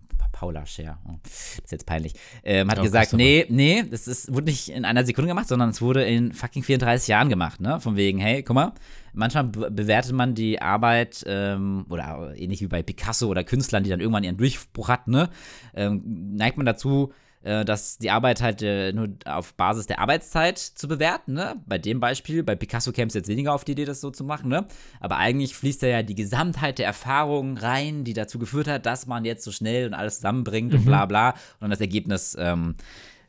Paula 0.41 0.65
Cher. 0.65 0.99
Oh, 1.07 1.17
das 1.23 1.59
ist 1.63 1.71
jetzt 1.71 1.85
peinlich. 1.85 2.15
Ähm, 2.45 2.71
hat 2.71 2.79
Oh, 2.79 2.83
gesagt, 2.83 3.11
Christopher. 3.11 3.23
nee, 3.23 3.45
nee, 3.51 3.83
das 3.83 4.09
ist, 4.09 4.33
wurde 4.33 4.47
nicht 4.47 4.71
in 4.71 4.87
einer 4.87 5.05
Sekunde 5.05 5.29
gemacht, 5.29 5.49
sondern 5.49 5.69
es 5.69 5.83
wurde 5.83 6.03
in 6.05 6.33
fucking 6.33 6.63
34 6.63 7.09
Jahren 7.09 7.29
gemacht, 7.29 7.61
ne? 7.61 7.79
Von 7.79 7.97
wegen, 7.97 8.19
hey, 8.19 8.43
guck 8.43 8.55
mal, 8.55 8.73
manchmal 9.13 9.45
be 9.45 9.71
bewertet 9.71 10.13
man 10.13 10.35
die 10.35 10.63
Arbeit, 10.63 11.23
ähm, 11.27 11.85
oder 11.91 12.33
ähnlich 12.37 12.63
wie 12.63 12.69
bei 12.69 12.83
Picasso 12.83 13.29
oder 13.29 13.45
Künstlern, 13.45 13.85
die 13.85 13.91
dann 13.91 14.01
irgendwann 14.01 14.25
ihren 14.25 14.39
Durchbruch 14.39 14.89
hatten, 14.89 15.11
ne? 15.11 15.29
Ähm, 15.75 16.33
neigt 16.37 16.57
man 16.57 16.65
dazu, 16.65 17.13
äh, 17.43 17.65
dass 17.65 17.99
die 17.99 18.11
Arbeit 18.11 18.43
halt 18.43 18.63
äh, 18.63 18.93
nur 18.93 19.09
auf 19.25 19.55
Basis 19.55 19.87
der 19.87 19.99
Arbeitszeit 19.99 20.59
zu 20.59 20.89
bewerten, 20.89 21.33
ne? 21.33 21.57
Bei 21.67 21.79
dem 21.79 21.99
Beispiel, 21.99 22.43
bei 22.43 22.55
Picasso 22.55 22.93
käme 22.93 23.09
es 23.09 23.15
jetzt 23.15 23.29
weniger 23.29 23.55
auf 23.55 23.65
die 23.65 23.73
Idee, 23.73 23.87
das 23.87 24.01
so 24.01 24.11
zu 24.11 24.25
machen, 24.25 24.49
ne? 24.49 24.67
Aber 25.01 25.17
eigentlich 25.17 25.55
fließt 25.55 25.83
da 25.83 25.87
ja 25.87 26.03
die 26.03 26.15
Gesamtheit 26.15 26.79
der 26.79 26.87
Erfahrungen 26.87 27.57
rein, 27.57 28.05
die 28.05 28.13
dazu 28.13 28.39
geführt 28.39 28.69
hat, 28.69 28.85
dass 28.85 29.07
man 29.07 29.25
jetzt 29.25 29.45
so 29.45 29.53
schnell 29.53 29.87
und 29.87 29.95
alles 29.95 30.17
zusammenbringt 30.17 30.75
und 30.75 30.85
bla 30.85 31.07
bla 31.07 31.31
und 31.31 31.63
dann 31.63 31.71
das 31.71 31.81
Ergebnis 31.81 32.37
ähm, 32.39 32.75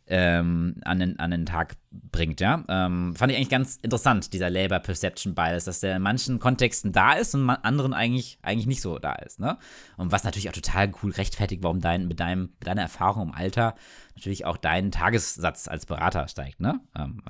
ähm, 0.07 0.75
an, 0.83 0.99
den, 0.99 1.19
an 1.19 1.31
den 1.31 1.45
Tag 1.45 1.75
bringt, 1.91 2.41
ja. 2.41 2.63
Ähm, 2.67 3.15
fand 3.15 3.31
ich 3.31 3.37
eigentlich 3.37 3.49
ganz 3.49 3.77
interessant, 3.81 4.33
dieser 4.33 4.49
Labor 4.49 4.79
Perception 4.79 5.35
Bias, 5.35 5.65
dass 5.65 5.79
der 5.79 5.97
in 5.97 6.01
manchen 6.01 6.39
Kontexten 6.39 6.91
da 6.91 7.13
ist 7.13 7.33
und 7.35 7.43
in 7.43 7.49
anderen 7.49 7.93
eigentlich, 7.93 8.39
eigentlich 8.41 8.67
nicht 8.67 8.81
so 8.81 8.99
da 8.99 9.13
ist, 9.13 9.39
ne? 9.39 9.57
Und 9.97 10.11
was 10.11 10.23
natürlich 10.23 10.49
auch 10.49 10.53
total 10.53 10.91
cool 11.01 11.11
rechtfertigt, 11.11 11.63
warum 11.63 11.79
dein, 11.79 12.07
mit, 12.07 12.19
deinem, 12.19 12.49
mit 12.59 12.67
deiner 12.67 12.81
Erfahrung 12.81 13.29
im 13.29 13.33
Alter 13.33 13.75
natürlich 14.15 14.45
auch 14.45 14.57
dein 14.57 14.91
Tagessatz 14.91 15.67
als 15.67 15.85
Berater 15.85 16.27
steigt, 16.27 16.59
ne? 16.59 16.79
Ähm, 16.97 17.21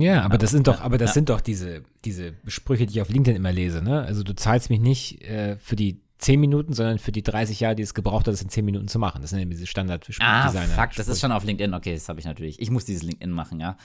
Ja, 0.00 0.22
aber 0.22 0.38
das 0.38 0.50
sind 0.50 0.66
doch, 0.66 0.80
aber 0.80 0.98
das 0.98 1.10
ja. 1.10 1.14
sind 1.14 1.28
doch 1.30 1.40
diese, 1.40 1.82
diese 2.04 2.34
Sprüche, 2.46 2.86
die 2.86 2.94
ich 2.94 3.02
auf 3.02 3.08
LinkedIn 3.08 3.36
immer 3.36 3.52
lese, 3.52 3.82
ne? 3.82 4.02
Also 4.02 4.22
du 4.22 4.34
zahlst 4.34 4.70
mich 4.70 4.80
nicht 4.80 5.22
äh, 5.22 5.56
für 5.56 5.76
die 5.76 6.00
10 6.18 6.40
Minuten, 6.40 6.72
sondern 6.72 6.98
für 6.98 7.12
die 7.12 7.22
30 7.22 7.60
Jahre, 7.60 7.76
die 7.76 7.82
es 7.82 7.94
gebraucht 7.94 8.26
hat, 8.26 8.34
es 8.34 8.42
in 8.42 8.48
10 8.48 8.64
Minuten 8.64 8.88
zu 8.88 8.98
machen. 8.98 9.20
Das 9.22 9.30
sind 9.30 9.38
ja 9.38 9.44
diese 9.44 9.66
standard 9.66 10.04
Ah, 10.20 10.50
fuck, 10.50 10.90
das 10.96 11.06
ist 11.08 11.20
schon 11.20 11.30
auf 11.32 11.44
LinkedIn. 11.44 11.72
Okay, 11.74 11.94
das 11.94 12.08
habe 12.08 12.18
ich 12.18 12.26
natürlich. 12.26 12.60
Ich 12.60 12.70
muss 12.70 12.84
dieses 12.84 13.02
LinkedIn 13.04 13.30
machen, 13.30 13.60
ja. 13.60 13.76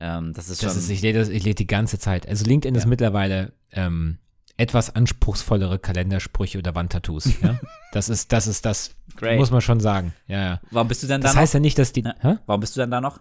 Ähm, 0.00 0.32
das 0.32 0.48
ist 0.48 0.60
schon. 0.60 0.68
Das 0.68 0.76
ist, 0.76 0.90
ich 0.90 1.00
lese 1.02 1.18
das, 1.20 1.28
ich 1.28 1.44
lese 1.44 1.54
die 1.54 1.66
ganze 1.66 1.98
Zeit. 1.98 2.28
Also 2.28 2.44
LinkedIn 2.44 2.74
ist 2.74 2.86
mittlerweile 2.86 3.52
ähm, 3.72 4.18
etwas 4.56 4.94
anspruchsvollere 4.96 5.78
Kalendersprüche 5.78 6.58
oder 6.58 6.74
Wandtattoos. 6.74 7.40
Ja? 7.40 7.58
das 7.92 8.08
ist, 8.08 8.32
das 8.32 8.46
ist 8.48 8.64
das, 8.66 8.90
Great. 9.16 9.38
muss 9.38 9.50
man 9.50 9.60
schon 9.60 9.78
sagen. 9.80 10.12
Ja, 10.26 10.40
ja. 10.42 10.60
warum 10.70 10.88
bist 10.88 11.02
du 11.02 11.06
denn 11.06 11.20
da 11.20 11.28
Das 11.28 11.34
noch? 11.34 11.42
heißt 11.42 11.54
ja 11.54 11.60
nicht, 11.60 11.78
dass 11.78 11.92
die, 11.92 12.02
Ja. 12.02 12.14
hä? 12.20 12.36
Warum 12.46 12.60
bist 12.60 12.74
du 12.76 12.80
denn 12.80 12.90
da 12.90 13.00
noch? 13.00 13.20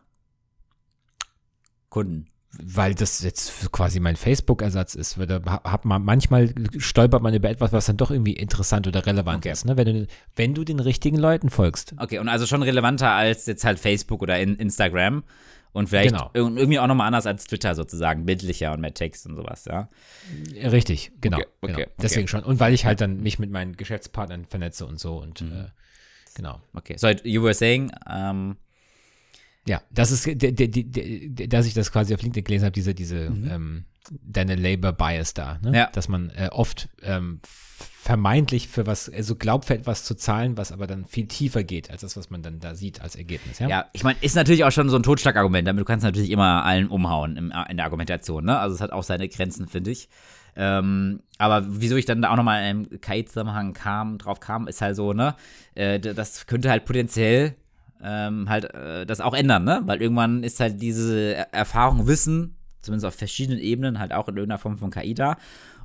Kunden. 1.89 2.27
Weil 2.63 2.95
das 2.95 3.21
jetzt 3.23 3.71
quasi 3.71 3.99
mein 3.99 4.15
Facebook-Ersatz 4.15 4.95
ist. 4.95 5.17
Weil 5.17 5.27
da 5.27 5.41
hat 5.63 5.85
man 5.85 6.03
manchmal 6.03 6.53
stolpert 6.77 7.21
man 7.21 7.33
über 7.33 7.49
etwas, 7.49 7.71
was 7.71 7.85
dann 7.85 7.97
doch 7.97 8.11
irgendwie 8.11 8.33
interessant 8.33 8.87
oder 8.87 9.05
relevant 9.05 9.39
Okay. 9.45 9.51
ist. 9.51 9.65
Ne? 9.65 9.77
Wenn, 9.77 9.85
du, 9.85 10.07
wenn 10.35 10.53
du 10.53 10.63
den 10.63 10.79
richtigen 10.79 11.17
Leuten 11.17 11.49
folgst. 11.49 11.93
Okay, 11.97 12.19
und 12.19 12.29
also 12.29 12.45
schon 12.45 12.63
relevanter 12.63 13.11
als 13.11 13.45
jetzt 13.45 13.63
halt 13.65 13.79
Facebook 13.79 14.21
oder 14.21 14.39
in 14.39 14.55
Instagram. 14.55 15.23
Und 15.73 15.89
vielleicht 15.89 16.11
Genau. 16.15 16.31
irg- 16.33 16.57
irgendwie 16.57 16.79
auch 16.79 16.87
nochmal 16.87 17.07
anders 17.07 17.25
als 17.25 17.47
Twitter 17.47 17.75
sozusagen, 17.75 18.25
bildlicher 18.25 18.71
und 18.71 18.79
mehr 18.79 18.93
Text 18.93 19.25
und 19.27 19.35
sowas, 19.35 19.65
ja. 19.65 19.89
Richtig, 20.53 21.11
genau. 21.19 21.35
Okay, 21.37 21.47
okay, 21.61 21.73
genau. 21.73 21.79
okay. 21.87 21.91
Deswegen 22.01 22.27
schon. 22.29 22.43
Und 22.43 22.61
weil 22.61 22.73
ich 22.73 22.85
halt 22.85 23.01
dann 23.01 23.21
mich 23.21 23.39
mit 23.39 23.51
meinen 23.51 23.75
Geschäftspartnern 23.75 24.45
vernetze 24.45 24.85
und 24.85 25.01
so 25.01 25.17
und 25.17 25.41
Mhm. 25.41 25.51
äh, 25.51 25.65
genau. 26.33 26.61
Okay, 26.73 26.95
so 26.97 27.09
you 27.09 27.43
were 27.43 27.53
saying, 27.53 27.91
ähm, 28.09 28.55
Ja, 29.67 29.81
das 29.89 30.11
ist, 30.11 30.25
der, 30.27 30.51
der, 30.51 30.67
der, 30.67 31.47
dass 31.47 31.65
ich 31.65 31.73
das 31.73 31.91
quasi 31.91 32.13
auf 32.13 32.21
LinkedIn 32.21 32.43
gelesen 32.43 32.65
habe, 32.65 32.73
diese, 32.73 32.93
diese, 32.93 33.17
ähm, 33.25 33.85
deine 34.21 34.55
Labor 34.55 34.93
Bias 34.93 35.33
da, 35.33 35.57
ne? 35.61 35.69
Mhm. 35.69 35.75
Ja. 35.75 35.89
dass 35.91 36.07
man 36.07 36.29
äh, 36.31 36.49
oft 36.51 36.89
ähm, 37.01 37.39
vermeintlich 38.05 38.67
für 38.67 38.85
was, 38.85 39.09
also 39.09 39.35
glaubt 39.35 39.65
für 39.65 39.73
etwas 39.73 40.05
zu 40.05 40.13
zahlen, 40.13 40.57
was 40.57 40.71
aber 40.71 40.85
dann 40.85 41.05
viel 41.05 41.27
tiefer 41.27 41.63
geht, 41.63 41.89
als 41.89 42.01
das, 42.01 42.15
was 42.15 42.29
man 42.29 42.43
dann 42.43 42.59
da 42.59 42.75
sieht 42.75 43.01
als 43.01 43.15
Ergebnis. 43.15 43.57
Ja, 43.57 43.67
ja, 43.67 43.85
ich 43.93 44.03
meine, 44.03 44.19
ist 44.21 44.35
natürlich 44.35 44.63
auch 44.63 44.71
schon 44.71 44.89
so 44.89 44.97
ein 44.97 45.03
Totschlagargument, 45.03 45.67
damit 45.67 45.81
du 45.81 45.85
kannst 45.85 46.03
natürlich 46.03 46.29
immer 46.29 46.63
allen 46.63 46.87
umhauen 46.87 47.35
im, 47.35 47.51
in 47.67 47.77
der 47.77 47.85
Argumentation, 47.85 48.45
ne? 48.45 48.59
Also 48.59 48.75
es 48.75 48.81
hat 48.81 48.91
auch 48.91 49.03
seine 49.03 49.27
Grenzen, 49.27 49.67
finde 49.67 49.89
ich. 49.89 50.07
Ähm, 50.55 51.21
aber 51.37 51.65
wieso 51.67 51.95
ich 51.95 52.05
dann 52.05 52.21
da 52.21 52.29
auch 52.29 52.37
nochmal 52.37 52.69
im 52.69 53.01
KI-Zusammenhang 53.01 53.73
kam, 53.73 54.19
drauf 54.19 54.39
kam, 54.39 54.67
ist 54.67 54.81
halt 54.81 54.95
so, 54.95 55.11
ne, 55.11 55.35
äh, 55.73 55.99
das 55.99 56.45
könnte 56.45 56.69
halt 56.69 56.85
potenziell 56.85 57.55
ähm, 58.03 58.49
halt 58.49 58.73
äh, 58.73 59.05
das 59.05 59.21
auch 59.21 59.33
ändern, 59.33 59.63
ne? 59.63 59.81
Weil 59.85 60.01
irgendwann 60.01 60.43
ist 60.43 60.59
halt 60.59 60.81
diese 60.81 61.35
Erfahrung, 61.53 62.07
Wissen, 62.07 62.55
zumindest 62.81 63.05
auf 63.05 63.15
verschiedenen 63.15 63.59
Ebenen, 63.59 63.99
halt 63.99 64.13
auch 64.13 64.27
in 64.27 64.35
irgendeiner 64.35 64.59
Form 64.59 64.77
von 64.77 64.91
KI 64.91 65.13
da 65.13 65.37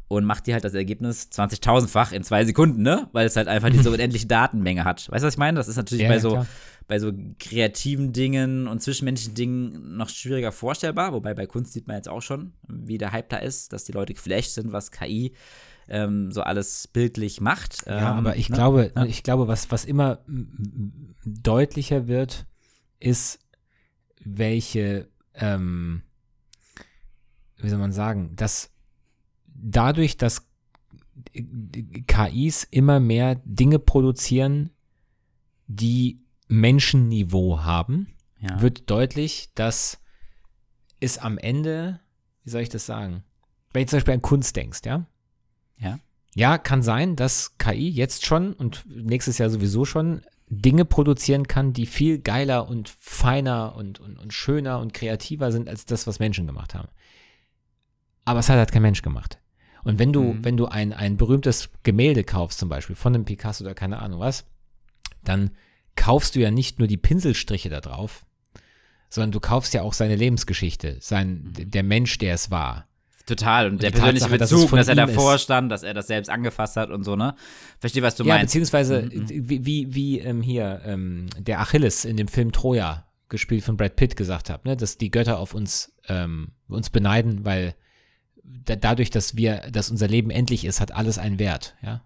und 0.08 0.24
macht 0.24 0.48
dir 0.48 0.54
halt 0.54 0.64
das 0.64 0.74
Ergebnis 0.74 1.28
20.000-fach 1.32 2.12
in 2.12 2.24
zwei 2.24 2.44
Sekunden, 2.44 2.82
ne? 2.82 3.08
Weil 3.12 3.26
es 3.26 3.36
halt 3.36 3.46
einfach 3.46 3.70
diese 3.70 3.90
unendliche 3.92 4.26
Datenmenge 4.26 4.84
hat. 4.84 5.08
Weißt 5.10 5.22
du, 5.22 5.26
was 5.26 5.34
ich 5.34 5.38
meine? 5.38 5.56
Das 5.56 5.68
ist 5.68 5.76
natürlich 5.76 6.02
ja, 6.02 6.08
bei 6.08 6.18
so 6.18 6.44
bei 6.90 6.98
so 6.98 7.12
kreativen 7.38 8.12
Dingen 8.12 8.66
und 8.66 8.82
zwischenmenschlichen 8.82 9.36
Dingen 9.36 9.96
noch 9.96 10.08
schwieriger 10.08 10.50
vorstellbar, 10.50 11.12
wobei 11.12 11.34
bei 11.34 11.46
Kunst 11.46 11.72
sieht 11.72 11.86
man 11.86 11.94
jetzt 11.94 12.08
auch 12.08 12.20
schon, 12.20 12.52
wie 12.66 12.98
der 12.98 13.12
Hype 13.12 13.28
da 13.28 13.36
ist, 13.36 13.72
dass 13.72 13.84
die 13.84 13.92
Leute 13.92 14.12
geflasht 14.12 14.50
sind, 14.50 14.72
was 14.72 14.90
KI 14.90 15.32
ähm, 15.90 16.32
so 16.32 16.42
alles 16.42 16.88
bildlich 16.88 17.40
macht. 17.40 17.86
Ja, 17.86 18.12
ähm, 18.12 18.18
aber 18.18 18.36
ich 18.36 18.48
ne? 18.48 18.56
glaube, 18.56 18.92
ja. 18.94 19.04
ich 19.04 19.22
glaube, 19.22 19.48
was, 19.48 19.70
was 19.70 19.84
immer 19.84 20.20
deutlicher 21.24 22.06
wird, 22.06 22.46
ist, 22.98 23.40
welche, 24.22 25.08
ähm, 25.34 26.02
wie 27.58 27.68
soll 27.68 27.78
man 27.78 27.92
sagen, 27.92 28.36
dass 28.36 28.70
dadurch, 29.46 30.16
dass 30.16 30.46
KIs 32.06 32.64
immer 32.70 33.00
mehr 33.00 33.40
Dinge 33.44 33.78
produzieren, 33.78 34.70
die 35.66 36.24
Menschenniveau 36.48 37.60
haben, 37.60 38.14
ja. 38.40 38.60
wird 38.60 38.90
deutlich, 38.90 39.50
dass 39.54 40.00
es 41.00 41.18
am 41.18 41.38
Ende, 41.38 42.00
wie 42.44 42.50
soll 42.50 42.62
ich 42.62 42.68
das 42.68 42.86
sagen, 42.86 43.24
wenn 43.72 43.84
du 43.84 43.90
zum 43.90 43.96
Beispiel 43.98 44.14
an 44.14 44.22
Kunst 44.22 44.56
denkst, 44.56 44.80
ja? 44.84 45.06
Ja. 45.80 45.98
Ja, 46.34 46.58
kann 46.58 46.82
sein, 46.82 47.16
dass 47.16 47.58
KI 47.58 47.88
jetzt 47.88 48.24
schon 48.24 48.52
und 48.52 48.84
nächstes 48.86 49.38
Jahr 49.38 49.50
sowieso 49.50 49.84
schon 49.84 50.22
Dinge 50.48 50.84
produzieren 50.84 51.46
kann, 51.46 51.72
die 51.72 51.86
viel 51.86 52.18
geiler 52.18 52.68
und 52.68 52.88
feiner 52.88 53.74
und, 53.76 54.00
und, 54.00 54.18
und 54.18 54.32
schöner 54.32 54.80
und 54.80 54.92
kreativer 54.92 55.52
sind 55.52 55.68
als 55.68 55.86
das, 55.86 56.06
was 56.06 56.18
Menschen 56.18 56.46
gemacht 56.46 56.74
haben. 56.74 56.88
Aber 58.24 58.40
es 58.40 58.48
hat 58.48 58.58
halt 58.58 58.72
kein 58.72 58.82
Mensch 58.82 59.02
gemacht. 59.02 59.38
Und 59.82 59.98
wenn 59.98 60.12
du, 60.12 60.22
mhm. 60.22 60.44
wenn 60.44 60.56
du 60.56 60.66
ein, 60.66 60.92
ein 60.92 61.16
berühmtes 61.16 61.70
Gemälde 61.82 62.24
kaufst, 62.24 62.58
zum 62.58 62.68
Beispiel 62.68 62.96
von 62.96 63.14
einem 63.14 63.24
Picasso 63.24 63.64
oder 63.64 63.74
keine 63.74 64.00
Ahnung 64.00 64.20
was, 64.20 64.44
dann 65.24 65.50
kaufst 65.96 66.34
du 66.34 66.40
ja 66.40 66.50
nicht 66.50 66.78
nur 66.78 66.88
die 66.88 66.96
Pinselstriche 66.96 67.70
da 67.70 67.80
drauf, 67.80 68.26
sondern 69.08 69.32
du 69.32 69.40
kaufst 69.40 69.74
ja 69.74 69.82
auch 69.82 69.92
seine 69.92 70.16
Lebensgeschichte, 70.16 70.98
sein, 71.00 71.52
mhm. 71.56 71.70
der 71.70 71.82
Mensch, 71.82 72.18
der 72.18 72.34
es 72.34 72.50
war. 72.50 72.88
Total. 73.30 73.66
Und, 73.66 73.72
und 73.74 73.82
der 73.82 73.90
persönliche 73.90 74.26
Tatsache, 74.26 74.38
Bezug, 74.38 74.70
dass, 74.70 74.86
dass 74.86 74.88
er 74.88 75.06
davor 75.06 75.36
ist. 75.36 75.42
stand, 75.42 75.70
dass 75.70 75.82
er 75.82 75.94
das 75.94 76.08
selbst 76.08 76.28
angefasst 76.28 76.76
hat 76.76 76.90
und 76.90 77.04
so, 77.04 77.14
ne? 77.14 77.34
Verstehe, 77.78 78.02
was 78.02 78.16
du 78.16 78.24
ja, 78.24 78.34
meinst. 78.34 78.52
Beziehungsweise, 78.52 79.02
mhm. 79.02 79.28
wie, 79.28 79.64
wie, 79.64 79.94
wie 79.94 80.18
ähm, 80.18 80.42
hier 80.42 80.80
ähm, 80.84 81.26
der 81.38 81.60
Achilles 81.60 82.04
in 82.04 82.16
dem 82.16 82.28
Film 82.28 82.50
Troja, 82.50 83.06
gespielt 83.28 83.62
von 83.62 83.76
Brad 83.76 83.94
Pitt, 83.94 84.16
gesagt 84.16 84.50
hat, 84.50 84.64
ne? 84.64 84.76
dass 84.76 84.98
die 84.98 85.12
Götter 85.12 85.38
auf 85.38 85.54
uns, 85.54 85.92
ähm, 86.08 86.48
uns 86.66 86.90
beneiden, 86.90 87.44
weil 87.44 87.76
da, 88.42 88.74
dadurch, 88.74 89.10
dass 89.10 89.36
wir, 89.36 89.62
dass 89.70 89.90
unser 89.90 90.08
Leben 90.08 90.30
endlich 90.30 90.64
ist, 90.64 90.80
hat 90.80 90.92
alles 90.92 91.18
einen 91.18 91.38
Wert, 91.38 91.76
ja. 91.82 92.02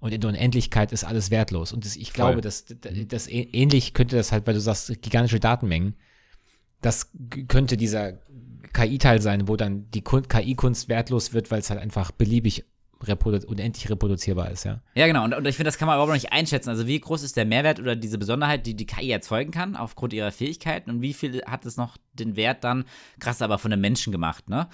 Und 0.00 0.12
in 0.12 0.20
der 0.20 0.30
Unendlichkeit 0.30 0.92
ist 0.92 1.02
alles 1.02 1.32
wertlos. 1.32 1.72
Und 1.72 1.84
das, 1.84 1.96
ich 1.96 2.12
Voll. 2.12 2.14
glaube, 2.14 2.40
dass 2.40 2.66
das 3.08 3.26
ähnlich 3.26 3.94
könnte 3.94 4.14
das 4.14 4.30
halt, 4.30 4.46
weil 4.46 4.54
du 4.54 4.60
sagst, 4.60 5.02
gigantische 5.02 5.40
Datenmengen, 5.40 5.96
das 6.80 7.10
könnte 7.48 7.76
dieser 7.76 8.20
KI-Teil 8.72 9.20
sein, 9.20 9.48
wo 9.48 9.56
dann 9.56 9.90
die 9.90 10.02
KI-Kunst 10.02 10.88
wertlos 10.88 11.32
wird, 11.32 11.50
weil 11.50 11.60
es 11.60 11.70
halt 11.70 11.80
einfach 11.80 12.10
beliebig 12.10 12.64
reprodu 13.02 13.46
unendlich 13.46 13.88
reproduzierbar 13.88 14.50
ist, 14.50 14.64
ja. 14.64 14.80
Ja, 14.94 15.06
genau. 15.06 15.24
Und, 15.24 15.34
und 15.34 15.46
ich 15.46 15.56
finde, 15.56 15.68
das 15.68 15.78
kann 15.78 15.86
man 15.86 15.94
überhaupt 15.94 16.08
noch 16.08 16.20
nicht 16.20 16.32
einschätzen. 16.32 16.70
Also, 16.70 16.86
wie 16.86 16.98
groß 16.98 17.22
ist 17.22 17.36
der 17.36 17.44
Mehrwert 17.44 17.78
oder 17.78 17.94
diese 17.94 18.18
Besonderheit, 18.18 18.66
die 18.66 18.74
die 18.74 18.86
KI 18.86 19.10
erzeugen 19.10 19.52
kann, 19.52 19.76
aufgrund 19.76 20.12
ihrer 20.12 20.32
Fähigkeiten 20.32 20.90
und 20.90 21.02
wie 21.02 21.12
viel 21.12 21.42
hat 21.44 21.64
es 21.64 21.76
noch 21.76 21.96
den 22.12 22.36
Wert 22.36 22.64
dann, 22.64 22.84
krass, 23.20 23.42
aber 23.42 23.58
von 23.58 23.72
einem 23.72 23.82
Menschen 23.82 24.12
gemacht, 24.12 24.48
ne? 24.48 24.68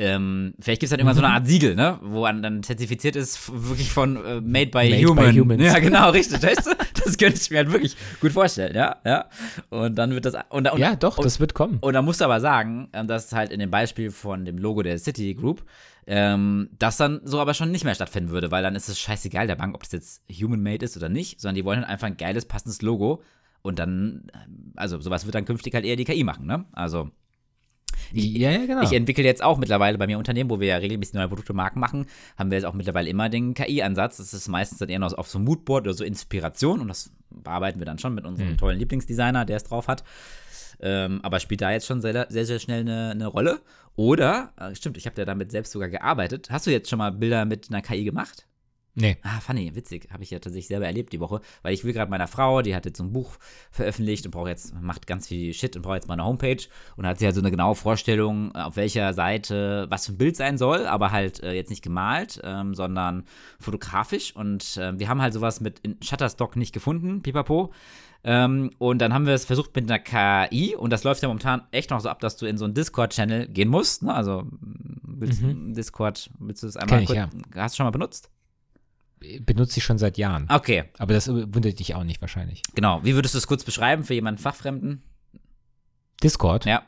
Ähm, 0.00 0.54
vielleicht 0.60 0.80
gibt 0.80 0.84
es 0.84 0.90
dann 0.90 1.00
irgendwann 1.00 1.16
mhm. 1.16 1.20
so 1.20 1.26
eine 1.26 1.34
mhm. 1.34 1.42
Art 1.42 1.46
Siegel, 1.48 1.74
ne? 1.74 1.98
Wo 2.02 2.24
dann 2.24 2.62
zertifiziert 2.62 3.16
ist, 3.16 3.50
wirklich 3.52 3.90
von 3.90 4.16
uh, 4.16 4.40
Made 4.40 4.66
by 4.66 4.90
made 4.90 5.02
Human. 5.04 5.32
By 5.32 5.40
humans. 5.40 5.62
Ja, 5.64 5.80
genau, 5.80 6.10
richtig. 6.10 6.40
weißt 6.40 6.66
du? 6.66 6.70
Das 7.04 7.18
könnte 7.18 7.40
ich 7.40 7.50
mir 7.50 7.58
halt 7.58 7.72
wirklich 7.72 7.96
gut 8.20 8.30
vorstellen, 8.30 8.76
ja. 8.76 8.96
ja. 9.04 9.26
Und 9.70 9.96
dann 9.96 10.12
wird 10.12 10.24
das. 10.24 10.34
Und, 10.50 10.70
und, 10.70 10.78
ja, 10.78 10.94
doch, 10.94 11.18
und, 11.18 11.24
das 11.24 11.40
wird 11.40 11.54
kommen. 11.54 11.78
Und 11.80 11.94
da 11.94 12.02
musst 12.02 12.20
du 12.20 12.26
aber 12.26 12.40
sagen, 12.40 12.88
ähm, 12.92 13.08
dass 13.08 13.32
halt 13.32 13.50
in 13.50 13.58
dem 13.58 13.72
Beispiel 13.72 14.12
von 14.12 14.44
dem 14.44 14.56
Logo 14.56 14.82
der 14.82 14.98
City 14.98 15.34
Group, 15.34 15.64
ähm, 16.06 16.70
das 16.78 16.96
dann 16.96 17.20
so 17.24 17.40
aber 17.40 17.54
schon 17.54 17.72
nicht 17.72 17.84
mehr 17.84 17.94
stattfinden 17.94 18.30
würde, 18.30 18.52
weil 18.52 18.62
dann 18.62 18.76
ist 18.76 18.88
es 18.88 19.00
scheißegal 19.00 19.48
der 19.48 19.56
Bank, 19.56 19.74
ob 19.74 19.82
es 19.82 19.90
jetzt 19.90 20.22
human-made 20.30 20.84
ist 20.84 20.96
oder 20.96 21.08
nicht, 21.08 21.40
sondern 21.40 21.56
die 21.56 21.64
wollen 21.64 21.80
halt 21.80 21.88
einfach 21.88 22.06
ein 22.06 22.16
geiles, 22.16 22.44
passendes 22.44 22.82
Logo. 22.82 23.22
Und 23.62 23.80
dann, 23.80 24.30
ähm, 24.34 24.72
also 24.76 25.00
sowas 25.00 25.24
wird 25.24 25.34
dann 25.34 25.44
künftig 25.44 25.74
halt 25.74 25.84
eher 25.84 25.96
die 25.96 26.04
KI 26.04 26.22
machen, 26.22 26.46
ne? 26.46 26.66
Also 26.72 27.10
ich, 28.12 28.24
ja, 28.36 28.50
ja, 28.50 28.66
genau. 28.66 28.82
Ich 28.82 28.92
entwickle 28.92 29.24
jetzt 29.24 29.42
auch 29.42 29.58
mittlerweile 29.58 29.98
bei 29.98 30.06
mir 30.06 30.18
Unternehmen, 30.18 30.50
wo 30.50 30.60
wir 30.60 30.68
ja 30.68 30.76
regelmäßig 30.76 31.14
neue 31.14 31.28
Produkte 31.28 31.52
Marken 31.52 31.80
machen, 31.80 32.06
haben 32.36 32.50
wir 32.50 32.58
jetzt 32.58 32.64
auch 32.64 32.74
mittlerweile 32.74 33.08
immer 33.08 33.28
den 33.28 33.54
KI-Ansatz. 33.54 34.16
Das 34.18 34.32
ist 34.32 34.48
meistens 34.48 34.78
dann 34.78 34.88
eher 34.88 34.98
noch 34.98 35.12
auf 35.12 35.28
so 35.28 35.38
Moodboard 35.38 35.86
oder 35.86 35.94
so 35.94 36.04
Inspiration 36.04 36.80
und 36.80 36.88
das 36.88 37.10
bearbeiten 37.30 37.78
wir 37.78 37.86
dann 37.86 37.98
schon 37.98 38.14
mit 38.14 38.24
unserem 38.24 38.52
mhm. 38.52 38.58
tollen 38.58 38.78
Lieblingsdesigner, 38.78 39.44
der 39.44 39.56
es 39.56 39.64
drauf 39.64 39.88
hat. 39.88 40.04
Ähm, 40.80 41.20
aber 41.22 41.40
spielt 41.40 41.60
da 41.60 41.70
jetzt 41.70 41.86
schon 41.86 42.00
sehr, 42.00 42.26
sehr, 42.30 42.46
sehr 42.46 42.58
schnell 42.58 42.80
eine, 42.80 43.10
eine 43.10 43.26
Rolle. 43.26 43.60
Oder, 43.96 44.52
äh, 44.56 44.74
stimmt, 44.74 44.96
ich 44.96 45.06
habe 45.06 45.20
ja 45.20 45.24
damit 45.24 45.50
selbst 45.50 45.72
sogar 45.72 45.88
gearbeitet. 45.88 46.50
Hast 46.50 46.66
du 46.66 46.70
jetzt 46.70 46.88
schon 46.88 46.98
mal 46.98 47.10
Bilder 47.10 47.44
mit 47.44 47.68
einer 47.68 47.82
KI 47.82 48.04
gemacht? 48.04 48.47
Nee. 49.00 49.16
Ah, 49.22 49.38
funny, 49.40 49.74
witzig. 49.76 50.08
Habe 50.12 50.24
ich 50.24 50.30
ja 50.30 50.40
tatsächlich 50.40 50.66
selber 50.66 50.86
erlebt 50.86 51.12
die 51.12 51.20
Woche. 51.20 51.40
Weil 51.62 51.72
ich 51.72 51.84
will 51.84 51.92
gerade 51.92 52.10
meiner 52.10 52.26
Frau, 52.26 52.62
die 52.62 52.74
hat 52.74 52.84
jetzt 52.84 52.98
so 52.98 53.04
ein 53.04 53.12
Buch 53.12 53.36
veröffentlicht 53.70 54.26
und 54.26 54.32
braucht 54.32 54.48
jetzt, 54.48 54.74
macht 54.80 55.06
ganz 55.06 55.28
viel 55.28 55.54
Shit 55.54 55.76
und 55.76 55.82
braucht 55.82 55.94
jetzt 55.94 56.08
mal 56.08 56.14
eine 56.14 56.24
Homepage. 56.24 56.64
Und 56.96 57.06
hat 57.06 57.20
sie 57.20 57.24
halt 57.24 57.36
so 57.36 57.40
eine 57.40 57.52
genaue 57.52 57.76
Vorstellung, 57.76 58.52
auf 58.56 58.76
welcher 58.76 59.14
Seite 59.14 59.86
was 59.88 60.06
für 60.06 60.12
ein 60.12 60.18
Bild 60.18 60.36
sein 60.36 60.58
soll, 60.58 60.86
aber 60.86 61.12
halt 61.12 61.42
äh, 61.44 61.52
jetzt 61.52 61.70
nicht 61.70 61.82
gemalt, 61.82 62.40
ähm, 62.42 62.74
sondern 62.74 63.24
fotografisch. 63.60 64.34
Und 64.34 64.76
äh, 64.76 64.98
wir 64.98 65.08
haben 65.08 65.22
halt 65.22 65.32
sowas 65.32 65.60
mit 65.60 65.80
Shutterstock 66.02 66.56
nicht 66.56 66.72
gefunden, 66.72 67.22
pipapo. 67.22 67.72
Ähm, 68.24 68.70
und 68.78 68.98
dann 68.98 69.14
haben 69.14 69.26
wir 69.26 69.34
es 69.34 69.44
versucht 69.44 69.76
mit 69.76 69.90
einer 69.90 70.00
KI 70.00 70.74
und 70.74 70.92
das 70.92 71.04
läuft 71.04 71.22
ja 71.22 71.28
momentan 71.28 71.62
echt 71.70 71.90
noch 71.90 72.00
so 72.00 72.08
ab, 72.08 72.18
dass 72.18 72.36
du 72.36 72.46
in 72.46 72.58
so 72.58 72.64
einen 72.64 72.74
Discord-Channel 72.74 73.46
gehen 73.46 73.68
musst. 73.68 74.02
Ne? 74.02 74.12
Also 74.12 74.44
willst 75.04 75.42
mhm. 75.42 75.72
Discord, 75.74 76.28
willst 76.40 76.64
du 76.64 76.66
das 76.66 76.76
einmal 76.76 77.02
ich, 77.02 77.10
ja. 77.10 77.28
hast 77.54 77.74
du 77.74 77.76
schon 77.76 77.86
mal 77.86 77.90
benutzt? 77.90 78.30
Benutze 79.40 79.78
ich 79.78 79.84
schon 79.84 79.98
seit 79.98 80.18
Jahren. 80.18 80.46
Okay. 80.48 80.84
Aber 80.98 81.14
das 81.14 81.28
wundert 81.28 81.78
dich 81.78 81.94
auch 81.94 82.04
nicht 82.04 82.20
wahrscheinlich. 82.20 82.62
Genau. 82.74 83.00
Wie 83.04 83.14
würdest 83.14 83.34
du 83.34 83.38
es 83.38 83.46
kurz 83.46 83.64
beschreiben 83.64 84.04
für 84.04 84.14
jemanden 84.14 84.40
Fachfremden? 84.40 85.02
Discord? 86.22 86.64
Ja. 86.64 86.82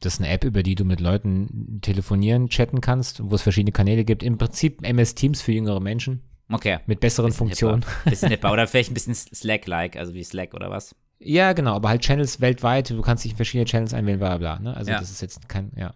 Das 0.00 0.14
ist 0.14 0.20
eine 0.20 0.28
App, 0.28 0.44
über 0.44 0.62
die 0.62 0.74
du 0.74 0.84
mit 0.84 1.00
Leuten 1.00 1.78
telefonieren, 1.80 2.48
chatten 2.48 2.80
kannst, 2.80 3.22
wo 3.24 3.34
es 3.34 3.42
verschiedene 3.42 3.72
Kanäle 3.72 4.04
gibt. 4.04 4.22
Im 4.22 4.36
Prinzip 4.36 4.82
MS 4.82 5.14
Teams 5.14 5.40
für 5.40 5.52
jüngere 5.52 5.80
Menschen. 5.80 6.22
Okay. 6.50 6.78
Mit 6.86 7.00
besseren 7.00 7.28
bisschen 7.28 7.38
Funktionen. 7.38 7.82
Hipper. 7.82 8.04
Bisschen 8.10 8.28
hipper. 8.30 8.52
Oder 8.52 8.66
vielleicht 8.66 8.90
ein 8.90 8.94
bisschen 8.94 9.14
Slack-like, 9.34 9.96
also 9.96 10.12
wie 10.12 10.22
Slack 10.22 10.52
oder 10.52 10.70
was? 10.70 10.94
Ja, 11.18 11.54
genau, 11.54 11.74
aber 11.74 11.88
halt 11.88 12.02
Channels 12.02 12.40
weltweit, 12.40 12.90
du 12.90 13.00
kannst 13.00 13.24
dich 13.24 13.32
in 13.32 13.36
verschiedene 13.36 13.64
Channels 13.64 13.94
einwählen, 13.94 14.18
bla 14.18 14.36
bla. 14.36 14.58
Ne? 14.58 14.76
Also 14.76 14.90
ja. 14.90 15.00
das 15.00 15.10
ist 15.10 15.22
jetzt 15.22 15.48
kein, 15.48 15.72
ja. 15.74 15.94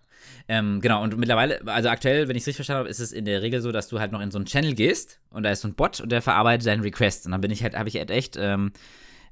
Ähm, 0.49 0.81
genau, 0.81 1.03
und 1.03 1.17
mittlerweile, 1.17 1.61
also 1.67 1.89
aktuell, 1.89 2.29
wenn 2.29 2.37
ich 2.37 2.43
es 2.43 2.47
richtig 2.47 2.57
verstanden 2.57 2.81
habe, 2.81 2.89
ist 2.89 3.01
es 3.01 3.13
in 3.13 3.25
der 3.25 3.43
Regel 3.43 3.61
so, 3.61 3.73
dass 3.73 3.89
du 3.89 4.01
halt 4.01 4.13
noch 4.13 4.21
in 4.21 4.31
so 4.31 4.39
einen 4.39 4.47
Channel 4.47 4.75
gehst 4.75 5.21
und 5.31 5.43
da 5.43 5.51
ist 5.51 5.61
so 5.61 5.69
ein 5.69 5.75
Bot 5.75 6.01
und 6.01 6.11
der 6.11 6.23
verarbeitet 6.23 6.67
deinen 6.67 6.83
Request. 6.83 7.27
Und 7.27 7.33
dann 7.33 7.41
bin 7.41 7.51
ich 7.51 7.63
halt, 7.63 7.77
habe 7.77 7.89
ich 7.89 7.97
halt 7.97 8.11
echt 8.11 8.37
ähm, 8.39 8.73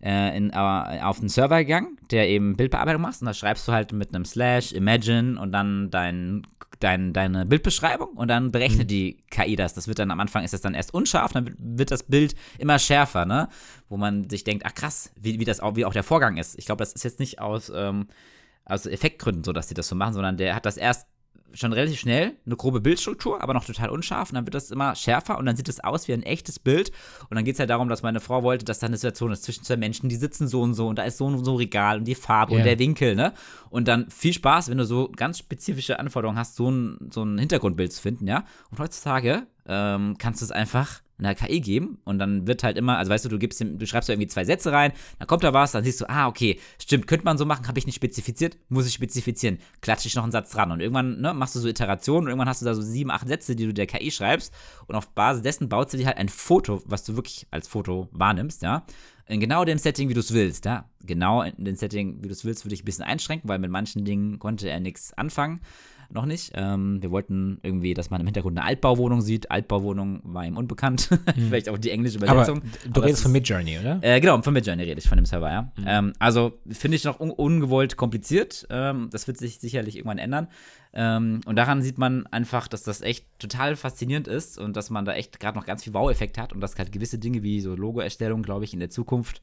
äh, 0.03 0.37
in, 0.37 0.51
äh, 0.51 0.55
auf 0.55 1.19
einen 1.19 1.29
Server 1.29 1.59
gegangen, 1.59 1.99
der 2.11 2.29
eben 2.29 2.57
Bildbearbeitung 2.57 3.03
macht. 3.03 3.21
Und 3.21 3.27
da 3.27 3.35
schreibst 3.35 3.67
du 3.69 3.73
halt 3.73 3.93
mit 3.93 4.15
einem 4.15 4.25
Slash, 4.25 4.73
Imagine 4.73 5.41
und 5.41 5.53
dann 5.53 5.91
dein, 5.91 6.47
dein, 6.81 7.13
deine 7.13 7.47
Bildbeschreibung 7.47 8.11
und 8.11 8.29
dann 8.29 8.53
berechnet 8.53 8.85
mhm. 8.85 8.89
die 8.89 9.25
KI 9.31 9.57
das. 9.57 9.75
Das 9.75 9.89
wird 9.89 9.99
dann 9.99 10.11
am 10.11 10.21
Anfang 10.21 10.45
ist 10.45 10.53
das 10.53 10.61
dann 10.61 10.75
erst 10.75 10.93
unscharf, 10.93 11.33
dann 11.33 11.55
wird 11.59 11.91
das 11.91 12.03
Bild 12.03 12.35
immer 12.59 12.79
schärfer, 12.79 13.25
ne? 13.25 13.49
Wo 13.89 13.97
man 13.97 14.29
sich 14.29 14.45
denkt, 14.45 14.65
ach 14.67 14.75
krass, 14.75 15.13
wie, 15.19 15.41
wie 15.41 15.45
das 15.45 15.61
auch, 15.61 15.77
wie 15.77 15.85
auch 15.85 15.93
der 15.93 16.03
Vorgang 16.03 16.37
ist. 16.37 16.59
Ich 16.59 16.67
glaube, 16.67 16.81
das 16.81 16.93
ist 16.93 17.05
jetzt 17.05 17.21
nicht 17.21 17.41
aus, 17.41 17.73
ähm, 17.75 18.09
aus 18.67 18.87
Effektgründen 18.87 19.45
so, 19.45 19.53
dass 19.53 19.69
die 19.69 19.75
das 19.75 19.89
so 19.89 19.95
machen, 19.95 20.15
sondern 20.15 20.37
der 20.37 20.55
hat 20.55 20.67
das 20.67 20.77
erst 20.77 21.07
schon 21.55 21.73
relativ 21.73 22.01
schnell 22.01 22.35
eine 22.45 22.57
grobe 22.57 22.81
Bildstruktur, 22.81 23.43
aber 23.43 23.55
noch 23.55 23.65
total 23.65 23.89
unscharf. 23.89 24.31
Und 24.31 24.35
dann 24.35 24.47
wird 24.47 24.55
das 24.55 24.71
immer 24.71 24.95
schärfer 24.95 25.39
und 25.39 25.47
dann 25.47 25.57
sieht 25.57 25.69
es 25.69 25.83
aus 25.83 26.09
wie 26.09 26.13
ein 26.13 26.23
echtes 26.23 26.59
Bild. 26.59 26.91
Und 27.31 27.37
dann 27.37 27.45
geht 27.45 27.55
es 27.55 27.61
halt 27.61 27.71
darum, 27.71 27.89
dass 27.89 28.03
meine 28.03 28.21
Frau 28.21 28.43
wollte, 28.43 28.65
dass 28.65 28.79
da 28.79 28.87
eine 28.87 28.97
Situation 28.97 29.33
ist 29.33 29.45
zwischen 29.45 29.65
zwei 29.65 29.77
Menschen, 29.77 30.09
die 30.09 30.17
sitzen 30.17 30.49
so 30.49 30.63
und 30.63 30.75
so 30.75 30.89
und 30.89 30.99
da 30.99 31.05
ist 31.05 31.17
so 31.17 31.27
und 31.27 31.45
so 31.45 31.53
ein 31.53 31.57
Regal 31.57 31.99
und 31.99 32.05
die 32.05 32.15
Farbe 32.15 32.53
yeah. 32.53 32.61
und 32.61 32.67
der 32.67 32.79
Winkel, 32.79 33.15
ne? 33.15 33.33
Und 33.71 33.89
dann 33.89 34.11
viel 34.11 34.33
Spaß, 34.33 34.69
wenn 34.71 34.79
du 34.79 34.85
so 34.85 35.11
ganz 35.15 35.39
spezifische 35.39 35.99
Anforderungen 35.99 36.39
hast, 36.39 36.57
so 36.57 36.71
ein, 36.71 37.11
so 37.11 37.23
ein 37.23 37.39
Hintergrundbild 37.39 37.93
zu 37.93 38.03
finden, 38.03 38.27
ja? 38.27 38.45
Und 38.71 38.79
heutzutage 38.79 39.47
ähm, 39.67 40.17
kannst 40.19 40.41
du 40.43 40.45
es 40.45 40.53
einfach 40.53 41.01
einer 41.19 41.35
KI 41.35 41.61
geben 41.61 41.99
und 42.05 42.19
dann 42.19 42.47
wird 42.47 42.63
halt 42.63 42.77
immer, 42.77 42.99
also 42.99 43.11
weißt 43.11 43.25
du, 43.25 43.29
du 43.29 43.39
gibst 43.39 43.61
du 43.61 43.87
schreibst 43.87 44.09
irgendwie 44.11 44.27
zwei 44.27 44.45
Sätze 44.45 44.73
rein, 44.73 44.93
dann 45.19 45.27
kommt 45.27 45.45
da 45.45 45.53
was, 45.53 45.73
dann 45.73 45.85
siehst 45.85 46.01
du, 46.01 46.09
ah, 46.09 46.27
okay, 46.27 46.61
stimmt, 46.81 47.07
könnte 47.07 47.25
man 47.25 47.39
so 47.39 47.47
machen, 47.47 47.67
habe 47.69 47.79
ich 47.79 47.87
nicht 47.87 47.95
spezifiziert, 47.95 48.59
muss 48.69 48.87
ich 48.87 48.95
spezifizieren, 48.95 49.59
klatsche 49.81 50.09
ich 50.09 50.15
noch 50.15 50.25
einen 50.25 50.33
Satz 50.33 50.51
dran 50.51 50.71
und 50.71 50.81
irgendwann 50.81 51.21
ne, 51.21 51.33
machst 51.33 51.55
du 51.55 51.61
so 51.61 51.69
Iterationen 51.69 52.25
und 52.25 52.31
irgendwann 52.31 52.49
hast 52.49 52.61
du 52.61 52.67
da 52.67 52.75
so 52.75 52.83
sieben, 52.83 53.11
acht 53.11 53.29
Sätze, 53.29 53.57
die 53.57 53.67
du 53.67 53.73
der 53.73 53.87
KI 53.87 54.11
schreibst 54.11 54.53
und 54.87 54.95
auf 54.95 55.09
Basis 55.11 55.43
dessen 55.43 55.69
baut 55.69 55.91
sie 55.91 55.97
dir 55.97 56.07
halt 56.07 56.19
ein 56.19 56.29
Foto, 56.29 56.83
was 56.87 57.05
du 57.05 57.17
wirklich 57.17 57.47
als 57.51 57.69
Foto 57.69 58.09
wahrnimmst, 58.13 58.63
ja, 58.63 58.85
in 59.29 59.41
genau 59.41 59.65
dem 59.65 59.79
Setting, 59.79 60.09
wie 60.09 60.15
du 60.15 60.21
es 60.21 60.33
willst, 60.33 60.67
ja, 60.67 60.89
genau 61.05 61.43
in 61.43 61.65
dem 61.65 61.77
Setting, 61.77 62.23
wie 62.23 62.29
du 62.29 62.33
es 62.33 62.45
willst, 62.45 62.65
würde 62.65 62.75
ich 62.75 62.83
ein 62.83 62.85
bisschen 62.85 63.05
einschränken, 63.05 63.49
weil 63.49 63.59
mit 63.59 63.71
manchen 63.71 64.05
Dingen 64.05 64.39
konnte 64.39 64.69
er 64.69 64.81
nichts 64.81 65.13
anfangen 65.15 65.61
noch 66.11 66.27
nicht. 66.27 66.53
Ähm, 66.55 67.03
wir 67.03 67.11
wollten 67.11 67.59
irgendwie, 67.63 67.95
dass 67.95 68.11
man 68.11 68.21
im 68.21 68.27
Hintergrund 68.27 68.59
eine 68.59 68.67
Altbauwohnung 68.67 69.21
sieht. 69.21 69.51
Altbauwohnung 69.51 70.21
war 70.25 70.45
ihm 70.45 70.57
unbekannt. 70.57 71.11
Mhm. 71.11 71.19
Vielleicht 71.49 71.69
auch 71.69 71.79
die 71.79 71.91
englische 71.91 72.19
Übersetzung. 72.19 72.59
Aber 72.59 72.67
du 72.85 72.91
Aber 72.91 73.07
redest 73.07 73.23
von 73.23 73.33
Midjourney, 73.33 73.79
oder? 73.79 73.99
Äh, 74.03 74.21
genau, 74.21 74.41
von 74.43 74.53
Midjourney 74.53 74.83
rede 74.83 75.01
ich, 75.01 75.09
von 75.09 75.17
dem 75.17 75.27
Server, 75.27 75.51
ja. 75.51 75.63
Mhm. 75.77 75.85
Ähm, 75.87 76.13
also 76.19 76.59
finde 76.69 76.97
ich 76.97 77.05
noch 77.05 77.21
un 77.21 77.31
ungewollt 77.31 77.97
kompliziert. 77.97 78.67
Ähm, 78.71 79.09
das 79.11 79.27
wird 79.27 79.39
sich 79.39 79.59
sicherlich 79.59 79.97
irgendwann 79.97 80.19
ändern. 80.19 80.49
Ähm, 80.93 81.41
und 81.45 81.57
daran 81.57 81.83
sieht 81.83 81.99
man 81.99 82.27
einfach, 82.29 82.69
dass 82.69 82.83
das 82.83 83.03
echt 83.03 83.27
total 83.39 83.77
faszinierend 83.77 84.29
ist 84.29 84.59
und 84.59 84.77
dass 84.77 84.91
man 84.91 85.05
da 85.05 85.15
echt 85.15 85.41
gerade 85.41 85.59
noch 85.59 85.67
ganz 85.67 85.85
viel 85.85 85.93
Wow-Effekt 85.93 86.39
hat 86.39 86.53
und 86.53 86.61
dass 86.61 86.77
halt 86.77 86.93
gewisse 86.93 87.19
Dinge 87.19 87.43
wie 87.43 87.61
so 87.61 87.75
Logo-Erstellung, 87.75 88.43
glaube 88.43 88.65
ich, 88.65 88.73
in 88.73 88.81
der 88.81 88.91
Zukunft 88.91 89.43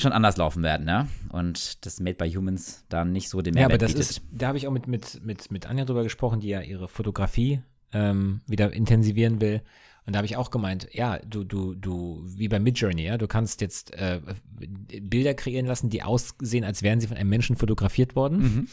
schon 0.00 0.12
anders 0.12 0.36
laufen 0.36 0.62
werden, 0.62 0.88
ja. 0.88 1.08
Und 1.30 1.84
das 1.84 2.00
Made 2.00 2.16
by 2.16 2.30
Humans 2.30 2.84
da 2.88 3.04
nicht 3.04 3.28
so 3.28 3.42
den 3.42 3.54
Mehrwert 3.54 3.70
Ja, 3.70 3.74
aber 3.74 3.78
das 3.78 3.92
bietet. 3.92 4.10
ist, 4.10 4.22
da 4.32 4.48
habe 4.48 4.58
ich 4.58 4.66
auch 4.66 4.72
mit, 4.72 4.86
mit, 4.86 5.24
mit, 5.24 5.50
mit 5.50 5.66
Anja 5.66 5.84
drüber 5.84 6.02
gesprochen, 6.02 6.40
die 6.40 6.48
ja 6.48 6.60
ihre 6.60 6.88
Fotografie 6.88 7.60
ähm, 7.92 8.40
wieder 8.46 8.72
intensivieren 8.72 9.40
will. 9.40 9.62
Und 10.06 10.14
da 10.14 10.18
habe 10.18 10.26
ich 10.26 10.36
auch 10.36 10.50
gemeint, 10.50 10.88
ja, 10.92 11.18
du, 11.18 11.44
du, 11.44 11.74
du, 11.74 12.22
wie 12.24 12.48
bei 12.48 12.58
Midjourney, 12.58 13.04
ja, 13.04 13.18
du 13.18 13.28
kannst 13.28 13.60
jetzt 13.60 13.92
äh, 13.94 14.20
Bilder 15.02 15.34
kreieren 15.34 15.66
lassen, 15.66 15.90
die 15.90 16.02
aussehen, 16.02 16.64
als 16.64 16.82
wären 16.82 17.00
sie 17.00 17.06
von 17.06 17.16
einem 17.16 17.28
Menschen 17.28 17.56
fotografiert 17.56 18.16
worden. 18.16 18.38
Mhm. 18.38 18.68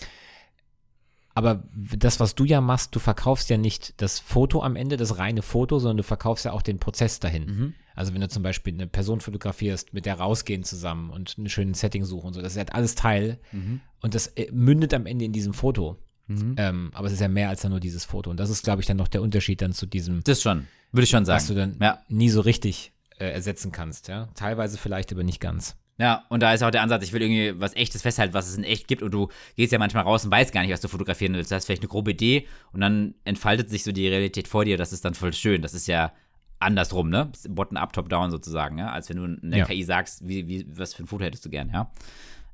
Aber 1.37 1.63
das, 1.97 2.19
was 2.19 2.33
du 2.35 2.45
ja 2.45 2.61
machst, 2.61 2.95
du 2.95 2.99
verkaufst 2.99 3.49
ja 3.51 3.57
nicht 3.57 4.01
das 4.01 4.19
Foto 4.19 4.63
am 4.63 4.75
Ende, 4.75 4.97
das 4.97 5.19
reine 5.19 5.41
Foto, 5.43 5.77
sondern 5.77 5.97
du 5.97 6.03
verkaufst 6.03 6.45
ja 6.45 6.51
auch 6.51 6.63
den 6.63 6.79
Prozess 6.79 7.19
dahin. 7.19 7.45
Mhm. 7.45 7.73
Also 7.95 8.13
wenn 8.13 8.21
du 8.21 8.27
zum 8.27 8.41
Beispiel 8.43 8.73
eine 8.73 8.87
Person 8.87 9.21
fotografierst, 9.21 9.93
mit 9.93 10.05
der 10.07 10.15
rausgehen 10.19 10.63
zusammen 10.63 11.09
und 11.11 11.35
einen 11.37 11.49
schönen 11.49 11.73
Setting 11.75 12.05
suchen 12.05 12.27
und 12.27 12.33
so, 12.33 12.41
das 12.41 12.53
ist 12.53 12.57
halt 12.57 12.73
alles 12.73 12.95
Teil 12.95 13.39
Mhm. 13.51 13.81
und 14.01 14.15
das 14.15 14.27
äh, 14.35 14.49
mündet 14.51 14.93
am 14.95 15.05
Ende 15.05 15.25
in 15.25 15.31
diesem 15.31 15.53
Foto. 15.53 15.97
Mhm. 16.25 16.55
Ähm, 16.57 16.91
aber 16.93 17.07
es 17.07 17.13
ist 17.13 17.21
ja 17.21 17.27
mehr 17.27 17.49
als 17.49 17.61
dann 17.61 17.71
nur 17.71 17.79
dieses 17.79 18.03
Foto. 18.03 18.29
Und 18.31 18.39
das 18.39 18.49
ist, 18.49 18.63
glaube 18.63 18.81
ich, 18.81 18.87
dann 18.87 18.97
noch 18.97 19.07
der 19.07 19.21
Unterschied 19.21 19.61
dann 19.61 19.73
zu 19.73 19.85
diesem, 19.85 20.23
Das 20.23 20.41
schon, 20.41 20.65
würde 20.91 21.03
ich 21.03 21.09
schon 21.11 21.23
sagen. 21.25 21.37
was 21.37 21.47
du 21.47 21.53
dann 21.53 21.77
Ja. 21.79 21.99
nie 22.09 22.29
so 22.29 22.41
richtig 22.41 22.91
äh, 23.19 23.29
ersetzen 23.31 23.71
kannst. 23.71 24.07
Ja? 24.09 24.27
Teilweise 24.35 24.77
vielleicht, 24.77 25.11
aber 25.13 25.23
nicht 25.23 25.39
ganz. 25.39 25.75
Ja, 25.99 26.25
und 26.29 26.41
da 26.43 26.53
ist 26.53 26.61
auch 26.63 26.69
der 26.69 26.83
Ansatz, 26.83 27.03
ich 27.03 27.11
will 27.13 27.21
irgendwie 27.23 27.59
was 27.59 27.75
Echtes 27.75 28.03
festhalten, 28.03 28.33
was 28.35 28.47
es 28.47 28.55
in 28.55 28.63
echt 28.63 28.87
gibt. 28.87 29.01
Und 29.01 29.11
du 29.11 29.29
gehst 29.55 29.71
ja 29.71 29.79
manchmal 29.79 30.03
raus 30.03 30.23
und 30.25 30.31
weißt 30.31 30.51
gar 30.53 30.61
nicht, 30.61 30.71
was 30.71 30.81
du 30.81 30.87
fotografieren 30.87 31.33
willst. 31.33 31.49
Du 31.51 31.55
hast 31.55 31.65
vielleicht 31.65 31.81
eine 31.81 31.89
grobe 31.89 32.11
Idee 32.11 32.47
und 32.71 32.81
dann 32.81 33.15
entfaltet 33.25 33.69
sich 33.71 33.83
so 33.83 33.91
die 33.91 34.07
Realität 34.07 34.47
vor 34.47 34.63
dir. 34.63 34.77
Das 34.77 34.93
ist 34.93 35.03
dann 35.05 35.15
voll 35.15 35.33
schön. 35.33 35.61
Das 35.63 35.73
ist 35.73 35.87
ja 35.87 36.11
andersrum, 36.59 37.09
ne? 37.09 37.31
Bottom-up, 37.49 37.93
top-down 37.93 38.29
sozusagen, 38.31 38.77
ja? 38.77 38.91
Als 38.91 39.09
wenn 39.09 39.17
du 39.17 39.23
in 39.25 39.49
der 39.51 39.59
Ja. 39.59 39.65
KI 39.65 39.83
sagst, 39.83 40.27
wie, 40.27 40.47
wie, 40.47 40.67
was 40.69 40.93
für 40.93 41.03
ein 41.03 41.07
Foto 41.07 41.23
hättest 41.23 41.45
du 41.45 41.49
gern, 41.49 41.69
ja? 41.73 41.91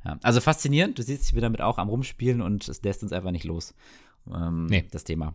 ja. 0.06 0.18
Also 0.24 0.40
faszinierend. 0.40 0.98
Du 0.98 1.04
siehst, 1.04 1.26
ich 1.26 1.34
bin 1.34 1.42
damit 1.42 1.62
auch 1.62 1.78
am 1.78 1.90
Rumspielen 1.90 2.42
und 2.42 2.68
es 2.68 2.82
lässt 2.82 3.04
uns 3.04 3.12
einfach 3.12 3.32
nicht 3.32 3.46
los. 3.46 3.74
Ähm, 4.34 4.68
Nee. 4.68 4.86
Das 4.92 5.04
Thema. 5.04 5.34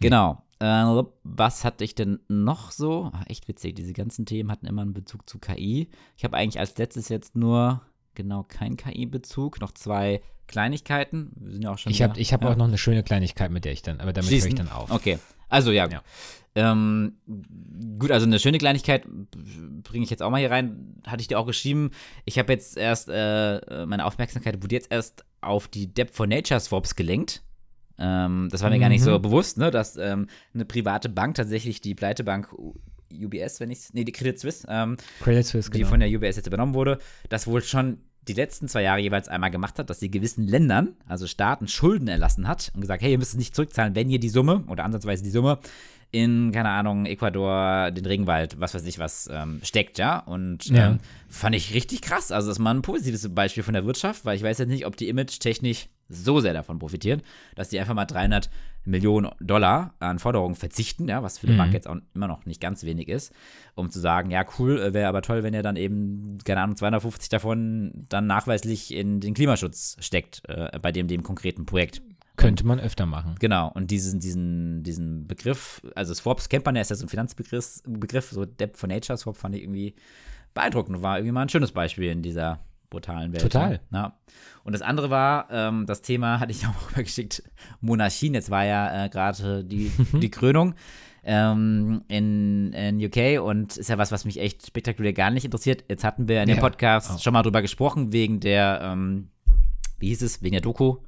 Genau. 0.00 0.42
Äh, 0.60 1.02
was 1.22 1.64
hatte 1.64 1.84
ich 1.84 1.94
denn 1.94 2.20
noch 2.28 2.70
so? 2.70 3.10
Ach, 3.12 3.24
echt 3.26 3.48
witzig, 3.48 3.74
diese 3.74 3.92
ganzen 3.92 4.26
Themen 4.26 4.50
hatten 4.50 4.66
immer 4.66 4.82
einen 4.82 4.94
Bezug 4.94 5.28
zu 5.28 5.38
KI. 5.38 5.88
Ich 6.16 6.24
habe 6.24 6.36
eigentlich 6.36 6.60
als 6.60 6.76
letztes 6.78 7.08
jetzt 7.08 7.36
nur, 7.36 7.82
genau, 8.14 8.44
keinen 8.44 8.76
KI-Bezug, 8.76 9.60
noch 9.60 9.72
zwei 9.72 10.22
Kleinigkeiten. 10.46 11.32
Wir 11.36 11.52
sind 11.52 11.64
ja 11.64 11.72
auch 11.72 11.78
schon 11.78 11.92
Ich 11.92 12.02
habe 12.02 12.20
hab 12.20 12.42
ja. 12.42 12.50
auch 12.50 12.56
noch 12.56 12.68
eine 12.68 12.78
schöne 12.78 13.02
Kleinigkeit, 13.02 13.50
mit 13.50 13.64
der 13.64 13.72
ich 13.72 13.82
dann, 13.82 14.00
aber 14.00 14.12
damit 14.12 14.30
höre 14.30 14.46
ich 14.46 14.54
dann 14.54 14.70
auf. 14.70 14.90
Okay, 14.90 15.18
also 15.48 15.70
ja. 15.70 15.88
Ja. 15.88 16.02
Ähm, 16.56 17.16
gut, 17.98 18.12
also 18.12 18.26
eine 18.26 18.38
schöne 18.38 18.58
Kleinigkeit 18.58 19.06
bringe 19.82 20.04
ich 20.04 20.10
jetzt 20.10 20.22
auch 20.22 20.30
mal 20.30 20.38
hier 20.38 20.50
rein. 20.50 20.94
Hatte 21.04 21.20
ich 21.20 21.28
dir 21.28 21.38
auch 21.38 21.46
geschrieben. 21.46 21.90
Ich 22.24 22.38
habe 22.38 22.52
jetzt 22.52 22.76
erst, 22.76 23.08
äh, 23.08 23.86
meine 23.86 24.04
Aufmerksamkeit 24.04 24.62
wurde 24.62 24.74
jetzt 24.74 24.92
erst 24.92 25.24
auf 25.40 25.66
die 25.66 25.92
Debt 25.92 26.10
for 26.10 26.26
Nature 26.26 26.60
Swaps 26.60 26.94
gelenkt. 26.94 27.42
Ähm, 27.98 28.48
das 28.50 28.62
war 28.62 28.70
mir 28.70 28.78
gar 28.78 28.88
nicht 28.88 29.00
Mhm. 29.02 29.04
so 29.04 29.18
bewusst, 29.18 29.58
ne, 29.58 29.70
dass 29.70 29.96
ähm, 29.96 30.26
eine 30.52 30.64
private 30.64 31.08
Bank 31.08 31.34
tatsächlich 31.36 31.80
die 31.80 31.94
Pleitebank 31.94 32.48
UBS, 33.12 33.60
wenn 33.60 33.70
ich 33.70 33.92
nee, 33.92 34.04
die 34.04 34.12
Credit 34.12 34.38
Suisse, 34.38 34.66
ähm, 34.68 34.96
Credit 35.22 35.46
Suisse, 35.46 35.70
die 35.70 35.78
genau. 35.78 35.90
von 35.90 36.00
der 36.00 36.08
UBS 36.08 36.36
jetzt 36.36 36.46
übernommen 36.46 36.74
wurde, 36.74 36.98
das 37.28 37.46
wohl 37.46 37.62
schon 37.62 37.98
die 38.26 38.32
letzten 38.32 38.68
zwei 38.68 38.82
Jahre 38.82 39.00
jeweils 39.00 39.28
einmal 39.28 39.50
gemacht 39.50 39.78
hat, 39.78 39.90
dass 39.90 40.00
sie 40.00 40.10
gewissen 40.10 40.46
Ländern, 40.48 40.94
also 41.06 41.26
Staaten, 41.26 41.68
Schulden 41.68 42.08
erlassen 42.08 42.48
hat 42.48 42.72
und 42.74 42.80
gesagt, 42.80 43.02
hey, 43.02 43.12
ihr 43.12 43.18
müsst 43.18 43.32
es 43.32 43.38
nicht 43.38 43.54
zurückzahlen, 43.54 43.94
wenn 43.94 44.08
ihr 44.08 44.18
die 44.18 44.30
Summe 44.30 44.64
oder 44.68 44.84
ansatzweise 44.84 45.22
die 45.22 45.30
Summe 45.30 45.58
in, 46.10 46.50
keine 46.52 46.70
Ahnung, 46.70 47.06
Ecuador, 47.06 47.90
den 47.90 48.06
Regenwald, 48.06 48.58
was 48.60 48.72
weiß 48.74 48.84
ich 48.86 48.98
was, 48.98 49.28
ähm, 49.30 49.60
steckt, 49.62 49.98
ja. 49.98 50.18
Und 50.20 50.66
Ja. 50.66 50.90
Ähm, 50.92 50.98
fand 51.28 51.54
ich 51.56 51.74
richtig 51.74 52.02
krass. 52.02 52.30
Also, 52.32 52.48
das 52.48 52.56
ist 52.56 52.62
mal 52.62 52.72
ein 52.74 52.82
positives 52.82 53.28
Beispiel 53.34 53.62
von 53.64 53.74
der 53.74 53.84
Wirtschaft, 53.84 54.24
weil 54.24 54.36
ich 54.36 54.42
weiß 54.42 54.58
jetzt 54.58 54.68
nicht, 54.68 54.86
ob 54.86 54.96
die 54.96 55.08
image-technisch 55.08 55.88
so 56.08 56.40
sehr 56.40 56.52
davon 56.52 56.78
profitieren, 56.78 57.22
dass 57.54 57.68
die 57.68 57.78
einfach 57.80 57.94
mal 57.94 58.04
300 58.04 58.50
Millionen 58.84 59.30
Dollar 59.40 59.94
an 59.98 60.18
Forderungen 60.18 60.54
verzichten, 60.54 61.08
ja, 61.08 61.22
was 61.22 61.38
für 61.38 61.46
eine 61.46 61.54
Mhm. 61.54 61.58
Bank 61.58 61.72
jetzt 61.72 61.88
auch 61.88 61.96
immer 62.14 62.28
noch 62.28 62.44
nicht 62.44 62.60
ganz 62.60 62.84
wenig 62.84 63.08
ist, 63.08 63.32
um 63.74 63.90
zu 63.90 63.98
sagen, 63.98 64.30
ja, 64.30 64.44
cool, 64.58 64.78
äh, 64.78 64.92
wäre 64.92 65.08
aber 65.08 65.22
toll, 65.22 65.42
wenn 65.42 65.54
ihr 65.54 65.62
dann 65.62 65.76
eben, 65.76 66.38
keine 66.44 66.60
Ahnung, 66.60 66.76
250 66.76 67.30
davon 67.30 68.06
dann 68.08 68.26
nachweislich 68.26 68.92
in 68.92 69.20
den 69.20 69.32
Klimaschutz 69.34 69.96
steckt, 70.00 70.42
äh, 70.48 70.78
bei 70.80 70.92
dem, 70.92 71.08
dem 71.08 71.22
konkreten 71.22 71.64
Projekt. 71.64 72.02
Könnte 72.36 72.66
man 72.66 72.80
öfter 72.80 73.06
machen. 73.06 73.36
Genau, 73.38 73.70
und 73.72 73.90
diesen, 73.90 74.18
diesen, 74.20 74.82
diesen 74.82 75.26
Begriff, 75.26 75.80
also 75.94 76.12
Swaps 76.12 76.48
kennt 76.48 76.66
man 76.66 76.74
ja, 76.74 76.82
ist 76.82 76.90
ja 76.90 76.96
so 76.96 77.06
ein 77.06 77.08
Finanzbegriff, 77.08 77.80
Begriff, 77.86 78.30
so 78.30 78.44
Debt 78.44 78.76
for 78.76 78.88
Nature 78.88 79.16
Swap 79.16 79.36
fand 79.36 79.54
ich 79.54 79.62
irgendwie 79.62 79.94
beeindruckend. 80.52 81.00
War 81.00 81.18
irgendwie 81.18 81.32
mal 81.32 81.42
ein 81.42 81.48
schönes 81.48 81.72
Beispiel 81.72 82.10
in 82.10 82.22
dieser 82.22 82.58
brutalen 82.90 83.32
Welt. 83.32 83.42
Total. 83.42 83.80
Ne? 83.90 83.98
Ja. 83.98 84.18
Und 84.64 84.72
das 84.72 84.82
andere 84.82 85.10
war, 85.10 85.48
ähm, 85.50 85.86
das 85.86 86.02
Thema 86.02 86.40
hatte 86.40 86.52
ich 86.52 86.66
auch 86.66 86.90
rübergeschickt, 86.90 87.42
Monarchien. 87.80 88.34
Jetzt 88.34 88.50
war 88.50 88.64
ja 88.64 89.04
äh, 89.04 89.08
gerade 89.08 89.64
die, 89.64 89.90
die 90.12 90.30
Krönung 90.30 90.74
ähm, 91.24 92.02
in, 92.08 92.72
in 92.72 93.04
UK 93.04 93.42
und 93.42 93.76
ist 93.76 93.88
ja 93.88 93.98
was, 93.98 94.12
was 94.12 94.24
mich 94.24 94.38
echt 94.40 94.66
spektakulär 94.66 95.12
gar 95.12 95.30
nicht 95.30 95.44
interessiert. 95.44 95.84
Jetzt 95.88 96.04
hatten 96.04 96.28
wir 96.28 96.40
in 96.42 96.48
dem 96.48 96.56
Ja. 96.56 96.62
Podcast 96.62 97.10
Oh. 97.14 97.18
schon 97.18 97.32
mal 97.32 97.42
drüber 97.42 97.62
gesprochen, 97.62 98.12
wegen 98.12 98.40
der, 98.40 98.80
ähm, 98.82 99.30
wie 99.98 100.08
hieß 100.08 100.22
es, 100.22 100.42
wegen 100.42 100.52
der 100.52 100.60
Doku. 100.60 100.98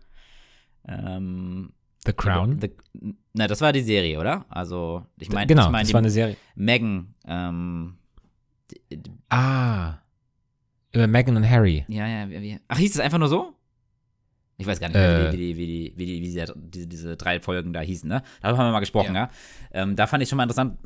Ähm, 0.89 1.73
The 2.07 2.13
Crown. 2.13 2.61
The, 2.61 2.71
na, 3.35 3.47
das 3.49 3.61
war 3.61 3.73
die 3.73 3.83
Serie, 3.83 4.21
oder? 4.21 4.47
Also, 4.49 5.05
ich 5.19 5.29
meine, 5.31 5.49
genau, 5.49 5.67
ich 5.67 5.71
mein, 5.73 5.81
das 5.83 5.89
die 5.89 5.95
war 5.95 5.99
eine 5.99 6.11
Serie. 6.11 6.37
Megan, 6.55 7.15
ähm, 7.27 7.99
Ah. 9.29 9.95
Über 10.97 11.07
Meghan 11.07 11.37
und 11.37 11.49
Harry. 11.49 11.85
ja, 11.89 12.07
ja, 12.07 12.29
wie, 12.29 12.59
ach, 12.69 12.79
hieß 12.79 12.95
es 12.95 13.01
einfach 13.01 13.19
nur 13.19 13.29
so? 13.29 13.53
Ich 14.59 14.67
weiß 14.67 14.81
gar 14.81 14.89
nicht 14.89 14.97
mehr, 14.97 15.31
wie, 15.31 15.37
die, 15.37 15.39
wie, 15.39 15.53
die, 15.53 15.57
wie, 15.59 15.67
die, 15.67 15.93
wie, 15.97 16.07
die, 16.07 16.15
wie 16.15 16.21
diese, 16.21 16.55
diese, 16.89 17.17
drei 17.19 17.41
Folgen 17.41 17.75
da 17.75 17.81
hießen, 17.81 18.09
ne? 18.09 18.23
Darüber 18.41 18.59
haben 18.59 18.69
wir 18.69 18.73
mal 18.73 18.81
gesprochen, 18.81 19.15
ja. 19.15 19.29
Ähm, 19.71 19.97
da 19.97 20.07
fand 20.07 20.23
ich 20.23 20.31
schon 20.31 20.39
mal 20.39 20.45
interessant, 20.45 20.79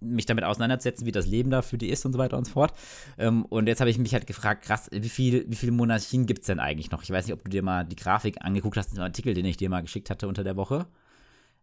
mich 0.00 0.26
damit 0.26 0.44
auseinanderzusetzen, 0.44 1.06
wie 1.06 1.12
das 1.12 1.26
Leben 1.26 1.50
da 1.50 1.62
für 1.62 1.78
die 1.78 1.88
ist 1.88 2.04
und 2.04 2.12
so 2.12 2.18
weiter 2.18 2.36
und 2.36 2.44
so 2.44 2.52
fort. 2.52 2.74
Ähm, 3.16 3.46
und 3.46 3.68
jetzt 3.68 3.80
habe 3.80 3.88
ich 3.88 3.96
mich 3.96 4.12
halt 4.12 4.26
gefragt, 4.26 4.64
krass, 4.66 4.90
wie, 4.92 5.08
viel, 5.08 5.46
wie 5.48 5.56
viele 5.56 5.72
Monarchien 5.72 6.26
gibt 6.26 6.40
es 6.40 6.46
denn 6.48 6.60
eigentlich 6.60 6.90
noch? 6.90 7.02
Ich 7.02 7.10
weiß 7.10 7.24
nicht, 7.24 7.32
ob 7.32 7.42
du 7.42 7.48
dir 7.48 7.62
mal 7.62 7.84
die 7.84 7.96
Grafik 7.96 8.44
angeguckt 8.44 8.76
hast, 8.76 8.92
den 8.92 9.00
Artikel, 9.00 9.32
den 9.32 9.46
ich 9.46 9.56
dir 9.56 9.70
mal 9.70 9.80
geschickt 9.80 10.10
hatte 10.10 10.28
unter 10.28 10.44
der 10.44 10.56
Woche. 10.56 10.86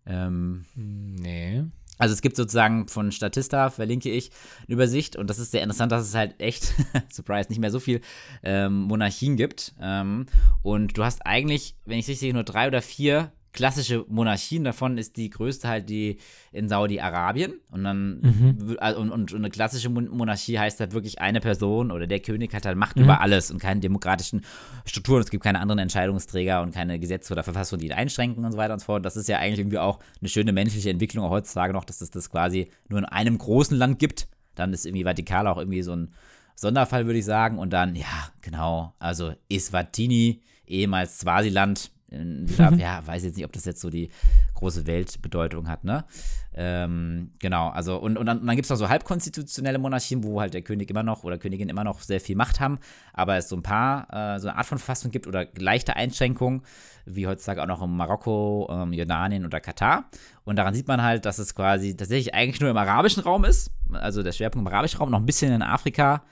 Ähm, 0.07 0.65
Nee. 0.73 1.65
Also 1.98 2.14
es 2.14 2.22
gibt 2.22 2.36
sozusagen 2.36 2.88
von 2.88 3.12
Statista, 3.12 3.70
verlinke 3.70 4.10
ich, 4.10 4.32
eine 4.68 4.76
Übersicht 4.76 5.16
und 5.16 5.30
das 5.30 5.39
ist 5.39 5.52
sehr 5.52 5.64
interessant, 5.64 5.91
dass 5.91 6.08
es 6.08 6.16
halt 6.16 6.39
echt, 6.39 6.74
surprise, 7.12 7.50
nicht 7.50 7.60
mehr 7.60 7.72
so 7.72 7.80
viel 7.80 8.02
ähm, 8.43 8.82
Monarchien 8.82 9.36
gibt. 9.36 9.74
Ähm, 9.82 10.28
und 10.62 10.98
du 10.98 11.04
hast 11.04 11.26
eigentlich, 11.26 11.76
wenn 11.86 12.00
ich 12.00 12.08
richtig 12.08 12.20
sehe, 12.20 12.34
nur 12.34 12.43
drei 12.43 12.68
oder 12.68 12.82
vier 12.82 13.32
klassische 13.54 14.06
Monarchien. 14.08 14.64
Davon 14.64 14.98
ist 14.98 15.18
die 15.18 15.30
größte 15.30 15.68
halt 15.68 15.89
die 15.89 16.18
in 16.52 16.70
Saudi-Arabien. 16.70 17.54
Und 17.72 17.84
dann 17.84 18.20
w- 18.60 18.78
also, 18.78 19.00
und, 19.02 19.12
und, 19.12 19.34
eine 19.34 19.50
klassische 19.50 19.89
Mon- 19.89 20.10
Monarchie 20.10 20.60
heißt 20.60 20.80
halt 20.80 20.93
wirklich 20.93 21.20
eine 21.20 21.39
Person 21.39 21.91
oder 21.91 22.08
der 22.08 22.20
König 22.20 22.54
hat 22.54 22.66
halt 22.66 22.78
Macht 22.78 22.98
über 22.98 23.22
alles 23.22 23.50
und 23.52 23.60
keine 23.60 23.80
demokratischen 23.80 24.41
Strukturen. 24.86 25.22
Es 25.22 25.30
gibt 25.30 25.43
keine 25.43 25.60
anderen 25.60 25.80
Entscheidungsträger 25.80 26.62
und 26.62 26.74
keine 26.74 27.00
Gesetze 27.00 27.34
oder 27.34 27.43
Verfassungen, 27.43 27.80
die 27.80 27.88
ihn 27.88 27.93
einschränken 27.93 28.45
und 28.45 28.52
so 28.52 28.58
weiter 28.58 28.74
und 28.74 28.80
so 28.80 28.86
fort. 28.86 29.06
Das 29.06 29.18
ist 29.18 29.28
ja 29.28 29.39
eigentlich 29.39 29.60
irgendwie 29.60 29.80
auch 29.80 30.00
eine 30.20 30.30
schöne 30.30 30.54
menschliche 30.54 30.89
Entwicklung 30.89 31.26
auch 31.26 31.32
heutzutage 31.32 31.74
noch, 31.74 31.86
dass 31.86 32.02
es 32.02 32.12
das 32.12 32.30
quasi 32.30 32.70
nur 32.89 33.00
in 33.00 33.06
einem 33.06 33.38
großen 33.38 33.78
Land 33.78 34.00
gibt. 34.00 34.28
Dann 34.56 34.74
ist 34.74 34.86
irgendwie 34.86 35.04
Vatikan 35.04 35.48
auch 35.48 35.58
irgendwie 35.58 35.82
so 35.82 35.95
ein 35.95 36.14
Sonderfall, 36.56 37.06
würde 37.06 37.20
ich 37.20 37.26
sagen. 37.26 37.60
Und 37.60 37.72
dann, 37.72 37.95
ja, 37.95 38.06
genau, 38.41 38.93
also 39.00 39.34
Eswatini, 39.50 40.41
ehemals 40.66 41.20
Swasiland, 41.20 41.91
ja, 42.78 43.05
weiß 43.05 43.24
jetzt 43.24 43.36
nicht, 43.36 43.45
ob 43.45 43.51
das 43.51 43.66
jetzt 43.66 43.82
so 43.82 43.89
die 43.89 44.10
große 44.55 44.88
Weltbedeutung 44.88 45.68
hat, 45.68 45.84
ne? 45.84 46.05
Ähm, 46.53 47.32
genau, 47.39 47.70
also 47.70 47.97
und, 47.97 48.18
und 48.18 48.26
dann, 48.26 48.45
dann 48.45 48.55
gibt 48.55 48.66
es 48.66 48.70
noch 48.70 48.78
so 48.78 48.89
halbkonstitutionelle 48.89 49.78
Monarchien, 49.78 50.24
wo 50.24 50.39
halt 50.39 50.53
der 50.53 50.62
König 50.62 50.89
immer 50.89 51.03
noch 51.03 51.24
oder 51.24 51.38
Königin 51.38 51.70
immer 51.70 51.84
noch 51.84 51.99
sehr 51.99 52.20
viel 52.20 52.36
Macht 52.36 52.60
haben, 52.60 52.80
aber 53.14 53.36
es 53.36 53.49
so 53.49 53.55
ein 53.55 53.62
paar, 53.62 54.08
äh, 54.12 54.39
so 54.39 54.47
eine 54.47 54.58
Art 54.58 54.66
von 54.66 54.78
Verfassung 54.78 55.12
gibt 55.12 55.28
oder 55.28 55.47
leichte 55.58 55.95
Einschränkungen, 55.95 56.62
wie 57.05 57.28
heutzutage 57.28 57.62
auch 57.62 57.68
noch 57.68 57.84
in 57.84 57.95
Marokko, 57.95 58.70
ähm, 58.72 58.93
Jordanien 58.93 59.45
oder 59.45 59.60
Katar. 59.60 60.05
Und 60.45 60.55
daran 60.55 60.74
sieht 60.74 60.88
man 60.88 61.03
halt, 61.03 61.26
dass 61.26 61.39
es 61.39 61.53
quasi 61.53 61.95
tatsächlich 61.95 62.34
eigentlich 62.34 62.62
nur 62.62 62.70
im 62.70 62.78
arabischen 62.78 63.22
Raum 63.22 63.43
ist, 63.43 63.72
also 63.91 64.24
der 64.24 64.32
Schwerpunkt 64.32 64.68
im 64.68 64.74
arabischen 64.74 64.97
Raum, 64.97 65.12
noch 65.12 65.20
ein 65.20 65.26
bisschen 65.26 65.53
in 65.53 65.62
Afrika, 65.62 66.24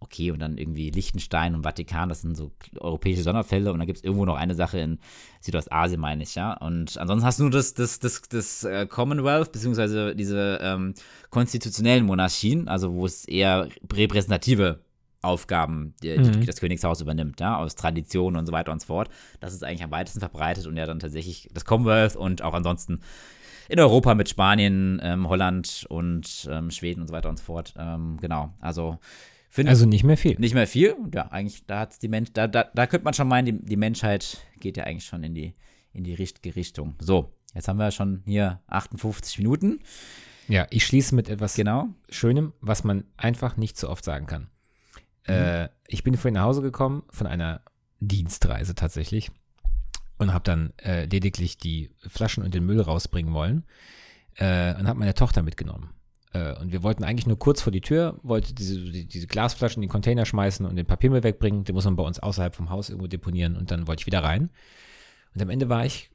okay, 0.00 0.30
und 0.30 0.38
dann 0.40 0.58
irgendwie 0.58 0.90
Liechtenstein 0.90 1.54
und 1.54 1.62
Vatikan, 1.62 2.08
das 2.08 2.20
sind 2.20 2.36
so 2.36 2.52
europäische 2.78 3.22
Sonderfälle 3.22 3.72
und 3.72 3.78
dann 3.78 3.86
gibt 3.86 3.98
es 3.98 4.04
irgendwo 4.04 4.24
noch 4.24 4.36
eine 4.36 4.54
Sache 4.54 4.78
in 4.78 4.98
Südostasien, 5.40 6.00
meine 6.00 6.22
ich, 6.22 6.34
ja. 6.34 6.52
Und 6.54 6.98
ansonsten 6.98 7.26
hast 7.26 7.38
du 7.38 7.44
nur 7.44 7.52
das, 7.52 7.74
das, 7.74 7.98
das, 7.98 8.22
das 8.28 8.64
äh, 8.64 8.86
Commonwealth, 8.86 9.52
beziehungsweise 9.52 10.14
diese 10.14 10.58
ähm, 10.62 10.94
konstitutionellen 11.30 12.04
Monarchien, 12.04 12.68
also 12.68 12.94
wo 12.94 13.06
es 13.06 13.24
eher 13.26 13.68
repräsentative 13.92 14.80
Aufgaben, 15.22 15.94
die, 16.02 16.16
Mhm. 16.18 16.40
die 16.40 16.46
das 16.46 16.60
Königshaus 16.60 17.00
übernimmt, 17.00 17.40
ja, 17.40 17.56
aus 17.56 17.74
Tradition 17.74 18.36
und 18.36 18.46
so 18.46 18.52
weiter 18.52 18.70
und 18.72 18.80
so 18.80 18.86
fort. 18.86 19.08
Das 19.40 19.52
ist 19.52 19.64
eigentlich 19.64 19.82
am 19.82 19.90
weitesten 19.90 20.20
verbreitet 20.20 20.66
und 20.66 20.76
ja 20.76 20.86
dann 20.86 21.00
tatsächlich 21.00 21.48
das 21.52 21.64
Commonwealth 21.64 22.16
und 22.16 22.42
auch 22.42 22.54
ansonsten 22.54 23.00
in 23.68 23.80
Europa 23.80 24.14
mit 24.14 24.28
Spanien, 24.28 25.00
ähm, 25.02 25.28
Holland 25.28 25.86
und 25.88 26.48
ähm, 26.50 26.70
Schweden 26.70 27.00
und 27.00 27.08
so 27.08 27.12
weiter 27.12 27.28
und 27.28 27.38
so 27.38 27.44
fort. 27.44 27.74
Ähm, 27.76 28.18
genau, 28.20 28.54
also 28.60 28.98
finde 29.56 29.70
Also 29.70 29.86
nicht 29.86 30.04
mehr 30.04 30.16
viel. 30.16 30.38
nicht 30.38 30.54
mehr 30.54 30.66
viel. 30.66 30.94
Ja, 31.12 31.28
eigentlich, 31.32 31.66
da 31.66 31.80
hat's 31.80 31.98
die 31.98 32.08
Mensch, 32.08 32.32
da, 32.32 32.46
da, 32.46 32.70
da 32.72 32.86
könnte 32.86 33.04
man 33.04 33.14
schon 33.14 33.26
meinen, 33.26 33.46
die, 33.46 33.64
die 33.64 33.76
Menschheit 33.76 34.38
geht 34.60 34.76
ja 34.76 34.84
eigentlich 34.84 35.06
schon 35.06 35.24
in 35.24 35.34
die, 35.34 35.54
in 35.92 36.04
die 36.04 36.14
richtige 36.14 36.54
Richtung. 36.54 36.94
So, 37.00 37.32
jetzt 37.54 37.66
haben 37.66 37.78
wir 37.78 37.90
schon 37.90 38.22
hier 38.26 38.60
58 38.68 39.38
Minuten. 39.38 39.80
Ja, 40.46 40.66
ich 40.70 40.86
schließe 40.86 41.14
mit 41.14 41.28
etwas 41.28 41.54
Genau. 41.56 41.88
Schönem, 42.08 42.52
was 42.60 42.84
man 42.84 43.04
einfach 43.16 43.56
nicht 43.56 43.76
so 43.78 43.88
oft 43.88 44.04
sagen 44.04 44.26
kann. 44.26 44.48
Äh, 45.24 45.68
ich 45.88 46.04
bin 46.04 46.16
vorhin 46.16 46.34
nach 46.34 46.44
Hause 46.44 46.62
gekommen 46.62 47.02
von 47.10 47.26
einer 47.26 47.62
Dienstreise 47.98 48.74
tatsächlich 48.74 49.30
und 50.18 50.32
habe 50.32 50.44
dann 50.44 50.72
äh, 50.78 51.06
lediglich 51.06 51.58
die 51.58 51.90
Flaschen 52.06 52.44
und 52.44 52.54
den 52.54 52.64
Müll 52.64 52.80
rausbringen 52.80 53.32
wollen 53.32 53.64
äh, 54.36 54.74
und 54.78 54.86
habe 54.86 54.98
meine 54.98 55.14
Tochter 55.14 55.42
mitgenommen. 55.42 55.95
Äh, 56.36 56.58
und 56.60 56.72
wir 56.72 56.82
wollten 56.82 57.04
eigentlich 57.04 57.26
nur 57.26 57.38
kurz 57.38 57.62
vor 57.62 57.72
die 57.72 57.80
Tür, 57.80 58.18
wollte 58.22 58.54
diese, 58.54 58.78
die, 58.78 59.06
diese 59.06 59.26
Glasflaschen 59.26 59.82
in 59.82 59.88
den 59.88 59.92
Container 59.92 60.24
schmeißen 60.24 60.66
und 60.66 60.76
den 60.76 60.86
Papiermüll 60.86 61.22
wegbringen. 61.22 61.64
Den 61.64 61.74
muss 61.74 61.84
man 61.84 61.96
bei 61.96 62.02
uns 62.02 62.18
außerhalb 62.18 62.54
vom 62.54 62.70
Haus 62.70 62.88
irgendwo 62.90 63.06
deponieren 63.06 63.56
und 63.56 63.70
dann 63.70 63.86
wollte 63.86 64.02
ich 64.02 64.06
wieder 64.06 64.22
rein. 64.22 64.50
Und 65.34 65.42
am 65.42 65.50
Ende 65.50 65.68
war 65.68 65.84
ich, 65.84 66.10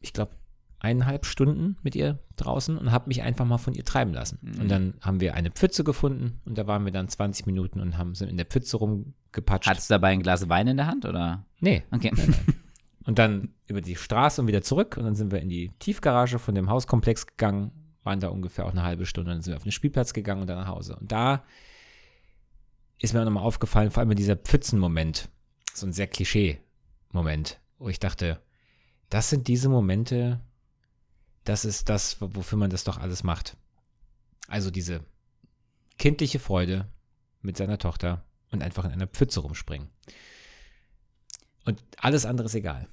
ich 0.00 0.12
glaube, 0.12 0.32
eineinhalb 0.78 1.26
Stunden 1.26 1.76
mit 1.82 1.94
ihr 1.94 2.18
draußen 2.36 2.78
und 2.78 2.90
habe 2.90 3.08
mich 3.08 3.22
einfach 3.22 3.44
mal 3.44 3.58
von 3.58 3.74
ihr 3.74 3.84
treiben 3.84 4.14
lassen. 4.14 4.38
Mhm. 4.40 4.60
Und 4.60 4.68
dann 4.70 4.94
haben 5.02 5.20
wir 5.20 5.34
eine 5.34 5.50
Pfütze 5.50 5.84
gefunden 5.84 6.40
und 6.46 6.56
da 6.56 6.66
waren 6.66 6.84
wir 6.84 6.92
dann 6.92 7.08
20 7.08 7.46
Minuten 7.46 7.80
und 7.80 7.98
haben 7.98 8.14
sind 8.14 8.30
in 8.30 8.38
der 8.38 8.46
Pfütze 8.46 8.78
rumgepatscht. 8.78 9.68
Hattest 9.68 9.90
du 9.90 9.94
dabei 9.94 10.08
ein 10.08 10.22
Glas 10.22 10.48
Wein 10.48 10.68
in 10.68 10.78
der 10.78 10.86
Hand, 10.86 11.04
oder? 11.04 11.44
nee. 11.60 11.82
Okay. 11.90 12.12
Und 13.06 13.18
dann 13.18 13.48
über 13.66 13.80
die 13.80 13.96
Straße 13.96 14.40
und 14.40 14.46
wieder 14.46 14.62
zurück 14.62 14.96
und 14.96 15.04
dann 15.04 15.14
sind 15.14 15.32
wir 15.32 15.40
in 15.40 15.48
die 15.48 15.70
Tiefgarage 15.78 16.38
von 16.38 16.54
dem 16.54 16.68
Hauskomplex 16.68 17.26
gegangen, 17.26 17.72
waren 18.02 18.20
da 18.20 18.28
ungefähr 18.28 18.66
auch 18.66 18.72
eine 18.72 18.82
halbe 18.82 19.06
Stunde 19.06 19.30
und 19.30 19.36
dann 19.36 19.42
sind 19.42 19.52
wir 19.52 19.56
auf 19.56 19.62
den 19.62 19.72
Spielplatz 19.72 20.12
gegangen 20.12 20.42
und 20.42 20.46
dann 20.46 20.58
nach 20.58 20.68
Hause. 20.68 20.96
Und 20.96 21.12
da 21.12 21.44
ist 22.98 23.14
mir 23.14 23.20
auch 23.20 23.24
nochmal 23.24 23.44
aufgefallen, 23.44 23.90
vor 23.90 24.00
allem 24.00 24.14
dieser 24.14 24.36
Pfützenmoment, 24.36 25.28
so 25.74 25.86
ein 25.86 25.92
sehr 25.92 26.06
Klischee-Moment, 26.06 27.60
wo 27.78 27.88
ich 27.88 27.98
dachte, 27.98 28.40
das 29.08 29.30
sind 29.30 29.48
diese 29.48 29.68
Momente, 29.68 30.40
das 31.44 31.64
ist 31.64 31.88
das, 31.88 32.20
wofür 32.20 32.58
man 32.58 32.70
das 32.70 32.84
doch 32.84 32.98
alles 32.98 33.22
macht. 33.22 33.56
Also 34.48 34.70
diese 34.70 35.04
kindliche 35.98 36.38
Freude 36.38 36.88
mit 37.42 37.56
seiner 37.56 37.78
Tochter 37.78 38.24
und 38.50 38.62
einfach 38.62 38.84
in 38.84 38.92
einer 38.92 39.06
Pfütze 39.06 39.40
rumspringen. 39.40 39.88
Und 41.64 41.82
alles 41.96 42.26
andere 42.26 42.46
ist 42.46 42.54
egal. 42.54 42.88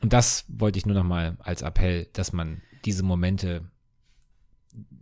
Und 0.00 0.12
das 0.12 0.44
wollte 0.48 0.78
ich 0.78 0.86
nur 0.86 0.94
noch 0.94 1.04
mal 1.04 1.36
als 1.40 1.62
Appell, 1.62 2.06
dass 2.12 2.32
man 2.32 2.62
diese 2.84 3.02
Momente 3.02 3.70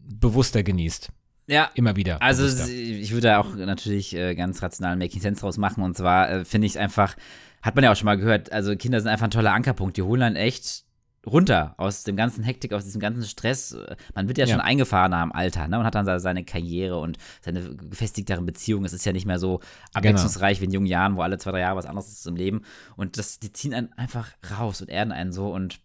bewusster 0.09 0.63
genießt. 0.63 1.11
Ja, 1.47 1.71
Immer 1.75 1.97
wieder. 1.97 2.21
Also 2.23 2.43
bewusster. 2.45 2.69
ich 2.73 3.11
würde 3.13 3.29
da 3.29 3.39
auch 3.39 3.55
natürlich 3.55 4.15
äh, 4.15 4.35
ganz 4.35 4.63
rationalen 4.63 4.99
Making 4.99 5.21
Sense 5.21 5.41
draus 5.41 5.57
machen. 5.57 5.83
Und 5.83 5.97
zwar 5.97 6.31
äh, 6.31 6.45
finde 6.45 6.67
ich 6.67 6.73
es 6.75 6.77
einfach, 6.79 7.17
hat 7.63 7.75
man 7.75 7.85
ja 7.85 7.93
auch 7.93 7.97
schon 7.97 8.07
mal 8.07 8.19
gehört, 8.19 8.53
also 8.53 8.77
Kinder 8.77 9.01
sind 9.01 9.09
einfach 9.11 9.25
ein 9.27 9.31
toller 9.31 9.53
Ankerpunkt. 9.53 9.97
Die 9.97 10.03
holen 10.03 10.21
dann 10.21 10.37
echt 10.37 10.85
runter 11.27 11.75
aus 11.79 12.05
dem 12.05 12.17
ganzen 12.17 12.43
Hektik, 12.45 12.73
aus 12.73 12.85
diesem 12.85 13.01
ganzen 13.01 13.25
Stress. 13.25 13.77
Man 14.15 14.29
wird 14.29 14.39
ja, 14.39 14.47
Ja. 14.47 14.53
schon 14.55 14.61
eingefahren 14.63 15.13
im 15.13 15.33
Alter, 15.33 15.69
ne? 15.69 15.79
Und 15.79 15.85
hat 15.85 15.95
dann 15.95 16.07
se- 16.07 16.21
seine 16.21 16.45
Karriere 16.45 16.99
und 17.01 17.19
seine 17.43 17.75
gefestigteren 17.77 18.47
Beziehungen. 18.47 18.85
Es 18.87 18.93
ist 18.93 19.05
ja 19.05 19.13
nicht 19.13 19.27
mehr 19.27 19.39
so 19.39 19.61
abwechslungsreich 19.95 20.61
wie 20.61 20.67
in 20.67 20.71
jungen 20.71 20.87
Jahren, 20.87 21.17
wo 21.17 21.23
alle 21.23 21.37
zwei, 21.39 21.51
drei 21.51 21.61
Jahre 21.61 21.77
was 21.77 21.87
anderes 21.87 22.09
ist 22.11 22.27
im 22.27 22.37
Leben. 22.37 22.63
Und 22.97 23.19
das, 23.19 23.41
die 23.41 23.53
ziehen 23.53 23.75
einen 23.75 23.93
einfach 23.95 24.31
raus 24.59 24.81
und 24.81 24.89
erden 24.89 25.13
einen 25.13 25.33
so 25.33 25.53
und 25.53 25.81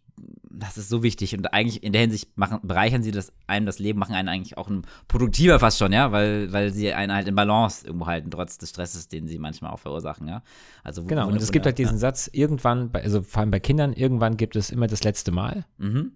das 0.49 0.78
ist 0.78 0.89
so 0.89 1.03
wichtig 1.03 1.36
und 1.36 1.51
eigentlich 1.53 1.84
in 1.84 1.93
der 1.93 2.01
Hinsicht 2.01 2.38
machen, 2.38 2.59
bereichern 2.64 3.01
sie 3.01 3.11
das 3.11 3.34
einem 3.47 3.66
das 3.66 3.80
Leben, 3.80 3.99
machen 3.99 4.16
einen 4.16 4.30
eigentlich 4.30 4.57
auch 4.57 4.70
ein 4.70 4.84
produktiver 5.07 5.59
fast 5.59 5.80
schon, 5.80 5.91
ja, 5.91 6.11
weil, 6.11 6.51
weil 6.53 6.72
sie 6.72 6.93
einen 6.93 7.11
halt 7.11 7.28
in 7.28 7.36
Balance 7.36 7.86
irgendwo 7.86 8.05
halten, 8.05 8.30
trotz 8.30 8.57
des 8.57 8.70
Stresses, 8.70 9.07
den 9.07 9.28
sie 9.28 9.39
manchmal 9.39 9.72
auch 9.72 9.80
verursachen, 9.80 10.28
ja. 10.28 10.43
Also 10.84 11.03
Genau, 11.03 11.28
und 11.28 11.36
es 11.36 11.51
gibt 11.51 11.66
halt 11.66 11.78
diesen 11.78 11.97
Satz, 11.97 12.30
irgendwann, 12.32 12.91
bei, 12.91 13.03
also 13.03 13.22
vor 13.22 13.41
allem 13.41 13.51
bei 13.51 13.59
Kindern, 13.59 13.93
irgendwann 13.93 14.38
gibt 14.38 14.55
es 14.55 14.70
immer 14.70 14.88
das 14.88 15.03
letzte 15.03 15.32
Mal. 15.32 15.66
Ja. 15.80 15.86
Mhm. 15.86 16.11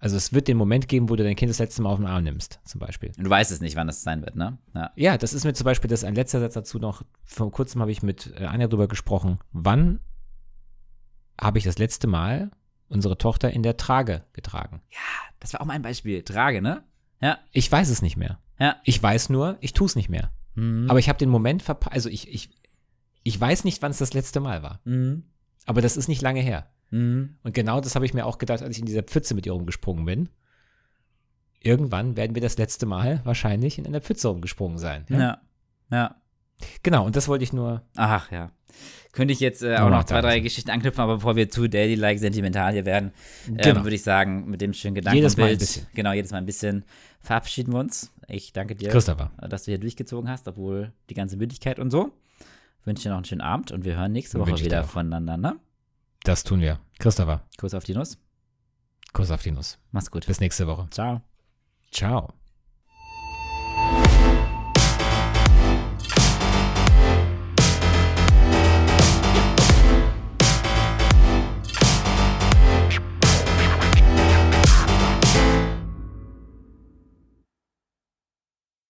Also 0.00 0.16
es 0.16 0.32
wird 0.32 0.46
den 0.46 0.56
Moment 0.56 0.86
geben, 0.86 1.08
wo 1.08 1.16
du 1.16 1.24
dein 1.24 1.34
Kind 1.34 1.50
das 1.50 1.58
letzte 1.58 1.82
Mal 1.82 1.90
auf 1.90 1.98
den 1.98 2.06
Arm 2.06 2.22
nimmst, 2.22 2.60
zum 2.64 2.78
Beispiel. 2.78 3.12
Und 3.18 3.24
du 3.24 3.30
weißt 3.30 3.50
es 3.50 3.60
nicht, 3.60 3.74
wann 3.74 3.88
das 3.88 4.02
sein 4.02 4.22
wird, 4.22 4.36
ne? 4.36 4.56
Ja. 4.74 4.92
Ja, 4.94 5.18
das 5.18 5.34
ist 5.34 5.44
mir 5.44 5.54
zum 5.54 5.64
Beispiel, 5.64 5.90
das 5.90 6.00
ist 6.00 6.04
ein 6.04 6.14
letzter 6.14 6.38
Satz 6.38 6.54
dazu 6.54 6.78
noch, 6.78 7.02
vor 7.24 7.50
kurzem 7.50 7.80
habe 7.80 7.90
ich 7.90 8.02
mit 8.02 8.32
äh, 8.38 8.44
Anja 8.44 8.68
drüber 8.68 8.86
gesprochen, 8.86 9.38
wann 9.52 9.98
habe 11.40 11.58
ich 11.58 11.64
das 11.64 11.78
letzte 11.78 12.06
Mal 12.06 12.50
unsere 12.88 13.18
Tochter 13.18 13.50
in 13.50 13.62
der 13.62 13.76
Trage 13.76 14.24
getragen? 14.32 14.82
Das 15.40 15.52
war 15.52 15.60
auch 15.60 15.66
mein 15.66 15.82
Beispiel. 15.82 16.22
Trage, 16.22 16.62
ne? 16.62 16.82
Ja. 17.20 17.38
Ich 17.52 17.70
weiß 17.70 17.88
es 17.88 18.02
nicht 18.02 18.16
mehr. 18.16 18.38
Ja. 18.58 18.76
Ich 18.84 19.02
weiß 19.02 19.28
nur, 19.28 19.56
ich 19.60 19.72
tue 19.72 19.86
es 19.86 19.96
nicht 19.96 20.08
mehr. 20.08 20.32
Mhm. 20.54 20.86
Aber 20.88 20.98
ich 20.98 21.08
habe 21.08 21.18
den 21.18 21.30
Moment 21.30 21.62
verpasst, 21.62 21.94
also 21.94 22.08
ich, 22.08 22.32
ich, 22.32 22.50
ich 23.22 23.40
weiß 23.40 23.64
nicht, 23.64 23.82
wann 23.82 23.90
es 23.90 23.98
das 23.98 24.14
letzte 24.14 24.40
Mal 24.40 24.62
war. 24.62 24.80
Mhm. 24.84 25.24
Aber 25.66 25.80
das 25.80 25.96
ist 25.96 26.08
nicht 26.08 26.22
lange 26.22 26.40
her. 26.40 26.70
Mhm. 26.90 27.36
Und 27.42 27.54
genau 27.54 27.80
das 27.80 27.94
habe 27.94 28.06
ich 28.06 28.14
mir 28.14 28.26
auch 28.26 28.38
gedacht, 28.38 28.62
als 28.62 28.76
ich 28.76 28.80
in 28.80 28.86
dieser 28.86 29.02
Pfütze 29.02 29.34
mit 29.34 29.46
ihr 29.46 29.52
rumgesprungen 29.52 30.04
bin. 30.04 30.28
Irgendwann 31.60 32.16
werden 32.16 32.34
wir 32.34 32.42
das 32.42 32.56
letzte 32.56 32.86
Mal 32.86 33.20
wahrscheinlich 33.24 33.78
in 33.78 33.86
einer 33.86 34.00
Pfütze 34.00 34.28
rumgesprungen 34.28 34.78
sein. 34.78 35.06
Ja? 35.08 35.18
Ja. 35.18 35.40
Ja. 35.90 36.16
Genau, 36.82 37.04
und 37.06 37.16
das 37.16 37.28
wollte 37.28 37.44
ich 37.44 37.52
nur. 37.52 37.82
Ach 37.96 38.30
ja. 38.30 38.50
Könnte 39.12 39.32
ich 39.32 39.40
jetzt 39.40 39.62
äh, 39.62 39.76
auch 39.78 39.90
noch 39.90 40.04
zwei, 40.04 40.20
drei. 40.20 40.40
Geschichten 40.40 40.70
anknüpfen, 40.70 41.00
aber 41.00 41.16
bevor 41.16 41.34
wir 41.34 41.48
zu 41.48 41.68
Daddy-like 41.68 42.18
sentimental 42.18 42.72
hier 42.72 42.84
werden, 42.86 43.12
Genau. 43.46 43.78
ähm, 43.78 43.84
würde 43.84 43.96
ich 43.96 44.02
sagen, 44.02 44.48
mit 44.48 44.60
dem 44.60 44.72
schönen 44.72 44.94
Gedanken 44.94 45.16
Jedes 45.16 45.36
Mal 45.36 45.50
ein 45.50 45.58
bisschen. 45.58 45.86
Genau, 45.94 46.12
jedes 46.12 46.30
Mal 46.30 46.38
ein 46.38 46.46
bisschen 46.46 46.84
verabschieden 47.20 47.72
wir 47.72 47.80
uns. 47.80 48.12
Ich 48.28 48.52
danke 48.52 48.74
dir, 48.76 48.90
Christopher. 48.90 49.30
dass 49.48 49.64
du 49.64 49.70
hier 49.72 49.78
durchgezogen 49.78 50.30
hast, 50.30 50.46
obwohl 50.46 50.92
die 51.08 51.14
ganze 51.14 51.36
Müdigkeit 51.36 51.78
und 51.78 51.90
so. 51.90 52.12
Wünsche 52.84 53.04
dir 53.04 53.08
noch 53.10 53.16
einen 53.16 53.24
schönen 53.24 53.40
Abend 53.40 53.72
und 53.72 53.84
wir 53.84 53.96
hören 53.96 54.12
nächste 54.12 54.38
Woche 54.38 54.52
ich 54.52 54.64
wieder 54.64 54.84
voneinander. 54.84 55.36
Ne? 55.36 55.56
Das 56.24 56.44
tun 56.44 56.60
wir. 56.60 56.78
Christopher, 56.98 57.42
Kuss 57.56 57.74
auf 57.74 57.84
die 57.84 57.94
Nuss. 57.94 58.18
Kuss 59.12 59.30
auf 59.30 59.42
die 59.42 59.50
Nuss. 59.50 59.78
Mach's 59.90 60.10
gut. 60.10 60.26
Bis 60.26 60.40
nächste 60.40 60.66
Woche. 60.66 60.86
Ciao. 60.90 61.22
Ciao. 61.90 62.37